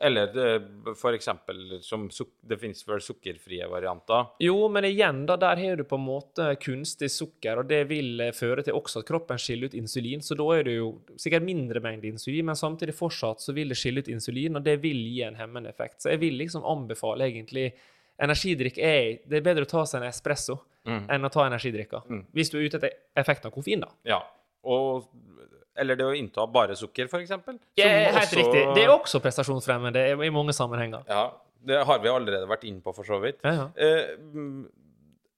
Eller 0.00 0.34
f.eks. 0.90 1.04
eksempel 1.14 1.78
som 1.82 2.08
Det 2.40 2.56
finnes 2.58 2.80
vel 2.88 3.00
sukkerfrie 3.00 3.68
varianter. 3.70 4.26
Jo, 4.42 4.56
men 4.68 4.88
igjen, 4.88 5.22
da, 5.26 5.36
der 5.38 5.60
har 5.60 5.76
du 5.78 5.84
på 5.86 5.98
en 6.00 6.06
måte 6.08 6.48
kunstig 6.62 7.12
sukker, 7.14 7.62
og 7.62 7.70
det 7.70 7.84
vil 7.92 8.20
eh, 8.20 8.34
føre 8.34 8.64
til 8.66 8.74
også 8.74 9.04
at 9.04 9.08
kroppen 9.08 9.38
skiller 9.38 9.70
ut 9.70 9.78
insulin. 9.78 10.22
Så 10.24 10.34
da 10.38 10.48
er 10.56 10.66
det 10.66 10.76
jo 10.80 10.90
sikkert 11.14 11.46
mindre 11.46 11.82
mengde 11.84 12.10
insulin, 12.10 12.48
men 12.50 12.58
samtidig 12.58 12.96
fortsatt 12.98 13.44
så 13.44 13.54
vil 13.54 13.70
det 13.70 13.78
skille 13.78 14.02
ut 14.02 14.10
insulin, 14.10 14.58
og 14.58 14.66
det 14.66 14.80
vil 14.82 14.98
gi 15.06 15.22
en 15.28 15.38
hemmende 15.38 15.70
effekt. 15.70 16.02
Så 16.02 16.10
jeg 16.14 16.24
vil 16.26 16.38
liksom 16.42 16.66
anbefale 16.66 17.30
egentlig 17.30 17.70
Energidrikk 18.22 18.76
er 18.78 19.24
Det 19.26 19.40
er 19.40 19.42
bedre 19.42 19.64
å 19.66 19.70
ta 19.70 19.80
seg 19.90 19.98
en 19.98 20.06
espresso 20.06 20.54
enn 20.86 21.26
å 21.26 21.30
ta 21.32 21.46
energidrikker. 21.48 22.04
Hvis 22.36 22.52
du 22.52 22.58
er 22.60 22.68
ute 22.68 22.78
etter 22.78 22.92
effekten 23.18 23.48
av 23.48 23.54
koffein, 23.56 23.80
da. 23.82 23.88
Ja. 24.06 24.20
Og, 24.68 25.08
eller 25.76 25.96
det 25.96 26.04
å 26.06 26.14
innta 26.16 26.46
bare 26.50 26.76
sukker, 26.78 27.08
eksempel. 27.20 27.58
Ja, 27.76 27.88
helt 27.88 28.16
også- 28.22 28.36
riktig. 28.38 28.74
Det 28.74 28.84
er 28.84 28.88
også 28.94 29.20
prestasjonsfremmende 29.20 30.24
i 30.24 30.30
mange 30.30 30.52
sammenhenger. 30.52 31.04
Ja, 31.08 31.30
det 31.64 31.84
har 31.86 31.98
vi 31.98 32.08
allerede 32.08 32.46
vært 32.46 32.64
inne 32.64 32.80
på, 32.80 32.94
for 32.94 33.04
så 33.04 33.20
vidt. 33.20 33.38
Ja, 33.44 33.52
ja. 33.52 33.68
Eh, 33.76 34.16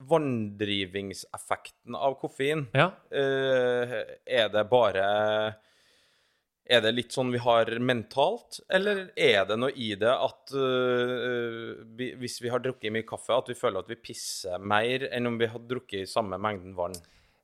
vanndrivingseffekten 0.07 1.95
av 1.97 2.19
koffein, 2.21 2.67
Ja. 2.75 2.91
eh, 3.11 4.05
er 4.27 4.49
det 4.49 4.69
bare 4.71 5.57
Er 6.69 6.81
det 6.81 6.95
litt 6.97 7.13
sånn 7.13 7.31
vi 7.31 7.39
har 7.39 7.67
mentalt, 7.79 8.59
eller 8.69 9.13
er 9.17 9.45
det 9.47 9.57
noe 9.57 9.71
i 9.71 9.95
det 9.95 10.11
at 10.11 10.51
uh, 10.53 11.79
vi, 11.95 12.09
hvis 12.19 12.41
vi 12.43 12.49
har 12.49 12.59
drukket 12.59 12.91
mye 12.91 13.07
kaffe, 13.07 13.31
at 13.31 13.47
vi 13.47 13.55
føler 13.55 13.79
at 13.79 13.87
vi 13.87 13.95
pisser 13.95 14.59
mer 14.59 14.99
enn 15.13 15.29
om 15.29 15.39
vi 15.39 15.47
har 15.47 15.61
drukket 15.61 16.09
samme 16.09 16.37
mengden 16.37 16.75
vann? 16.75 16.93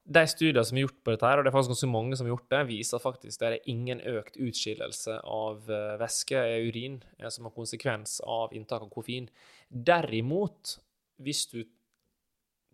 De 0.02 0.22
studiene 0.26 0.64
som 0.66 0.78
er 0.78 0.86
gjort 0.86 1.02
på 1.04 1.12
dette, 1.14 1.28
her, 1.28 1.38
og 1.38 1.44
det 1.44 1.52
er 1.52 1.54
faktisk 1.54 1.76
ganske 1.76 1.92
mange 1.92 2.16
som 2.18 2.26
har 2.26 2.32
gjort 2.32 2.48
det, 2.50 2.62
viser 2.72 3.02
faktisk 3.02 3.38
det 3.38 3.48
er 3.48 3.68
ingen 3.70 4.00
økt 4.12 4.38
utskillelse 4.42 5.20
av 5.22 5.70
eh, 5.70 5.92
væske 6.00 6.40
i 6.42 6.64
urin 6.66 6.96
eh, 7.20 7.28
som 7.30 7.46
har 7.46 7.54
konsekvens 7.54 8.16
av 8.26 8.56
inntak 8.56 8.82
av 8.82 8.90
koffein. 8.90 9.28
Derimot, 9.70 10.74
hvis 11.22 11.44
du 11.52 11.60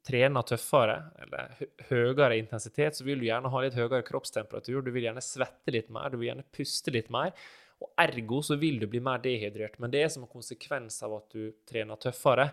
trener 0.09 0.47
tøffere, 0.49 0.97
eller 1.21 1.59
høyere 1.91 2.39
intensitet, 2.41 2.97
så 2.97 3.05
vil 3.05 3.21
du 3.21 3.29
gjerne 3.29 3.51
ha 3.53 3.63
litt 3.65 3.77
høyere 3.77 4.05
kroppstemperatur, 4.07 4.81
du 4.81 4.93
vil 4.95 5.11
gjerne 5.11 5.25
svette 5.25 5.75
litt 5.75 5.91
mer, 5.93 6.09
du 6.09 6.17
vil 6.21 6.31
gjerne 6.31 6.47
puste 6.55 6.95
litt 6.95 7.11
mer, 7.13 7.35
og 7.79 7.93
ergo 8.01 8.41
så 8.43 8.57
vil 8.59 8.81
du 8.81 8.89
bli 8.91 9.03
mer 9.05 9.21
dehydrert. 9.23 9.77
Men 9.83 9.93
det 9.93 10.01
er 10.03 10.09
som 10.11 10.25
en 10.25 10.33
konsekvens 10.33 10.97
av 11.07 11.19
at 11.21 11.37
du 11.37 11.53
trener 11.69 12.01
tøffere, 12.01 12.49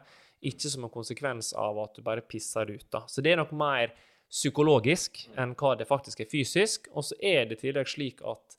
ikke 0.46 0.70
som 0.70 0.86
en 0.86 0.94
konsekvens 0.94 1.54
av 1.58 1.80
at 1.82 1.96
du 1.96 2.04
bare 2.06 2.26
pisser 2.28 2.70
ut. 2.70 2.86
da. 2.92 3.06
Så 3.10 3.24
det 3.24 3.34
er 3.34 3.40
nok 3.40 3.56
mer 3.56 3.96
psykologisk 4.36 5.22
enn 5.40 5.54
hva 5.56 5.74
det 5.80 5.88
faktisk 5.90 6.22
er 6.26 6.30
fysisk. 6.32 6.90
Og 6.94 7.06
så 7.08 7.16
er 7.24 7.48
det 7.48 7.58
i 7.60 7.68
tillegg 7.68 7.88
slik 7.92 8.22
at 8.28 8.58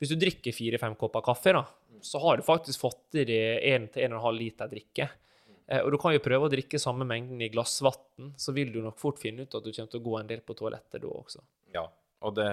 hvis 0.00 0.14
du 0.14 0.16
drikker 0.16 0.54
fire-fem 0.56 0.94
kopper 0.96 1.20
kaffe, 1.26 1.52
da, 1.52 1.66
så 2.00 2.20
har 2.24 2.38
du 2.40 2.46
faktisk 2.46 2.80
fått 2.80 3.18
i 3.20 3.26
deg 3.28 3.66
1-1,5 3.92 4.30
liter 4.38 4.70
drikke. 4.72 5.10
Eh, 5.68 5.82
Og 5.84 5.92
du 5.92 5.98
kan 6.00 6.14
jo 6.16 6.22
prøve 6.24 6.48
å 6.48 6.52
drikke 6.52 6.80
samme 6.80 7.04
mengden 7.04 7.42
i 7.44 7.50
glassvann, 7.52 8.32
så 8.40 8.54
vil 8.56 8.72
du 8.72 8.80
nok 8.82 8.96
fort 8.98 9.20
finne 9.20 9.44
ut 9.44 9.54
at 9.58 9.66
du 9.66 9.68
kommer 9.70 9.92
til 9.92 10.00
å 10.00 10.06
gå 10.08 10.16
en 10.22 10.30
del 10.30 10.40
på 10.40 10.56
toalettet 10.56 11.02
da 11.04 11.12
også. 11.12 11.44
Ja, 11.76 11.84
og 12.24 12.34
det 12.40 12.48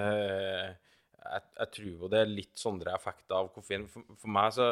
jeg, 1.28 1.43
jeg 1.59 1.72
tror 1.76 1.88
jo 1.91 2.09
det 2.11 2.20
er 2.22 2.30
litt 2.32 2.59
sånne 2.59 2.91
effekter 2.95 3.36
av 3.39 3.49
koffein. 3.55 3.88
For, 3.91 4.03
for 4.20 4.32
meg 4.32 4.53
så 4.55 4.68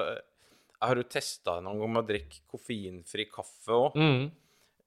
Jeg 0.75 0.89
har 0.89 0.99
jo 0.99 1.07
testa 1.07 1.55
noen 1.63 1.79
ganger 1.79 1.93
med 1.95 2.03
å 2.03 2.07
drikke 2.11 2.43
koffeinfri 2.51 3.25
kaffe 3.31 3.71
òg. 3.75 3.95
Mm. 3.95 4.25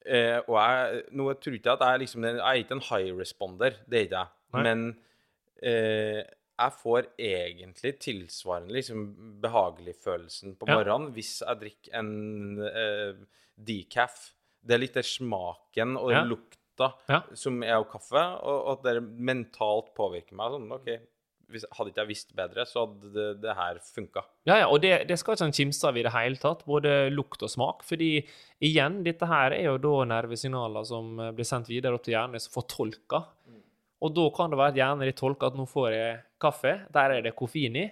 Eh, 0.09 0.39
og 0.49 0.57
jeg, 0.57 1.03
nå 1.13 1.27
tror 1.37 1.57
ikke 1.59 1.69
jeg 1.69 1.77
at 1.79 1.83
jeg 1.85 2.01
liksom 2.01 2.25
Jeg 2.25 2.39
er 2.41 2.61
ikke 2.63 2.77
en 2.79 2.87
high 2.89 3.11
responder, 3.19 3.75
det 3.89 3.99
er 3.99 4.07
ikke 4.07 4.21
jeg. 4.23 4.35
Nei. 4.55 4.63
Men 4.65 4.85
eh, 5.63 6.23
jeg 6.59 6.73
får 6.81 7.09
egentlig 7.21 7.93
tilsvarende 8.03 8.73
liksom 8.75 9.03
behagelig-følelsen 9.45 10.57
på 10.59 10.67
Ja. 10.71 10.79
morgenen 10.79 11.13
hvis 11.15 11.35
jeg 11.45 11.61
drikker 11.61 11.99
en 12.01 12.59
eh, 12.67 13.21
decaf. 13.59 14.33
Det 14.65 14.75
er 14.75 14.83
litt 14.83 14.95
den 14.99 15.07
smaken 15.07 15.97
og 16.01 16.11
Ja. 16.13 16.25
lukta 16.25 16.93
Ja. 17.09 17.21
som 17.35 17.63
er 17.63 17.75
av 17.77 17.85
kaffe, 17.91 18.25
og, 18.43 18.59
og 18.67 18.73
at 18.87 18.95
det 18.95 19.03
mentalt 19.03 19.93
påvirker 19.95 20.35
meg. 20.39 20.53
Sånn, 20.57 20.73
OK, 20.73 20.91
hvis, 21.53 21.65
hadde 21.77 21.93
ikke 21.93 22.03
jeg 22.03 22.11
visst 22.11 22.35
bedre, 22.37 22.65
så 22.69 22.85
hadde 22.85 23.13
det, 23.15 23.27
det 23.43 23.55
her 23.57 23.81
funka. 23.85 24.25
Ja, 24.49 24.59
ja, 24.63 24.67
og 24.69 24.83
det, 24.85 24.93
det 25.09 25.19
skal 25.21 25.37
ikke 25.37 25.49
en 25.49 25.57
kimse 25.57 25.89
av 25.89 25.99
i 25.99 26.05
det 26.05 26.13
hele 26.15 26.41
tatt, 26.41 26.65
både 26.69 26.95
lukt 27.15 27.45
og 27.45 27.53
smak. 27.53 27.85
fordi 27.89 28.11
igjen, 28.65 29.01
dette 29.07 29.29
her 29.29 29.57
er 29.57 29.71
jo 29.71 29.79
da 29.83 29.95
nervesignaler 30.13 30.87
som 30.89 31.15
eh, 31.21 31.33
blir 31.37 31.49
sendt 31.49 31.71
videre 31.73 31.97
opp 31.97 32.05
til 32.07 32.17
hjernen, 32.17 32.43
som 32.43 32.55
får 32.57 32.69
tolka. 32.75 33.23
Og 33.99 34.15
da 34.15 34.27
kan 34.35 34.53
det 34.53 34.59
være 34.61 34.75
at 34.75 34.79
hjernen 34.79 35.09
din 35.09 35.19
tolker 35.19 35.51
at 35.51 35.57
nå 35.59 35.65
får 35.67 35.89
jeg 35.95 36.19
kaffe, 36.43 36.75
der 36.95 37.17
er 37.17 37.25
det 37.25 37.35
koffein 37.39 37.79
i. 37.81 37.89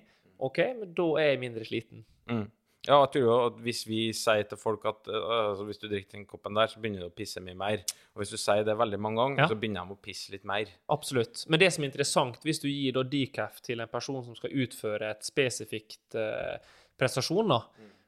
OK, 0.47 0.61
men 0.79 0.93
da 0.95 1.07
er 1.19 1.33
jeg 1.33 1.43
mindre 1.43 1.67
sliten. 1.67 2.05
Mm. 2.31 2.47
Ja, 2.87 3.01
jeg 3.03 3.11
tror 3.17 3.23
jo 3.25 3.37
at 3.49 3.57
hvis 3.67 3.81
vi 3.89 4.01
sier 4.15 4.45
til 4.47 4.59
folk 4.61 4.85
at 4.87 5.09
øh, 5.11 5.25
altså, 5.51 5.65
hvis 5.67 5.81
du 5.83 5.89
drikker 5.91 6.13
den 6.19 6.27
koppen 6.31 6.55
der, 6.55 6.71
så 6.71 6.79
begynner 6.81 7.03
du 7.03 7.09
å 7.09 7.15
pisse 7.17 7.41
mye 7.43 7.57
mer. 7.59 7.83
Og 8.15 8.23
hvis 8.23 8.31
du 8.31 8.39
sier 8.39 8.63
det 8.67 8.77
veldig 8.79 9.01
mange 9.03 9.19
ganger, 9.23 9.43
Ja. 9.43 9.49
så 9.51 9.59
begynner 9.59 9.87
de 9.91 9.97
å 9.97 10.01
pisse 10.07 10.31
litt 10.33 10.45
mer. 10.47 10.71
Absolutt. 10.95 11.43
Men 11.51 11.61
det 11.61 11.73
som 11.75 11.83
er 11.85 11.91
interessant, 11.91 12.39
hvis 12.47 12.61
du 12.63 12.69
gir 12.71 12.93
da 12.97 13.03
decaf 13.03 13.61
til 13.67 13.81
en 13.83 13.89
person 13.91 14.23
som 14.25 14.39
skal 14.39 14.55
utføre 14.55 15.11
et 15.11 15.27
spesifikt 15.27 16.15
eh, 16.15 16.57
prestasjon, 16.97 17.49
da, 17.51 17.61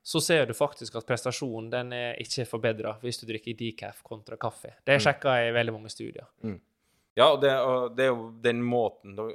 så 0.08 0.22
ser 0.24 0.46
du 0.48 0.54
faktisk 0.56 0.94
at 0.96 1.04
prestasjonen 1.10 1.68
den 1.74 1.92
er 1.92 2.14
ikke 2.22 2.46
forbedra 2.48 2.94
hvis 3.02 3.18
du 3.20 3.26
drikker 3.28 3.58
decaf 3.58 3.98
kontra 4.06 4.38
kaffe. 4.40 4.70
Det 4.86 4.94
er 4.94 5.02
sjekka 5.04 5.34
i 5.48 5.50
veldig 5.52 5.74
mange 5.74 5.90
studier. 5.92 6.30
Ja, 7.18 7.32
og 7.34 7.42
det, 7.42 7.50
og 7.58 7.96
det 7.98 8.06
er 8.06 8.12
jo 8.14 8.30
den 8.40 8.62
måten 8.64 9.16
du, 9.18 9.26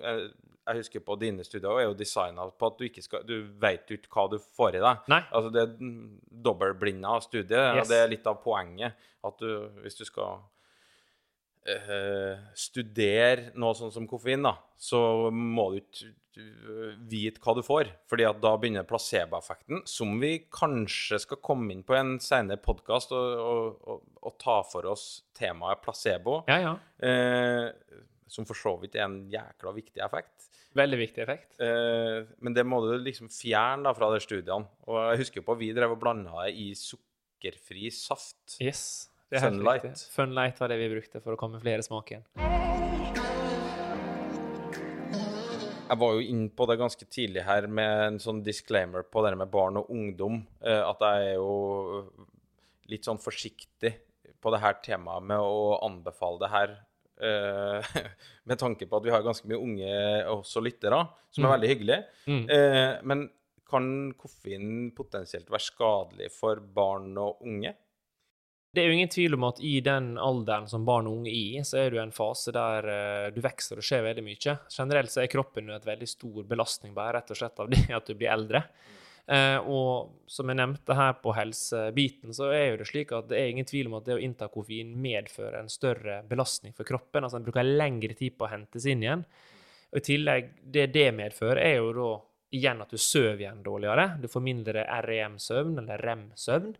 jeg, 0.67 0.77
husker 0.79 1.03
på 1.03 1.17
dine 1.19 1.43
studier, 1.43 1.79
er 1.81 1.87
jo 1.89 1.93
designa 1.99 2.45
på 2.49 2.69
at 2.71 2.77
du 2.79 2.85
ikke 2.87 3.03
skal 3.03 3.23
Du 3.27 3.35
vet 3.59 3.89
jo 3.91 3.97
ikke 3.99 4.11
hva 4.15 4.27
du 4.31 4.37
får 4.39 4.77
i 4.79 4.83
deg. 4.83 5.03
Nei. 5.11 5.21
Altså, 5.31 5.51
det 5.51 5.61
er 5.65 5.75
dobbeltblinda 6.47 7.17
studie, 7.25 7.59
Yes. 7.75 7.83
og 7.85 7.91
det 7.91 7.99
er 8.03 8.11
litt 8.15 8.27
av 8.31 8.39
poenget. 8.43 8.95
At 9.23 9.39
du, 9.39 9.49
hvis 9.83 9.95
du 9.99 10.05
skal 10.07 10.41
eh, 11.67 12.39
studere 12.59 13.51
noe 13.59 13.75
sånn 13.77 13.93
som 13.95 14.07
koffein, 14.09 14.43
da, 14.45 14.55
så 14.79 15.29
må 15.31 15.69
du 15.73 15.79
ikke 15.81 16.09
eh, 16.39 16.95
vite 17.11 17.43
hva 17.43 17.55
du 17.57 17.63
får. 17.65 17.91
fordi 18.09 18.25
at 18.27 18.41
da 18.43 18.55
begynner 18.59 18.87
placeboeffekten, 18.89 19.83
som 19.89 20.15
vi 20.21 20.33
kanskje 20.53 21.21
skal 21.23 21.41
komme 21.43 21.71
inn 21.75 21.83
på 21.87 21.95
i 21.95 22.01
en 22.01 22.15
senere 22.23 22.59
podkast 22.63 23.13
og, 23.15 23.35
og, 23.43 23.85
og, 23.87 24.01
og 24.23 24.37
ta 24.41 24.61
for 24.67 24.89
oss 24.91 25.23
temaet 25.37 25.83
placebo. 25.85 26.41
Ja, 26.51 26.59
ja. 26.71 26.73
Eh, 27.03 27.69
som 28.33 28.47
for 28.49 28.57
så 28.57 28.71
vidt 28.81 28.95
er 28.97 29.05
en 29.05 29.21
jækla 29.29 29.75
viktig 29.75 30.01
effekt. 30.01 30.49
Veldig 30.73 30.97
viktig 30.97 31.21
effekt. 31.21 31.59
Eh, 31.61 32.25
men 32.41 32.55
det 32.55 32.65
må 32.65 32.79
du 32.81 32.95
liksom 32.97 33.29
fjerne 33.29 33.85
da 33.85 33.93
fra 33.93 34.09
de 34.13 34.21
studiene. 34.23 34.65
Og 34.89 34.99
jeg 35.11 35.21
husker 35.21 35.45
på 35.45 35.57
vi 35.59 35.69
drev 35.75 35.93
og 35.93 36.01
blanda 36.01 36.45
det 36.47 36.55
i 36.57 36.71
sukkerfri 36.77 37.91
saft. 37.93 38.57
Yes. 38.57 39.11
Det 39.29 39.39
er 39.39 39.47
helt 39.47 39.65
riktig. 39.65 39.93
Funlight 40.13 40.59
var 40.61 40.69
det 40.69 40.77
vi 40.81 40.89
brukte 40.91 41.21
for 41.21 41.33
å 41.33 41.39
komme 41.39 41.59
kamuflere 41.61 42.01
igjen. 42.09 42.25
Jeg 45.83 45.99
var 46.01 46.15
jo 46.15 46.21
inne 46.25 46.49
på 46.49 46.65
det 46.69 46.79
ganske 46.79 47.05
tidlig 47.05 47.43
her 47.45 47.67
med 47.69 47.91
en 48.07 48.19
sånn 48.21 48.41
disclaimer 48.45 49.05
på 49.05 49.21
det 49.25 49.35
med 49.37 49.51
barn 49.53 49.77
og 49.81 49.91
ungdom. 49.93 50.41
Eh, 50.61 50.81
at 50.81 51.05
jeg 51.05 51.27
er 51.33 51.37
jo 51.37 52.07
litt 52.89 53.05
sånn 53.05 53.21
forsiktig 53.21 53.93
på 54.41 54.53
det 54.53 54.61
her 54.63 54.79
temaet 54.85 55.25
med 55.29 55.41
å 55.41 55.77
anbefale 55.85 56.41
det 56.41 56.51
her. 56.53 56.75
Eh, 57.23 57.93
med 58.49 58.59
tanke 58.59 58.87
på 58.89 58.99
at 58.99 59.05
vi 59.05 59.13
har 59.13 59.23
ganske 59.25 59.47
mye 59.49 59.61
unge 59.61 59.93
også 60.33 60.63
lyttere, 60.63 60.99
som 61.33 61.47
er 61.47 61.55
veldig 61.55 61.71
hyggelig. 61.71 62.01
Mm. 62.27 62.43
Eh, 62.57 62.91
men 63.09 63.29
kan 63.73 63.87
koffein 64.19 64.91
potensielt 64.95 65.49
være 65.49 65.65
skadelig 65.65 66.29
for 66.35 66.61
barn 66.75 67.15
og 67.17 67.41
unge? 67.47 67.73
Det 68.73 68.81
er 68.81 68.89
jo 68.89 68.95
ingen 68.97 69.11
tvil 69.13 69.35
om 69.37 69.45
at 69.45 69.59
i 69.61 69.75
den 69.85 70.15
alderen 70.17 70.65
som 70.69 70.85
barn 70.85 71.05
og 71.05 71.19
unge 71.19 71.29
er 71.29 71.59
i, 71.59 71.63
så 71.65 71.77
er 71.83 71.91
du 71.93 71.99
i 71.99 72.01
en 72.01 72.13
fase 72.13 72.53
der 72.55 72.87
eh, 72.89 73.27
du 73.33 73.37
vokser 73.45 73.77
og 73.77 73.85
skjer 73.85 74.01
veldig 74.07 74.25
mye. 74.25 74.57
Generelt 74.73 75.13
så 75.13 75.21
er 75.21 75.29
kroppen 75.29 75.69
jo 75.69 75.77
et 75.77 75.85
veldig 75.85 76.09
stor 76.09 76.47
belastning 76.49 76.95
bare 76.97 77.19
rett 77.19 77.33
og 77.35 77.37
slett 77.37 77.61
av 77.61 77.69
det 77.69 77.85
at 77.93 78.09
du 78.09 78.17
blir 78.17 78.33
eldre. 78.33 78.63
Eh, 78.63 79.02
og 79.23 80.25
som 80.27 80.49
jeg 80.51 80.57
nevnte 80.59 80.95
her 80.97 81.13
på 81.23 81.31
helsebiten, 81.37 82.33
så 82.35 82.49
er 82.51 82.65
jo 82.73 82.79
det 82.81 82.87
slik 82.89 83.13
at 83.15 83.29
det 83.29 83.37
er 83.39 83.51
ingen 83.53 83.67
tvil 83.69 83.87
om 83.87 83.95
at 83.99 84.09
det 84.09 84.17
å 84.17 84.19
innta 84.19 84.49
koffein 84.51 84.89
medfører 84.99 85.61
en 85.61 85.71
større 85.71 86.17
belastning 86.27 86.75
for 86.75 86.87
kroppen. 86.87 87.23
Altså 87.23 87.39
en 87.39 87.45
bruker 87.45 87.63
lengre 87.63 88.17
tid 88.19 88.35
på 88.35 88.43
å 88.43 88.51
hentes 88.51 88.87
inn 88.91 89.05
igjen. 89.05 89.23
Og 89.93 90.01
i 90.01 90.05
tillegg, 90.09 90.49
det 90.75 90.89
det 90.91 91.07
medfører, 91.15 91.61
er 91.61 91.75
jo 91.77 91.93
da 91.95 92.09
igjen 92.53 92.81
at 92.83 92.93
du 92.93 92.99
sover 93.01 93.41
igjen 93.41 93.63
dårligere. 93.65 94.07
Du 94.21 94.27
får 94.29 94.45
mindre 94.45 94.85
REM-søvn, 95.05 95.77
eller 95.81 96.03
REM-søvn. 96.03 96.73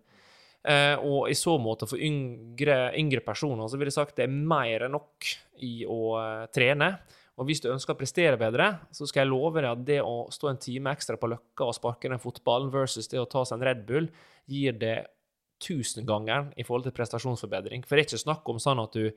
Eh, 0.63 0.95
og 1.03 1.27
i 1.27 1.35
så 1.35 1.57
måte 1.59 1.87
for 1.89 1.99
yngre, 1.99 2.93
yngre 2.95 3.19
personer 3.25 3.67
så 3.67 3.75
vil 3.79 3.89
jeg 3.89 3.97
sagt 3.97 4.15
det 4.15 4.29
er 4.29 4.31
mer 4.53 4.85
enn 4.85 4.93
nok 4.95 5.27
i 5.65 5.73
å 5.89 5.99
eh, 6.21 6.45
trene. 6.55 6.93
Og 7.37 7.47
hvis 7.49 7.61
du 7.63 7.71
ønsker 7.73 7.95
å 7.95 7.97
prestere 7.97 8.37
bedre, 8.37 8.67
så 8.93 9.07
skal 9.09 9.23
jeg 9.23 9.31
love 9.31 9.61
deg 9.61 9.71
at 9.71 9.85
det 9.87 9.99
å 10.05 10.27
stå 10.29 10.51
en 10.51 10.59
time 10.61 10.91
ekstra 10.93 11.17
på 11.17 11.31
Løkka 11.31 11.65
og 11.65 11.73
sparke 11.73 12.11
den 12.11 12.21
fotballen 12.21 12.69
versus 12.73 13.07
det 13.09 13.17
å 13.21 13.25
ta 13.29 13.41
seg 13.45 13.57
en 13.57 13.65
Red 13.65 13.85
Bull, 13.87 14.09
gir 14.45 14.75
det 14.77 15.07
tusengangeren 15.63 16.51
i 16.59 16.65
forhold 16.67 16.85
til 16.89 16.95
prestasjonsforbedring. 16.97 17.85
For 17.87 17.95
det 17.95 18.03
er 18.03 18.09
ikke 18.11 18.21
snakk 18.25 18.49
om 18.51 18.59
sånn 18.61 18.81
at 18.83 18.93
du, 18.97 19.07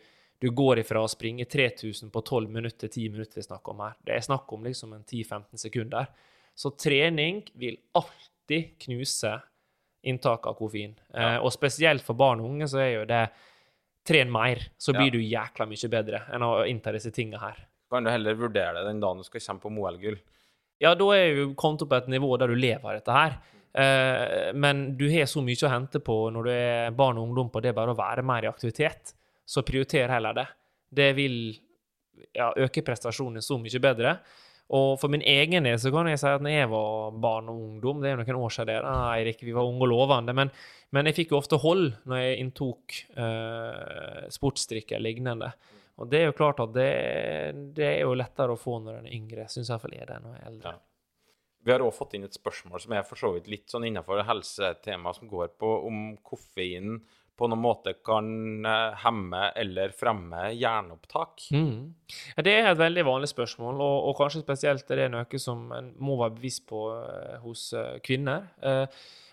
du 0.41 0.49
går 0.55 0.81
ifra 0.85 1.03
å 1.05 1.11
springe 1.11 1.45
3000 1.51 2.13
på 2.15 2.23
12 2.23 2.49
minutter 2.53 2.87
til 2.89 3.11
10 3.11 3.13
minutter. 3.17 3.35
Det 3.41 3.45
er 3.45 3.49
snakk 3.51 3.69
om 3.73 3.83
her. 3.85 3.99
Det 4.07 4.17
er 4.17 4.25
snakk 4.29 4.57
om 4.57 4.65
liksom 4.69 4.95
en 4.97 5.05
10-15 5.05 5.63
sekunder. 5.67 6.09
Så 6.57 6.73
trening 6.81 7.43
vil 7.61 7.77
alltid 7.99 8.77
knuse 8.87 9.35
inntak 10.07 10.47
av 10.47 10.57
koffein. 10.57 10.95
Ja. 11.11 11.35
Eh, 11.35 11.39
og 11.43 11.51
spesielt 11.53 12.05
for 12.07 12.17
barn 12.17 12.41
og 12.41 12.53
unge 12.53 12.69
så 12.71 12.81
er 12.85 12.93
jo 13.01 13.05
det 13.11 13.27
Tren 14.07 14.31
mer, 14.31 14.61
så 14.79 14.93
blir 14.95 15.09
Ja. 15.09 15.11
du 15.11 15.19
jækla 15.19 15.65
mye 15.67 15.89
bedre 15.91 16.21
enn 16.31 16.45
å 16.47 16.63
innta 16.63 16.93
disse 16.95 17.11
tinga 17.11 17.41
her. 17.43 17.57
Kan 17.91 18.07
du 18.07 18.11
heller 18.11 18.39
vurdere 18.39 18.81
det 18.81 18.87
den 18.89 19.03
dagen 19.03 19.23
du 19.23 19.27
skal 19.27 19.43
kjempe 19.43 19.69
om 19.71 19.79
OL-gull? 19.83 20.17
Ja, 20.83 20.95
da 20.99 21.11
er 21.17 21.37
du 21.37 21.55
kommet 21.57 21.85
opp 21.85 21.93
på 21.93 22.01
et 22.01 22.09
nivå 22.13 22.33
der 22.41 22.53
du 22.53 22.59
lever 22.59 22.85
av 22.85 22.99
dette 22.99 23.15
her. 23.17 23.37
Eh, 23.77 24.55
men 24.57 24.89
du 24.97 25.07
har 25.13 25.29
så 25.29 25.43
mye 25.45 25.69
å 25.69 25.73
hente 25.73 26.01
på 26.05 26.17
når 26.33 26.49
du 26.49 26.53
er 26.53 26.97
barn 26.97 27.21
og 27.21 27.31
ungdom 27.31 27.53
på 27.53 27.63
det 27.65 27.75
bare 27.77 27.93
å 27.95 27.99
være 27.99 28.25
mer 28.27 28.47
i 28.47 28.51
aktivitet. 28.51 29.15
Så 29.47 29.65
prioriter 29.65 30.11
heller 30.11 30.37
det. 30.37 30.47
Det 30.97 31.13
vil 31.17 31.39
ja, 32.35 32.51
øke 32.57 32.85
prestasjonen 32.85 33.45
så 33.45 33.59
mye 33.61 33.81
bedre. 33.83 34.17
Og 34.77 34.97
for 34.99 35.13
min 35.13 35.23
egen 35.23 35.67
del 35.69 35.79
så 35.79 35.93
kan 35.95 36.09
jeg 36.11 36.19
si 36.19 36.27
at 36.27 36.43
når 36.43 36.55
jeg 36.57 36.71
var 36.73 37.19
barn 37.23 37.51
og 37.53 37.61
ungdom, 37.69 38.01
det 38.03 38.11
er 38.11 38.17
jo 38.17 38.25
noen 38.25 38.47
år 38.49 38.55
siden 38.57 38.83
da, 38.83 38.95
Eirik, 39.15 39.45
vi 39.47 39.55
var 39.55 39.69
unge 39.69 39.87
og 39.87 39.93
lovende, 39.93 40.35
men, 40.35 40.51
men 40.91 41.07
jeg 41.07 41.21
fikk 41.21 41.35
jo 41.35 41.39
ofte 41.39 41.61
hold 41.63 41.93
når 42.09 42.23
jeg 42.25 42.41
inntok 42.43 42.97
eh, 43.15 44.25
sportsdrikk 44.35 44.97
eller 44.97 45.07
lignende. 45.07 45.53
Og 45.97 46.11
det 46.13 46.21
er 46.21 46.29
jo 46.29 46.37
klart 46.37 46.61
at 46.61 46.75
det, 46.77 46.91
det 47.77 47.87
er 47.89 48.03
jo 48.05 48.17
lettere 48.19 48.53
å 48.53 48.61
få 48.61 48.79
når 48.85 49.01
en 49.01 49.09
er 49.09 49.17
yngre, 49.17 49.49
syns 49.49 49.71
iallfall 49.73 49.97
jeg 49.97 50.09
det 50.11 50.19
når 50.23 50.37
jeg 50.37 50.43
er 50.43 50.51
eldre. 50.51 50.75
Vi 51.67 51.73
har 51.73 51.83
også 51.83 52.05
fått 52.05 52.13
inn 52.15 52.27
et 52.29 52.37
spørsmål 52.37 52.83
som 52.85 52.93
er 52.95 53.07
for 53.09 53.19
så 53.19 53.33
vidt 53.35 53.49
litt 53.51 53.73
sånn 53.73 53.89
innenfor 53.89 54.21
helsetema, 54.29 55.11
som 55.17 55.31
går 55.31 55.57
på 55.59 55.71
om 55.89 56.13
koffein 56.23 57.01
på 57.37 57.49
noen 57.51 57.61
måte 57.61 57.93
kan 58.05 58.65
eh, 58.65 58.95
hemme 59.03 59.51
eller 59.61 59.93
fremme 59.97 60.49
jernopptak. 60.57 61.49
Mm. 61.53 61.93
Ja, 62.37 62.45
det 62.47 62.55
er 62.55 62.71
et 62.71 62.81
veldig 62.81 63.05
vanlig 63.07 63.29
spørsmål, 63.33 63.81
og, 63.85 63.97
og 64.09 64.17
kanskje 64.21 64.45
spesielt 64.45 64.91
er 64.91 65.03
det 65.03 65.11
noe 65.13 65.41
som 65.43 65.67
en 65.77 65.93
må 66.01 66.17
være 66.21 66.37
bevisst 66.39 66.65
på 66.71 66.87
eh, 66.95 67.37
hos 67.45 67.69
eh, 67.77 67.99
kvinner. 68.05 68.49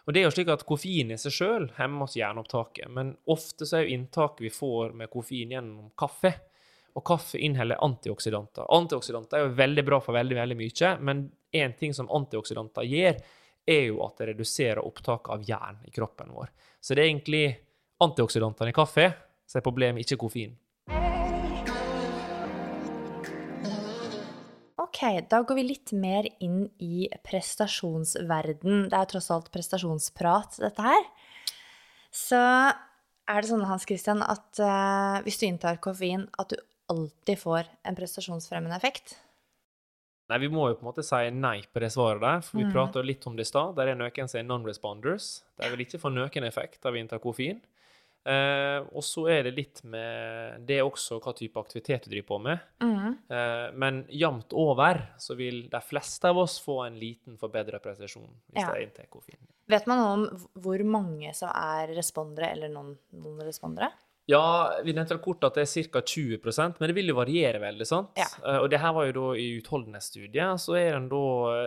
Og 0.04 0.12
det 0.12 0.20
er 0.20 0.28
jo 0.28 0.34
slik 0.36 0.52
at 0.52 0.66
Koffein 0.68 1.14
i 1.16 1.20
seg 1.20 1.32
sjøl 1.32 1.70
hemmer 1.78 2.10
oss 2.10 2.18
jernopptaket, 2.20 2.92
men 2.92 3.14
ofte 3.32 3.68
så 3.68 3.80
er 3.80 3.86
jo 3.86 3.96
inntaket 3.96 4.44
vi 4.44 4.52
får 4.52 4.92
med 5.00 5.12
koffein 5.14 5.54
gjennom 5.56 5.94
kaffe. 6.00 6.34
Og 6.94 7.06
kaffe 7.08 7.40
inneholder 7.42 7.80
antioksidanter. 7.82 8.68
Antioksidanter 8.70 9.40
er 9.40 9.48
jo 9.48 9.56
veldig 9.58 9.84
bra 9.88 9.98
for 10.04 10.14
veldig 10.14 10.38
veldig 10.38 10.58
mye, 10.60 10.92
men 11.02 11.24
én 11.54 11.74
ting 11.78 11.94
som 11.98 12.10
antioksidanter 12.14 12.86
gjør, 12.86 13.22
er 13.66 13.86
jo 13.88 14.02
at 14.06 14.20
det 14.20 14.34
reduserer 14.34 14.84
opptaket 14.84 15.32
av 15.34 15.46
jern 15.48 15.80
i 15.88 15.94
kroppen 15.96 16.34
vår. 16.36 16.52
Så 16.84 16.94
det 16.94 17.06
er 17.06 17.10
egentlig 17.10 17.46
antioksidantene 18.04 18.74
i 18.74 18.76
kaffe 18.76 19.08
som 19.48 19.60
er 19.60 19.66
problemet, 19.66 20.04
ikke 20.04 20.20
koffein. 20.26 20.58
Ok, 24.84 25.00
da 25.32 25.40
går 25.42 25.58
vi 25.58 25.64
litt 25.66 25.94
mer 25.98 26.28
inn 26.44 26.68
i 26.84 27.08
prestasjonsverden. 27.26 28.90
Det 28.92 29.00
er 29.00 29.10
tross 29.10 29.32
alt 29.34 29.50
prestasjonsprat, 29.54 30.60
dette 30.62 30.86
her. 30.86 31.08
Så 32.14 32.38
er 32.38 33.40
det 33.40 33.50
sånn, 33.50 33.66
Hans 33.66 33.88
Christian, 33.88 34.22
at 34.22 34.62
uh, 34.62 35.24
hvis 35.26 35.40
du 35.42 35.48
inntar 35.48 35.80
koffein, 35.82 36.28
at 36.38 36.52
du 36.52 36.60
alltid 36.94 37.40
får 37.42 37.70
en 37.84 37.98
prestasjonsfremmende 37.98 38.78
effekt? 38.78 39.18
Nei, 40.32 40.40
vi 40.40 40.50
må 40.50 40.70
jo 40.70 40.78
på 40.80 40.86
en 40.86 40.90
måte 40.92 41.04
si 41.06 41.28
nei 41.36 41.58
på 41.68 41.82
det 41.84 41.92
svaret 41.94 42.24
der, 42.24 42.44
for 42.46 42.62
vi 42.62 42.66
mm. 42.70 42.72
prata 42.74 43.04
litt 43.04 43.26
om 43.28 43.36
det 43.36 43.44
i 43.44 43.50
stad. 43.50 43.76
Der 43.78 43.92
er 43.92 44.00
noen 44.00 44.30
som 44.32 44.40
er 44.40 44.48
non-responders. 44.48 45.30
De 45.60 45.70
vil 45.74 45.84
ikke 45.84 46.00
få 46.02 46.14
noen 46.14 46.48
effekt 46.48 46.88
av 46.88 46.98
interkofin. 46.98 47.60
Eh, 48.24 48.80
og 48.96 49.04
så 49.04 49.26
er 49.34 49.42
det 49.44 49.52
litt 49.58 49.82
med 49.84 50.62
Det 50.64 50.78
er 50.78 50.86
også 50.88 51.18
hva 51.20 51.34
type 51.36 51.60
aktivitet 51.60 52.06
du 52.06 52.14
driver 52.14 52.28
på 52.30 52.38
med. 52.46 52.62
Mm. 52.80 53.18
Eh, 53.36 53.66
men 53.76 54.00
jevnt 54.16 54.56
over 54.56 55.02
så 55.20 55.36
vil 55.36 55.66
de 55.72 55.82
fleste 55.84 56.32
av 56.32 56.40
oss 56.40 56.56
få 56.64 56.80
en 56.86 56.96
liten 57.02 57.36
forbedra 57.42 57.82
prestasjon 57.84 58.30
hvis 58.54 58.64
Ja. 58.64 58.72
de 58.72 58.86
inntar 58.88 59.12
koffein. 59.12 59.44
Vet 59.68 59.88
man 59.92 60.00
noe 60.00 60.14
om 60.14 60.48
hvor 60.56 60.86
mange 60.88 61.36
som 61.36 61.52
er 61.52 61.92
respondere 61.98 62.54
eller 62.56 62.72
non- 62.72 62.98
non-respondere? 63.12 63.92
Ja, 64.32 64.80
vi 64.86 64.94
nevnte 64.96 65.18
kort 65.20 65.44
at 65.44 65.58
det 65.60 65.66
er 65.68 65.88
ca. 65.92 66.00
20% 66.00 66.78
men 66.80 66.90
det 66.90 66.96
vil 66.96 67.12
jo 67.12 67.18
variere 67.18 67.60
veldig. 67.60 67.88
sant? 67.88 68.14
Ja. 68.16 68.28
Eh, 68.46 68.60
Og 68.64 68.70
det 68.72 68.80
her 68.80 68.94
var 68.96 69.10
jo 69.10 69.16
da 69.18 69.26
i 69.36 69.50
utholdenhetsstudiet, 69.60 70.62
så 70.64 70.78
er 70.80 70.94
den 70.96 71.10
da, 71.12 71.24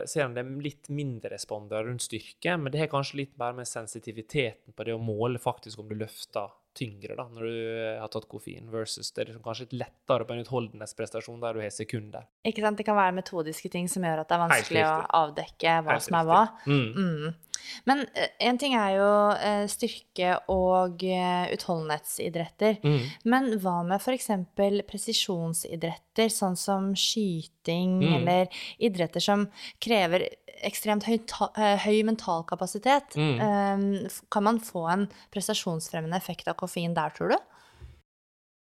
ser 0.09 0.25
en 0.25 0.35
det 0.37 0.45
er 0.45 0.63
litt 0.65 0.89
mindre 0.89 1.35
responder 1.35 1.85
rundt 1.85 2.07
styrke, 2.07 2.57
men 2.57 2.73
det 2.73 2.81
har 2.81 2.93
kanskje 2.93 3.21
litt 3.25 3.35
mer 3.39 3.53
med 3.53 3.69
sensitiviteten 3.69 4.73
på 4.77 4.85
det 4.89 4.95
å 4.97 5.03
måle 5.03 5.39
faktisk 5.43 5.83
om 5.83 5.89
du 5.91 5.95
løfter 6.01 6.49
tyngre 6.77 7.17
da, 7.19 7.25
når 7.33 7.47
du 7.49 7.57
eh, 7.57 7.97
har 8.03 8.11
tatt 8.13 8.29
koffein, 8.31 8.69
versus 8.73 9.11
det 9.17 9.25
er 9.25 9.31
liksom 9.33 9.43
kanskje 9.47 9.67
litt 9.67 9.79
lettere 9.87 10.27
på 10.29 10.37
en 10.37 10.45
utholdenhetsprestasjon 10.45 11.41
der 11.43 11.57
du 11.57 11.63
har 11.65 11.73
sekunder. 11.75 12.29
Ikke 12.47 12.63
sant? 12.65 12.79
Det 12.79 12.87
kan 12.87 12.99
være 12.99 13.17
metodiske 13.17 13.73
ting 13.73 13.89
som 13.91 14.05
gjør 14.07 14.23
at 14.23 14.29
det 14.31 14.37
er 14.39 14.45
vanskelig 14.45 14.85
å 14.87 14.95
avdekke 15.25 15.81
hva 15.89 15.99
som 16.05 16.21
er 16.21 16.31
hva. 16.31 16.45
Mm. 16.69 16.87
Mm. 16.97 17.35
Men 17.89 18.03
én 18.39 18.59
ting 18.61 18.77
er 18.79 18.93
jo 18.99 19.09
eh, 19.35 19.65
styrke- 19.73 20.37
og 20.53 21.03
eh, 21.03 21.49
utholdenhetsidretter. 21.57 22.77
Mm. 22.85 23.01
Men 23.33 23.49
hva 23.65 23.79
med 23.89 23.99
f.eks. 24.05 24.29
presisjonsidretter, 24.87 26.29
sånn 26.33 26.57
som 26.57 26.93
skyting, 26.95 27.99
Mm. 28.01 28.15
eller 28.19 28.49
idretter 28.79 29.21
som 29.21 29.49
krever 29.81 30.29
ekstremt 30.65 31.07
høy, 31.09 31.19
ta 31.29 31.51
eh, 31.57 31.77
høy 31.85 32.03
mental 32.07 32.47
kapasitet? 32.49 33.17
Mm. 33.19 33.37
Eh, 33.43 34.17
kan 34.33 34.47
man 34.47 34.63
få 34.63 34.87
en 34.93 35.07
prestasjonsfremmende 35.35 36.17
effekt 36.17 36.49
av 36.49 36.59
koffein 36.61 36.97
der, 36.97 37.15
tror 37.17 37.35
du? 37.35 37.39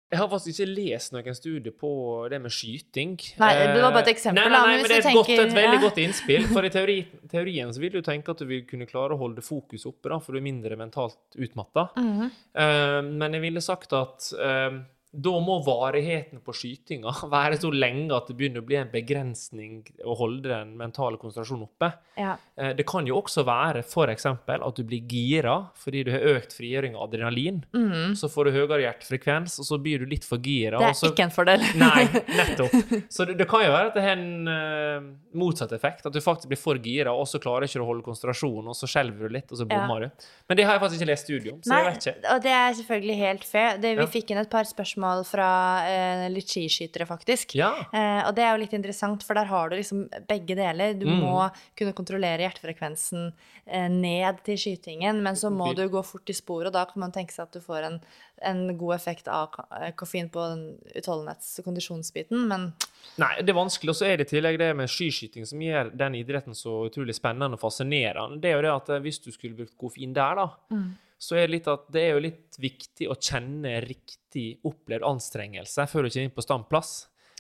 Jeg 0.07 0.21
har 0.21 0.29
faktisk 0.31 0.61
ikke 0.63 0.71
lest 0.71 1.15
noen 1.17 1.35
studier 1.35 1.75
på 1.75 1.89
det 2.31 2.39
med 2.39 2.53
skyting. 2.55 3.17
Nei, 3.43 3.49
det 3.59 3.81
var 3.83 3.91
bare 3.91 4.05
et 4.05 4.13
Eh, 4.13 4.15
eksempel, 4.15 4.39
Nei, 4.39 4.51
nei, 4.53 4.61
men 4.61 4.69
nei, 4.71 4.77
men 4.79 4.87
det 4.87 4.95
er 4.95 5.01
et, 5.01 5.09
et, 5.11 5.17
godt, 5.19 5.31
et 5.35 5.55
veldig 5.57 5.79
ja. 5.79 5.83
godt 5.83 5.99
innspill. 5.99 6.47
For 6.53 6.67
i 6.67 6.71
teori, 6.77 6.97
teorien 7.33 7.73
så 7.75 7.83
vil 7.83 7.97
du 7.97 8.03
tenke 8.07 8.31
at 8.31 8.39
du 8.39 8.47
vil 8.47 8.63
kunne 8.71 8.87
klare 8.87 9.17
å 9.17 9.19
holde 9.19 9.43
fokus 9.43 9.83
oppe, 9.91 10.13
da, 10.13 10.21
for 10.23 10.37
du 10.37 10.39
er 10.39 10.47
mindre 10.47 10.79
mentalt 10.79 11.35
utmatta. 11.35 11.89
Mm 11.99 12.13
-hmm. 12.21 12.31
uh, 12.55 13.03
men 13.03 13.35
jeg 13.35 13.43
ville 13.43 13.61
sagt 13.61 13.93
at 13.93 14.31
eh, 14.39 14.79
da 15.17 15.33
må 15.41 15.55
varigheten 15.65 16.41
på 16.45 16.53
skytinga 16.53 17.13
være 17.33 17.57
så 17.63 17.71
lenge 17.73 18.13
at 18.17 18.27
det 18.29 18.37
begynner 18.37 18.61
å 18.63 18.67
bli 18.69 18.77
en 18.77 18.91
begrensning 18.93 19.79
å 20.05 20.17
holde 20.19 20.49
den 20.51 20.75
mentale 20.77 21.17
konsentrasjonen 21.21 21.65
oppe. 21.67 21.89
Ja. 22.21 22.35
Eh, 22.57 22.75
Det 22.77 22.85
kan 22.89 23.07
jo 23.09 23.17
også 23.23 23.45
være 23.47 23.83
f.eks. 23.85 24.27
at 24.27 24.77
du 24.77 24.83
blir 24.85 25.07
gira 25.09 25.57
fordi 25.81 26.03
du 26.05 26.11
har 26.13 26.27
økt 26.37 26.53
frigjøring 26.57 26.97
av 26.97 27.07
adrenalin. 27.09 27.63
Mm. 27.73 28.15
Så 28.19 28.29
får 28.33 28.45
du 28.51 28.51
høyere 28.59 28.83
hjertefrekvens, 28.85 29.59
og 29.63 29.69
så 29.71 29.79
blir 29.83 30.05
du 30.05 30.07
litt 30.11 30.25
for 30.25 30.39
gira. 30.39 30.79
Det 30.79 30.91
er 30.93 30.99
så- 31.01 31.11
ikke 31.13 31.25
en 31.27 31.35
fordel. 31.35 31.65
Nei, 31.87 32.05
nettopp. 32.41 32.77
Så 33.09 33.27
det, 33.27 33.39
det 33.41 33.49
kan 33.49 33.65
jo 33.65 33.73
være 33.73 33.91
at 33.93 33.95
det 33.97 34.05
har 34.05 34.17
en 34.17 34.49
uh, 34.53 35.09
motsatt 35.39 35.73
effekt. 35.73 36.05
At 36.07 36.13
du 36.13 36.21
faktisk 36.21 36.49
blir 36.53 36.61
for 36.61 36.77
gira, 36.85 37.13
og 37.17 37.27
så 37.31 37.41
klarer 37.43 37.65
ikke 37.69 37.81
du 37.81 37.87
å 37.87 37.91
holde 37.91 38.05
konsentrasjonen, 38.07 38.69
og 38.73 38.77
så 38.77 38.89
skjelver 38.91 39.29
du 39.31 39.37
litt, 39.39 39.49
og 39.53 39.59
så 39.63 39.67
Ja. 39.71 39.87
du. 39.87 40.11
Men 40.49 40.57
det 40.61 40.65
har 40.67 40.77
jeg 40.77 40.83
faktisk 40.85 41.01
ikke 41.03 41.11
lest 41.13 41.25
studiet 41.27 41.53
om, 41.55 41.61
så 41.65 41.73
Nei, 41.73 41.83
jeg 41.83 41.93
vet 41.95 42.07
ikke. 42.07 42.35
og 42.35 42.43
det 42.43 42.53
er 42.53 42.73
selvfølgelig 42.81 43.17
helt 43.23 43.45
fair. 43.45 43.77
Det, 43.79 43.95
vi 43.97 44.03
Ja. 44.03 44.07
fikk 44.07 44.31
inn 44.35 44.39
et 44.43 44.51
par 44.51 44.65
spørsmål 44.65 45.06
fra 45.29 45.47
eh, 45.89 46.25
litt 46.33 46.49
skiskytere, 46.53 47.07
faktisk. 47.09 47.55
Ja. 47.59 47.71
Eh, 47.93 48.23
og 48.29 48.35
det 48.37 48.45
er 48.45 48.53
jo 48.57 48.63
litt 48.65 48.75
interessant, 48.77 49.23
for 49.27 49.39
der 49.39 49.49
har 49.51 49.71
du 49.73 49.77
liksom 49.79 50.05
begge 50.29 50.57
deler. 50.59 50.95
Du 50.99 51.07
Mm. 51.07 51.21
må 51.23 51.51
kunne 51.79 51.93
kontrollere 51.97 52.43
hjertefrekvensen 52.45 53.33
eh, 53.67 53.89
ned 53.89 54.43
til 54.45 54.57
skytingen, 54.57 55.23
men 55.23 55.35
så 55.39 55.51
må 55.51 55.73
du 55.75 55.85
gå 55.89 56.03
fort 56.05 56.29
i 56.29 56.37
sporet, 56.37 56.67
og 56.69 56.73
da 56.77 56.85
kan 56.91 57.01
man 57.01 57.13
tenke 57.15 57.33
seg 57.33 57.47
at 57.49 57.53
du 57.53 57.61
får 57.61 57.87
en, 57.89 58.01
en 58.43 58.61
god 58.79 58.95
effekt 58.97 59.29
av 59.29 59.55
eh, 59.81 59.93
koffein 59.97 60.29
på 60.31 60.45
den 60.51 60.65
utholdenhets- 60.99 61.59
og 61.61 61.65
kondisjonsbiten, 61.71 62.47
men 62.49 62.73
Nei, 63.23 63.37
det 63.41 63.53
er 63.53 63.55
vanskelig. 63.61 63.93
Og 63.93 63.97
så 64.01 64.07
er 64.11 64.17
det 64.19 64.27
i 64.27 64.33
tillegg 64.35 64.59
det 64.59 64.73
med 64.77 64.91
skiskyting 64.91 65.45
som 65.47 65.61
gjør 65.63 65.93
den 65.97 66.17
idretten 66.19 66.57
så 66.59 66.73
utrolig 66.89 67.15
spennende 67.15 67.55
og 67.55 67.61
fascinerende. 67.63 68.41
Det 68.43 68.51
er 68.51 68.57
jo 68.59 68.63
det 68.67 68.73
at 68.75 68.89
eh, 68.97 69.03
hvis 69.05 69.21
du 69.23 69.31
skulle 69.31 69.55
brukt 69.57 69.77
koffein 69.79 70.13
der, 70.17 70.35
da, 70.43 70.49
så 71.19 71.37
er 71.37 71.47
det 71.47 71.55
litt 71.55 71.69
at 71.73 71.87
det 71.93 72.03
er 72.03 72.15
jo 72.17 72.25
litt 72.27 72.59
viktig 72.61 73.09
å 73.09 73.17
kjenne 73.17 73.79
riktig 73.85 74.47
opplevd 74.69 75.07
anstrengelse 75.09 75.87
før 75.89 76.07
du 76.07 76.11
kommer 76.11 76.29
inn 76.29 76.37
på 76.37 76.45
standplass. 76.45 76.93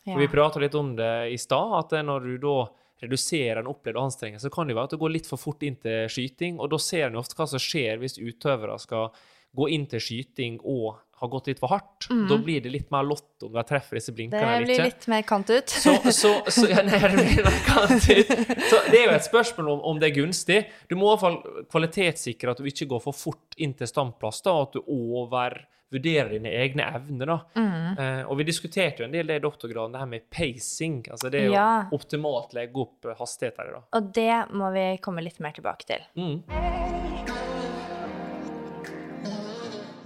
ja. 0.05 0.15
For 0.15 0.23
Vi 0.23 0.33
prata 0.33 0.63
litt 0.63 0.75
om 0.79 0.95
det 0.97 1.13
i 1.35 1.39
stad, 1.41 1.77
at 1.81 1.97
når 2.07 2.29
du 2.31 2.37
da 2.47 2.59
reduserer 3.05 3.61
en 3.61 3.69
opplevd 3.69 4.01
anstrengelse, 4.01 4.49
så 4.49 4.53
kan 4.55 4.69
det 4.69 4.77
være 4.77 4.89
at 4.89 4.95
det 4.97 5.01
går 5.03 5.13
litt 5.13 5.29
for 5.29 5.41
fort 5.41 5.65
inn 5.67 5.77
til 5.81 6.09
skyting, 6.09 6.61
og 6.61 6.71
da 6.73 6.81
ser 6.81 7.11
en 7.11 7.21
ofte 7.21 7.37
hva 7.37 7.49
som 7.51 7.61
skjer 7.61 8.01
hvis 8.01 8.17
utøvere 8.17 8.79
skal 8.81 9.11
gå 9.57 9.69
inn 9.73 9.85
til 9.91 10.03
skyting 10.03 10.59
og 10.65 10.97
har 11.17 11.29
gått 11.33 11.47
litt 11.49 11.59
for 11.63 11.69
hardt. 11.73 12.07
Da 12.29 12.37
blir 12.39 12.61
det 12.61 12.71
litt 12.75 12.91
mer 12.93 13.03
lotto 13.09 13.47
om 13.49 13.55
jeg 13.57 13.67
treffer 13.71 13.97
disse 13.97 14.13
blinkene 14.13 14.43
eller 14.43 14.67
ikke. 14.67 14.67
Det 14.67 14.77
blir 14.77 14.91
litt 14.91 15.07
mer 15.09 15.23
kant 15.23 15.51
ut. 15.51 15.71
Så, 15.71 15.95
så, 16.13 16.33
så, 16.53 16.67
ja, 16.69 16.83
nei, 16.85 16.99
det 17.01 17.13
blir 17.17 17.45
mer 17.47 17.61
kant 17.65 18.09
ut. 18.11 18.35
så 18.71 18.81
det 18.91 19.01
er 19.01 19.07
jo 19.07 19.15
et 19.17 19.25
spørsmål 19.29 19.71
om, 19.77 19.81
om 19.93 20.01
det 20.03 20.11
er 20.11 20.17
gunstig. 20.19 20.59
Du 20.91 20.97
må 21.01 21.07
i 21.09 21.15
hvert 21.15 21.25
fall 21.25 21.65
kvalitetssikre 21.73 22.53
at 22.53 22.61
du 22.61 22.69
ikke 22.69 22.89
går 22.91 23.01
for 23.07 23.17
fort 23.17 23.57
inn 23.57 23.73
til 23.79 23.89
standplass, 23.89 24.43
da, 24.45 24.53
og 24.61 24.69
at 24.69 24.77
du 24.77 24.83
overvurderer 24.93 26.35
dine 26.37 26.53
egne 26.53 26.85
evner. 26.99 27.33
da. 27.33 27.39
Mm. 27.57 27.99
Eh, 27.99 28.23
og 28.29 28.37
vi 28.43 28.49
diskuterte 28.51 29.03
jo 29.03 29.09
en 29.09 29.17
del 29.17 29.27
det 29.33 29.41
i 29.41 29.45
doktorgraden, 29.47 29.97
det 29.97 30.03
her 30.05 30.13
med 30.13 30.29
pacing. 30.31 31.01
altså 31.11 31.31
Det 31.33 31.41
er 31.41 31.47
jo 31.49 31.57
Ja. 31.57 31.87
optimalt 31.97 32.53
legge 32.55 32.85
opp 32.85 33.09
hastigheter 33.19 33.69
i. 33.71 33.73
da. 33.79 33.83
Og 33.97 34.13
det 34.13 34.53
må 34.53 34.73
vi 34.77 34.87
komme 35.01 35.25
litt 35.25 35.41
mer 35.41 35.53
tilbake 35.57 35.87
til. 35.89 36.05
Mm. 36.17 37.36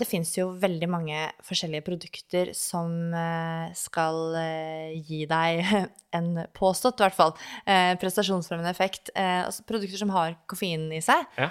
Det 0.00 0.06
fins 0.08 0.30
jo 0.38 0.46
veldig 0.56 0.88
mange 0.88 1.18
forskjellige 1.44 1.84
produkter 1.84 2.50
som 2.56 3.12
eh, 3.12 3.66
skal 3.76 4.16
eh, 4.40 4.94
gi 5.04 5.26
deg 5.28 5.60
en 6.16 6.30
påstått, 6.56 7.02
i 7.02 7.04
hvert 7.04 7.18
fall, 7.18 7.34
eh, 7.68 7.92
prestasjonsfremmende 8.00 8.72
effekt. 8.72 9.12
Altså 9.14 9.62
produkter 9.68 10.00
som 10.00 10.12
har 10.14 10.38
koffein 10.50 10.88
i 10.96 11.02
seg. 11.04 11.26
Ja. 11.38 11.50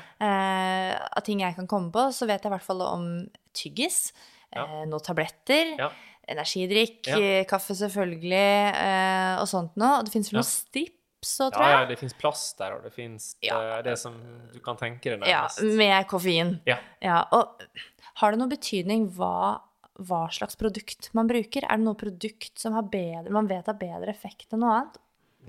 Av 1.13 1.23
ting 1.25 1.43
jeg 1.45 1.55
kan 1.59 1.69
komme 1.69 1.93
på, 1.93 2.07
så 2.15 2.25
vet 2.27 2.41
jeg 2.43 2.49
i 2.49 2.55
hvert 2.57 2.65
fall 2.65 2.81
om 2.87 3.05
tyggis, 3.55 4.09
Ja. 4.51 4.63
noen 4.89 5.03
tabletter, 5.05 5.75
Ja. 5.77 5.91
energidrikk, 6.27 7.05
kaffe 7.49 7.75
selvfølgelig, 7.77 9.39
og 9.41 9.47
sånt 9.51 9.77
noe. 9.77 9.99
Og 9.99 10.05
det 10.07 10.13
fins 10.15 10.31
vel 10.31 10.39
noen 10.41 10.49
strips 10.49 11.35
òg, 11.45 11.53
Ja, 11.59 11.69
ja, 11.81 11.85
det 11.89 11.99
fins 11.99 12.13
plast 12.17 12.57
der, 12.57 12.73
og 12.77 12.83
det 12.83 12.93
fins 12.95 13.35
Ja. 13.45 13.81
det 13.85 13.97
som 13.99 14.15
du 14.53 14.59
kan 14.59 14.75
tenke 14.79 15.15
deg 15.19 15.27
Ja, 15.27 15.47
med 15.61 16.07
koffein. 16.07 16.59
Ja. 16.65 16.77
Ja, 17.01 17.23
og 17.31 17.61
har 18.19 18.31
det 18.31 18.39
noen 18.41 18.51
betydning 18.51 19.09
hva, 19.15 19.59
hva 19.99 20.23
slags 20.35 20.59
produkt 20.59 21.11
man 21.17 21.29
bruker? 21.29 21.65
Er 21.65 21.79
det 21.79 21.85
noe 21.85 21.99
produkt 21.99 22.59
som 22.59 22.75
bedre, 22.91 23.31
man 23.33 23.47
vet 23.49 23.67
har 23.71 23.79
bedre 23.79 24.11
effekt 24.11 24.53
enn 24.53 24.63
noe 24.65 24.75
annet? 24.75 24.99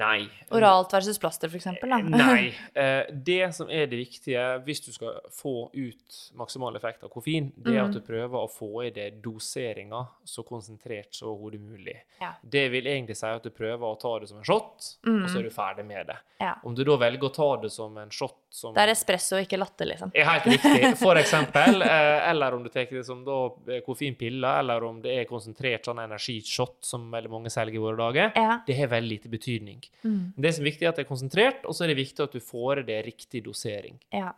Nei. 0.00 0.24
Oralt 0.56 0.92
versus 0.96 1.18
plaster, 1.20 1.52
eksempel. 1.54 1.90
Da. 1.92 1.98
Nei. 2.02 2.54
Eh, 2.80 3.10
det 3.12 3.50
som 3.54 3.68
er 3.68 3.86
det 3.90 3.98
viktige 3.98 4.40
hvis 4.64 4.80
du 4.84 4.90
skal 4.94 5.16
få 5.34 5.52
ut 5.74 6.18
maksimal 6.38 6.76
effekt 6.78 7.02
av 7.04 7.10
koffein, 7.12 7.50
det 7.56 7.74
er 7.74 7.82
at 7.82 7.90
Mm. 7.90 7.94
du 7.98 8.00
prøver 8.06 8.38
å 8.38 8.48
få 8.50 8.68
i 8.86 8.90
deg 8.94 9.18
doseringa 9.24 10.04
så 10.24 10.44
konsentrert 10.46 11.12
så 11.18 11.32
hodet 11.36 11.60
mulig. 11.60 11.96
Ja. 12.20 12.32
Det 12.42 12.68
vil 12.72 12.86
egentlig 12.86 13.16
si 13.18 13.26
at 13.26 13.42
du 13.42 13.50
prøver 13.50 13.82
å 13.90 13.98
ta 14.00 14.12
det 14.22 14.28
som 14.30 14.38
en 14.38 14.44
shot, 14.46 14.86
og 15.04 15.26
så 15.28 15.38
er 15.40 15.48
du 15.48 15.50
ferdig 15.50 15.84
med 15.88 16.06
det. 16.06 16.16
Mm. 16.16 16.46
Ja. 16.46 16.54
Om 16.64 16.74
du 16.78 16.84
da 16.88 16.96
velger 17.02 17.28
å 17.28 17.32
ta 17.34 17.48
det 17.60 17.72
som 17.74 17.98
en 18.00 18.10
shot 18.14 18.36
som 18.50 18.72
Det 18.74 18.82
er 18.86 18.92
espresso, 18.94 19.36
ikke 19.42 19.58
latte, 19.60 19.84
liksom. 19.86 20.12
er 20.14 20.24
helt 20.30 20.46
riktig, 20.54 20.94
for 21.04 21.18
eksempel. 21.20 21.82
Eh, 21.82 22.30
eller 22.30 22.54
om 22.56 22.62
du 22.64 22.70
tar 22.72 22.86
det 22.90 23.04
som 23.06 23.24
da 23.26 23.40
eh, 23.74 23.82
koffeinpiller, 23.86 24.60
eller 24.62 24.84
om 24.86 25.02
det 25.02 25.18
er 25.20 25.28
konsentrert 25.28 25.84
sånn 25.90 26.00
energishot 26.06 26.78
som 26.86 27.10
veldig 27.12 27.30
mange 27.30 27.50
selger 27.52 27.76
i 27.80 27.82
våre 27.82 27.98
dager. 28.00 28.32
Ja. 28.38 28.60
Det 28.66 28.78
har 28.78 28.88
veldig 28.94 29.10
lite 29.18 29.28
betydning. 29.32 29.82
Mm. 30.02 30.32
Det 30.36 30.54
som 30.56 30.64
er 30.64 30.70
viktig, 30.70 30.86
er 30.86 30.92
at 30.92 31.00
det 31.00 31.04
er 31.04 31.10
konsentrert, 31.10 31.66
og 31.68 31.76
så 31.76 31.84
er 31.84 31.92
det 31.92 32.00
viktig 32.00 32.24
at 32.24 32.36
du 32.36 32.40
får 32.44 32.82
i 32.82 32.88
det 32.92 33.02
riktig 33.08 33.44
dosering. 33.48 34.00
ja. 34.16 34.32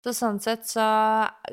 Så 0.00 0.14
sånn 0.16 0.38
sett 0.40 0.64
så 0.64 0.84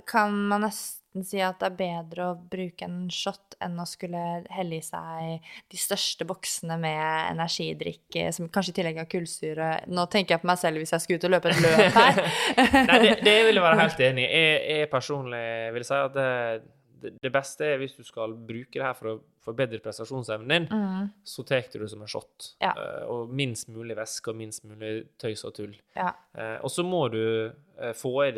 kan 0.07 0.35
man 0.47 0.63
nesten 0.63 1.25
si 1.27 1.41
at 1.43 1.57
det 1.59 1.67
er 1.67 1.79
bedre 1.79 2.27
å 2.29 2.37
bruke 2.37 2.85
en 2.85 3.09
shot 3.11 3.57
enn 3.63 3.75
å 3.81 3.85
skulle 3.89 4.21
helle 4.53 4.77
i 4.77 4.85
seg 4.85 5.49
de 5.67 5.79
største 5.81 6.23
boksene 6.29 6.77
med 6.79 7.33
energidrikk, 7.33 8.05
eh, 8.15 8.29
som 8.31 8.47
kanskje 8.47 8.71
i 8.71 8.77
tillegg 8.77 9.01
har 9.01 9.09
kullsyre. 9.11 9.71
Nå 9.91 10.07
tenker 10.13 10.37
jeg 10.37 10.43
på 10.45 10.51
meg 10.51 10.61
selv 10.61 10.79
hvis 10.79 10.95
jeg 10.95 11.03
skulle 11.03 11.19
ut 11.19 11.27
og 11.27 11.35
løpe 11.35 11.51
et 11.51 11.61
løp 11.65 11.99
her. 11.99 12.21
Nei, 12.87 12.99
det, 13.03 13.13
det 13.25 13.35
vil 13.49 13.59
jeg 13.59 13.65
være 13.67 13.81
helt 13.81 14.03
enig 14.11 14.23
i. 14.23 14.31
Jeg, 14.31 14.63
jeg 14.77 14.91
personlig 14.95 15.45
vil 15.75 15.87
si 15.89 15.99
at 16.07 16.15
det, 16.15 16.31
det, 17.01 17.31
beste 17.33 17.65
er 17.65 17.77
hvis 17.81 17.95
du 17.97 18.03
skal 18.03 18.33
bruke 18.33 18.73
det 18.77 18.83
her 18.85 18.95
for 18.97 19.09
å 19.11 19.15
forbedre 19.45 19.79
prestasjonsevnen 19.83 20.47
din, 20.49 20.67
Mm. 20.71 21.09
så 21.23 21.45
tar 21.47 21.61
du 21.79 21.85
det 21.85 21.89
som 21.91 22.01
en 22.01 22.07
shot. 22.11 22.49
Ja. 22.61 22.73
Eh, 22.77 23.03
og 23.07 23.29
minst 23.29 23.69
mulig 23.69 23.95
væske 23.97 24.29
og 24.33 24.35
minst 24.39 24.63
mulig 24.67 25.07
tøys 25.17 25.43
og 25.47 25.53
tull. 25.55 25.75
Ja. 25.95 26.11
Eh, 26.35 26.57
og 26.61 26.69
så 26.73 26.83
må 26.83 27.05
du 27.11 27.21
eh, 27.79 27.93
få 27.93 28.13
i 28.27 28.31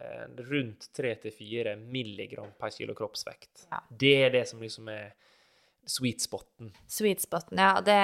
eh, 0.00 0.26
rundt 0.50 0.90
3-4 0.96 1.76
milligram 1.80 2.52
per 2.58 2.70
kilo 2.70 2.94
kroppsvekt. 2.94 3.66
Ja. 3.70 3.80
Det 3.90 4.14
er 4.26 4.30
det 4.30 4.46
som 4.48 4.60
liksom 4.60 4.88
er 4.92 5.12
sweet 5.90 6.22
spoten. 6.22 6.70
Sweet 6.90 7.22
spoten, 7.24 7.58
ja. 7.58 7.72
Det, 7.84 7.96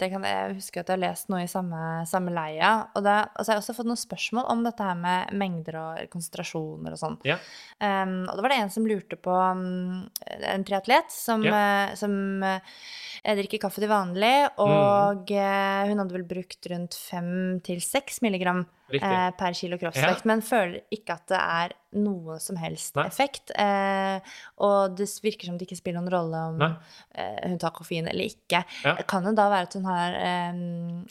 det 0.00 0.08
kan 0.12 0.24
jeg 0.24 0.56
huske 0.56 0.80
at 0.80 0.88
jeg 0.88 0.96
har 0.96 1.02
lest 1.02 1.28
noe 1.32 1.42
i 1.44 1.50
samme, 1.50 1.80
samme 2.08 2.32
leia. 2.34 2.70
Og, 2.96 3.04
det, 3.04 3.16
og 3.36 3.44
så 3.44 3.52
har 3.52 3.58
jeg 3.58 3.64
også 3.64 3.76
fått 3.76 3.90
noen 3.90 4.00
spørsmål 4.00 4.48
om 4.54 4.64
dette 4.66 4.86
her 4.88 4.96
med 4.98 5.34
mengder 5.38 5.78
og 5.82 6.08
konsentrasjoner 6.14 6.96
og 6.96 7.02
sånn. 7.02 7.18
Ja. 7.28 7.36
Um, 7.82 8.16
og 8.30 8.34
da 8.38 8.46
var 8.46 8.54
det 8.54 8.60
en 8.62 8.72
som 8.74 8.88
lurte 8.88 9.18
på 9.20 9.34
um, 9.36 10.08
en 10.54 10.66
triatlet 10.68 11.12
som, 11.14 11.44
eh, 11.44 11.94
som 12.00 12.16
eh, 12.48 13.36
drikker 13.38 13.62
kaffe 13.68 13.84
til 13.84 13.92
vanlig, 13.92 14.34
Mm. 14.58 14.64
og 14.64 15.30
eh, 15.34 15.88
hun 15.88 16.00
hadde 16.00 16.14
vel 16.14 16.24
brukt 16.28 16.66
rundt 16.70 16.96
fem 16.98 17.60
til 17.64 17.80
seks 17.84 18.20
milligram. 18.24 18.64
Eh, 18.96 19.28
per 19.38 19.56
kilo 19.58 19.78
kroppsvekt, 19.80 20.24
men 20.28 20.42
føler 20.44 20.80
ikke 20.94 21.16
at 21.18 21.26
det 21.32 21.40
er 21.40 21.74
noe 21.98 22.38
som 22.42 22.58
helst 22.60 22.96
Nei. 22.98 23.06
effekt. 23.08 23.52
Eh, 23.56 24.18
og 24.64 24.96
det 24.98 25.08
virker 25.24 25.50
som 25.50 25.58
det 25.58 25.68
ikke 25.68 25.80
spiller 25.80 26.02
noen 26.02 26.12
rolle 26.12 26.42
om 26.52 26.64
eh, 26.64 27.38
hun 27.44 27.60
tar 27.60 27.74
koffein 27.76 28.08
eller 28.10 28.28
ikke. 28.28 28.64
Ja. 28.84 28.96
Kan 29.08 29.28
det 29.28 29.36
da 29.38 29.48
være 29.52 29.70
at 29.70 29.78
hun, 29.78 29.88
har, 29.88 30.18
eh, 30.18 30.64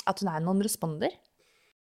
at 0.09 0.23
hun 0.23 0.33
er 0.33 0.45
non-responder? 0.45 1.17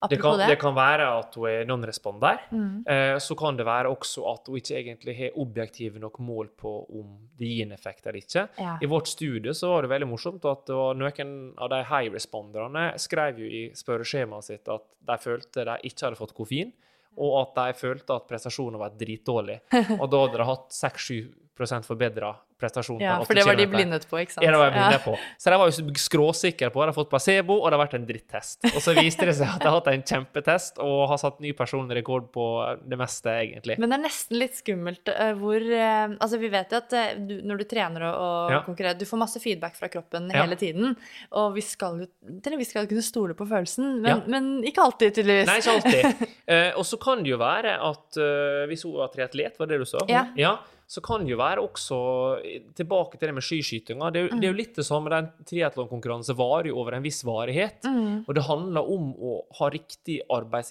Det 0.09 0.17
kan, 0.17 0.39
det. 0.41 0.57
kan 0.57 0.73
være 0.73 1.07
at 1.19 1.35
hun 1.37 1.49
er 1.51 1.67
non-responder. 1.69 2.39
Mm. 2.57 2.85
Eh, 2.89 3.17
så 3.21 3.35
kan 3.37 3.59
det 3.59 3.67
være 3.69 3.91
også 3.93 4.25
at 4.31 4.49
hun 4.49 4.57
ikke 4.57 4.79
egentlig 4.79 5.17
har 5.19 5.37
objektive 5.43 6.01
nok 6.01 6.17
mål 6.25 6.49
på 6.57 6.73
om 6.89 7.11
det 7.37 7.51
gir 7.51 7.67
en 7.67 7.75
effekt 7.77 8.07
eller 8.07 8.23
ikke. 8.23 8.47
Ja. 8.57 8.79
I 8.81 8.89
vårt 8.89 9.11
studie 9.13 9.53
så 9.57 9.75
var 9.75 9.85
det 9.85 9.93
veldig 9.93 10.09
morsomt 10.09 10.47
at 10.49 10.73
noen 10.73 11.35
av 11.61 11.73
de 11.73 11.83
high-responderne 11.91 12.87
skrev 13.03 13.43
jo 13.45 13.51
i 13.51 13.63
spørreskjemaet 13.77 14.49
sitt 14.49 14.73
at 14.73 14.89
de 15.11 15.19
følte 15.21 15.67
de 15.69 15.77
ikke 15.91 16.07
hadde 16.07 16.21
fått 16.21 16.35
koffein, 16.39 16.73
og 17.21 17.37
at 17.43 17.55
de 17.59 17.77
følte 17.77 18.17
at 18.17 18.29
prestasjonen 18.31 18.81
var 18.81 18.97
dritdårlig. 18.97 19.61
Og 20.01 20.07
da 20.09 20.25
hadde 20.25 20.41
de 20.41 20.49
hatt 20.49 20.69
6-7 20.73 21.29
forbedra 21.67 22.35
prestasjon. 22.61 23.01
Ja, 23.01 23.19
for 23.25 23.35
det 23.35 23.45
var 23.47 23.57
de 23.57 23.65
80 23.67 23.71
blindet 23.73 24.07
på, 24.09 24.19
ikke 24.21 24.33
sant? 24.33 24.45
Ja, 24.45 24.51
det 24.53 24.59
var 24.59 24.67
jeg 24.71 24.75
blinde 24.75 24.93
Ja. 24.93 24.99
på. 25.05 25.15
Så 25.39 25.51
de 25.51 25.57
var 25.59 25.67
jo 25.71 25.95
skråsikre 25.97 26.71
på 26.71 26.81
at 26.83 26.87
de 26.87 26.93
hadde 26.93 26.95
fått 26.99 27.11
placebo, 27.11 27.57
og 27.63 27.71
det 27.71 27.79
har 27.79 27.87
vært 27.87 27.95
en 27.95 28.07
drittest. 28.07 28.65
Og 28.75 28.81
så 28.83 28.95
viste 28.95 29.25
det 29.25 29.35
seg 29.37 29.49
at 29.49 29.61
de 29.61 29.69
har 29.69 29.77
hatt 29.81 29.87
en 29.89 30.03
kjempetest 30.03 30.79
og 30.79 31.09
har 31.09 31.17
satt 31.19 31.41
ny 31.41 31.53
personlig 31.53 31.97
rekord 32.01 32.31
på 32.33 32.45
det 32.85 32.99
meste, 32.99 33.27
egentlig. 33.29 33.79
Men 33.79 33.89
det 33.91 33.99
er 33.99 34.05
nesten 34.05 34.39
litt 34.39 34.57
skummelt 34.57 35.09
eh, 35.09 35.33
hvor 35.41 35.57
eh, 35.61 36.17
Altså, 36.21 36.39
vi 36.41 36.49
vet 36.53 36.71
jo 36.73 36.77
at 36.81 36.93
eh, 36.93 37.15
du, 37.17 37.41
når 37.45 37.59
du 37.59 37.65
trener 37.65 38.03
og, 38.11 38.15
og 38.21 38.51
Ja. 38.51 38.61
konkurrerer, 38.67 38.99
du 38.99 39.05
får 39.07 39.19
masse 39.19 39.41
feedback 39.41 39.77
fra 39.77 39.89
kroppen 39.89 40.31
Ja. 40.31 40.43
hele 40.45 40.57
tiden. 40.57 40.97
Og 41.33 41.55
vi 41.55 41.61
skal 41.63 42.01
jo 42.01 42.07
til 42.43 42.53
en 42.53 42.59
viss 42.59 42.73
grad 42.73 42.89
kunne 42.89 43.03
stole 43.03 43.35
på 43.35 43.47
følelsen, 43.49 44.01
men, 44.03 44.23
men 44.27 44.63
ikke 44.65 44.83
alltid, 44.85 45.15
tydeligvis. 45.15 45.47
Nei, 45.47 45.59
ikke 45.59 45.77
alltid. 45.79 46.27
Eh, 46.51 46.73
og 46.75 46.83
så 46.85 46.97
kan 46.99 47.21
det 47.23 47.31
jo 47.31 47.37
være 47.39 47.77
at 47.79 48.17
uh, 48.19 48.67
Hvis 48.67 48.83
hun 48.83 48.97
var 48.97 49.09
triatlet, 49.13 49.55
var 49.61 49.67
det 49.71 49.77
du 49.79 49.85
sa? 49.87 50.01
Ja. 50.11 50.25
Ja. 50.35 50.57
Så 50.91 50.99
kan 51.07 51.23
det 51.23 51.31
jo 51.31 51.39
være 51.39 51.63
også 51.63 51.97
eh, 52.43 52.65
Tilbake 52.75 53.15
til 53.21 53.29
det 53.31 53.35
med 53.37 53.45
skiskytinga. 53.47 54.09
Det, 54.11 54.25
jo- 54.25 54.39
det 54.41 54.49
er 54.49 54.51
jo 54.51 54.59
litt 54.59 54.75
det 54.81 54.85
samme. 54.89 55.13
Den 55.13 55.29
triatlonkonkurranse 55.47 56.35
varer 56.35 56.73
jo 56.73 56.81
over 56.83 56.97
en 56.99 57.05
viss 57.07 57.21
varighet. 57.27 57.87
Mm. 57.87 58.25
Og 58.27 58.33
det 58.35 58.43
handler 58.49 58.91
om 58.97 59.13
å 59.15 59.37
ha 59.61 59.69
riktig 59.71 60.19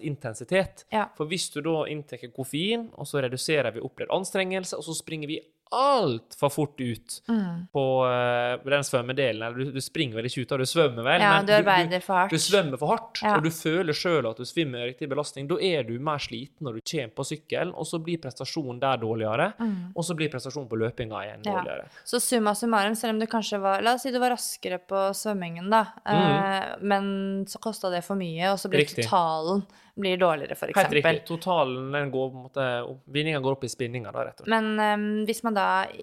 arbeidsintensitet. 0.04 0.84
Ja. 0.92 1.08
For 1.18 1.30
hvis 1.30 1.48
du 1.54 1.62
da 1.66 1.86
inntar 1.92 2.22
koffein, 2.36 2.90
og 3.00 3.08
så 3.08 3.22
reduserer 3.24 3.72
vi 3.76 3.84
opplevd 3.86 4.12
anstrengelse, 4.16 4.78
og 4.80 4.84
så 4.88 4.96
springer 4.98 5.32
vi 5.32 5.40
altfor 5.72 6.50
fort 6.52 6.80
ut 6.82 7.22
Mm. 7.30 7.68
på 7.74 7.84
uh, 8.06 8.58
den 8.70 8.84
svømmedelen. 8.84 9.44
Eller 9.46 9.58
du, 9.66 9.72
du 9.72 9.82
springer 9.82 10.16
vel 10.20 10.26
ikke 10.30 10.42
ut, 10.44 10.50
da, 10.50 10.58
du 10.58 10.66
svømmer 10.70 11.04
vel? 11.06 11.22
Ja, 11.22 11.32
men 11.38 11.46
du 11.46 11.54
arbeider 11.54 12.02
for 12.02 12.14
hardt. 12.24 12.32
Du 12.34 12.38
svømmer 12.42 12.78
for 12.82 12.88
hardt, 12.94 13.22
Ja. 13.24 13.36
og 13.38 13.44
du 13.46 13.50
føler 13.54 13.94
sjøl 13.94 14.26
at 14.30 14.38
du 14.42 14.46
svimmer 14.50 14.82
i 14.84 14.90
riktig 14.94 15.10
belastning. 15.12 15.48
Da 15.50 15.60
er 15.62 15.84
du 15.88 15.94
mer 16.00 16.18
sliten 16.24 16.66
når 16.66 16.80
du 16.80 16.82
kommer 16.92 17.14
på 17.20 17.26
sykkelen, 17.32 17.74
og 17.76 17.86
så 17.90 18.00
blir 18.04 18.18
prestasjonen 18.24 18.80
der 18.82 18.98
dårligere. 19.02 19.52
Mm. 19.60 19.92
Og 19.96 20.04
så 20.08 20.16
blir 20.18 20.32
prestasjonen 20.34 20.70
på 20.72 20.80
løpinga 20.82 21.22
igjen 21.28 21.46
Ja. 21.46 21.60
dårligere. 21.60 21.86
Så 22.06 22.20
summa 22.24 22.56
summarum, 22.56 22.96
selv 22.96 23.14
om 23.16 23.20
du 23.20 23.28
kanskje 23.28 23.62
var 23.62 23.82
La 23.86 23.94
oss 23.94 24.02
si 24.04 24.12
du 24.12 24.20
var 24.20 24.32
raskere 24.32 24.80
på 24.80 25.10
svømmingen, 25.14 25.70
da, 25.70 25.86
eh, 26.06 26.76
men 26.82 27.46
så 27.46 27.60
kosta 27.62 27.90
det 27.92 28.04
for 28.04 28.16
mye, 28.16 28.52
og 28.52 28.58
så 28.60 28.70
blir 28.70 28.80
Mm. 28.80 28.88
Riktig. 28.88 29.06
totalen 29.06 29.64
blir 30.00 30.16
dårligere, 30.18 30.56
for 30.56 30.68
Helt 30.74 30.94
riktig. 30.96 31.26
Totalen 31.28 31.92
den 31.92 32.10
går 32.12 32.30
på 32.32 32.36
en 32.38 32.44
måte 32.48 33.00
Vinninga 33.12 33.42
går 33.44 33.52
opp 33.58 33.64
i 33.66 33.68
spinninga, 33.68 34.14
da, 34.14 34.24
rett 34.24 34.40
og 34.40 34.46
slett. 34.46 34.48
Men 34.48 34.80
um, 34.80 35.26
hvis 35.28 35.44
man 35.44 35.54
da 35.58 35.59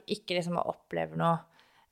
ikke 0.06 0.38
liksom 0.38 0.58
opplever 0.62 1.18
noe 1.20 1.38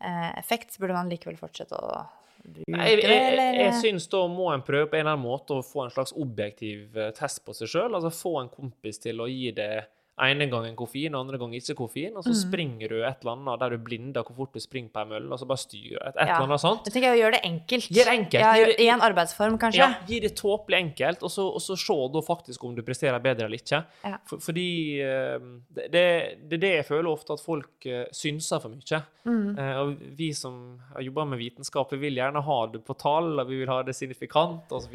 eh, 0.01 0.31
effekt, 0.39 0.75
så 0.75 0.83
burde 0.83 0.97
man 0.97 1.11
likevel 1.13 1.39
fortsette 1.41 1.79
å 1.79 2.05
bruke 2.45 2.69
jeg, 2.69 2.97
det, 3.01 3.09
jeg, 3.09 3.27
eller? 3.33 3.59
jeg 3.63 3.77
syns 3.81 4.07
da 4.13 4.21
må 4.29 4.51
en 4.53 4.65
prøve 4.65 4.91
på 4.91 4.99
en 4.99 5.07
eller 5.07 5.17
annen 5.17 5.25
måte 5.27 5.57
å 5.57 5.65
få 5.65 5.87
en 5.87 5.95
slags 5.95 6.15
objektiv 6.21 6.99
eh, 6.99 7.13
test 7.17 7.45
på 7.47 7.57
seg 7.57 7.71
sjøl. 7.73 7.95
Altså 7.97 8.13
få 8.15 8.37
en 8.43 8.53
kompis 8.53 9.01
til 9.05 9.23
å 9.25 9.29
gi 9.31 9.51
det 9.57 9.87
ene 10.23 10.47
gangen 10.47 10.77
koffein, 10.79 11.15
andre 11.19 11.39
gangen 11.41 11.59
ikke 11.59 11.75
koffein, 11.75 12.15
og 12.15 12.23
så 12.23 12.35
springer 12.39 12.89
du 12.93 13.01
et 13.03 13.23
eller 13.25 13.33
annet 13.33 13.61
der 13.65 13.75
du 13.75 13.79
blinder 13.83 14.23
hvor 14.23 14.37
fort 14.37 14.53
du 14.55 14.61
springer 14.63 14.93
på 14.95 15.03
en 15.03 15.09
mølle, 15.11 15.31
og 15.35 15.41
så 15.41 15.49
bare 15.51 15.59
styrer 15.59 15.99
et, 16.07 16.15
et 16.15 16.29
Ja. 16.29 16.37
eller 16.37 16.47
annet 16.53 16.63
sånt. 16.63 16.85
Jeg 16.87 16.95
tenker 16.95 17.15
å 17.15 17.19
gjøre 17.19 17.33
det 17.35 17.41
enkelt. 17.49 17.89
Gjør 17.91 18.11
det 18.11 18.15
enkelt. 18.21 18.45
Ja, 18.45 18.69
I 18.85 18.89
en 18.95 19.03
arbeidsform, 19.03 19.59
kanskje. 19.59 19.83
Ja, 19.83 19.89
gi 20.07 20.21
det 20.23 20.35
tåpelig 20.39 20.79
enkelt, 20.79 21.25
og 21.27 21.31
så, 21.35 21.49
og 21.51 21.61
så 21.65 21.75
se 21.77 21.99
da 22.15 22.23
faktisk 22.23 22.63
om 22.65 22.77
du 22.77 22.83
presterer 22.87 23.19
bedre 23.25 23.49
eller 23.49 23.59
ikke. 23.59 23.83
Ja. 24.05 24.19
For, 24.31 24.39
fordi 24.39 24.69
eh, 25.03 25.39
det, 25.75 25.89
det, 25.91 26.05
det 26.47 26.61
er 26.61 26.63
det 26.63 26.73
jeg 26.77 26.87
føler 26.93 27.11
ofte 27.11 27.35
at 27.35 27.43
folk 27.43 27.89
uh, 27.91 28.05
synser 28.15 28.63
for 28.63 28.71
mye. 28.71 29.03
Mm. 29.25 29.59
Eh, 29.59 29.75
og 29.81 29.97
vi 30.19 30.31
som 30.37 30.79
har 30.93 31.03
jobba 31.03 31.25
med 31.33 31.41
vitenskap, 31.43 31.91
vi 31.97 31.99
vil 32.07 32.19
gjerne 32.21 32.43
ha 32.45 32.59
det 32.71 32.85
på 32.87 32.95
tall, 33.01 33.33
og 33.41 33.49
vi 33.51 33.63
vil 33.63 33.71
ha 33.73 33.81
det 33.83 33.97
signifikant 33.97 34.71
osv. 34.71 34.95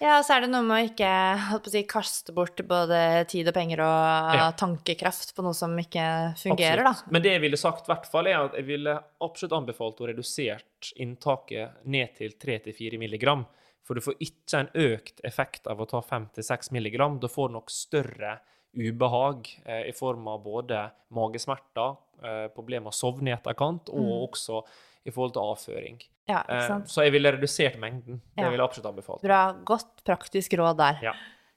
Ja, 0.00 0.18
og 0.18 0.24
så 0.26 0.36
er 0.36 0.46
det 0.46 0.50
noe 0.50 0.64
med 0.66 0.80
å 0.80 0.90
ikke 0.90 1.14
å 1.60 1.70
si, 1.70 1.82
kaste 1.86 2.34
bort 2.34 2.58
både 2.66 2.98
tid 3.30 3.46
og 3.46 3.54
penger 3.54 3.84
og 3.86 4.34
Ja. 4.36 4.50
Tankekraft 4.58 5.34
på 5.36 5.42
noe 5.46 5.54
som 5.54 5.74
ikke 5.78 6.06
fungerer, 6.40 6.82
da. 6.84 6.94
Men 7.12 7.22
det 7.22 7.32
jeg 7.36 7.42
ville 7.44 7.56
sagt, 7.60 7.86
i 7.86 7.92
hvert 7.92 8.08
fall, 8.10 8.26
er 8.30 8.38
at 8.46 8.56
jeg 8.58 8.66
ville 8.68 8.96
absolutt 9.24 9.52
anbefalt 9.56 10.00
å 10.02 10.08
redusert 10.10 10.92
inntaket 10.96 11.84
ned 11.84 12.14
til 12.18 12.34
3-4 12.42 12.98
milligram. 12.98 13.44
For 13.86 13.94
du 13.94 14.02
får 14.02 14.16
ikke 14.18 14.58
en 14.64 14.70
økt 14.74 15.20
effekt 15.24 15.68
av 15.70 15.80
å 15.80 15.86
ta 15.86 16.00
5-6 16.02 16.72
milligram. 16.74 17.20
Da 17.22 17.28
får 17.30 17.48
du 17.52 17.54
nok 17.60 17.70
større 17.70 18.38
ubehag 18.76 19.46
eh, 19.64 19.86
i 19.88 19.92
form 19.96 20.26
av 20.28 20.42
både 20.44 20.82
magesmerter, 21.14 21.94
eh, 22.22 22.48
problemer 22.56 22.88
med 22.88 22.92
å 22.92 22.98
sovne 22.98 23.30
i 23.30 23.36
etterkant, 23.36 23.88
og 23.94 24.10
også 24.32 24.60
i 25.06 25.14
forhold 25.14 25.36
til 25.36 25.46
avføring. 25.54 26.02
Ja, 26.26 26.40
ikke 26.42 26.80
Eh, 26.80 26.84
så 26.90 27.04
jeg 27.06 27.12
ville 27.14 27.30
redusert 27.36 27.78
mengden. 27.78 28.20
Det 28.34 28.42
Ja. 28.42 28.50
ville 28.50 28.58
jeg 28.62 28.68
absolutt 28.68 28.90
anbefalt. 28.90 29.22
Bra. 29.22 29.52
Godt 29.64 30.02
praktisk 30.04 30.58
råd 30.58 30.76
der. 30.76 30.98
Ja. 31.02 31.14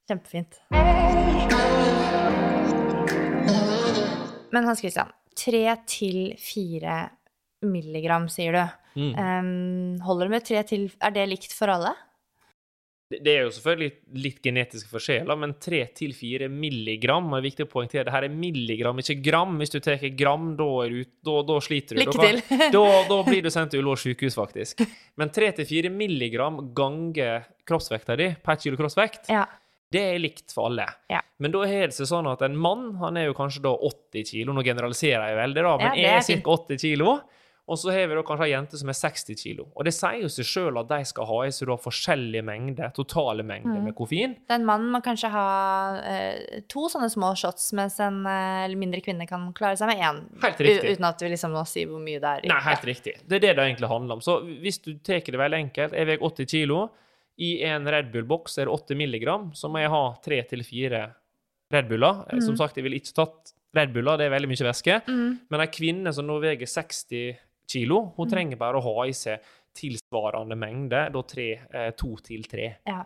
Kjempefint. 0.08 0.62
Men 4.56 4.68
Hans 4.70 4.82
Christian, 4.84 5.12
tre 5.38 5.64
til 5.90 6.36
fire 6.42 7.02
milligram, 7.66 8.28
sier 8.32 8.56
du. 8.56 8.62
Mm. 9.00 9.12
Um, 9.16 9.98
holder 10.04 10.28
det 10.28 10.34
med 10.34 10.46
tre 10.48 10.62
til 10.66 10.88
Er 11.06 11.14
det 11.14 11.28
likt 11.30 11.54
for 11.56 11.72
alle? 11.72 11.94
Det 13.10 13.32
er 13.32 13.48
jo 13.48 13.54
selvfølgelig 13.56 14.20
litt 14.22 14.36
genetiske 14.46 14.90
forskjeller, 14.92 15.38
men 15.42 15.56
3-4 15.58 16.46
milligram 16.54 17.32
er 17.34 17.42
viktig 17.42 17.66
å 17.66 17.70
poengtere, 17.72 18.04
det 18.06 18.14
her 18.14 18.28
er 18.28 18.36
milligram, 18.36 19.02
ikke 19.02 19.16
gram. 19.26 19.56
Hvis 19.58 19.74
du 19.74 19.80
tar 19.82 20.04
gram, 20.14 20.52
da, 20.60 20.68
du, 20.94 21.00
da, 21.26 21.40
da 21.48 21.56
sliter 21.66 21.98
du. 21.98 22.04
Lykke 22.04 22.20
da, 22.20 22.28
til. 22.28 22.60
da, 22.76 22.84
da 23.10 23.18
blir 23.26 23.42
du 23.42 23.50
sendt 23.50 23.74
til 23.74 23.82
Ullevål 23.82 23.98
sykehus, 24.04 24.38
faktisk. 24.38 24.86
Men 25.18 25.34
3-4 25.34 25.90
milligram 25.90 26.62
ganger 26.78 27.50
kroppsvekta 27.66 28.20
di 28.20 28.30
per 28.46 28.62
kilo 28.62 28.78
kroppsvekt, 28.78 29.34
Ja. 29.34 29.48
Det 29.92 30.02
er 30.14 30.20
likt 30.22 30.54
for 30.54 30.70
alle. 30.70 30.86
Ja. 31.10 31.22
Men 31.42 31.52
da 31.56 31.64
er 31.66 31.88
det 31.90 31.96
seg 31.98 32.06
sånn 32.12 32.28
at 32.30 32.42
en 32.46 32.56
mann 32.60 32.92
han 33.02 33.18
er 33.18 33.26
jo 33.30 33.34
kanskje 33.38 33.64
da 33.66 33.72
80 33.74 34.24
kilo, 34.32 34.54
nå 34.54 34.64
generaliserer 34.68 35.32
jeg 35.32 35.38
veldig, 35.44 35.64
da, 35.66 35.76
men 35.82 35.98
Ja, 35.98 36.16
er 36.20 36.22
er 36.22 36.42
ca. 36.44 36.58
80 36.60 36.78
kilo. 36.84 37.20
Og 37.70 37.78
så 37.78 37.92
har 37.94 38.08
vi 38.10 38.16
da 38.18 38.24
kanskje 38.26 38.46
ei 38.48 38.54
jente 38.56 38.78
som 38.82 38.90
er 38.90 38.96
60 38.98 39.36
kilo. 39.38 39.68
Og 39.78 39.86
det 39.86 39.92
sier 39.94 40.24
jo 40.24 40.30
seg 40.34 40.48
sjøl 40.50 40.80
at 40.82 40.88
de 40.90 40.98
skal 41.06 41.28
ha 41.30 41.36
i 41.46 41.52
seg 41.54 41.70
forskjellige 41.84 42.42
mengder, 42.42 42.90
totale 42.98 43.44
mengder 43.46 43.78
Mm. 43.78 43.84
med 43.86 43.94
koffein. 43.96 44.34
Den 44.50 44.66
mannen 44.66 44.90
må 44.90 45.04
kanskje 45.06 45.30
ha 45.30 46.02
eh, 46.02 46.62
to 46.68 46.88
sånne 46.90 47.12
små 47.14 47.36
shots, 47.38 47.72
mens 47.78 48.00
en 48.00 48.26
eh, 48.26 48.74
mindre 48.76 49.02
kvinne 49.06 49.28
kan 49.30 49.54
klare 49.54 49.78
seg 49.78 49.86
med 49.92 50.02
én. 50.02 50.24
Helt 50.42 50.58
riktig. 50.66 50.96
Uten 50.98 51.06
at 51.06 51.22
vi 51.22 51.30
liksom 51.30 51.54
nå 51.54 51.62
sier 51.70 51.86
hvor 51.92 52.02
mye 52.02 52.18
det 52.20 52.32
er. 52.42 52.48
Nei, 52.50 52.60
helt 52.72 52.86
riktig. 52.90 53.14
Det 53.28 53.38
er 53.38 53.40
det 53.46 53.56
det 53.58 53.66
egentlig 53.68 53.88
handler 53.94 54.18
om. 54.18 54.22
Så 54.26 54.40
hvis 54.66 54.82
du 54.82 54.96
tar 54.98 55.22
det 55.22 55.38
veldig 55.38 55.62
enkelt, 55.70 55.94
jeg 55.94 56.10
veier 56.10 56.26
80 56.26 56.50
kilo, 56.50 56.90
i 57.40 57.52
en 57.70 57.88
Red 57.88 58.12
Bull-boks 58.14 58.58
er 58.60 58.68
det 58.68 58.76
80 58.76 59.00
milligram, 59.00 59.50
så 59.56 59.70
må 59.72 59.80
jeg 59.80 59.92
ha 59.94 60.04
tre 60.24 60.42
til 60.50 60.64
fire 60.68 61.06
Red 61.72 61.88
Buller. 61.88 62.26
Mm. 62.34 62.42
Som 62.44 62.58
sagt, 62.60 62.78
jeg 62.78 62.84
ville 62.84 63.00
ikke 63.00 63.16
tatt 63.22 63.54
Red 63.78 63.94
Buller, 63.94 64.18
det 64.20 64.28
er 64.28 64.34
veldig 64.34 64.50
mye 64.52 64.68
væske. 64.72 64.98
Mm. 65.08 65.38
Men 65.54 65.64
ei 65.64 65.70
kvinne 65.72 66.14
som 66.16 66.28
nå 66.28 66.40
veier 66.44 66.68
60 66.68 67.38
kilo, 67.70 68.02
hun 68.18 68.30
trenger 68.32 68.58
bare 68.60 68.80
å 68.80 68.84
ha 68.84 69.06
i 69.08 69.14
seg 69.16 69.46
tilsvarende 69.80 70.58
mengde, 70.60 71.04
da 71.14 71.22
tre, 71.30 71.48
eh, 71.70 71.92
to 71.96 72.16
til 72.26 72.44
tre. 72.50 72.72
Ja. 72.90 73.04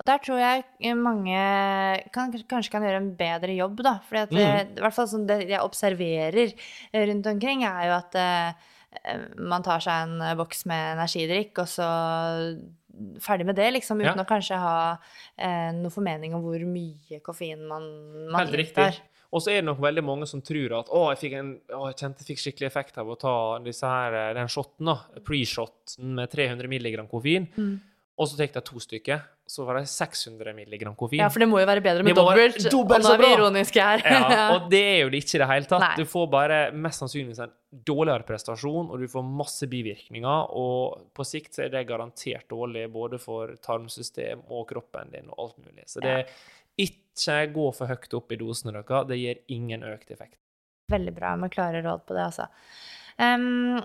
Og 0.00 0.06
der 0.08 0.22
tror 0.24 0.40
jeg 0.40 0.62
eh, 0.80 0.96
mange 0.96 1.36
kan, 2.14 2.32
kanskje 2.48 2.72
kan 2.72 2.86
gjøre 2.86 3.02
en 3.02 3.10
bedre 3.18 3.52
jobb, 3.54 3.82
da. 3.84 3.98
For 4.08 4.24
Mm. 4.32 4.72
i 4.78 4.80
hvert 4.80 4.96
fall 4.96 5.06
sånn 5.12 5.26
det 5.28 5.42
jeg 5.50 5.60
observerer 5.60 6.54
eh, 6.56 7.04
rundt 7.06 7.28
omkring, 7.30 7.62
er 7.68 7.90
jo 7.90 7.98
at 8.00 8.16
eh, 8.16 8.72
eh, 9.04 9.26
man 9.38 9.62
tar 9.62 9.84
seg 9.84 10.08
en 10.08 10.24
eh, 10.24 10.34
boks 10.40 10.64
med 10.66 10.96
energidrikk, 10.96 11.60
og 11.62 11.68
så 11.68 11.90
ferdig 13.22 13.46
med 13.48 13.56
det, 13.58 13.70
liksom, 13.78 14.00
uten 14.00 14.16
Ja. 14.18 14.24
å 14.24 14.28
kanskje 14.28 14.58
ha 14.60 14.76
eh, 15.38 15.72
noe 15.76 15.90
formening 15.92 16.34
om 16.34 16.42
hvor 16.44 16.62
mye 16.68 17.20
koffein 17.24 17.66
man, 17.68 17.84
man 18.30 18.46
Helt 18.46 18.56
riktig. 18.62 19.02
Og 19.34 19.42
så 19.42 19.50
er 19.50 19.60
det 19.60 19.66
nok 19.66 19.80
veldig 19.82 20.04
mange 20.06 20.26
som 20.30 20.40
tror 20.40 20.78
at 20.78 20.90
å, 20.94 21.10
jeg, 21.12 21.18
fikk 21.24 21.32
en, 21.40 21.50
å, 21.74 21.88
jeg 21.90 21.98
kjente 21.98 22.22
jeg 22.22 22.28
fikk 22.30 22.42
skikkelig 22.44 22.68
effekt 22.70 23.00
av 23.02 23.10
å 23.10 23.16
ta 23.18 23.34
her, 23.58 24.14
eh, 24.14 24.34
den 24.38 24.48
shoten, 24.48 24.86
da, 24.86 24.96
pre-shoten 25.26 26.14
med 26.16 26.30
300 26.32 26.70
mg 26.70 27.08
koffein. 27.10 27.48
Mm. 27.56 27.74
Og 28.16 28.28
så 28.30 28.38
tok 28.38 28.54
jeg 28.56 28.64
to 28.64 28.80
stykker, 28.80 29.24
så 29.46 29.64
var 29.68 29.76
det 29.76 29.90
600 29.92 30.54
milligram 30.56 30.94
koffein. 30.96 31.20
Ja, 31.20 31.28
for 31.32 31.42
det 31.42 31.48
må 31.50 31.58
jo 31.60 31.66
være 31.68 31.82
bedre 31.84 32.04
med 32.06 32.16
dobbelt. 32.16 32.56
dobbelt 32.72 33.04
og 33.04 33.10
nå 33.10 33.12
er 33.12 33.20
vi 33.20 33.28
ironiske 33.34 33.88
her. 33.88 34.04
Ja, 34.08 34.38
og 34.54 34.70
det 34.72 34.80
er 34.80 34.96
jo 35.02 35.10
det 35.12 35.20
ikke 35.20 35.36
i 35.36 35.42
det 35.42 35.48
hele 35.50 35.68
tatt. 35.68 35.84
Nei. 35.84 35.92
Du 36.00 36.08
får 36.08 36.30
bare 36.32 36.60
mest 36.72 37.04
sannsynligvis 37.04 37.42
en 37.44 37.52
dårligere 37.86 38.24
prestasjon, 38.24 38.88
og 38.88 39.04
du 39.04 39.06
får 39.12 39.26
masse 39.28 39.68
bivirkninger, 39.68 40.56
og 40.56 41.12
på 41.12 41.28
sikt 41.28 41.58
så 41.58 41.66
er 41.66 41.74
det 41.76 41.84
garantert 41.90 42.48
dårlig 42.48 42.86
både 42.94 43.20
for 43.20 43.52
tarmsystem 43.60 44.46
og 44.48 44.64
kroppen 44.72 45.12
din 45.12 45.28
og 45.34 45.46
alt 45.46 45.60
mulig. 45.60 45.84
Så 45.92 46.00
det 46.04 46.22
ikke 46.80 47.38
gå 47.52 47.70
for 47.76 47.92
høyt 47.92 48.16
opp 48.16 48.32
i 48.32 48.40
dosene 48.40 48.74
deres. 48.76 49.08
det 49.08 49.20
gir 49.20 49.44
ingen 49.52 49.84
økt 49.84 50.10
effekt. 50.10 50.40
Veldig 50.92 51.12
bra 51.12 51.36
med 51.36 51.52
klare 51.52 51.84
råd 51.84 52.04
på 52.06 52.16
det, 52.16 52.28
altså. 52.30 52.48
Em, 53.18 53.80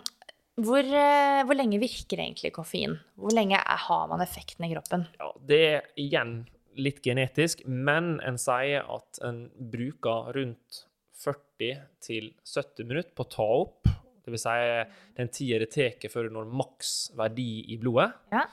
hvor, 0.65 0.85
eh, 0.85 1.41
hvor 1.47 1.57
lenge 1.57 1.79
virker 1.81 2.21
egentlig 2.21 2.53
koffein? 2.55 2.97
Hvor 3.19 3.33
lenge 3.35 3.59
har 3.61 4.07
man 4.11 4.23
effekten 4.23 4.65
i 4.67 4.71
kroppen? 4.73 5.07
Ja, 5.19 5.31
det 5.47 5.61
er 5.67 5.89
igjen 5.99 6.35
litt 6.79 7.01
genetisk, 7.03 7.65
men 7.67 8.19
en 8.25 8.39
sier 8.39 8.87
at 8.87 9.19
en 9.27 9.45
bruker 9.71 10.31
rundt 10.37 10.85
40-70 11.21 12.87
minutter 12.87 13.11
på 13.15 13.25
å 13.25 13.31
ta 13.31 13.47
opp. 13.65 13.89
Det 14.21 14.33
vil 14.33 14.41
si 14.41 14.55
den 15.17 15.31
tida 15.33 15.59
det 15.61 15.71
tar 15.73 16.09
før 16.13 16.29
du 16.29 16.37
når 16.37 16.53
maks 16.61 17.11
verdi 17.17 17.65
i 17.73 17.77
blodet. 17.81 18.11
Ja. 18.33 18.45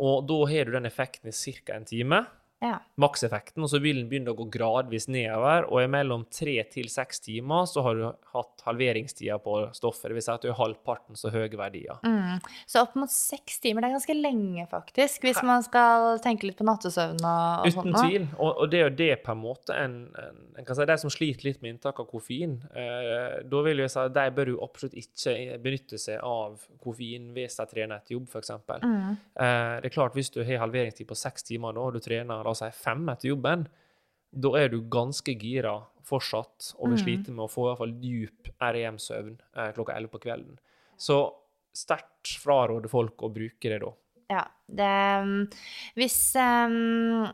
Og 0.00 0.24
da 0.28 0.38
har 0.48 0.68
du 0.68 0.76
den 0.76 0.88
effekten 0.88 1.32
i 1.32 1.34
ca. 1.34 1.76
en 1.76 1.88
time. 1.88 2.22
Ja. 2.60 2.76
Makseffekten, 3.00 3.62
og 3.64 3.70
så 3.72 3.78
vil 3.80 4.02
den 4.02 4.08
begynne 4.10 4.34
å 4.34 4.36
gå 4.36 4.44
gradvis 4.52 5.06
nedover. 5.08 5.64
Og 5.72 5.86
mellom 5.88 6.26
tre 6.28 6.58
til 6.68 6.90
seks 6.92 7.22
timer 7.24 7.64
så 7.70 7.84
har 7.86 7.96
du 7.96 8.02
hatt 8.34 8.64
halveringstida 8.66 9.38
på 9.40 9.54
stoffet. 9.76 10.10
Det 10.10 10.18
vil 10.18 10.24
si 10.26 10.32
at 10.34 10.44
du 10.44 10.50
har 10.50 10.58
halvparten 10.58 11.16
så 11.16 11.32
høye 11.32 11.48
verdier. 11.56 11.96
Mm. 12.04 12.42
Så 12.68 12.82
opp 12.84 12.98
mot 13.00 13.12
seks 13.12 13.62
timer, 13.64 13.80
det 13.80 13.90
er 13.90 13.96
ganske 13.96 14.16
lenge, 14.18 14.66
faktisk, 14.70 15.24
hvis 15.24 15.40
man 15.46 15.64
skal 15.64 16.20
tenke 16.24 16.50
litt 16.50 16.58
på 16.60 16.66
nattesøvn 16.68 17.24
og, 17.24 17.64
og. 17.64 17.80
Uten 17.80 17.96
tvil. 17.96 18.28
Og, 18.36 18.50
og 18.50 18.72
det 18.72 18.82
er 18.82 18.84
jo 18.84 18.94
det 19.00 19.10
på 19.24 19.32
en 19.32 19.40
måte 19.40 19.76
en, 19.80 19.96
en, 20.20 20.44
en 20.60 20.68
kan 20.68 20.76
si 20.76 20.88
De 20.90 20.98
som 21.00 21.12
sliter 21.12 21.48
litt 21.48 21.64
med 21.64 21.74
inntak 21.74 22.02
av 22.02 22.10
koffein, 22.10 22.58
eh, 22.76 23.40
da 23.48 23.64
vil 23.64 23.84
jeg 23.86 23.94
si 23.94 24.00
at 24.04 24.16
de 24.16 24.26
bør 24.36 24.52
jo 24.52 24.60
absolutt 24.66 24.98
ikke 25.00 25.34
benytte 25.64 26.00
seg 26.00 26.20
av 26.26 26.60
koffein 26.82 27.32
hvis 27.36 27.56
de 27.56 27.68
trener 27.72 27.96
etter 27.96 28.18
jobb, 28.18 28.28
f.eks. 28.28 28.52
Mm. 28.84 29.16
Eh, 29.16 29.74
det 29.80 29.90
er 29.90 29.96
klart, 29.96 30.16
hvis 30.18 30.32
du 30.34 30.42
har 30.44 30.64
halveringstid 30.66 31.08
på 31.08 31.16
seks 31.16 31.48
timer 31.48 31.76
da, 31.76 31.88
og 31.88 31.96
du 31.96 32.04
trener 32.04 32.49
oss 32.50 32.62
si 32.64 32.70
fem 32.74 33.08
etter 33.12 33.30
jobben, 33.32 33.66
da 34.32 34.52
er 34.60 34.68
du 34.72 34.80
ganske 34.82 35.34
gira 35.38 35.78
fortsatt 36.06 36.74
og 36.78 36.90
vil 36.90 36.98
Mm. 36.98 37.04
slite 37.04 37.30
med 37.34 37.44
å 37.44 37.50
få 37.50 37.64
i 37.64 37.68
hvert 37.70 37.78
fall 37.78 37.94
djup 38.02 38.48
REM-søvn 38.60 39.38
eh, 39.56 39.72
klokka 39.76 39.94
11 39.96 40.08
på 40.10 40.20
kvelden. 40.26 40.58
Så 40.98 41.18
sterkt 41.74 42.36
fraråder 42.42 42.90
folk 42.90 43.22
å 43.22 43.32
bruke 43.32 43.68
det 43.70 43.80
da. 43.80 43.92
Ja. 44.30 44.44
Det, 44.70 45.22
um, 45.22 45.48
hvis 45.98 46.36
um, 46.38 47.26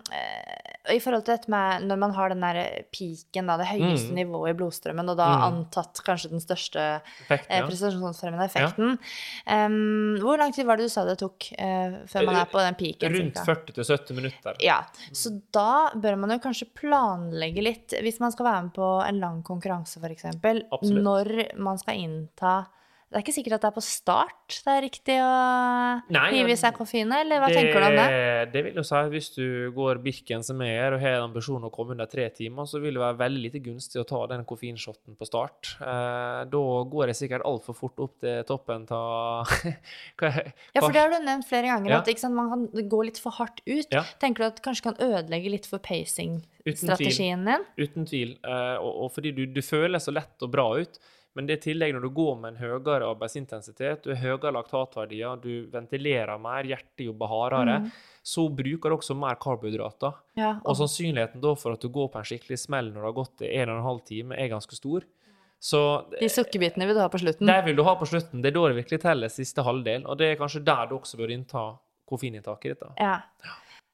I 0.92 0.98
forhold 1.02 1.24
til 1.26 1.34
dette 1.34 1.50
med 1.50 1.82
når 1.88 1.98
man 1.98 2.12
har 2.14 2.28
den 2.30 2.40
der 2.44 2.84
piken, 2.94 3.46
da, 3.50 3.56
det 3.58 3.66
høyeste 3.66 4.10
Mm. 4.12 4.14
nivået 4.20 4.50
i 4.54 4.56
blodstrømmen, 4.58 5.08
og 5.10 5.16
da 5.16 5.26
Mm. 5.36 5.42
antatt 5.46 6.00
kanskje 6.06 6.30
den 6.30 6.40
største 6.40 7.00
Effekten, 7.24 7.50
eh, 7.50 7.58
ja. 7.58 7.66
prestasjonsfremmende 7.66 8.44
effekten 8.46 8.98
um, 9.46 10.16
Hvor 10.22 10.38
lang 10.38 10.52
tid 10.54 10.64
var 10.66 10.76
det 10.76 10.86
du 10.86 10.88
sa 10.92 11.04
det 11.04 11.18
tok 11.18 11.48
uh, 11.58 12.06
før 12.06 12.26
man 12.26 12.36
er 12.36 12.44
på 12.50 12.58
den 12.62 12.74
piken? 12.78 13.16
Rundt 13.16 13.42
40-70 13.46 14.14
minutter. 14.14 14.54
Ja, 14.60 14.82
så 15.12 15.34
da 15.52 15.90
bør 15.94 16.16
man 16.18 16.30
jo 16.30 16.38
kanskje 16.38 16.68
planlegge 16.74 17.62
litt, 17.62 17.94
hvis 18.02 18.20
man 18.20 18.32
skal 18.32 18.46
være 18.46 18.62
med 18.68 18.74
på 18.74 18.90
en 19.08 19.20
lang 19.20 19.42
konkurranse 19.42 19.98
f.eks., 20.00 20.24
når 20.82 21.58
man 21.58 21.78
skal 21.78 21.94
innta 21.94 22.66
det 23.06 23.20
er 23.20 23.22
ikke 23.22 23.32
sikkert 23.36 23.54
at 23.54 23.62
det 23.62 23.68
er 23.68 23.74
på 23.76 23.82
start 23.86 24.54
det 24.66 24.72
er 24.72 24.80
riktig 24.82 25.14
å 25.22 25.30
Nei, 26.10 26.24
hive 26.34 26.50
i 26.50 26.56
seg 26.58 26.74
koffein, 26.74 27.12
eller 27.14 27.38
hva 27.38 27.50
tenker 27.54 27.78
du 27.78 27.86
om 27.86 27.94
det? 28.00 28.06
Det 28.50 28.62
vil 28.66 28.80
jo 28.80 28.84
si 28.86 28.96
at 28.98 29.10
hvis 29.12 29.28
du 29.36 29.44
går 29.76 30.00
Birken 30.02 30.42
som 30.46 30.60
jeg 30.64 30.74
gjør, 30.74 30.96
og 30.96 31.04
har 31.04 31.14
en 31.20 31.26
ambisjon 31.28 31.66
å 31.68 31.70
komme 31.74 31.94
under 31.94 32.10
tre 32.10 32.26
timer, 32.34 32.66
så 32.66 32.80
vil 32.82 32.98
det 32.98 33.02
være 33.04 33.18
veldig 33.20 33.42
lite 33.46 33.62
gunstig 33.62 34.02
å 34.02 34.06
ta 34.10 34.24
den 34.32 34.42
koffeinshotten 34.48 35.14
på 35.18 35.28
start. 35.28 35.76
Eh, 35.78 36.40
da 36.50 36.62
går 36.92 37.12
jeg 37.12 37.20
sikkert 37.22 37.46
altfor 37.46 37.78
fort 37.78 38.02
opp 38.08 38.16
til 38.26 38.42
toppen 38.50 38.86
av 38.90 39.54
Ja, 40.74 40.82
for 40.82 40.90
det 40.90 41.02
har 41.04 41.14
du 41.14 41.18
nevnt 41.22 41.46
flere 41.48 41.70
ganger, 41.70 41.94
Ja. 41.94 42.02
at 42.02 42.22
sant, 42.22 42.34
man 42.34 42.50
kan 42.50 42.88
gå 42.90 43.02
litt 43.06 43.22
for 43.22 43.38
hardt 43.38 43.62
ut. 43.66 43.86
Ja. 43.94 44.02
Tenker 44.22 44.42
du 44.42 44.48
at 44.50 44.58
det 44.58 44.66
kanskje 44.66 44.90
kan 44.90 44.98
ødelegge 44.98 45.52
litt 45.54 45.70
for 45.70 45.78
pacing-strategien 45.82 47.46
din? 47.46 47.66
Uten 47.78 48.06
tvil. 48.08 48.36
Eh, 48.42 48.76
og, 48.82 48.92
og 49.06 49.12
fordi 49.14 49.32
du, 49.36 49.44
du 49.46 49.62
føler 49.64 50.02
så 50.02 50.14
lett 50.14 50.42
og 50.42 50.52
bra 50.54 50.68
ut. 50.82 50.98
Men 51.36 51.46
det 51.46 51.52
er 51.54 51.60
i 51.60 51.64
tillegg 51.66 51.92
når 51.94 52.02
du 52.06 52.10
går 52.16 52.36
med 52.40 52.54
en 52.54 52.60
høyere 52.62 53.06
arbeidsintensitet, 53.12 54.02
du 54.06 54.14
har 54.14 54.22
høyere 54.22 54.52
laktatverdier, 54.56 55.36
du 55.42 55.66
ventilerer 55.72 56.38
mer, 56.40 56.64
hjertet 56.64 57.04
jobber 57.10 57.28
hardere, 57.28 57.80
Mm. 57.84 57.90
så 58.24 58.48
bruker 58.48 58.90
du 58.90 58.96
også 58.96 59.14
mer 59.16 59.36
karbohydrater. 59.36 60.14
Ja, 60.40 60.54
Og 60.64 60.76
sannsynligheten 60.80 61.40
da 61.44 61.54
for 61.54 61.72
at 61.76 61.80
du 61.84 61.88
går 61.92 62.08
på 62.12 62.18
en 62.18 62.24
skikkelig 62.24 62.58
smell 62.58 62.88
når 62.90 62.94
det 63.04 63.10
har 63.10 63.18
gått 63.20 63.42
en 63.50 63.68
og 63.68 63.76
en 63.76 63.84
halv 63.90 64.00
time, 64.08 64.32
er 64.34 64.48
ganske 64.48 64.74
stor. 64.74 65.04
Så 65.60 65.80
de 66.20 66.28
sukkerbitene 66.28 66.86
vil 66.86 66.94
du 66.94 67.00
ha 67.00 67.08
på 67.08 67.18
slutten. 67.18 67.46
Det 67.46 67.64
vil 67.64 67.76
du 67.76 67.82
ha 67.82 67.94
på 67.96 68.06
slutten. 68.06 68.42
Det 68.42 68.50
er 68.52 68.56
da 68.60 68.68
det 68.68 68.76
virkelig 68.84 69.00
teller 69.02 69.28
siste 69.28 69.62
halvdel. 69.64 70.04
Og 70.06 70.18
det 70.18 70.26
er 70.32 70.36
kanskje 70.40 70.64
der 70.64 70.86
du 70.88 70.96
også 70.98 71.16
bør 71.16 71.32
innta 71.32 71.78
koffeininntaket 72.08 72.74
ditt. 72.76 72.80
da. 72.80 72.90
Ja. 72.98 73.20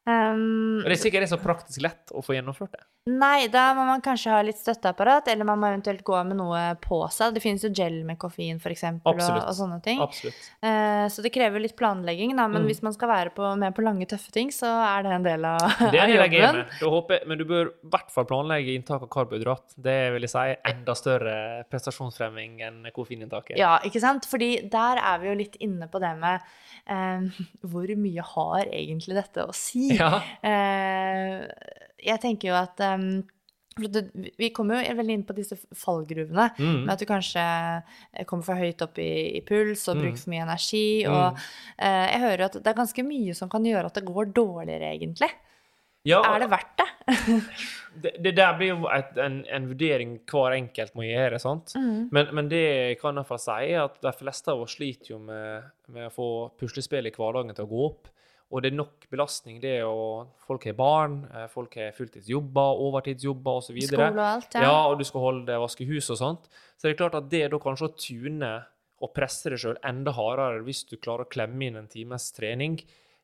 Um, 0.04 0.80
Og 0.82 0.88
det 0.90 0.96
er 0.96 1.02
sikkert 1.04 1.22
er 1.28 1.30
så 1.30 1.38
praktisk 1.38 1.82
lett 1.84 2.10
å 2.10 2.22
få 2.26 2.34
gjennomført 2.34 2.72
det. 2.74 2.80
Nei, 3.10 3.48
da 3.50 3.72
må 3.74 3.82
man 3.82 3.98
kanskje 4.02 4.30
ha 4.30 4.40
litt 4.46 4.58
støtteapparat, 4.60 5.26
eller 5.32 5.46
man 5.46 5.58
må 5.58 5.66
eventuelt 5.72 6.04
gå 6.06 6.14
med 6.26 6.36
noe 6.38 6.60
på 6.82 7.00
seg. 7.10 7.32
Det 7.34 7.42
finnes 7.42 7.62
jo 7.66 7.70
gel 7.74 7.96
med 8.06 8.14
koffein, 8.22 8.60
for 8.62 8.70
eksempel, 8.70 9.10
og, 9.18 9.38
og 9.42 9.56
sånne 9.58 9.80
ting. 9.82 9.98
Eh, 10.62 11.06
så 11.10 11.24
det 11.24 11.32
krever 11.34 11.62
litt 11.64 11.74
planlegging, 11.78 12.36
da. 12.38 12.46
Men 12.46 12.62
Mm. 12.62 12.68
hvis 12.70 12.82
man 12.86 12.94
skal 12.94 13.10
være 13.10 13.32
på, 13.34 13.48
med 13.58 13.74
på 13.74 13.82
lange, 13.82 14.06
tøffe 14.06 14.30
ting, 14.30 14.52
så 14.54 14.70
er 14.86 15.02
det 15.02 15.12
en 15.16 15.26
del 15.26 15.44
av, 15.44 15.58
Det 15.80 15.98
av 15.98 16.08
er 16.08 16.14
er 16.14 16.30
jobben. 16.30 16.62
håper 16.94 17.26
men 17.26 17.38
du 17.38 17.44
bør 17.44 17.72
i 17.72 17.90
hvert 17.90 18.10
fall 18.14 18.24
planlegge 18.30 18.74
inntak 18.78 19.02
av 19.02 19.10
karbohydrat. 19.10 19.74
Det 19.76 20.12
vil 20.14 20.22
jeg 20.22 20.30
si 20.30 20.46
enda 20.70 20.94
større 20.94 21.36
prestasjonsfremming 21.70 22.60
enn 22.62 22.86
koffeininntaket. 22.94 23.56
Ja, 23.58 23.78
ikke 23.82 24.00
sant? 24.02 24.26
Fordi 24.30 24.68
der 24.70 24.98
er 25.02 25.18
vi 25.22 25.28
jo 25.32 25.34
litt 25.42 25.56
inne 25.58 25.88
på 25.90 25.98
det 26.02 26.14
med 26.22 26.38
uh, 26.86 27.42
hvor 27.70 27.90
mye 27.98 28.22
har 28.34 28.70
egentlig 28.70 29.18
dette 29.18 29.42
å 29.46 29.52
si? 29.56 29.90
Ja. 30.00 30.10
Eh, 30.42 31.46
jeg 32.02 32.20
tenker 32.22 32.48
jo 32.52 32.56
at 32.58 32.80
eh, 32.82 33.06
for 33.72 33.88
det, 33.88 34.02
Vi 34.36 34.50
kommer 34.52 34.82
jo 34.84 34.96
veldig 34.98 35.14
inn 35.16 35.22
på 35.24 35.32
disse 35.36 35.56
fallgruvene. 35.80 36.50
Mm. 36.58 36.80
Med 36.84 36.90
at 36.92 37.00
du 37.00 37.06
kanskje 37.08 37.40
eh, 37.44 38.26
kommer 38.28 38.44
for 38.44 38.60
høyt 38.60 38.82
opp 38.84 38.98
i, 39.00 39.10
i 39.38 39.40
puls 39.48 39.86
og 39.88 39.96
Mm. 39.96 40.02
bruker 40.04 40.20
for 40.24 40.34
mye 40.34 40.44
energi. 40.44 40.84
Og 41.08 41.38
eh, 41.78 42.04
jeg 42.12 42.20
hører 42.26 42.44
at 42.50 42.58
det 42.60 42.68
er 42.74 42.80
ganske 42.82 43.06
mye 43.06 43.34
som 43.38 43.48
kan 43.52 43.64
gjøre 43.64 43.88
at 43.88 43.96
det 43.96 44.04
går 44.10 44.34
dårligere, 44.36 44.92
egentlig. 44.98 45.30
ja, 46.04 46.20
Er 46.34 46.42
det 46.44 46.50
verdt 46.52 46.82
det? 46.82 46.88
det, 48.02 48.12
det 48.24 48.32
der 48.36 48.56
blir 48.58 48.74
jo 48.74 48.88
et, 48.92 49.16
en, 49.24 49.40
en 49.48 49.68
vurdering 49.70 50.16
hver 50.30 50.56
enkelt 50.58 50.94
må 50.98 51.06
gjøre. 51.08 51.40
sant? 51.40 51.72
Mm. 51.78 52.08
Men, 52.12 52.28
men 52.36 52.48
det 52.52 52.60
jeg 52.66 52.98
kan 53.00 53.14
i 53.16 53.22
hvert 53.22 53.30
fall 53.32 53.40
si, 53.42 53.58
er 53.72 53.86
at 53.86 53.96
de 54.04 54.12
fleste 54.20 54.52
av 54.52 54.60
oss 54.66 54.76
sliter 54.76 55.14
jo 55.14 55.22
med, 55.22 55.70
med 55.88 56.10
å 56.10 56.12
få 56.12 56.28
puslespillet 56.60 57.08
i 57.14 57.16
hverdagen 57.22 57.56
til 57.56 57.64
å 57.64 57.70
gå 57.72 57.86
opp. 57.88 58.11
Og 58.52 58.60
det 58.60 58.72
er 58.72 58.76
nok 58.76 59.06
belastning. 59.08 59.60
det 59.62 59.80
å 59.82 60.26
Folk 60.44 60.66
har 60.68 60.74
barn, 60.76 61.24
eh, 61.32 61.46
folk 61.48 61.74
har 61.74 61.94
fulltidsjobber, 61.96 62.82
overtidsjobber 62.84 63.62
osv. 63.62 63.78
Skole 63.88 64.10
og 64.10 64.18
alt, 64.18 64.54
ja. 64.54 64.60
Ja, 64.60 64.88
og 64.90 64.98
du 64.98 65.04
skal 65.08 65.24
holde 65.24 65.60
vaske 65.62 65.86
hus 65.88 66.10
og 66.10 66.18
sånt. 66.20 66.50
Så 66.76 66.88
det 66.88 66.92
er 66.92 67.00
klart 67.00 67.16
at 67.16 67.30
det 67.30 67.50
da 67.50 67.58
kanskje 67.58 67.88
å 67.88 67.96
tune 67.96 68.52
og 69.02 69.14
presse 69.14 69.50
deg 69.50 69.58
sjøl 69.58 69.78
enda 69.82 70.12
hardere 70.12 70.62
hvis 70.66 70.84
du 70.86 70.96
klarer 70.96 71.24
å 71.24 71.32
klemme 71.32 71.66
inn 71.66 71.76
en 71.80 71.88
times 71.88 72.30
trening, 72.36 72.76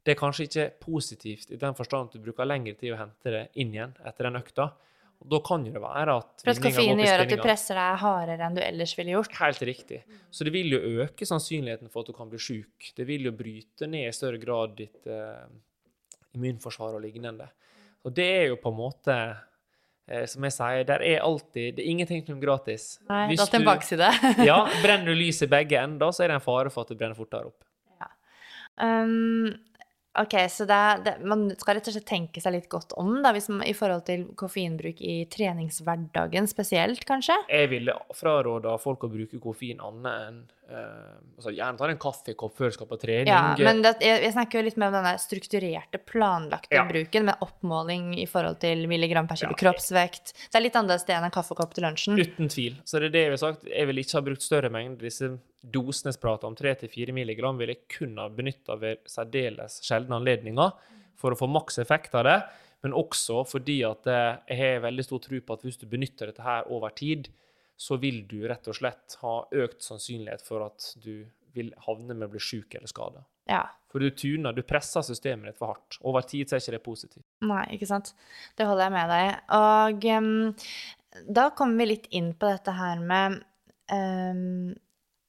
det 0.04 0.14
er 0.14 0.18
kanskje 0.18 0.46
ikke 0.48 0.66
positivt 0.80 1.50
i 1.52 1.60
den 1.60 1.76
forstand 1.76 2.08
at 2.08 2.16
du 2.16 2.24
bruker 2.24 2.48
lengre 2.48 2.74
tid 2.78 2.94
å 2.94 3.00
hente 3.02 3.34
det 3.34 3.44
inn 3.60 3.74
igjen 3.74 3.92
etter 4.08 4.24
den 4.24 4.40
økta. 4.40 4.70
Og 5.18 5.30
da 5.32 5.40
kan 5.42 5.64
det 5.66 5.80
være 5.82 6.14
at 6.20 6.44
For 6.44 6.52
at 6.52 6.60
koffein 6.62 7.00
gjør 7.02 7.24
at 7.24 7.32
du 7.32 7.40
presser 7.42 7.78
deg 7.78 7.96
hardere 8.04 8.46
enn 8.46 8.54
du 8.54 8.62
ellers 8.62 8.92
ville 8.98 9.16
gjort. 9.16 9.34
Helt 9.40 9.64
riktig. 9.66 9.98
Så 10.30 10.46
det 10.46 10.52
vil 10.54 10.70
jo 10.76 11.02
øke 11.02 11.26
sannsynligheten 11.26 11.90
for 11.90 12.04
at 12.04 12.12
du 12.12 12.14
kan 12.16 12.30
bli 12.30 12.38
sjuk. 12.42 12.92
Det 12.94 13.06
vil 13.08 13.26
jo 13.26 13.34
bryte 13.34 13.90
ned 13.90 14.06
i 14.06 14.14
større 14.14 14.38
grad 14.38 14.76
ditt 14.78 15.10
eh, 15.10 15.42
immunforsvar 16.38 16.94
og 16.94 17.02
lignende. 17.02 17.50
Og 18.06 18.14
det 18.14 18.28
er 18.38 18.46
jo 18.52 18.60
på 18.62 18.70
en 18.70 18.78
måte 18.78 19.14
eh, 20.06 20.22
Som 20.30 20.46
jeg 20.46 20.54
sier, 20.54 20.84
der 20.86 21.02
er 21.02 21.24
alltid 21.26 21.74
Det 21.74 21.82
er 21.82 21.88
ingenting 21.90 22.22
som 22.24 22.36
er 22.38 22.44
gratis. 22.46 22.86
Nei, 23.08 23.24
Hvis 23.32 23.40
det 23.40 23.42
er 23.42 23.46
alltid 23.48 23.60
en 23.60 23.70
bakside. 23.72 24.12
ja, 24.52 24.60
brenner 24.84 25.10
du 25.10 25.18
lys 25.18 25.42
i 25.42 25.50
begge 25.50 25.82
ender, 25.82 26.14
så 26.14 26.24
er 26.24 26.30
det 26.30 26.38
en 26.38 26.46
fare 26.46 26.70
for 26.70 26.86
at 26.86 26.94
det 26.94 27.00
brenner 27.00 27.18
fortere 27.18 27.50
opp. 27.50 27.66
Ja. 27.98 28.12
Um, 28.78 29.50
ok, 30.22 30.34
så 30.50 30.66
det, 30.68 30.80
det, 31.06 31.14
man 31.28 31.46
skal 31.58 31.78
rett 31.78 31.88
og 31.90 31.94
slett 31.96 32.08
tenke 32.08 32.42
seg 32.42 32.54
litt 32.56 32.68
godt 32.72 32.92
om 33.00 33.18
da, 33.24 33.32
man, 33.48 33.64
i 33.66 33.74
forhold 33.76 34.04
til 34.08 34.26
koffeinbruk 34.38 35.00
i 35.04 35.16
treningshverdagen 35.32 36.48
spesielt, 36.50 37.04
kanskje? 37.08 37.36
Jeg 37.50 37.70
ville 37.72 37.94
fraråde 38.16 38.76
folk 38.82 39.04
å 39.06 39.10
bruke 39.12 39.40
koffein 39.42 39.80
annet 39.84 40.28
enn 40.28 40.38
eh, 40.68 41.16
altså 41.38 41.52
Gjerne 41.54 41.78
ta 41.80 41.88
en 41.90 42.00
kaffekopp 42.02 42.56
før 42.58 42.72
du 42.72 42.76
skal 42.76 42.90
på 42.90 42.98
trening. 43.00 43.30
Ja, 43.32 43.54
men 43.64 43.82
det, 43.84 43.94
jeg, 44.04 44.22
jeg 44.26 44.34
snakker 44.36 44.60
jo 44.60 44.66
litt 44.68 44.78
mer 44.80 44.90
om 44.92 44.98
denne 44.98 45.14
strukturerte, 45.22 46.00
planlagte 46.08 46.74
Ja. 46.76 46.84
bruken 46.88 47.28
med 47.30 47.44
oppmåling 47.44 48.10
i 48.20 48.26
forhold 48.30 48.60
til 48.64 48.86
milligram 48.90 49.28
per 49.30 49.40
kilo 49.40 49.54
Ja. 49.54 49.60
kroppsvekt. 49.64 50.34
Det 50.48 50.58
er 50.60 50.66
litt 50.66 50.76
annerledes 50.78 51.06
det 51.08 51.16
enn 51.16 51.28
en 51.28 51.34
kaffekopp 51.34 51.74
til 51.76 51.86
lunsjen. 51.88 52.18
Uten 52.18 52.50
tvil. 52.52 52.76
Så 52.84 53.00
det 53.00 53.10
er 53.12 53.16
det 53.16 53.22
jeg 53.26 53.34
vil 53.36 53.42
sagt. 53.44 53.68
Jeg 53.70 53.86
vil 53.90 54.02
ikke 54.04 54.18
ha 54.18 54.26
brukt 54.30 54.44
større 54.44 54.70
mengder. 54.74 55.08
Disse 55.08 55.30
dosene 55.62 56.12
jeg 56.12 56.22
prater 56.22 56.48
om, 56.48 56.56
3-4 56.58 57.14
mg, 57.14 57.42
vil 57.58 57.72
jeg 57.74 57.84
kun 57.90 58.16
ha 58.20 58.28
benytta 58.30 58.78
ved 58.80 59.02
særdeles 59.10 59.80
sjeldne 59.86 60.20
anledninger 60.20 60.72
for 61.18 61.34
å 61.34 61.38
få 61.38 61.48
maks 61.50 61.80
effekt 61.82 62.14
av 62.18 62.26
det. 62.28 62.38
Men 62.86 62.94
også 62.94 63.42
fordi 63.48 63.80
at 63.86 64.06
eh, 64.06 64.36
jeg 64.52 64.58
har 64.60 64.84
veldig 64.84 65.04
stor 65.06 65.22
tro 65.24 65.40
på 65.42 65.56
at 65.56 65.64
hvis 65.66 65.80
du 65.80 65.88
benytter 65.90 66.30
dette 66.30 66.44
her 66.46 66.68
over 66.70 66.94
tid, 66.94 67.26
så 67.78 67.98
vil 68.02 68.22
du 68.30 68.40
rett 68.50 68.66
og 68.70 68.76
slett 68.78 69.18
ha 69.22 69.40
økt 69.54 69.82
sannsynlighet 69.86 70.42
for 70.46 70.66
at 70.66 70.92
du 71.02 71.26
vil 71.54 71.72
havne 71.86 72.14
med 72.14 72.28
å 72.28 72.32
bli 72.32 72.42
sjuk 72.42 72.74
eller 72.78 72.90
skada. 72.90 73.24
Ja. 73.48 73.64
For 73.88 74.02
du 74.02 74.10
tuner, 74.12 74.52
du 74.52 74.62
presser 74.66 75.02
systemet 75.06 75.52
ditt 75.52 75.58
for 75.58 75.72
hardt. 75.72 75.98
Over 76.06 76.26
tid 76.28 76.50
så 76.50 76.56
er 76.56 76.62
ikke 76.62 76.76
det 76.76 76.84
positivt. 76.84 77.24
Nei, 77.46 77.64
ikke 77.74 77.88
sant. 77.88 78.12
Det 78.58 78.66
holder 78.68 78.88
jeg 78.88 78.94
med 78.94 79.12
deg. 79.14 79.38
Og 79.58 80.08
um, 80.18 81.30
da 81.38 81.46
kommer 81.56 81.82
vi 81.82 81.94
litt 81.94 82.10
inn 82.18 82.34
på 82.36 82.50
dette 82.50 82.74
her 82.76 83.00
med 83.00 83.38
em, 83.94 84.74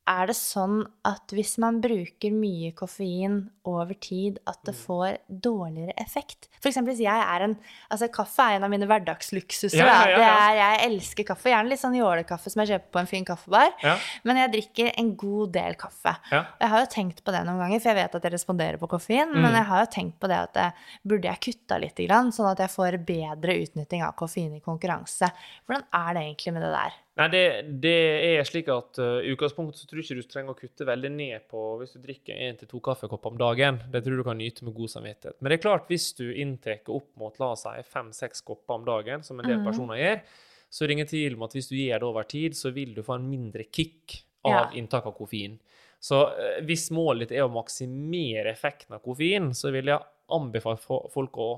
Er 0.10 0.30
det 0.30 0.36
sånn 0.38 0.82
at 1.06 1.34
hvis 1.36 1.58
man 1.62 1.78
bruker 1.84 2.34
mye 2.34 2.72
koffein 2.78 3.44
over 3.68 3.94
tid, 4.02 4.40
at 4.50 4.58
det 4.66 4.74
får 4.74 5.20
dårligere 5.30 5.94
effekt? 6.02 6.48
For 6.58 6.72
eksempel 6.72 6.96
hvis 6.96 7.04
jeg 7.06 7.26
er 7.26 7.46
en 7.46 7.58
Altså, 7.90 8.08
kaffe 8.14 8.44
er 8.46 8.58
en 8.58 8.66
av 8.66 8.72
mine 8.72 8.86
hverdagsluksuser. 8.90 9.82
Ja, 9.82 9.86
ja, 9.86 10.10
ja. 10.10 10.18
Det 10.18 10.30
er, 10.30 10.56
jeg 10.60 10.80
elsker 10.88 11.26
kaffe. 11.28 11.50
Gjerne 11.52 11.72
litt 11.72 11.82
sånn 11.82 11.98
jålekaffe 11.98 12.52
som 12.52 12.62
jeg 12.64 12.74
kjøper 12.74 12.94
på 12.96 13.02
en 13.02 13.10
fin 13.10 13.26
kaffebar. 13.26 13.72
Ja. 13.84 13.96
Men 14.28 14.40
jeg 14.44 14.54
drikker 14.56 14.92
en 14.94 15.12
god 15.20 15.54
del 15.58 15.78
kaffe. 15.80 16.14
Ja. 16.32 16.44
Og 16.46 16.66
jeg 16.66 16.74
har 16.74 16.86
jo 16.86 16.92
tenkt 16.94 17.24
på 17.26 17.34
det 17.34 17.44
noen 17.48 17.62
ganger, 17.64 17.82
for 17.82 17.92
jeg 17.92 18.00
vet 18.00 18.18
at 18.20 18.28
jeg 18.28 18.36
responderer 18.36 18.82
på 18.82 18.92
koffein. 18.92 19.34
Mm. 19.34 19.42
Men 19.46 19.58
jeg 19.58 19.70
har 19.72 19.84
jo 19.84 19.92
tenkt 19.98 20.20
på 20.22 20.30
det 20.32 20.40
at 20.46 20.62
jeg, 20.64 20.88
burde 21.14 21.32
jeg 21.32 21.44
kutta 21.50 21.82
litt, 21.82 22.04
sånn 22.10 22.52
at 22.52 22.64
jeg 22.64 22.74
får 22.74 23.00
bedre 23.10 23.58
utnytting 23.66 24.06
av 24.06 24.16
koffein 24.20 24.54
i 24.56 24.64
konkurranse. 24.64 25.30
Hvordan 25.66 25.86
er 26.02 26.16
det 26.16 26.26
egentlig 26.28 26.56
med 26.56 26.68
det 26.68 26.74
der? 26.78 26.98
Nei, 27.20 27.28
det, 27.34 27.44
det 27.84 27.96
er 28.30 28.46
slik 28.48 28.70
at 28.72 29.00
uh, 29.02 29.18
i 29.20 29.34
utgangspunktet 29.34 29.82
så 29.82 29.88
tror 29.90 30.00
jeg 30.00 30.06
ikke 30.08 30.24
du 30.24 30.30
trenger 30.32 30.54
å 30.54 30.60
kutte 30.60 30.86
veldig 30.88 31.10
ned 31.12 31.48
på 31.52 31.64
hvis 31.82 31.98
du 31.98 32.00
drikker 32.04 32.38
én 32.46 32.60
til 32.60 32.70
to 32.72 32.80
kaffekopper 32.84 33.34
om 33.34 33.40
dagen. 33.42 33.82
Det 33.92 34.02
tror 34.06 34.22
du 34.22 34.24
kan 34.24 34.40
nyte 34.40 34.64
med 34.64 34.78
god 34.78 34.94
samvittighet. 34.94 35.36
Men 35.40 35.52
det 35.52 35.58
er 35.58 35.66
klart, 35.66 35.90
hvis 35.92 36.14
du 36.16 36.30
inntar 36.32 36.80
opp 36.96 37.10
mot 37.20 37.36
la 37.42 37.52
oss 37.58 37.66
si 37.68 37.84
fem-seks 37.92 38.46
kopper 38.48 38.80
om 38.80 38.88
dagen, 38.88 39.26
som 39.28 39.42
en 39.42 39.50
del 39.50 39.60
mm. 39.60 39.68
personer 39.68 40.00
gjør, 40.00 40.24
så 40.70 40.86
er 40.86 40.88
det 40.88 40.96
ingen 40.96 41.12
tvil 41.12 41.36
om 41.36 41.46
at 41.50 41.58
hvis 41.58 41.70
du 41.72 41.76
gjør 41.76 42.00
det 42.00 42.10
over 42.14 42.30
tid, 42.30 42.56
så 42.56 42.72
vil 42.72 42.96
du 42.96 43.04
få 43.04 43.18
en 43.20 43.28
mindre 43.28 43.68
kick 43.68 44.22
av 44.48 44.56
Ja. 44.56 44.66
inntak 44.80 45.10
av 45.10 45.18
koffein. 45.18 45.60
Så 46.00 46.22
uh, 46.32 46.60
hvis 46.64 46.88
målet 46.96 47.28
ditt 47.28 47.42
er 47.42 47.50
å 47.50 47.52
maksimere 47.52 48.54
effekten 48.54 48.96
av 48.96 49.04
koffein, 49.04 49.52
så 49.52 49.76
vil 49.76 49.92
jeg 49.92 50.08
anbefale 50.32 50.80
folk 51.12 51.42
å 51.44 51.50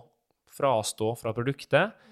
frastå 0.51 1.13
fra 1.19 1.35
produktet. 1.37 2.09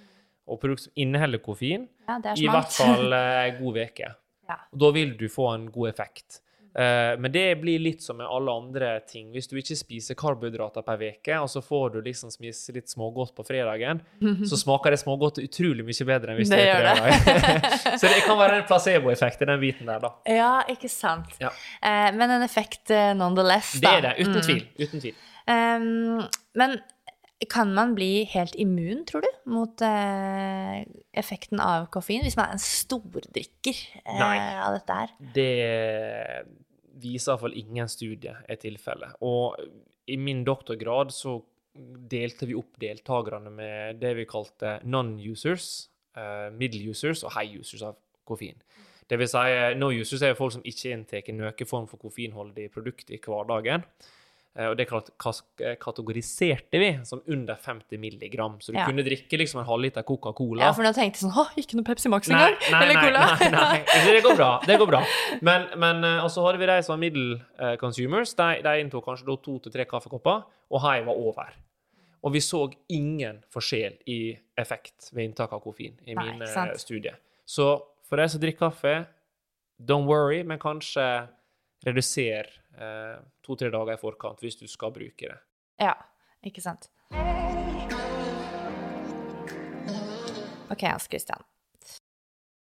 Og 0.50 0.60
produkt 0.62 0.88
som 0.88 0.94
inneholder 0.96 1.40
koffein, 1.46 1.88
Ja, 2.10 2.20
i 2.36 2.48
hvert 2.50 2.74
fall 2.74 3.14
ei 3.14 3.52
god 3.62 3.78
uke. 3.86 4.14
Ja. 4.50 4.56
Da 4.74 4.88
vil 4.96 5.12
du 5.18 5.28
få 5.30 5.44
en 5.54 5.68
god 5.70 5.92
effekt. 5.92 6.40
Eh, 6.74 7.14
men 7.22 7.30
det 7.32 7.60
blir 7.62 7.78
litt 7.82 8.02
som 8.02 8.18
med 8.18 8.26
alle 8.26 8.50
andre 8.50 8.88
ting. 9.06 9.28
Hvis 9.34 9.46
du 9.50 9.54
ikke 9.60 9.76
spiser 9.78 10.18
karbohydrater 10.18 10.82
per 10.88 11.04
uke, 11.06 11.36
og 11.38 11.46
så 11.54 11.62
får 11.62 11.92
du 11.94 12.00
liksom 12.08 12.32
spise 12.34 12.74
litt 12.74 12.90
smågodt 12.90 13.36
på 13.38 13.46
fredagen, 13.46 14.02
så 14.50 14.58
smaker 14.64 14.90
det 14.96 15.00
smågodt 15.04 15.38
utrolig 15.44 15.86
mye 15.86 16.08
bedre 16.10 16.34
enn 16.34 16.42
hvis 16.42 16.50
Det 16.50 16.64
er 16.66 16.82
fredag. 16.82 17.98
så 18.02 18.10
det 18.10 18.24
kan 18.26 18.42
være 18.42 18.58
en 18.64 18.68
placeboeffekt 18.72 19.46
i 19.46 19.50
den 19.52 19.62
biten 19.62 19.86
der, 19.94 20.02
da. 20.08 20.12
Ja, 20.26 20.52
ikke 20.74 20.90
sant. 20.90 21.38
Ja. 21.42 21.54
Eh, 21.86 22.10
men 22.18 22.34
en 22.40 22.46
effekt 22.50 22.90
eh, 22.90 23.14
nonetheless, 23.22 23.76
Det 23.86 23.92
er 24.00 24.02
det, 24.10 24.16
uten 24.24 24.40
Mm. 24.40 24.46
tvil. 24.50 24.66
Uten 24.82 25.06
tvil. 25.06 25.26
Um, 25.50 26.26
men 26.58 26.76
kan 27.48 27.70
man 27.72 27.94
bli 27.96 28.26
helt 28.28 28.56
immun, 28.60 29.06
tror 29.08 29.24
du, 29.24 29.30
mot 29.52 29.82
eh, 29.86 30.82
effekten 31.16 31.62
av 31.64 31.88
koffein, 31.94 32.26
hvis 32.26 32.36
man 32.36 32.50
er 32.50 32.58
en 32.58 32.64
stordrikker 32.64 33.80
eh, 34.04 34.58
av 34.60 34.76
dette 34.76 34.98
her? 34.98 35.14
Det 35.38 35.54
viser 37.00 37.32
iallfall 37.32 37.56
ingen 37.56 37.88
studie 37.92 38.34
er 38.44 38.60
tilfellet. 38.60 39.16
Og 39.24 39.56
i 40.10 40.18
min 40.20 40.44
doktorgrad 40.44 41.14
så 41.16 41.38
delte 42.12 42.50
vi 42.50 42.58
opp 42.60 42.76
deltakerne 42.82 43.54
med 43.54 44.02
det 44.04 44.16
vi 44.20 44.28
kalte 44.28 44.80
non-users, 44.84 45.88
eh, 46.20 46.50
middle 46.52 46.92
users 46.92 47.24
og 47.24 47.38
high 47.38 47.62
users 47.62 47.88
av 47.88 48.00
koffein. 48.28 48.60
Det 49.10 49.18
vil 49.18 49.30
si, 49.32 49.42
no-users 49.80 50.22
er 50.22 50.36
jo 50.36 50.42
folk 50.44 50.60
som 50.60 50.66
ikke 50.68 50.92
inntar 50.94 51.32
noen 51.34 51.70
form 51.70 51.88
for 51.90 52.02
koffeinholdig 52.02 52.68
produkt 52.76 53.10
i 53.10 53.18
hverdagen. 53.24 53.88
Eh, 54.58 54.66
Og 54.68 54.76
det 54.78 54.88
kas- 54.90 55.44
kategoriserte 55.80 56.80
vi 56.82 57.00
som 57.06 57.22
under 57.28 57.56
50 57.56 57.98
milligram. 58.00 58.58
Så 58.60 58.72
du 58.72 58.78
Ja. 58.80 58.86
kunne 58.86 59.04
drikke 59.04 59.38
liksom 59.38 59.60
en 59.62 59.66
halvliter 59.68 60.04
Coca-Cola. 60.04 60.64
Ja, 60.66 60.72
for 60.74 60.84
da 60.84 60.92
tenkte 60.92 61.22
jeg 61.22 61.30
sånn 61.30 61.38
Å, 61.38 61.46
ikke 61.56 61.76
noe 61.76 61.84
Pepsi 61.84 62.10
Max 62.10 62.28
engang! 62.28 62.56
Eller 62.68 62.94
nei, 62.94 63.04
Cola. 63.04 63.38
nei, 63.40 63.50
nei. 63.52 63.84
nei, 64.06 64.14
det 64.14 64.24
går 64.24 64.36
bra. 64.36 64.60
Det 64.66 64.80
går 64.80 64.88
bra. 64.88 65.04
Men, 65.42 65.68
men 65.78 66.04
eh, 66.04 66.24
og 66.24 66.30
så 66.34 66.44
hadde 66.46 66.58
vi 66.60 66.66
de 66.66 66.82
som 66.84 66.94
var 66.96 67.00
middle 67.00 67.42
eh, 67.60 67.76
consumers. 67.78 68.34
De, 68.34 68.62
de 68.64 68.80
inntok 68.84 69.06
kanskje 69.06 69.38
to 69.44 69.60
til 69.60 69.72
tre 69.72 69.86
kaffekopper, 69.86 70.44
og 70.72 70.82
hei 70.82 71.02
var 71.06 71.14
over. 71.16 71.54
Og 72.24 72.34
vi 72.34 72.40
så 72.44 72.66
ingen 72.90 73.44
forskjell 73.54 73.96
i 74.08 74.38
effekt 74.58 75.12
ved 75.14 75.30
inntak 75.30 75.54
av 75.54 75.62
koffein 75.64 75.94
i 76.06 76.16
min 76.16 76.40
mine 76.40 76.76
studier. 76.76 77.16
Så 77.48 77.82
for 78.04 78.18
de 78.18 78.28
som 78.28 78.42
drikker 78.42 78.70
kaffe, 78.72 79.08
don't 79.80 80.06
worry, 80.10 80.44
men 80.44 80.60
kanskje 80.60 81.30
reduser 81.86 82.50
eh, 82.80 83.18
to-tre 83.46 83.70
dager 83.74 83.96
i 83.96 84.02
forkant 84.02 84.42
hvis 84.44 84.60
du 84.60 84.68
skal 84.68 84.92
bruke 84.96 85.30
det. 85.32 85.38
Ja, 85.80 85.94
ikke 86.46 86.62
sant. 86.64 86.90
Ok, 90.70 90.84
Hans 90.86 91.08
Christian. 91.10 91.42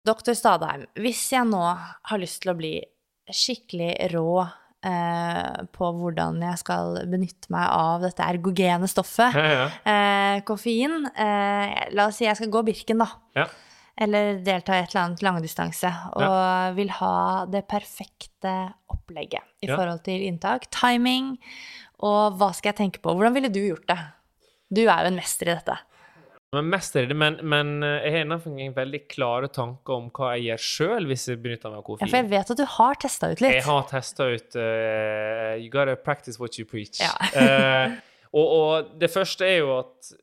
Doktor 0.04 0.36
Stadheim, 0.36 0.84
hvis 1.00 1.22
jeg 1.32 1.46
nå 1.48 1.62
har 1.64 2.20
lyst 2.20 2.42
til 2.44 2.52
å 2.52 2.58
bli 2.58 2.74
skikkelig 3.32 3.94
rå 4.12 4.42
eh, 4.84 5.62
på 5.72 5.88
hvordan 5.96 6.42
jeg 6.44 6.60
skal 6.60 6.98
benytte 7.08 7.48
meg 7.54 7.70
av 7.72 8.04
dette 8.04 8.26
ergogene 8.26 8.90
stoffet, 8.90 9.32
Ja, 9.38 9.54
ja. 9.54 9.68
eh, 9.88 10.42
koffein 10.44 11.06
eh, 11.08 11.72
La 11.96 12.10
oss 12.10 12.20
si 12.20 12.26
jeg 12.28 12.36
skal 12.36 12.52
gå 12.52 12.60
Birken, 12.68 13.00
da. 13.00 13.08
Ja. 13.38 13.46
Eller 13.94 14.40
delta 14.42 14.74
i 14.74 14.82
et 14.82 14.90
eller 14.90 15.04
annet 15.04 15.22
langdistanse, 15.22 15.90
og 16.18 16.74
vil 16.74 16.90
ha 16.98 17.44
det 17.46 17.62
perfekte 17.70 18.54
opplegget 18.90 19.44
i 19.62 19.68
Ja. 19.68 19.76
forhold 19.76 20.02
til 20.02 20.24
inntak, 20.26 20.66
timing, 20.74 21.36
og 22.02 22.34
hva 22.40 22.52
skal 22.52 22.72
jeg 22.72 22.80
tenke 22.82 22.98
på? 23.00 23.14
Hvordan 23.14 23.34
ville 23.36 23.52
du 23.54 23.60
gjort 23.62 23.86
det? 23.86 23.98
Du 24.74 24.82
er 24.82 25.04
jo 25.04 25.12
en 25.12 25.20
mester 25.20 25.46
i 25.46 25.54
dette. 25.54 25.76
Men 26.54 26.68
mester 26.70 27.02
i 27.02 27.06
det, 27.10 27.16
men, 27.18 27.38
men 27.42 27.82
eh, 27.82 28.04
jeg 28.06 28.26
har 28.30 28.46
en 28.46 28.74
veldig 28.76 29.00
klare 29.10 29.48
tanker 29.50 29.96
om 29.96 30.10
hva 30.14 30.34
jeg 30.36 30.44
gjør 30.48 30.62
sjøl 30.66 31.08
hvis 31.10 31.28
jeg 31.30 31.40
benytter 31.42 31.72
meg 31.72 31.82
av 31.82 32.02
Ja, 32.02 32.06
for 32.06 32.18
jeg 32.20 32.28
vet 32.30 32.52
at 32.54 32.60
du 32.60 32.64
har 32.76 33.00
testa 33.02 33.30
ut 33.32 33.42
litt. 33.42 33.56
Jeg 33.58 33.66
har 33.66 33.86
testa 33.90 34.28
ut 34.30 34.58
uh, 34.58 35.54
You 35.58 35.70
gotta 35.72 35.96
practice 35.96 36.38
what 36.38 36.58
you 36.58 36.66
preach. 36.68 37.00
Ja. 37.02 37.10
uh, 37.34 37.96
og, 38.38 38.46
og 38.58 38.92
det 39.00 39.10
første 39.10 39.48
er 39.48 39.62
jo 39.64 39.72
at 39.80 40.14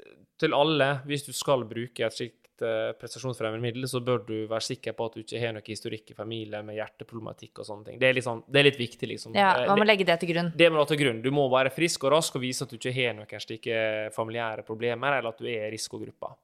til 0.42 0.56
alle, 0.58 0.88
hvis 1.06 1.28
du 1.28 1.34
skal 1.36 1.66
bruke 1.70 2.08
et 2.08 2.16
slikt 2.16 2.41
uh, 2.66 2.92
prestasjonsfremmende 3.00 3.64
middel, 3.64 3.88
så 3.90 4.02
bør 4.04 4.24
du 4.28 4.36
være 4.50 4.66
sikker 4.66 4.96
på 4.98 5.08
at 5.08 5.16
du 5.16 5.24
ikke 5.24 5.42
har 5.42 5.56
noe 5.56 5.66
historikk 5.68 6.12
i 6.14 6.18
familien 6.18 6.66
med 6.68 6.80
hjerteproblematikk 6.80 7.62
og 7.64 7.68
sånne 7.68 7.90
ting. 7.90 8.02
Det 8.02 8.10
er 8.10 8.22
sånn, 8.26 8.44
det 8.48 8.62
er 8.62 8.68
litt 8.70 8.82
viktig, 8.82 9.10
liksom. 9.14 9.38
Ja, 9.38 9.52
Eh, 9.62 9.68
Man 9.68 9.82
må 9.82 9.88
legge 9.88 10.06
det 10.08 10.18
til 10.22 10.32
grunn. 10.34 10.52
det 10.56 10.70
må 10.70 10.80
du 10.80 10.84
ha 10.84 10.90
til 10.90 11.02
grunn. 11.02 11.22
Du 11.22 11.32
må 11.32 11.48
være 11.52 11.72
frisk 11.74 12.04
og 12.06 12.16
rask 12.16 12.36
og 12.36 12.44
vise 12.44 12.66
at 12.66 12.72
du 12.72 12.78
ikke 12.78 12.94
har 12.96 13.16
noen 13.18 13.44
slike 13.44 14.12
familiære 14.16 14.66
problemer, 14.68 15.18
eller 15.18 15.30
at 15.30 15.42
du 15.42 15.48
er 15.50 15.68
i 15.68 15.72
risikogruppa. 15.76 16.36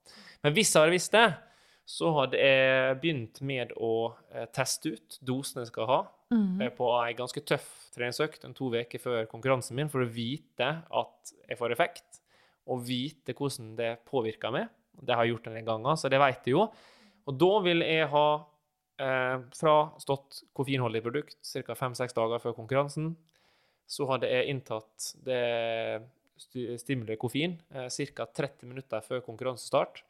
Men 0.44 0.54
hvis 0.54 0.74
jeg 0.74 0.82
hadde 0.82 0.96
visst 0.96 1.16
det, 1.16 1.28
så 1.88 2.12
hadde 2.18 2.38
jeg 2.38 2.98
begynt 3.02 3.42
med 3.48 3.72
å 3.80 4.14
eh, 4.34 4.48
teste 4.52 4.92
ut 4.98 5.20
dosene 5.24 5.64
jeg 5.64 5.72
skal 5.72 5.88
ha 5.88 6.00
mm. 6.34 6.62
eh, 6.62 6.72
på 6.76 6.90
ei 7.00 7.14
ganske 7.16 7.44
tøff 7.48 7.68
treningsøkt 7.96 8.44
en 8.46 8.56
to 8.58 8.68
uker 8.74 9.00
før 9.00 9.30
konkurransen 9.32 9.78
min, 9.78 9.90
for 9.90 10.04
å 10.04 10.10
vite 10.12 10.68
at 10.84 11.32
jeg 11.48 11.58
får 11.58 11.72
effekt, 11.78 12.20
og 12.68 12.84
vite 12.84 13.34
hvordan 13.34 13.78
det 13.78 13.94
påvirker 14.06 14.52
meg. 14.52 14.68
Det 15.02 15.16
har 15.16 15.26
jeg 15.26 15.36
gjort 15.36 15.48
en 15.52 15.58
del 15.60 15.66
ganger, 15.68 15.96
så 16.00 16.10
det 16.10 16.20
vet 16.22 16.48
jeg 16.48 16.56
jo. 16.56 16.68
Og 17.28 17.38
da 17.38 17.50
vil 17.66 17.84
jeg 17.86 18.08
ha 18.14 18.26
eh, 19.04 19.38
fra 19.60 19.76
stått 20.02 20.42
koffeinholdig 20.58 21.04
produkt 21.06 21.38
ca. 21.68 21.76
fem-seks 21.76 22.16
dager 22.18 22.40
før 22.44 22.56
konkurransen, 22.58 23.16
så 23.88 24.08
hadde 24.10 24.28
jeg 24.32 24.50
inntatt 24.52 25.12
det 25.24 25.42
sti- 26.42 26.74
stimulerer 26.82 27.20
koffein 27.22 27.58
eh, 27.72 27.88
ca. 28.16 28.26
30 28.26 28.68
minutter 28.72 29.04
før 29.06 29.22
konkurransestart. 29.26 30.04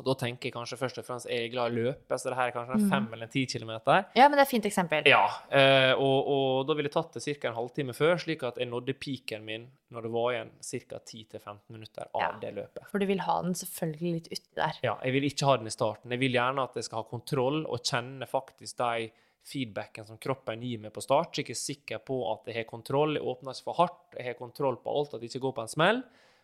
Og 0.00 0.06
da 0.06 0.14
tenker 0.16 0.48
jeg 0.48 0.54
kanskje 0.54 0.78
først 0.80 1.00
og 1.02 1.04
fremst 1.04 1.28
er 1.28 1.42
jeg 1.44 1.50
glad 1.52 1.68
i 1.68 1.74
å 1.74 1.84
løpe, 1.88 2.16
så 2.16 2.30
det 2.30 2.36
her 2.38 2.48
er 2.48 2.54
kanskje 2.54 2.78
mm. 2.80 2.84
fem 2.88 3.08
eller 3.12 3.28
ti 3.32 3.42
kilometer. 3.50 4.06
Ja, 4.16 4.24
men 4.24 4.38
det 4.38 4.44
er 4.44 4.46
et 4.46 4.52
fint 4.54 4.68
eksempel. 4.68 5.08
Ja, 5.10 5.24
eh, 5.52 5.92
og, 5.92 6.30
og 6.32 6.62
da 6.68 6.76
ville 6.78 6.88
jeg 6.88 6.96
tatt 6.96 7.18
det 7.18 7.24
ca. 7.26 7.50
en 7.50 7.58
halvtime 7.58 7.96
før, 7.96 8.14
slik 8.22 8.44
at 8.48 8.60
jeg 8.62 8.70
nådde 8.70 8.96
peaken 9.02 9.44
min 9.44 9.66
når 9.92 10.06
det 10.06 10.12
var 10.14 10.28
igjen 10.32 10.52
ca. 10.64 11.00
10-15 11.12 11.58
minutter 11.74 12.08
av 12.08 12.24
Ja. 12.24 12.30
det 12.40 12.54
løpet. 12.56 12.88
For 12.88 13.02
du 13.02 13.08
vil 13.10 13.20
ha 13.26 13.36
den 13.44 13.58
selvfølgelig 13.58 14.14
litt 14.16 14.32
uti 14.32 14.56
der. 14.62 14.80
Ja, 14.86 14.96
jeg 15.04 15.16
vil 15.18 15.28
ikke 15.28 15.50
ha 15.50 15.58
den 15.60 15.68
i 15.68 15.74
starten. 15.76 16.16
Jeg 16.16 16.24
vil 16.24 16.40
gjerne 16.40 16.64
at 16.64 16.80
jeg 16.80 16.88
skal 16.88 17.02
ha 17.02 17.10
kontroll 17.10 17.60
og 17.66 17.84
kjenne 17.84 18.30
faktisk 18.30 18.80
de 18.80 19.10
feedbacken 19.44 20.06
som 20.06 20.18
kroppen 20.22 20.62
gir 20.62 20.80
meg 20.80 20.92
på 20.94 21.02
start, 21.02 21.34
så 21.34 21.42
jeg 21.42 21.52
er 21.52 21.58
sikker 21.58 22.02
på 22.06 22.20
at 22.30 22.48
jeg 22.48 22.60
har 22.60 22.68
kontroll, 22.68 23.16
jeg 23.18 23.26
åpner 23.26 23.56
ikke 23.56 23.68
for 23.68 23.80
hardt, 23.80 24.02
jeg 24.16 24.28
har 24.28 24.38
kontroll 24.38 24.78
på 24.80 24.92
alt, 24.94 25.16
at 25.16 25.20
det 25.20 25.32
ikke 25.32 25.42
går 25.48 25.56
på 25.56 25.64
en 25.66 25.72
smell. 25.72 26.02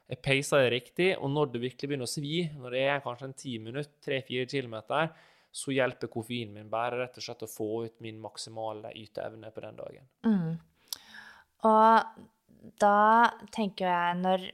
Jeg 0.09 0.23
peiser 0.25 0.63
det 0.65 0.71
riktig, 0.73 1.09
og 1.21 1.29
når 1.31 1.51
det 1.53 1.61
virkelig 1.67 1.89
begynner 1.91 2.09
å 2.09 2.11
svi, 2.11 2.39
når 2.57 2.77
det 2.77 2.85
er 2.89 3.03
kanskje 3.05 3.27
en 3.29 3.37
ti 3.37 3.59
minutt, 3.61 3.91
tre-fire 4.05 4.47
kilometer, 4.49 5.11
så 5.53 5.73
hjelper 5.75 6.11
koffeinen 6.13 6.55
min 6.55 6.71
bare 6.73 7.03
rett 7.03 7.19
og 7.21 7.25
slett 7.25 7.45
å 7.45 7.51
få 7.51 7.69
ut 7.89 8.01
min 8.05 8.19
maksimale 8.21 8.93
yteevne 8.97 9.51
på 9.53 9.65
den 9.65 9.77
dagen. 9.77 10.09
Mm. 10.25 10.59
Og 11.69 12.73
da 12.81 12.97
tenker 13.55 13.89
jeg 13.89 14.19
når 14.23 14.49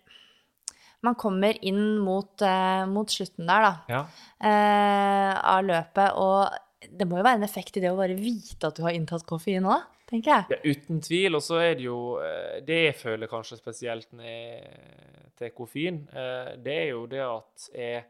man 1.05 1.17
kommer 1.21 1.59
inn 1.67 1.99
mot, 2.01 2.43
eh, 2.43 2.85
mot 2.89 3.11
slutten 3.13 3.47
der, 3.47 3.67
da, 3.67 3.73
Ja. 3.89 4.05
eh, 4.41 5.35
av 5.39 5.63
løpet, 5.65 6.17
og 6.17 6.49
det 6.91 7.07
må 7.09 7.19
jo 7.19 7.25
være 7.25 7.37
en 7.37 7.45
effekt 7.47 7.77
i 7.77 7.81
det 7.81 7.91
å 7.93 7.97
bare 7.97 8.17
vite 8.17 8.67
at 8.67 8.75
du 8.77 8.83
har 8.83 8.93
inntatt 8.93 9.27
koffein 9.27 9.65
òg, 9.65 9.83
tenker 10.15 10.33
jeg. 10.33 10.55
Ja, 10.55 10.75
uten 10.75 11.03
tvil. 11.05 11.39
Og 11.39 11.45
så 11.45 11.61
er 11.63 11.75
det 11.79 11.89
jo 11.89 11.99
eh, 12.23 12.61
Det 12.67 12.81
jeg 12.81 12.97
føler 13.01 13.31
kanskje 13.31 13.59
spesielt 13.61 14.11
til 14.15 15.53
koffein, 15.57 16.05
eh, 16.15 16.55
det 16.63 16.79
er 16.85 16.89
jo 16.93 17.05
det 17.11 17.23
at 17.27 17.69
jeg, 17.75 18.07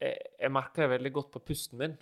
jeg, 0.00 0.32
jeg 0.40 0.54
merker 0.54 0.86
det 0.86 0.94
veldig 0.96 1.14
godt 1.18 1.30
på 1.34 1.44
pusten 1.52 1.82
min. 1.82 1.98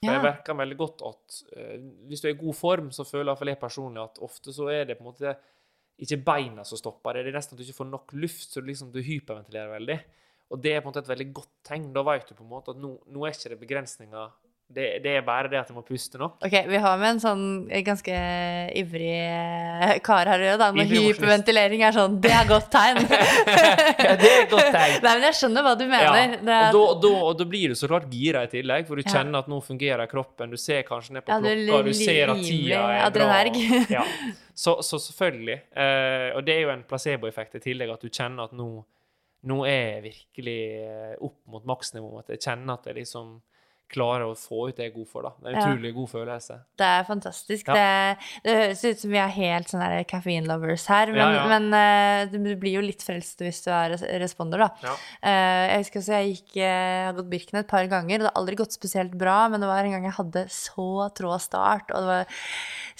For 0.00 0.16
jeg 0.16 0.24
merker 0.24 0.56
veldig 0.56 0.76
godt 0.80 1.02
at 1.04 1.40
eh, 1.60 1.80
hvis 2.08 2.22
du 2.22 2.28
er 2.30 2.34
i 2.34 2.40
god 2.40 2.56
form, 2.56 2.92
så 2.94 3.04
føler 3.04 3.28
iallfall 3.28 3.52
jeg 3.52 3.60
personlig 3.60 4.02
at 4.02 4.20
ofte 4.24 4.54
så 4.56 4.70
er 4.72 4.86
det 4.88 4.96
på 4.96 5.04
en 5.04 5.10
måte 5.10 5.34
ikke 6.00 6.22
beina 6.24 6.64
som 6.64 6.80
stopper 6.80 7.18
det, 7.18 7.26
det 7.26 7.34
er 7.34 7.36
nesten 7.36 7.56
at 7.56 7.60
du 7.60 7.66
ikke 7.66 7.76
får 7.82 7.90
nok 7.90 8.14
luft, 8.16 8.46
så 8.48 8.62
du 8.62 8.70
liksom 8.70 8.92
du 8.94 9.02
hyperventilerer 9.04 9.74
veldig. 9.74 9.98
Og 10.50 10.62
det 10.64 10.72
er 10.72 10.80
på 10.80 10.88
en 10.88 10.94
måte 10.94 11.02
et 11.04 11.10
veldig 11.12 11.26
godt 11.36 11.50
tegn. 11.68 11.90
Da 11.94 12.02
vet 12.08 12.30
du 12.30 12.32
på 12.38 12.46
en 12.46 12.50
måte 12.50 12.72
at 12.72 12.80
nå, 12.80 12.94
nå 13.12 13.26
er 13.26 13.36
ikke 13.36 13.52
det 13.52 13.58
begrensninger. 13.60 14.32
Det, 14.70 14.84
det 15.02 15.16
er 15.18 15.22
bare 15.26 15.48
det 15.50 15.58
at 15.58 15.66
jeg 15.72 15.74
må 15.74 15.82
puste 15.82 16.14
nok. 16.20 16.36
Ok, 16.46 16.52
vi 16.70 16.78
har 16.78 16.98
med 17.00 17.16
en 17.16 17.20
sånn 17.22 17.40
ganske 17.82 18.18
ivrig 18.78 19.16
eh, 19.18 19.96
kar 20.06 20.28
her 20.30 20.38
å 20.44 20.46
gjøre. 20.46 20.68
Når 20.78 20.92
hyperventilering 20.92 21.82
er 21.88 21.96
sånn, 21.96 22.14
det 22.22 22.30
er 22.30 22.46
godt 22.46 22.68
tegn. 22.70 23.00
Ja, 23.10 24.14
det 24.16 24.28
er 24.30 24.44
et 24.44 24.52
godt 24.52 24.70
tegn. 24.72 24.94
Nei, 25.02 25.14
men 25.18 25.26
jeg 25.26 25.36
skjønner 25.40 25.66
hva 25.66 25.72
du 25.78 25.82
mener. 25.90 26.36
Det 26.38 26.54
er, 26.54 26.76
og, 26.78 26.94
da, 27.02 27.08
da, 27.08 27.10
og 27.32 27.34
da 27.40 27.46
blir 27.50 27.74
du 27.74 27.76
så 27.80 27.90
klart 27.90 28.06
gira 28.14 28.44
i 28.46 28.52
tillegg, 28.52 28.86
for 28.86 29.00
du 29.00 29.02
Ja. 29.02 29.10
kjenner 29.18 29.42
at 29.42 29.50
nå 29.50 29.58
fungerer 29.66 30.06
kroppen. 30.10 30.54
Du 30.54 30.56
ser 30.60 30.86
kanskje 30.86 31.16
ned 31.18 31.26
på 31.26 31.34
Ja, 31.34 31.40
klokka, 31.42 31.82
du 31.90 31.92
ser 31.98 32.30
at 32.36 32.42
tida 32.46 32.80
er 32.94 33.04
adrenerg. 33.08 33.58
bra. 33.58 33.82
Ja. 33.98 34.06
Så, 34.54 34.76
så 34.86 34.98
selvfølgelig. 35.02 35.58
Uh, 35.74 36.36
og 36.38 36.46
det 36.46 36.54
er 36.56 36.64
jo 36.68 36.72
en 36.76 36.86
placeboeffekt 36.86 37.58
i 37.58 37.64
tillegg, 37.66 37.90
at 37.94 38.02
du 38.06 38.10
kjenner 38.12 38.46
at 38.46 38.54
nå, 38.56 38.70
nå 39.50 39.60
er 39.66 39.78
jeg 39.96 40.02
virkelig 40.10 40.58
eh, 40.84 41.14
opp 41.24 41.38
mot 41.48 41.64
maksnivået. 41.66 42.26
At 42.28 42.34
jeg 42.36 42.42
kjenner 42.44 42.76
at 42.78 42.86
jeg 42.90 42.98
liksom 43.02 43.38
klarer 43.90 44.24
å 44.28 44.36
få 44.38 44.68
ut 44.68 44.76
det 44.78 44.86
jeg 44.86 44.92
er 44.92 44.96
god 44.96 45.08
for. 45.10 45.26
da. 45.26 45.32
Det 45.40 45.48
er 45.48 45.54
en 45.54 45.60
Ja. 45.60 45.66
utrolig 45.70 45.94
god 45.94 46.08
følelse. 46.12 46.58
Det 46.78 46.86
er 46.86 47.04
fantastisk. 47.04 47.68
Ja. 47.68 47.74
Det, 47.74 48.18
det 48.44 48.56
høres 48.56 48.84
ut 48.84 49.00
som 49.00 49.10
vi 49.10 49.18
er 49.18 49.34
helt 49.34 49.68
sånne 49.72 49.88
der 49.90 50.04
caffeine 50.04 50.46
lovers 50.46 50.86
her, 50.86 51.06
men, 51.12 51.34
Ja, 51.34 51.46
men 51.50 51.68
uh, 51.74 52.30
du 52.30 52.56
blir 52.56 52.78
jo 52.78 52.84
litt 52.84 53.02
frelst 53.02 53.42
hvis 53.42 53.62
du 53.64 53.70
er 53.74 53.96
responder, 54.22 54.58
da. 54.66 54.94
Eh, 55.22 55.74
jeg 55.74 55.84
husker 55.84 56.00
også 56.00 56.18
jeg 56.20 56.34
gikk, 56.36 56.56
uh, 56.62 57.06
har 57.10 57.16
gått 57.18 57.30
Birken 57.30 57.58
et 57.60 57.68
par 57.70 57.86
ganger, 57.90 58.20
og 58.20 58.26
det 58.26 58.30
har 58.30 58.40
aldri 58.40 58.56
gått 58.62 58.76
spesielt 58.76 59.16
bra, 59.18 59.48
men 59.48 59.60
det 59.60 59.70
var 59.70 59.84
en 59.84 59.96
gang 59.96 60.04
jeg 60.04 60.18
hadde 60.18 60.46
så 60.54 61.10
trå 61.14 61.34
start, 61.40 61.90
og 61.90 62.00
det 62.00 62.06
var 62.14 62.40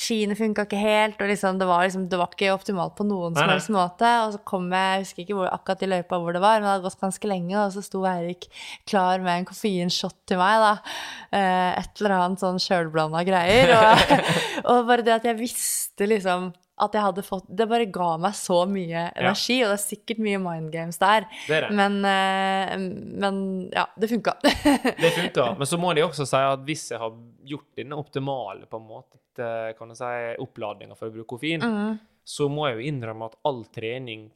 skiene 0.01 0.37
funka 0.39 0.65
ikke 0.65 0.81
helt, 0.81 1.21
og 1.21 1.29
liksom, 1.29 1.59
det, 1.61 1.67
var 1.69 1.85
liksom, 1.85 2.09
det 2.09 2.19
var 2.19 2.31
ikke 2.33 2.55
optimalt 2.55 2.95
på 2.97 3.05
noen 3.05 3.37
som 3.37 3.51
helst 3.53 3.71
måte. 3.75 4.09
Og 4.25 4.33
så 4.35 4.41
kom 4.49 4.71
jeg, 4.73 4.81
jeg 4.97 5.05
husker 5.05 5.25
ikke 5.25 5.37
hvor, 5.37 5.51
akkurat 5.53 5.83
i 5.85 5.91
løypa 5.91 6.21
hvor 6.23 6.33
det 6.37 6.43
var, 6.43 6.61
men 6.61 6.67
det 6.69 6.73
hadde 6.75 6.87
gått 6.89 7.03
ganske 7.05 7.29
lenge, 7.31 7.57
og 7.61 7.75
så 7.75 7.85
sto 7.85 8.03
Eirik 8.09 8.49
klar 8.89 9.21
med 9.21 9.43
en 9.43 9.49
koffeinshot 9.51 10.17
til 10.31 10.41
meg, 10.41 10.62
da. 10.65 10.73
Eh, 11.31 11.77
et 11.78 12.01
eller 12.01 12.11
annet 12.16 12.40
sånn 12.43 12.57
sjølblanda 12.59 13.20
greier. 13.23 13.70
Og, 13.77 14.01
og 14.73 14.89
bare 14.89 15.05
det 15.07 15.12
at 15.15 15.28
jeg 15.28 15.36
visste 15.39 16.09
liksom 16.11 16.48
at 16.82 16.97
jeg 16.97 17.05
hadde 17.05 17.23
fått 17.23 17.44
Det 17.55 17.66
bare 17.70 17.86
ga 17.93 18.09
meg 18.19 18.35
så 18.35 18.57
mye 18.66 19.05
energi, 19.12 19.61
og 19.62 19.70
det 19.70 19.77
er 19.77 19.82
sikkert 19.85 20.23
mye 20.27 20.40
mind 20.43 20.73
games 20.74 20.98
der. 20.98 21.28
Det 21.47 21.61
det. 21.66 21.70
Men, 21.77 22.01
eh, 22.09 22.74
men 23.23 23.39
ja, 23.70 23.85
det 23.94 24.11
funka. 24.11 24.35
Det 24.43 25.12
funka. 25.20 25.47
Men 25.61 25.70
så 25.70 25.78
må 25.78 25.93
de 25.94 26.02
også 26.09 26.27
si 26.27 26.43
at 26.51 26.66
hvis 26.66 26.89
jeg 26.97 26.98
har 27.05 27.15
gjort 27.52 27.69
denne 27.78 28.01
optimale 28.02 28.66
på 28.66 28.81
en 28.82 28.89
måte, 28.90 29.48
kan 29.78 29.94
jeg 29.94 30.01
si, 30.02 30.12
oppladninga 30.43 30.98
for 30.98 31.12
å 31.12 31.15
bruke 31.15 31.36
koffein, 31.36 31.62
Mm. 31.62 31.98
så 32.27 32.51
må 32.51 32.66
jeg 32.73 32.81
jo 32.81 32.89
innrømme 32.90 33.31
at 33.31 33.39
all 33.47 33.62
trening 33.70 34.27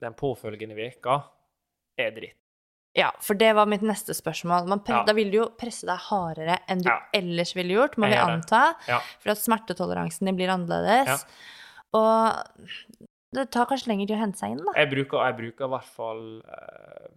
den 0.00 0.16
påfølgende 0.16 0.80
veka 0.80 1.20
er 1.98 2.16
dritt. 2.16 2.40
Ja, 2.98 3.12
for 3.22 3.38
det 3.38 3.52
var 3.54 3.68
mitt 3.70 3.84
neste 3.86 4.14
spørsmål. 4.16 4.66
Ja. 4.88 5.02
Da 5.06 5.14
vil 5.16 5.30
du 5.30 5.38
jo 5.38 5.46
presse 5.58 5.86
deg 5.86 6.00
hardere 6.08 6.58
enn 6.68 6.82
du 6.82 6.90
Ja. 6.90 6.98
ellers 7.14 7.54
ville 7.54 7.76
gjort, 7.76 7.96
må 8.00 8.10
vi 8.10 8.18
anta. 8.18 8.74
Ja. 8.88 8.98
For 9.22 9.30
at 9.34 9.38
smertetoleransen 9.38 10.26
din 10.26 10.36
blir 10.36 10.50
annerledes. 10.50 11.24
Og 11.94 12.98
det 13.32 13.50
tar 13.54 13.68
kanskje 13.70 13.92
lenger 13.92 14.10
til 14.10 14.16
å 14.16 14.22
hente 14.22 14.40
seg 14.40 14.56
inn, 14.56 14.64
da. 14.64 14.74
Jeg 14.76 14.90
bruker, 14.90 15.22
jeg 15.28 15.36
bruker 15.38 15.68
i 15.68 15.72
hvert 15.74 15.92
fall 15.94 16.24
uh, 16.48 17.08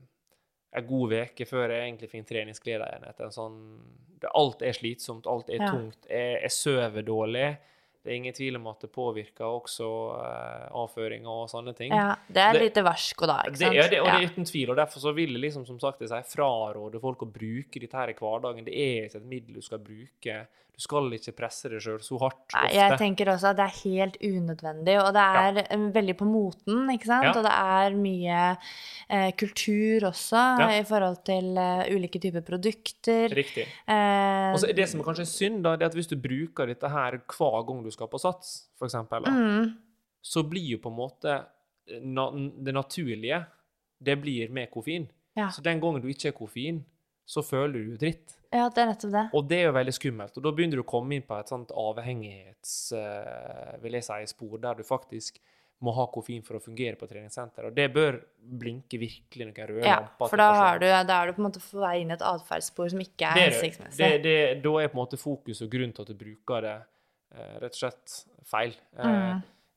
en 0.77 0.87
god 0.87 1.13
uke 1.17 1.47
før 1.47 1.73
jeg 1.73 1.87
egentlig 1.87 2.11
finner 2.11 2.29
treningsglede 2.31 2.87
igjen. 2.87 3.09
etter 3.09 3.27
en 3.27 3.35
sånn, 3.35 3.57
det, 4.21 4.31
alt 4.37 4.61
er 4.61 4.77
slitsomt, 4.77 5.27
alt 5.27 5.49
er 5.49 5.63
tungt. 5.65 6.05
Jeg, 6.09 6.37
jeg 6.43 6.55
sover 6.55 7.07
dårlig. 7.07 7.49
Det 8.01 8.09
er 8.09 8.17
ingen 8.17 8.33
tvil 8.33 8.55
om 8.57 8.63
at 8.71 8.81
det 8.81 8.89
påvirker 8.95 9.45
også 9.45 9.87
eh, 10.17 10.63
avføringa 10.81 11.33
og 11.43 11.49
sånne 11.51 11.73
ting. 11.77 11.93
Ja, 11.93 12.15
det 12.25 12.41
er 12.41 12.57
et 12.57 12.63
lite 12.63 12.83
varsko 12.85 13.29
da, 13.29 13.35
ikke 13.45 13.61
sant? 13.61 13.75
Det, 13.77 13.83
er 13.83 13.91
det, 13.93 13.99
og 14.01 14.09
det 14.09 14.15
er 14.15 14.31
uten 14.31 14.47
tvil. 14.49 14.71
og 14.73 14.79
Derfor 14.79 15.03
så 15.03 15.13
vil 15.13 15.35
jeg 15.35 15.43
liksom, 15.43 15.67
som 15.69 15.77
sagt, 15.83 16.01
jeg 16.01 16.29
fraråde 16.31 17.01
folk 17.03 17.21
å 17.21 17.29
bruke 17.29 17.83
dette 17.83 17.99
her 17.99 18.09
i 18.09 18.17
hverdagen. 18.17 18.65
Det 18.65 18.73
er 18.73 19.05
ikke 19.05 19.21
et 19.21 19.29
middel 19.35 19.59
du 19.59 19.67
skal 19.67 19.83
bruke. 19.85 20.39
Du 20.81 20.87
skal 20.87 21.11
ikke 21.13 21.35
presse 21.37 21.69
deg 21.69 21.81
sjøl 21.83 21.99
så 22.01 22.17
hardt 22.23 22.55
ofte. 22.55 22.69
jeg 22.73 22.95
tenker 22.97 23.29
også 23.29 23.51
at 23.51 23.57
det 23.59 23.65
er 23.67 23.75
helt 23.83 24.15
unødvendig, 24.17 24.95
og 24.97 25.11
det 25.13 25.25
er 25.41 25.59
ja. 25.59 25.77
veldig 25.93 26.15
på 26.17 26.25
moten, 26.25 26.79
ikke 26.89 27.05
sant? 27.05 27.27
Ja. 27.27 27.33
Og 27.37 27.45
det 27.45 27.51
er 27.53 27.97
mye 28.01 28.39
eh, 29.13 29.27
kultur 29.37 30.07
også 30.09 30.41
Ja. 30.63 30.71
i 30.79 30.81
forhold 30.89 31.21
til 31.27 31.53
uh, 31.53 31.85
ulike 31.85 32.17
typer 32.23 32.41
produkter. 32.41 33.29
Riktig. 33.29 33.67
Eh, 33.85 34.49
Og 34.55 34.57
så 34.63 34.73
det 34.73 34.89
som 34.89 35.03
er 35.03 35.09
kanskje 35.11 35.27
synd, 35.29 35.61
da, 35.67 35.75
det 35.77 35.85
er 35.85 35.93
at 35.93 35.99
hvis 36.01 36.09
du 36.09 36.17
bruker 36.17 36.73
dette 36.73 36.89
her 36.89 37.19
hver 37.29 37.61
gang 37.69 37.85
du 37.85 37.93
skal 37.93 38.09
på 38.09 38.17
sats, 38.25 38.71
eksempel, 38.81 39.29
mm, 39.29 39.71
så 40.33 40.41
blir 40.49 40.79
jo 40.79 40.81
på 40.81 40.89
en 40.89 40.97
måte 40.97 41.39
na 42.01 42.29
det 42.33 42.73
naturlige 42.73 43.45
Det 44.01 44.17
blir 44.17 44.49
med 44.49 44.71
koffein. 44.71 45.11
Så 45.37 45.61
den 45.61 45.79
gangen 45.79 46.01
du 46.01 46.07
ikke 46.09 46.31
har 46.31 46.33
koffein, 46.33 46.81
så 47.23 47.45
føler 47.45 47.85
du 47.85 47.97
dritt. 48.01 48.40
Ja, 48.51 48.67
det 48.67 48.83
er 48.83 48.91
nettopp 48.91 49.13
det. 49.15 49.23
Og 49.37 49.47
det 49.47 49.57
er 49.61 49.69
jo 49.69 49.73
veldig 49.77 49.95
skummelt. 49.95 50.37
Og 50.37 50.45
da 50.45 50.51
begynner 50.55 50.81
du 50.81 50.83
å 50.83 50.91
komme 50.91 51.15
inn 51.15 51.25
på 51.27 51.37
et 51.39 51.51
sånt 51.51 51.71
avhengighets 51.71 52.75
uh, 52.97 53.73
vil 53.83 53.97
jeg 53.97 54.07
si, 54.07 54.19
spor, 54.33 54.57
der 54.63 54.81
du 54.81 54.87
faktisk 54.87 55.39
må 55.81 55.93
ha 55.97 56.05
koffein 56.13 56.43
for 56.45 56.59
å 56.59 56.61
fungere 56.61 56.97
på 56.99 57.07
treningssenter. 57.09 57.69
Og 57.71 57.77
det 57.77 57.87
bør 57.93 58.19
blinke 58.61 58.99
virkelig 59.01 59.47
noen 59.47 59.69
røde 59.71 59.87
Ja, 59.87 60.01
lamper. 60.03 60.29
for 60.29 60.41
da, 60.41 60.49
har 60.59 60.81
du, 60.81 60.85
da 60.85 61.15
er 61.17 61.31
du 61.31 61.37
på 61.37 61.41
en 61.41 61.47
måte 61.47 61.63
på 61.63 61.81
vei 61.81 61.95
inn 62.03 62.11
i 62.13 62.15
et 62.17 62.25
atferdsspor 62.27 62.91
som 62.93 63.01
ikke 63.01 63.31
er 63.31 63.47
hensiktsmessig. 63.47 64.11
da 64.61 64.75
er 64.83 64.91
på 64.91 64.99
en 64.99 65.01
måte 65.01 65.17
fokus 65.21 65.63
og 65.65 65.71
grunnen 65.73 65.95
til 65.97 66.05
at 66.05 66.11
du 66.13 66.19
bruker 66.19 66.67
det 66.67 66.75
uh, 66.83 67.55
rett 67.63 67.73
og 67.73 67.81
slett 67.81 68.19
feil. 68.51 68.77
Uh, 68.99 69.09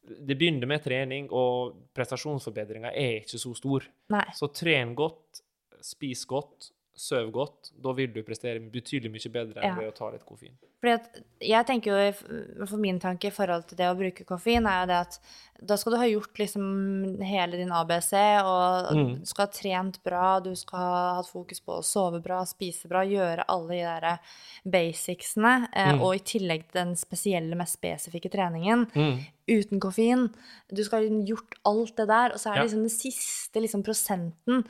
Mm. 0.04 0.20
Det 0.28 0.36
begynner 0.36 0.68
med 0.68 0.82
trening, 0.84 1.30
og 1.32 1.76
prestasjonsforbedringa 1.96 2.90
er 2.92 3.22
ikke 3.22 3.38
så 3.40 3.54
stor. 3.56 3.86
Nei. 4.12 4.26
Så 4.36 4.50
tren 4.52 4.92
godt, 4.98 5.40
spis 5.80 6.26
godt, 6.28 6.68
søv 6.96 7.30
godt. 7.32 7.72
Da 7.82 7.92
vil 7.92 8.12
du 8.12 8.22
prestere 8.22 8.60
betydelig 8.60 9.10
mye 9.10 9.32
bedre 9.32 9.60
enn 9.62 9.68
Ja. 9.68 9.74
ved 9.80 9.92
å 9.92 9.96
ta 9.96 10.10
litt 10.10 10.24
koffein. 10.26 10.52
Fordi 10.80 11.22
jeg 11.40 11.66
tenker 11.66 11.90
jo, 11.90 12.66
for 12.66 12.76
min 12.76 13.00
tanke 13.00 13.24
i 13.28 13.30
forhold 13.30 13.66
til 13.68 13.76
det 13.78 13.86
å 13.88 13.96
bruke 13.96 14.24
koffein, 14.26 14.66
er 14.66 14.82
jo 14.82 14.86
det 14.86 14.96
at 15.00 15.18
da 15.64 15.76
skal 15.76 15.92
du 15.92 15.98
ha 15.98 16.04
gjort 16.04 16.34
liksom 16.38 17.22
hele 17.22 17.52
din 17.56 17.70
ABC, 17.72 18.12
og 18.44 18.92
Mm. 18.92 19.20
du 19.20 19.24
skal 19.26 19.46
ha 19.46 19.52
trent 19.52 20.02
bra, 20.04 20.40
du 20.40 20.54
skal 20.54 20.78
ha 20.78 21.14
hatt 21.16 21.26
fokus 21.26 21.60
på 21.60 21.78
å 21.78 21.82
sove 21.82 22.20
bra, 22.22 22.42
spise 22.44 22.86
bra, 22.86 23.00
gjøre 23.02 23.44
alle 23.48 23.68
de 23.68 23.80
der 24.00 24.18
basicsene, 24.66 25.68
eh, 25.72 25.92
Mm. 25.94 26.00
og 26.02 26.14
i 26.16 26.18
tillegg 26.18 26.64
til 26.70 26.84
den 26.84 26.94
spesielle, 26.96 27.54
mest 27.56 27.78
spesifikke 27.80 28.30
treningen, 28.30 28.86
Mm. 28.92 29.20
uten 29.48 29.80
koffein. 29.80 30.34
Du 30.72 30.82
skal 30.84 31.02
ha 31.08 31.08
gjort 31.24 31.54
alt 31.64 31.96
det 31.96 32.08
der, 32.08 32.30
og 32.32 32.38
så 32.38 32.50
er 32.50 32.54
det 32.56 32.70
liksom 32.70 32.82
den 32.82 32.90
siste 32.90 33.60
liksom 33.60 33.82
prosenten. 33.82 34.64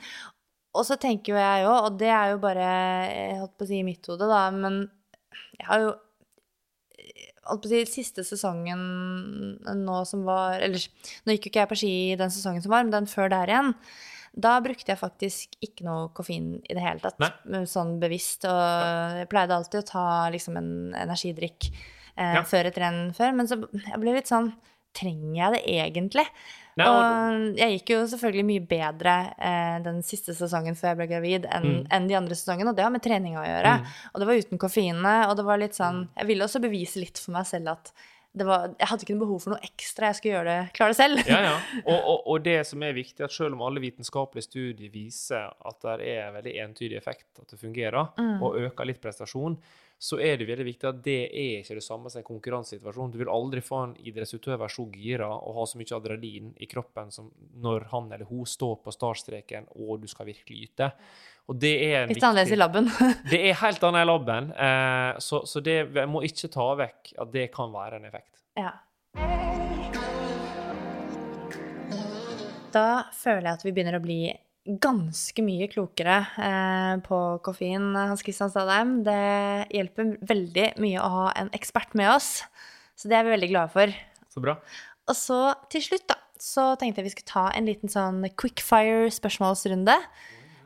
Og 0.75 0.83
så 0.87 0.97
tenker 0.99 1.33
jo 1.33 1.39
jeg 1.39 1.67
òg, 1.69 1.77
og 1.89 1.99
det 2.01 2.09
er 2.11 2.33
jo 2.33 2.39
bare 2.43 2.65
Jeg 3.07 3.37
holdt 3.39 3.53
på 3.59 3.63
å 3.67 3.69
si 3.69 3.79
i 3.79 3.85
mitt 3.87 4.07
hode, 4.11 4.27
da, 4.27 4.41
men 4.51 4.81
jeg 5.59 5.67
har 5.69 5.79
jo 5.85 5.93
holdt 7.45 7.61
på 7.63 7.69
å 7.69 7.71
si 7.71 7.79
siste 7.89 8.23
sesongen 8.25 8.81
nå 9.85 9.97
som 10.09 10.23
var 10.27 10.57
Eller 10.65 10.81
nå 11.25 11.35
gikk 11.35 11.47
jo 11.47 11.51
ikke 11.53 11.63
jeg 11.63 11.71
på 11.71 11.77
ski 11.79 11.93
den 12.19 12.33
sesongen 12.33 12.63
som 12.65 12.73
var, 12.73 12.83
men 12.87 12.93
den 12.95 13.09
før 13.09 13.29
der 13.33 13.51
igjen. 13.53 13.73
Da 14.35 14.57
brukte 14.59 14.91
jeg 14.91 14.99
faktisk 14.99 15.53
ikke 15.63 15.85
noe 15.87 16.09
koffein 16.17 16.57
i 16.67 16.75
det 16.75 16.81
hele 16.83 16.99
tatt, 16.99 17.15
Nei. 17.23 17.61
sånn 17.71 17.93
bevisst. 18.01 18.43
Og 18.49 19.19
jeg 19.21 19.29
pleide 19.31 19.55
alltid 19.55 19.79
å 19.79 19.87
ta 19.93 20.05
liksom 20.33 20.57
en 20.59 20.71
energidrikk 21.05 21.69
eh, 22.17 22.33
Ja. 22.35 22.41
før 22.43 22.67
et 22.67 22.79
renn 22.81 23.13
før. 23.15 23.31
Men 23.37 23.47
så 23.47 23.61
jeg 23.63 24.01
ble 24.01 24.17
litt 24.17 24.31
sånn 24.31 24.51
Trenger 24.95 25.35
jeg 25.35 25.51
det 25.51 25.63
egentlig? 25.75 26.23
Nei, 26.77 26.85
og- 26.87 27.51
og 27.51 27.55
jeg 27.57 27.79
gikk 27.79 27.89
jo 27.93 27.99
selvfølgelig 28.11 28.45
mye 28.45 28.67
bedre 28.67 29.33
eh, 29.39 29.79
den 29.83 30.01
siste 30.03 30.33
sesongen 30.35 30.75
før 30.75 30.89
jeg 30.91 30.97
ble 30.97 31.07
gravid, 31.07 31.45
enn 31.49 31.63
Mm. 31.63 31.87
en 31.89 32.07
de 32.07 32.15
andre 32.15 32.35
sesongene, 32.35 32.67
og 32.69 32.75
det 32.75 32.83
har 32.83 32.91
med 32.91 33.01
treninga 33.01 33.39
å 33.39 33.47
gjøre. 33.47 33.79
Mm. 33.79 33.85
Og 34.13 34.19
det 34.19 34.27
var 34.27 34.35
uten 34.35 34.57
koffeinene, 34.59 35.29
og 35.29 35.37
det 35.37 35.45
var 35.45 35.57
litt 35.57 35.73
sånn 35.73 36.07
Jeg 36.17 36.27
ville 36.27 36.43
også 36.43 36.59
bevise 36.61 36.97
litt 36.99 37.17
for 37.17 37.31
meg 37.31 37.45
selv 37.45 37.69
at 37.71 37.91
var, 38.43 38.73
jeg 38.75 38.89
hadde 38.89 39.05
ikke 39.05 39.15
noe 39.15 39.23
behov 39.23 39.39
for 39.45 39.53
noe 39.53 39.63
ekstra, 39.63 40.09
jeg 40.11 40.19
skulle 40.19 40.41
det, 40.43 40.57
klare 40.75 40.91
det 40.91 40.97
selv. 40.99 41.21
Ja, 41.29 41.39
ja. 41.45 41.55
Og, 41.91 41.95
og, 41.95 42.19
og 42.33 42.43
det 42.43 42.57
som 42.67 42.83
er 42.83 42.97
viktig, 42.97 43.23
at 43.23 43.31
selv 43.31 43.55
om 43.55 43.63
alle 43.63 43.79
vitenskapelige 43.79 44.49
studier 44.49 44.91
viser 44.91 45.47
at 45.65 45.87
det 46.01 46.09
er 46.17 46.35
veldig 46.35 46.57
entydig 46.65 46.97
effekt, 46.99 47.29
at 47.39 47.47
det 47.53 47.59
fungerer, 47.61 48.11
Mm. 48.19 48.41
og 48.43 48.57
øker 48.59 48.85
litt 48.85 48.99
prestasjon, 49.01 49.55
så 49.97 50.17
er 50.19 50.35
det 50.37 50.47
veldig 50.49 50.65
viktig 50.67 50.87
at 50.89 50.97
det 51.05 51.19
er 51.31 51.61
ikke 51.61 51.77
det 51.77 51.83
samme 51.85 52.09
som 52.11 52.19
en 52.19 52.25
konkurransesituasjon. 52.27 53.13
Du 53.13 53.17
vil 53.21 53.31
aldri 53.31 53.61
få 53.63 53.77
en 53.85 53.93
idrettsutøver 53.95 54.67
så 54.71 54.83
gira 54.91 55.29
og 55.31 55.55
ha 55.55 55.63
så 55.65 55.79
mye 55.79 55.95
adrenalin 55.95 56.49
i 56.59 56.67
kroppen 56.67 57.11
som 57.15 57.29
når 57.63 57.87
han 57.93 58.11
eller 58.11 58.27
hun 58.27 58.43
står 58.45 58.81
på 58.83 58.91
startstreken 58.91 59.69
og 59.79 60.01
du 60.03 60.07
skal 60.11 60.27
virkelig 60.27 60.67
yte. 60.67 60.91
Og 61.45 61.57
det 61.61 61.73
er 61.85 61.99
en 61.99 62.09
Litt 62.09 62.23
annerledes 62.23 62.55
i 62.55 62.57
laben. 62.57 62.87
Det 63.31 63.37
er 63.37 63.59
helt 63.59 63.83
annet 63.85 64.05
i 64.05 64.09
laben, 64.09 64.47
eh, 64.57 65.11
så, 65.21 65.43
så 65.45 65.61
det 65.61 65.75
jeg 65.93 66.09
må 66.09 66.23
ikke 66.25 66.49
ta 66.53 66.71
vekk 66.79 67.13
at 67.21 67.35
det 67.35 67.45
kan 67.53 67.73
være 67.73 68.01
en 68.01 68.09
effekt. 68.09 68.33
ja. 68.57 68.73
Da 72.75 73.05
føler 73.15 73.45
jeg 73.45 73.55
at 73.55 73.61
vi 73.63 73.71
begynner 73.71 73.95
å 73.95 74.03
bli 74.03 74.19
ganske 74.83 75.43
mye 75.45 75.67
klokere 75.71 76.17
eh, 76.41 76.95
på 77.05 77.19
koffein, 77.45 77.93
Hans 77.95 78.23
Christian 78.25 78.49
Stadheim. 78.51 78.97
Det 79.05 79.69
hjelper 79.71 80.15
veldig 80.25 80.65
mye 80.83 80.99
å 80.99 81.11
ha 81.13 81.27
en 81.39 81.51
ekspert 81.55 81.95
med 81.95 82.09
oss, 82.17 82.41
så 82.99 83.11
det 83.11 83.19
er 83.19 83.27
vi 83.27 83.35
veldig 83.35 83.51
glade 83.53 83.71
for. 83.71 83.93
Så 84.33 84.43
bra. 84.43 84.57
Og 85.07 85.15
så 85.15 85.39
til 85.71 85.85
slutt, 85.85 86.07
da, 86.09 86.17
så 86.41 86.73
tenkte 86.81 86.99
jeg 86.99 87.07
vi 87.07 87.13
skulle 87.13 87.31
ta 87.31 87.45
en 87.55 87.69
liten 87.69 87.91
sånn 87.91 88.25
quickfire 88.35 89.07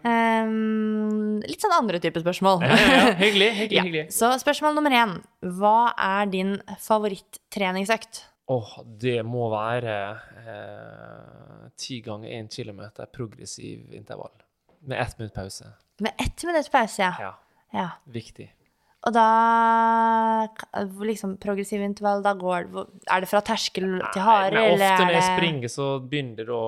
Ehm, 0.07 1.39
litt 1.43 1.63
sånn 1.63 1.75
andre 1.75 1.99
typer 2.03 2.23
spørsmål. 2.23 2.63
Ja, 2.63 2.75
ja, 2.75 2.89
ja. 2.93 3.13
Hyggelig. 3.19 3.49
hyggelig, 3.61 3.83
hyggelig. 3.87 4.03
Så 4.15 4.31
spørsmål 4.41 4.77
nummer 4.77 4.95
én. 4.95 5.17
Hva 5.59 5.91
er 5.95 6.29
din 6.31 6.57
favorittreningsøkt? 6.83 8.23
Åh, 8.49 8.69
det 9.01 9.19
må 9.27 9.49
være 9.51 9.95
eh, 10.41 11.65
ti 11.77 11.99
ganger 12.05 12.31
én 12.39 12.47
kilometer 12.49 13.09
progressiv 13.13 13.91
intervall. 13.93 14.33
Med 14.89 15.01
ett 15.03 15.19
minutt 15.19 15.35
pause. 15.35 15.67
Med 16.01 16.15
ett 16.17 16.45
minutt 16.47 16.71
pause, 16.71 17.03
ja. 17.03 17.13
Ja, 17.19 17.33
ja. 17.75 17.89
viktig. 18.09 18.47
Og 19.07 19.13
da 19.15 19.25
liksom 21.07 21.37
progressiv 21.39 21.79
intervall, 21.85 22.19
da 22.23 22.33
går 22.35 22.65
det 22.67 22.81
Er 23.07 23.23
det 23.23 23.29
fra 23.31 23.39
terskel 23.47 23.93
til 24.11 24.25
hare, 24.25 24.59
eller 24.73 24.83
ofte 24.83 25.05
når 25.05 25.15
jeg 25.15 25.27
springer, 25.29 25.71
så 25.71 25.87
begynner 26.03 26.49
det 26.49 26.55
å 26.55 26.65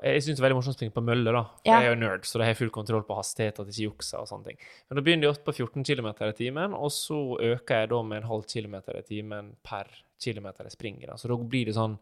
Jeg 0.00 0.24
syns 0.24 0.38
det 0.38 0.40
er 0.40 0.46
veldig 0.46 0.58
morsomt 0.60 0.76
å 0.76 0.78
springe 0.78 0.96
på 0.96 1.04
mølle, 1.04 1.34
da. 1.36 1.44
Ja. 1.68 1.82
Jeg 1.82 1.90
er 1.90 1.92
jo 1.92 2.00
nerd, 2.00 2.24
så 2.28 2.40
da 2.40 2.46
har 2.46 2.54
jeg 2.54 2.62
full 2.62 2.72
kontroll 2.78 3.04
på 3.04 3.18
hastighet, 3.18 3.60
at 3.60 3.68
jeg 3.68 3.76
ikke 3.76 3.90
jukser 3.90 4.22
og 4.22 4.30
sånne 4.32 4.48
ting. 4.48 4.64
Men 4.88 4.98
da 4.98 5.04
begynner 5.04 5.28
jeg 5.28 5.36
opp 5.36 5.44
på 5.50 5.56
14 5.58 5.84
km 5.90 6.10
i 6.14 6.32
timen, 6.40 6.76
og 6.78 6.92
så 6.94 7.20
øker 7.52 7.84
jeg 7.84 7.92
da 7.92 8.02
med 8.08 8.22
en 8.22 8.30
halv 8.32 8.48
kilometer 8.48 9.00
i 9.00 9.04
timen 9.04 9.52
per 9.66 9.92
kilometer 10.24 10.64
jeg 10.70 10.78
springer. 10.78 11.12
Da. 11.12 11.20
Så 11.20 11.28
da 11.28 11.36
blir 11.36 11.68
det 11.68 11.76
sånn 11.76 11.98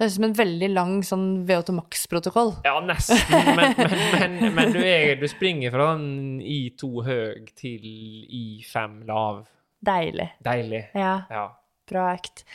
Det 0.00 0.06
høres 0.06 0.14
ut 0.14 0.16
som 0.16 0.24
en 0.30 0.36
veldig 0.38 0.68
lang 0.72 0.92
sånn 1.04 1.24
VO2 1.44 1.74
Max-protokoll. 1.76 2.54
Ja, 2.64 2.78
nesten, 2.80 3.20
men, 3.58 3.74
men, 3.76 3.96
men, 4.16 4.36
men 4.56 4.70
du, 4.72 4.78
er, 4.80 5.10
du 5.20 5.26
springer 5.28 5.74
fra 5.74 5.90
en 5.92 6.38
I2 6.40 6.88
høg 7.04 7.50
til 7.60 7.84
I5 7.84 8.94
lav. 9.10 9.42
Deilig. 9.84 10.30
Deilig. 10.44 10.80
Ja, 10.96 11.12
Ja, 11.28 11.42
bra 11.90 12.06
økt. 12.14 12.46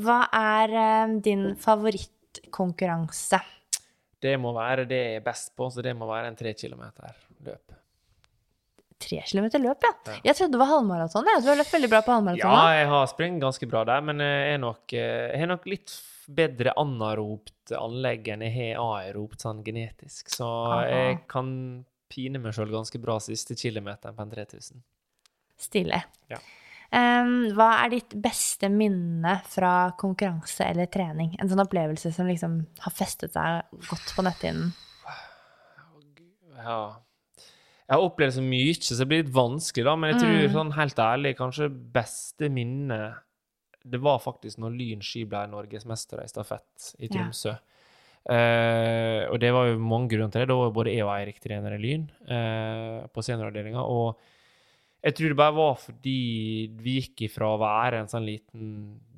Hva 0.00 0.22
er 0.38 0.72
eh, 0.80 1.12
din 1.26 1.50
favorittkonkurranse? 1.60 3.40
Det 4.24 4.34
må 4.40 4.54
være 4.56 4.86
det 4.88 5.00
jeg 5.02 5.20
er 5.20 5.24
best 5.26 5.52
på, 5.58 5.68
så 5.74 5.84
det 5.84 5.92
må 5.98 6.08
være 6.08 6.30
en 6.32 6.36
tre 6.40 6.54
kilometer 6.56 7.12
løp. 7.44 7.74
tre 9.04 9.20
kilometer 9.28 9.60
løp, 9.60 9.84
ja. 9.84 10.16
Jeg 10.24 10.38
trodde 10.38 10.54
det 10.56 10.60
var 10.62 10.70
halvmaraton. 10.72 11.28
Ja. 11.28 11.36
Du 11.44 11.50
har 11.52 11.58
løpt 11.60 11.74
veldig 11.76 11.90
bra 11.92 12.00
på 12.06 12.14
halvmaraton. 12.16 12.48
Ja, 12.48 12.78
jeg 12.80 12.88
har 12.94 13.06
sprunget 13.12 13.42
ganske 13.44 13.68
bra 13.68 13.84
der, 13.92 14.00
men 14.08 14.24
jeg 14.24 14.54
er 14.54 14.60
nok, 14.62 14.82
eh, 14.96 15.28
jeg 15.34 15.42
har 15.44 15.50
nok 15.52 15.66
litt 15.68 15.92
bedre 16.28 16.72
anaropt 16.80 17.72
anlegg 17.76 18.28
enn 18.32 18.42
jeg 18.46 18.74
har 18.76 19.02
aeropt 19.04 19.40
sånn 19.44 19.62
genetisk. 19.66 20.28
Så 20.32 20.46
Aha. 20.46 20.82
jeg 20.88 21.18
kan 21.28 21.84
pine 22.08 22.38
meg 22.38 22.54
sjøl 22.54 22.70
ganske 22.72 23.00
bra 23.02 23.18
siste 23.20 23.56
kilometeren 23.58 24.14
på 24.16 24.22
en 24.22 24.30
3000. 24.30 24.82
Stilig. 25.58 26.02
Ja. 26.30 26.38
Um, 26.94 27.48
hva 27.56 27.84
er 27.84 27.90
ditt 27.96 28.12
beste 28.22 28.68
minne 28.70 29.40
fra 29.50 29.90
konkurranse 29.98 30.62
eller 30.68 30.86
trening? 30.86 31.32
En 31.40 31.48
sånn 31.50 31.62
opplevelse 31.64 32.12
som 32.14 32.28
liksom 32.30 32.60
har 32.84 32.94
festet 32.94 33.32
seg 33.34 33.64
godt 33.88 34.12
på 34.14 34.22
netthinnen? 34.22 34.70
Ja. 36.54 36.78
Jeg 37.84 37.98
har 37.98 38.04
opplevd 38.06 38.38
så 38.38 38.44
mye, 38.44 38.74
så 38.80 38.96
det 38.96 39.06
blir 39.10 39.22
litt 39.24 39.34
vanskelig, 39.34 39.84
da. 39.84 39.96
Men 39.96 40.12
jeg 40.14 40.20
tror, 40.22 40.36
Mm. 40.48 40.52
sånn 40.54 40.72
helt 40.72 40.96
ærlig, 40.96 41.36
kanskje 41.36 41.68
beste 41.92 42.48
minne 42.48 43.16
Det 43.84 44.00
var 44.00 44.20
faktisk 44.22 44.58
når 44.62 44.76
Lyn 44.78 45.02
ski 45.04 45.24
ble 45.28 45.44
norgesmestere 45.52 46.24
i 46.24 46.30
stafett 46.30 46.94
i 46.98 47.08
Ja. 47.08 47.12
Tromsø. 47.16 47.54
Eh, 48.24 49.28
og 49.28 49.36
det 49.42 49.50
var 49.52 49.68
jo 49.68 49.80
mange 49.84 50.08
grunner 50.14 50.32
til 50.32 50.40
det. 50.44 50.48
Da 50.48 50.56
var 50.56 50.70
både 50.72 50.94
jeg 50.94 51.04
og 51.04 51.12
Eirik 51.12 51.42
trener 51.44 51.76
i 51.76 51.82
Lyn 51.82 52.06
eh, 52.24 53.04
på 53.12 53.24
senioravdelinga. 53.26 53.82
Og 53.84 54.16
jeg 55.04 55.18
tror 55.18 55.28
det 55.34 55.36
bare 55.36 55.56
var 55.58 55.74
fordi 55.82 56.18
vi 56.80 56.98
gikk 57.02 57.26
ifra 57.28 57.52
å 57.52 57.60
være 57.60 58.00
en 58.00 58.08
sånn 58.08 58.24
liten 58.24 58.70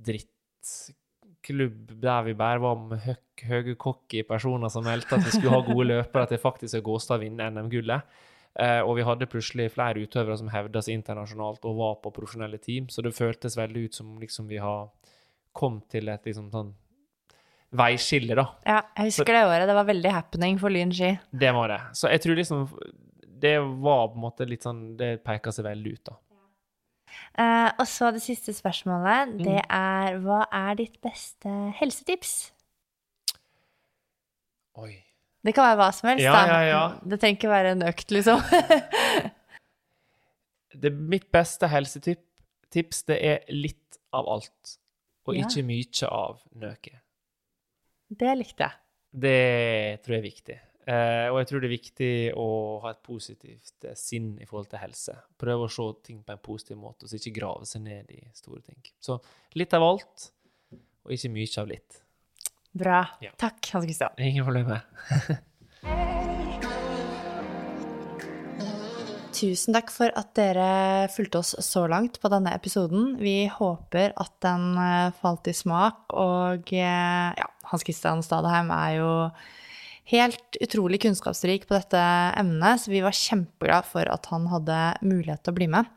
drittklubb 0.07 1.95
der 2.03 2.27
vi 2.27 2.35
bare 2.35 2.63
var 2.65 2.81
med 2.81 3.05
høy, 3.05 3.17
høye 3.47 3.77
cocky 3.79 4.25
personer 4.27 4.73
som 4.73 4.87
meldte 4.87 5.15
at 5.15 5.23
vi 5.29 5.37
skulle 5.37 5.55
ha 5.55 5.63
gode 5.63 5.87
løpere, 5.93 6.27
til 6.33 6.43
faktisk 6.43 6.83
Gåstad 6.83 7.23
vinne 7.23 7.47
NM-gullet. 7.53 8.03
Eh, 8.57 8.81
og 8.81 8.97
vi 8.97 9.05
hadde 9.05 9.29
plutselig 9.29 9.69
flere 9.75 10.01
utøvere 10.01 10.39
som 10.41 10.49
hevda 10.49 10.81
seg 10.85 10.97
internasjonalt 10.97 11.67
og 11.69 11.77
var 11.77 11.97
på 12.01 12.13
profesjonelle 12.17 12.61
team, 12.63 12.89
så 12.89 13.05
det 13.05 13.13
føltes 13.17 13.59
veldig 13.59 13.87
ut 13.89 13.99
som 13.99 14.15
liksom 14.21 14.49
vi 14.49 14.61
har 14.63 14.89
kommet 15.57 15.89
til 15.93 16.09
et 16.13 16.25
liksom 16.29 16.49
sånn 16.53 16.73
veiskille, 17.77 18.37
da. 18.39 18.47
Ja, 18.65 18.79
jeg 18.97 19.11
husker 19.11 19.35
det 19.35 19.43
året. 19.45 19.67
Det 19.69 19.77
var 19.77 19.89
veldig 19.89 20.13
happening 20.15 20.61
for 20.61 20.73
Lyn 20.73 20.95
ski. 20.95 21.17
Det 21.31 21.53
var 21.53 21.73
det. 21.73 21.81
Så 21.99 22.09
jeg 22.13 22.23
tror 22.25 22.39
liksom 22.39 22.65
det 23.37 23.59
var 23.61 24.07
på 24.09 24.17
en 24.17 24.23
måte 24.23 24.47
litt 24.49 24.65
sånn 24.65 24.95
Det 24.97 25.19
peka 25.27 25.53
seg 25.53 25.67
veldig 25.67 25.93
ut, 25.93 26.09
da. 26.09 26.17
Uh, 27.37 27.69
og 27.83 27.87
så 27.89 28.09
det 28.15 28.23
siste 28.25 28.55
spørsmålet. 28.57 29.35
Mm. 29.37 29.43
Det 29.45 29.61
er 29.63 30.17
hva 30.25 30.45
er 30.49 30.79
ditt 30.81 30.97
beste 31.05 31.53
helsetips? 31.77 32.37
Oi. 34.81 35.06
Det 35.47 35.55
kan 35.55 35.69
være 35.69 35.79
hva 35.79 35.89
som 35.95 36.09
helst. 36.11 36.25
Ja, 36.27 36.39
ja, 36.51 36.61
ja. 36.67 36.85
Det 37.07 37.21
trenger 37.23 37.39
ikke 37.39 37.53
være 37.53 37.75
en 37.77 37.87
økt, 37.87 38.15
liksom. 38.15 38.43
Det, 40.77 40.91
mitt 40.93 41.31
beste 41.33 41.71
helsetips, 41.73 42.99
det 43.09 43.17
er 43.17 43.47
litt 43.49 43.97
av 44.13 44.27
alt. 44.29 44.75
Og 45.25 45.39
ikke 45.41 45.63
mye 45.65 46.11
av 46.11 46.43
nøket. 46.61 47.01
det 48.13 48.35
likte 48.37 48.67
jeg. 48.67 48.83
Det 49.17 50.03
tror 50.05 50.19
jeg 50.19 50.21
er 50.21 50.27
viktig. 50.27 50.59
Eh, 50.87 51.27
og 51.33 51.41
jeg 51.41 51.49
tror 51.51 51.63
det 51.63 51.67
er 51.67 51.73
viktig 51.73 52.11
å 52.39 52.49
ha 52.85 52.93
et 52.93 53.01
positivt 53.03 53.87
eh, 53.89 53.97
sinn 53.99 54.35
i 54.39 54.47
forhold 54.47 54.69
til 54.71 54.83
helse. 54.85 55.17
Prøve 55.41 55.67
å 55.67 55.73
se 55.73 55.87
ting 56.07 56.21
på 56.23 56.37
en 56.37 56.43
positiv 56.45 56.79
måte, 56.79 57.07
og 57.07 57.11
så 57.11 57.19
ikke 57.19 57.35
grave 57.41 57.67
seg 57.67 57.83
ned 57.89 58.13
i 58.15 58.21
store 58.37 58.61
ting. 58.63 58.79
Så 59.03 59.17
litt 59.59 59.75
av 59.75 59.87
alt, 59.87 60.29
og 60.77 61.17
ikke 61.17 61.33
mye 61.35 61.51
av 61.63 61.73
litt. 61.73 61.99
Bra. 62.77 63.07
Ja. 63.25 63.33
Takk, 63.41 63.71
Hans 63.73 63.87
Christian. 63.89 64.13
Ingen 64.21 64.45
problem. 64.45 64.75
Tusen 69.37 69.77
takk 69.77 69.91
for 69.93 70.13
at 70.17 70.31
dere 70.37 71.09
fulgte 71.13 71.43
oss 71.43 71.53
så 71.61 71.83
langt 71.91 72.17
på 72.23 72.31
denne 72.33 72.55
episoden. 72.57 73.19
Vi 73.21 73.51
håper 73.53 74.15
at 74.17 74.33
den 74.45 74.71
eh, 74.81 75.13
falt 75.21 75.49
i 75.51 75.55
smak, 75.57 76.07
og 76.17 76.73
eh, 76.73 77.37
ja, 77.37 77.49
Hans 77.69 77.85
Christian 77.85 78.25
Stadheim 78.25 78.73
er 78.73 78.95
jo 78.97 79.11
helt 80.13 80.61
utrolig 80.63 81.03
kunnskapsrik 81.05 81.67
på 81.69 81.77
dette 81.77 82.01
emnet, 82.39 82.81
så 82.81 82.93
vi 82.93 83.05
var 83.05 83.17
kjempeglad 83.17 83.89
for 83.91 84.09
at 84.09 84.29
han 84.33 84.49
hadde 84.53 84.81
mulighet 85.05 85.45
til 85.45 85.53
å 85.53 85.59
bli 85.59 85.69
med. 85.75 85.93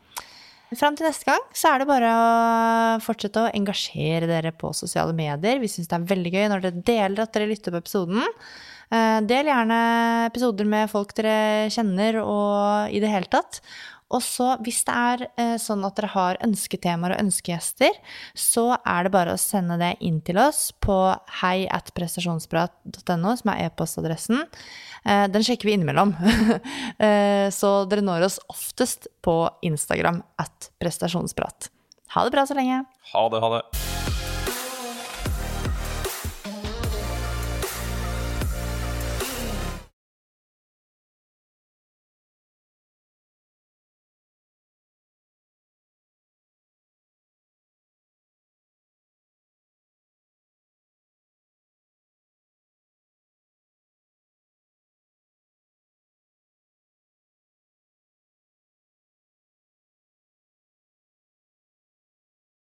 Fram 0.77 0.93
til 0.93 1.07
neste 1.07 1.25
gang 1.25 1.41
så 1.57 1.71
er 1.71 1.81
det 1.81 1.89
bare 1.89 2.09
å 2.13 2.97
fortsette 3.01 3.41
å 3.41 3.51
engasjere 3.57 4.27
dere 4.29 4.51
på 4.53 4.69
sosiale 4.77 5.15
medier. 5.17 5.57
Vi 5.61 5.69
syns 5.71 5.89
det 5.89 5.97
er 5.97 6.09
veldig 6.11 6.33
gøy 6.35 6.49
når 6.51 6.65
dere 6.65 6.83
deler 6.85 7.23
at 7.23 7.33
dere 7.33 7.49
lytter 7.49 7.73
på 7.73 7.81
episoden. 7.81 8.21
Eh, 8.93 9.17
Del 9.25 9.49
gjerne 9.49 9.79
episoder 10.27 10.69
med 10.69 10.91
folk 10.91 11.15
dere 11.17 11.69
kjenner 11.73 12.21
og 12.21 12.93
i 12.93 13.01
det 13.01 13.09
hele 13.09 13.31
tatt. 13.33 13.63
Og 14.09 14.23
så 14.25 14.55
hvis 14.65 14.81
det 14.87 14.95
er 14.95 15.23
eh, 15.37 15.55
sånn 15.61 15.83
at 15.85 15.97
dere 15.99 16.09
har 16.15 16.39
ønsketemaer 16.45 17.13
og 17.15 17.21
ønskegjester, 17.27 17.93
så 18.33 18.71
er 18.81 19.05
det 19.05 19.13
bare 19.13 19.35
å 19.35 19.41
sende 19.41 19.77
det 19.81 19.91
inn 20.05 20.17
til 20.25 20.39
oss 20.41 20.69
på 20.81 20.97
heiatprestasjonsprat.no, 21.43 23.35
som 23.37 23.51
er 23.53 23.67
e-postadressen. 23.67 24.41
Eh, 25.05 25.27
Den 25.29 25.45
sjekker 25.45 25.69
vi 25.69 25.77
innimellom. 25.77 26.15
Eh, 26.99 27.47
Så 27.55 27.69
dere 27.89 28.03
når 28.03 28.25
oss 28.27 28.39
oftest 28.51 29.07
på 29.23 29.35
Instagram 29.63 30.23
at 30.41 30.71
prestasjonsprat. 30.81 31.69
Ha 32.15 32.25
det 32.25 32.33
bra 32.33 32.43
så 32.49 32.57
lenge. 32.57 32.81
Ha 33.13 33.29
det, 33.31 33.39
ha 33.43 33.49
det. 33.55 33.88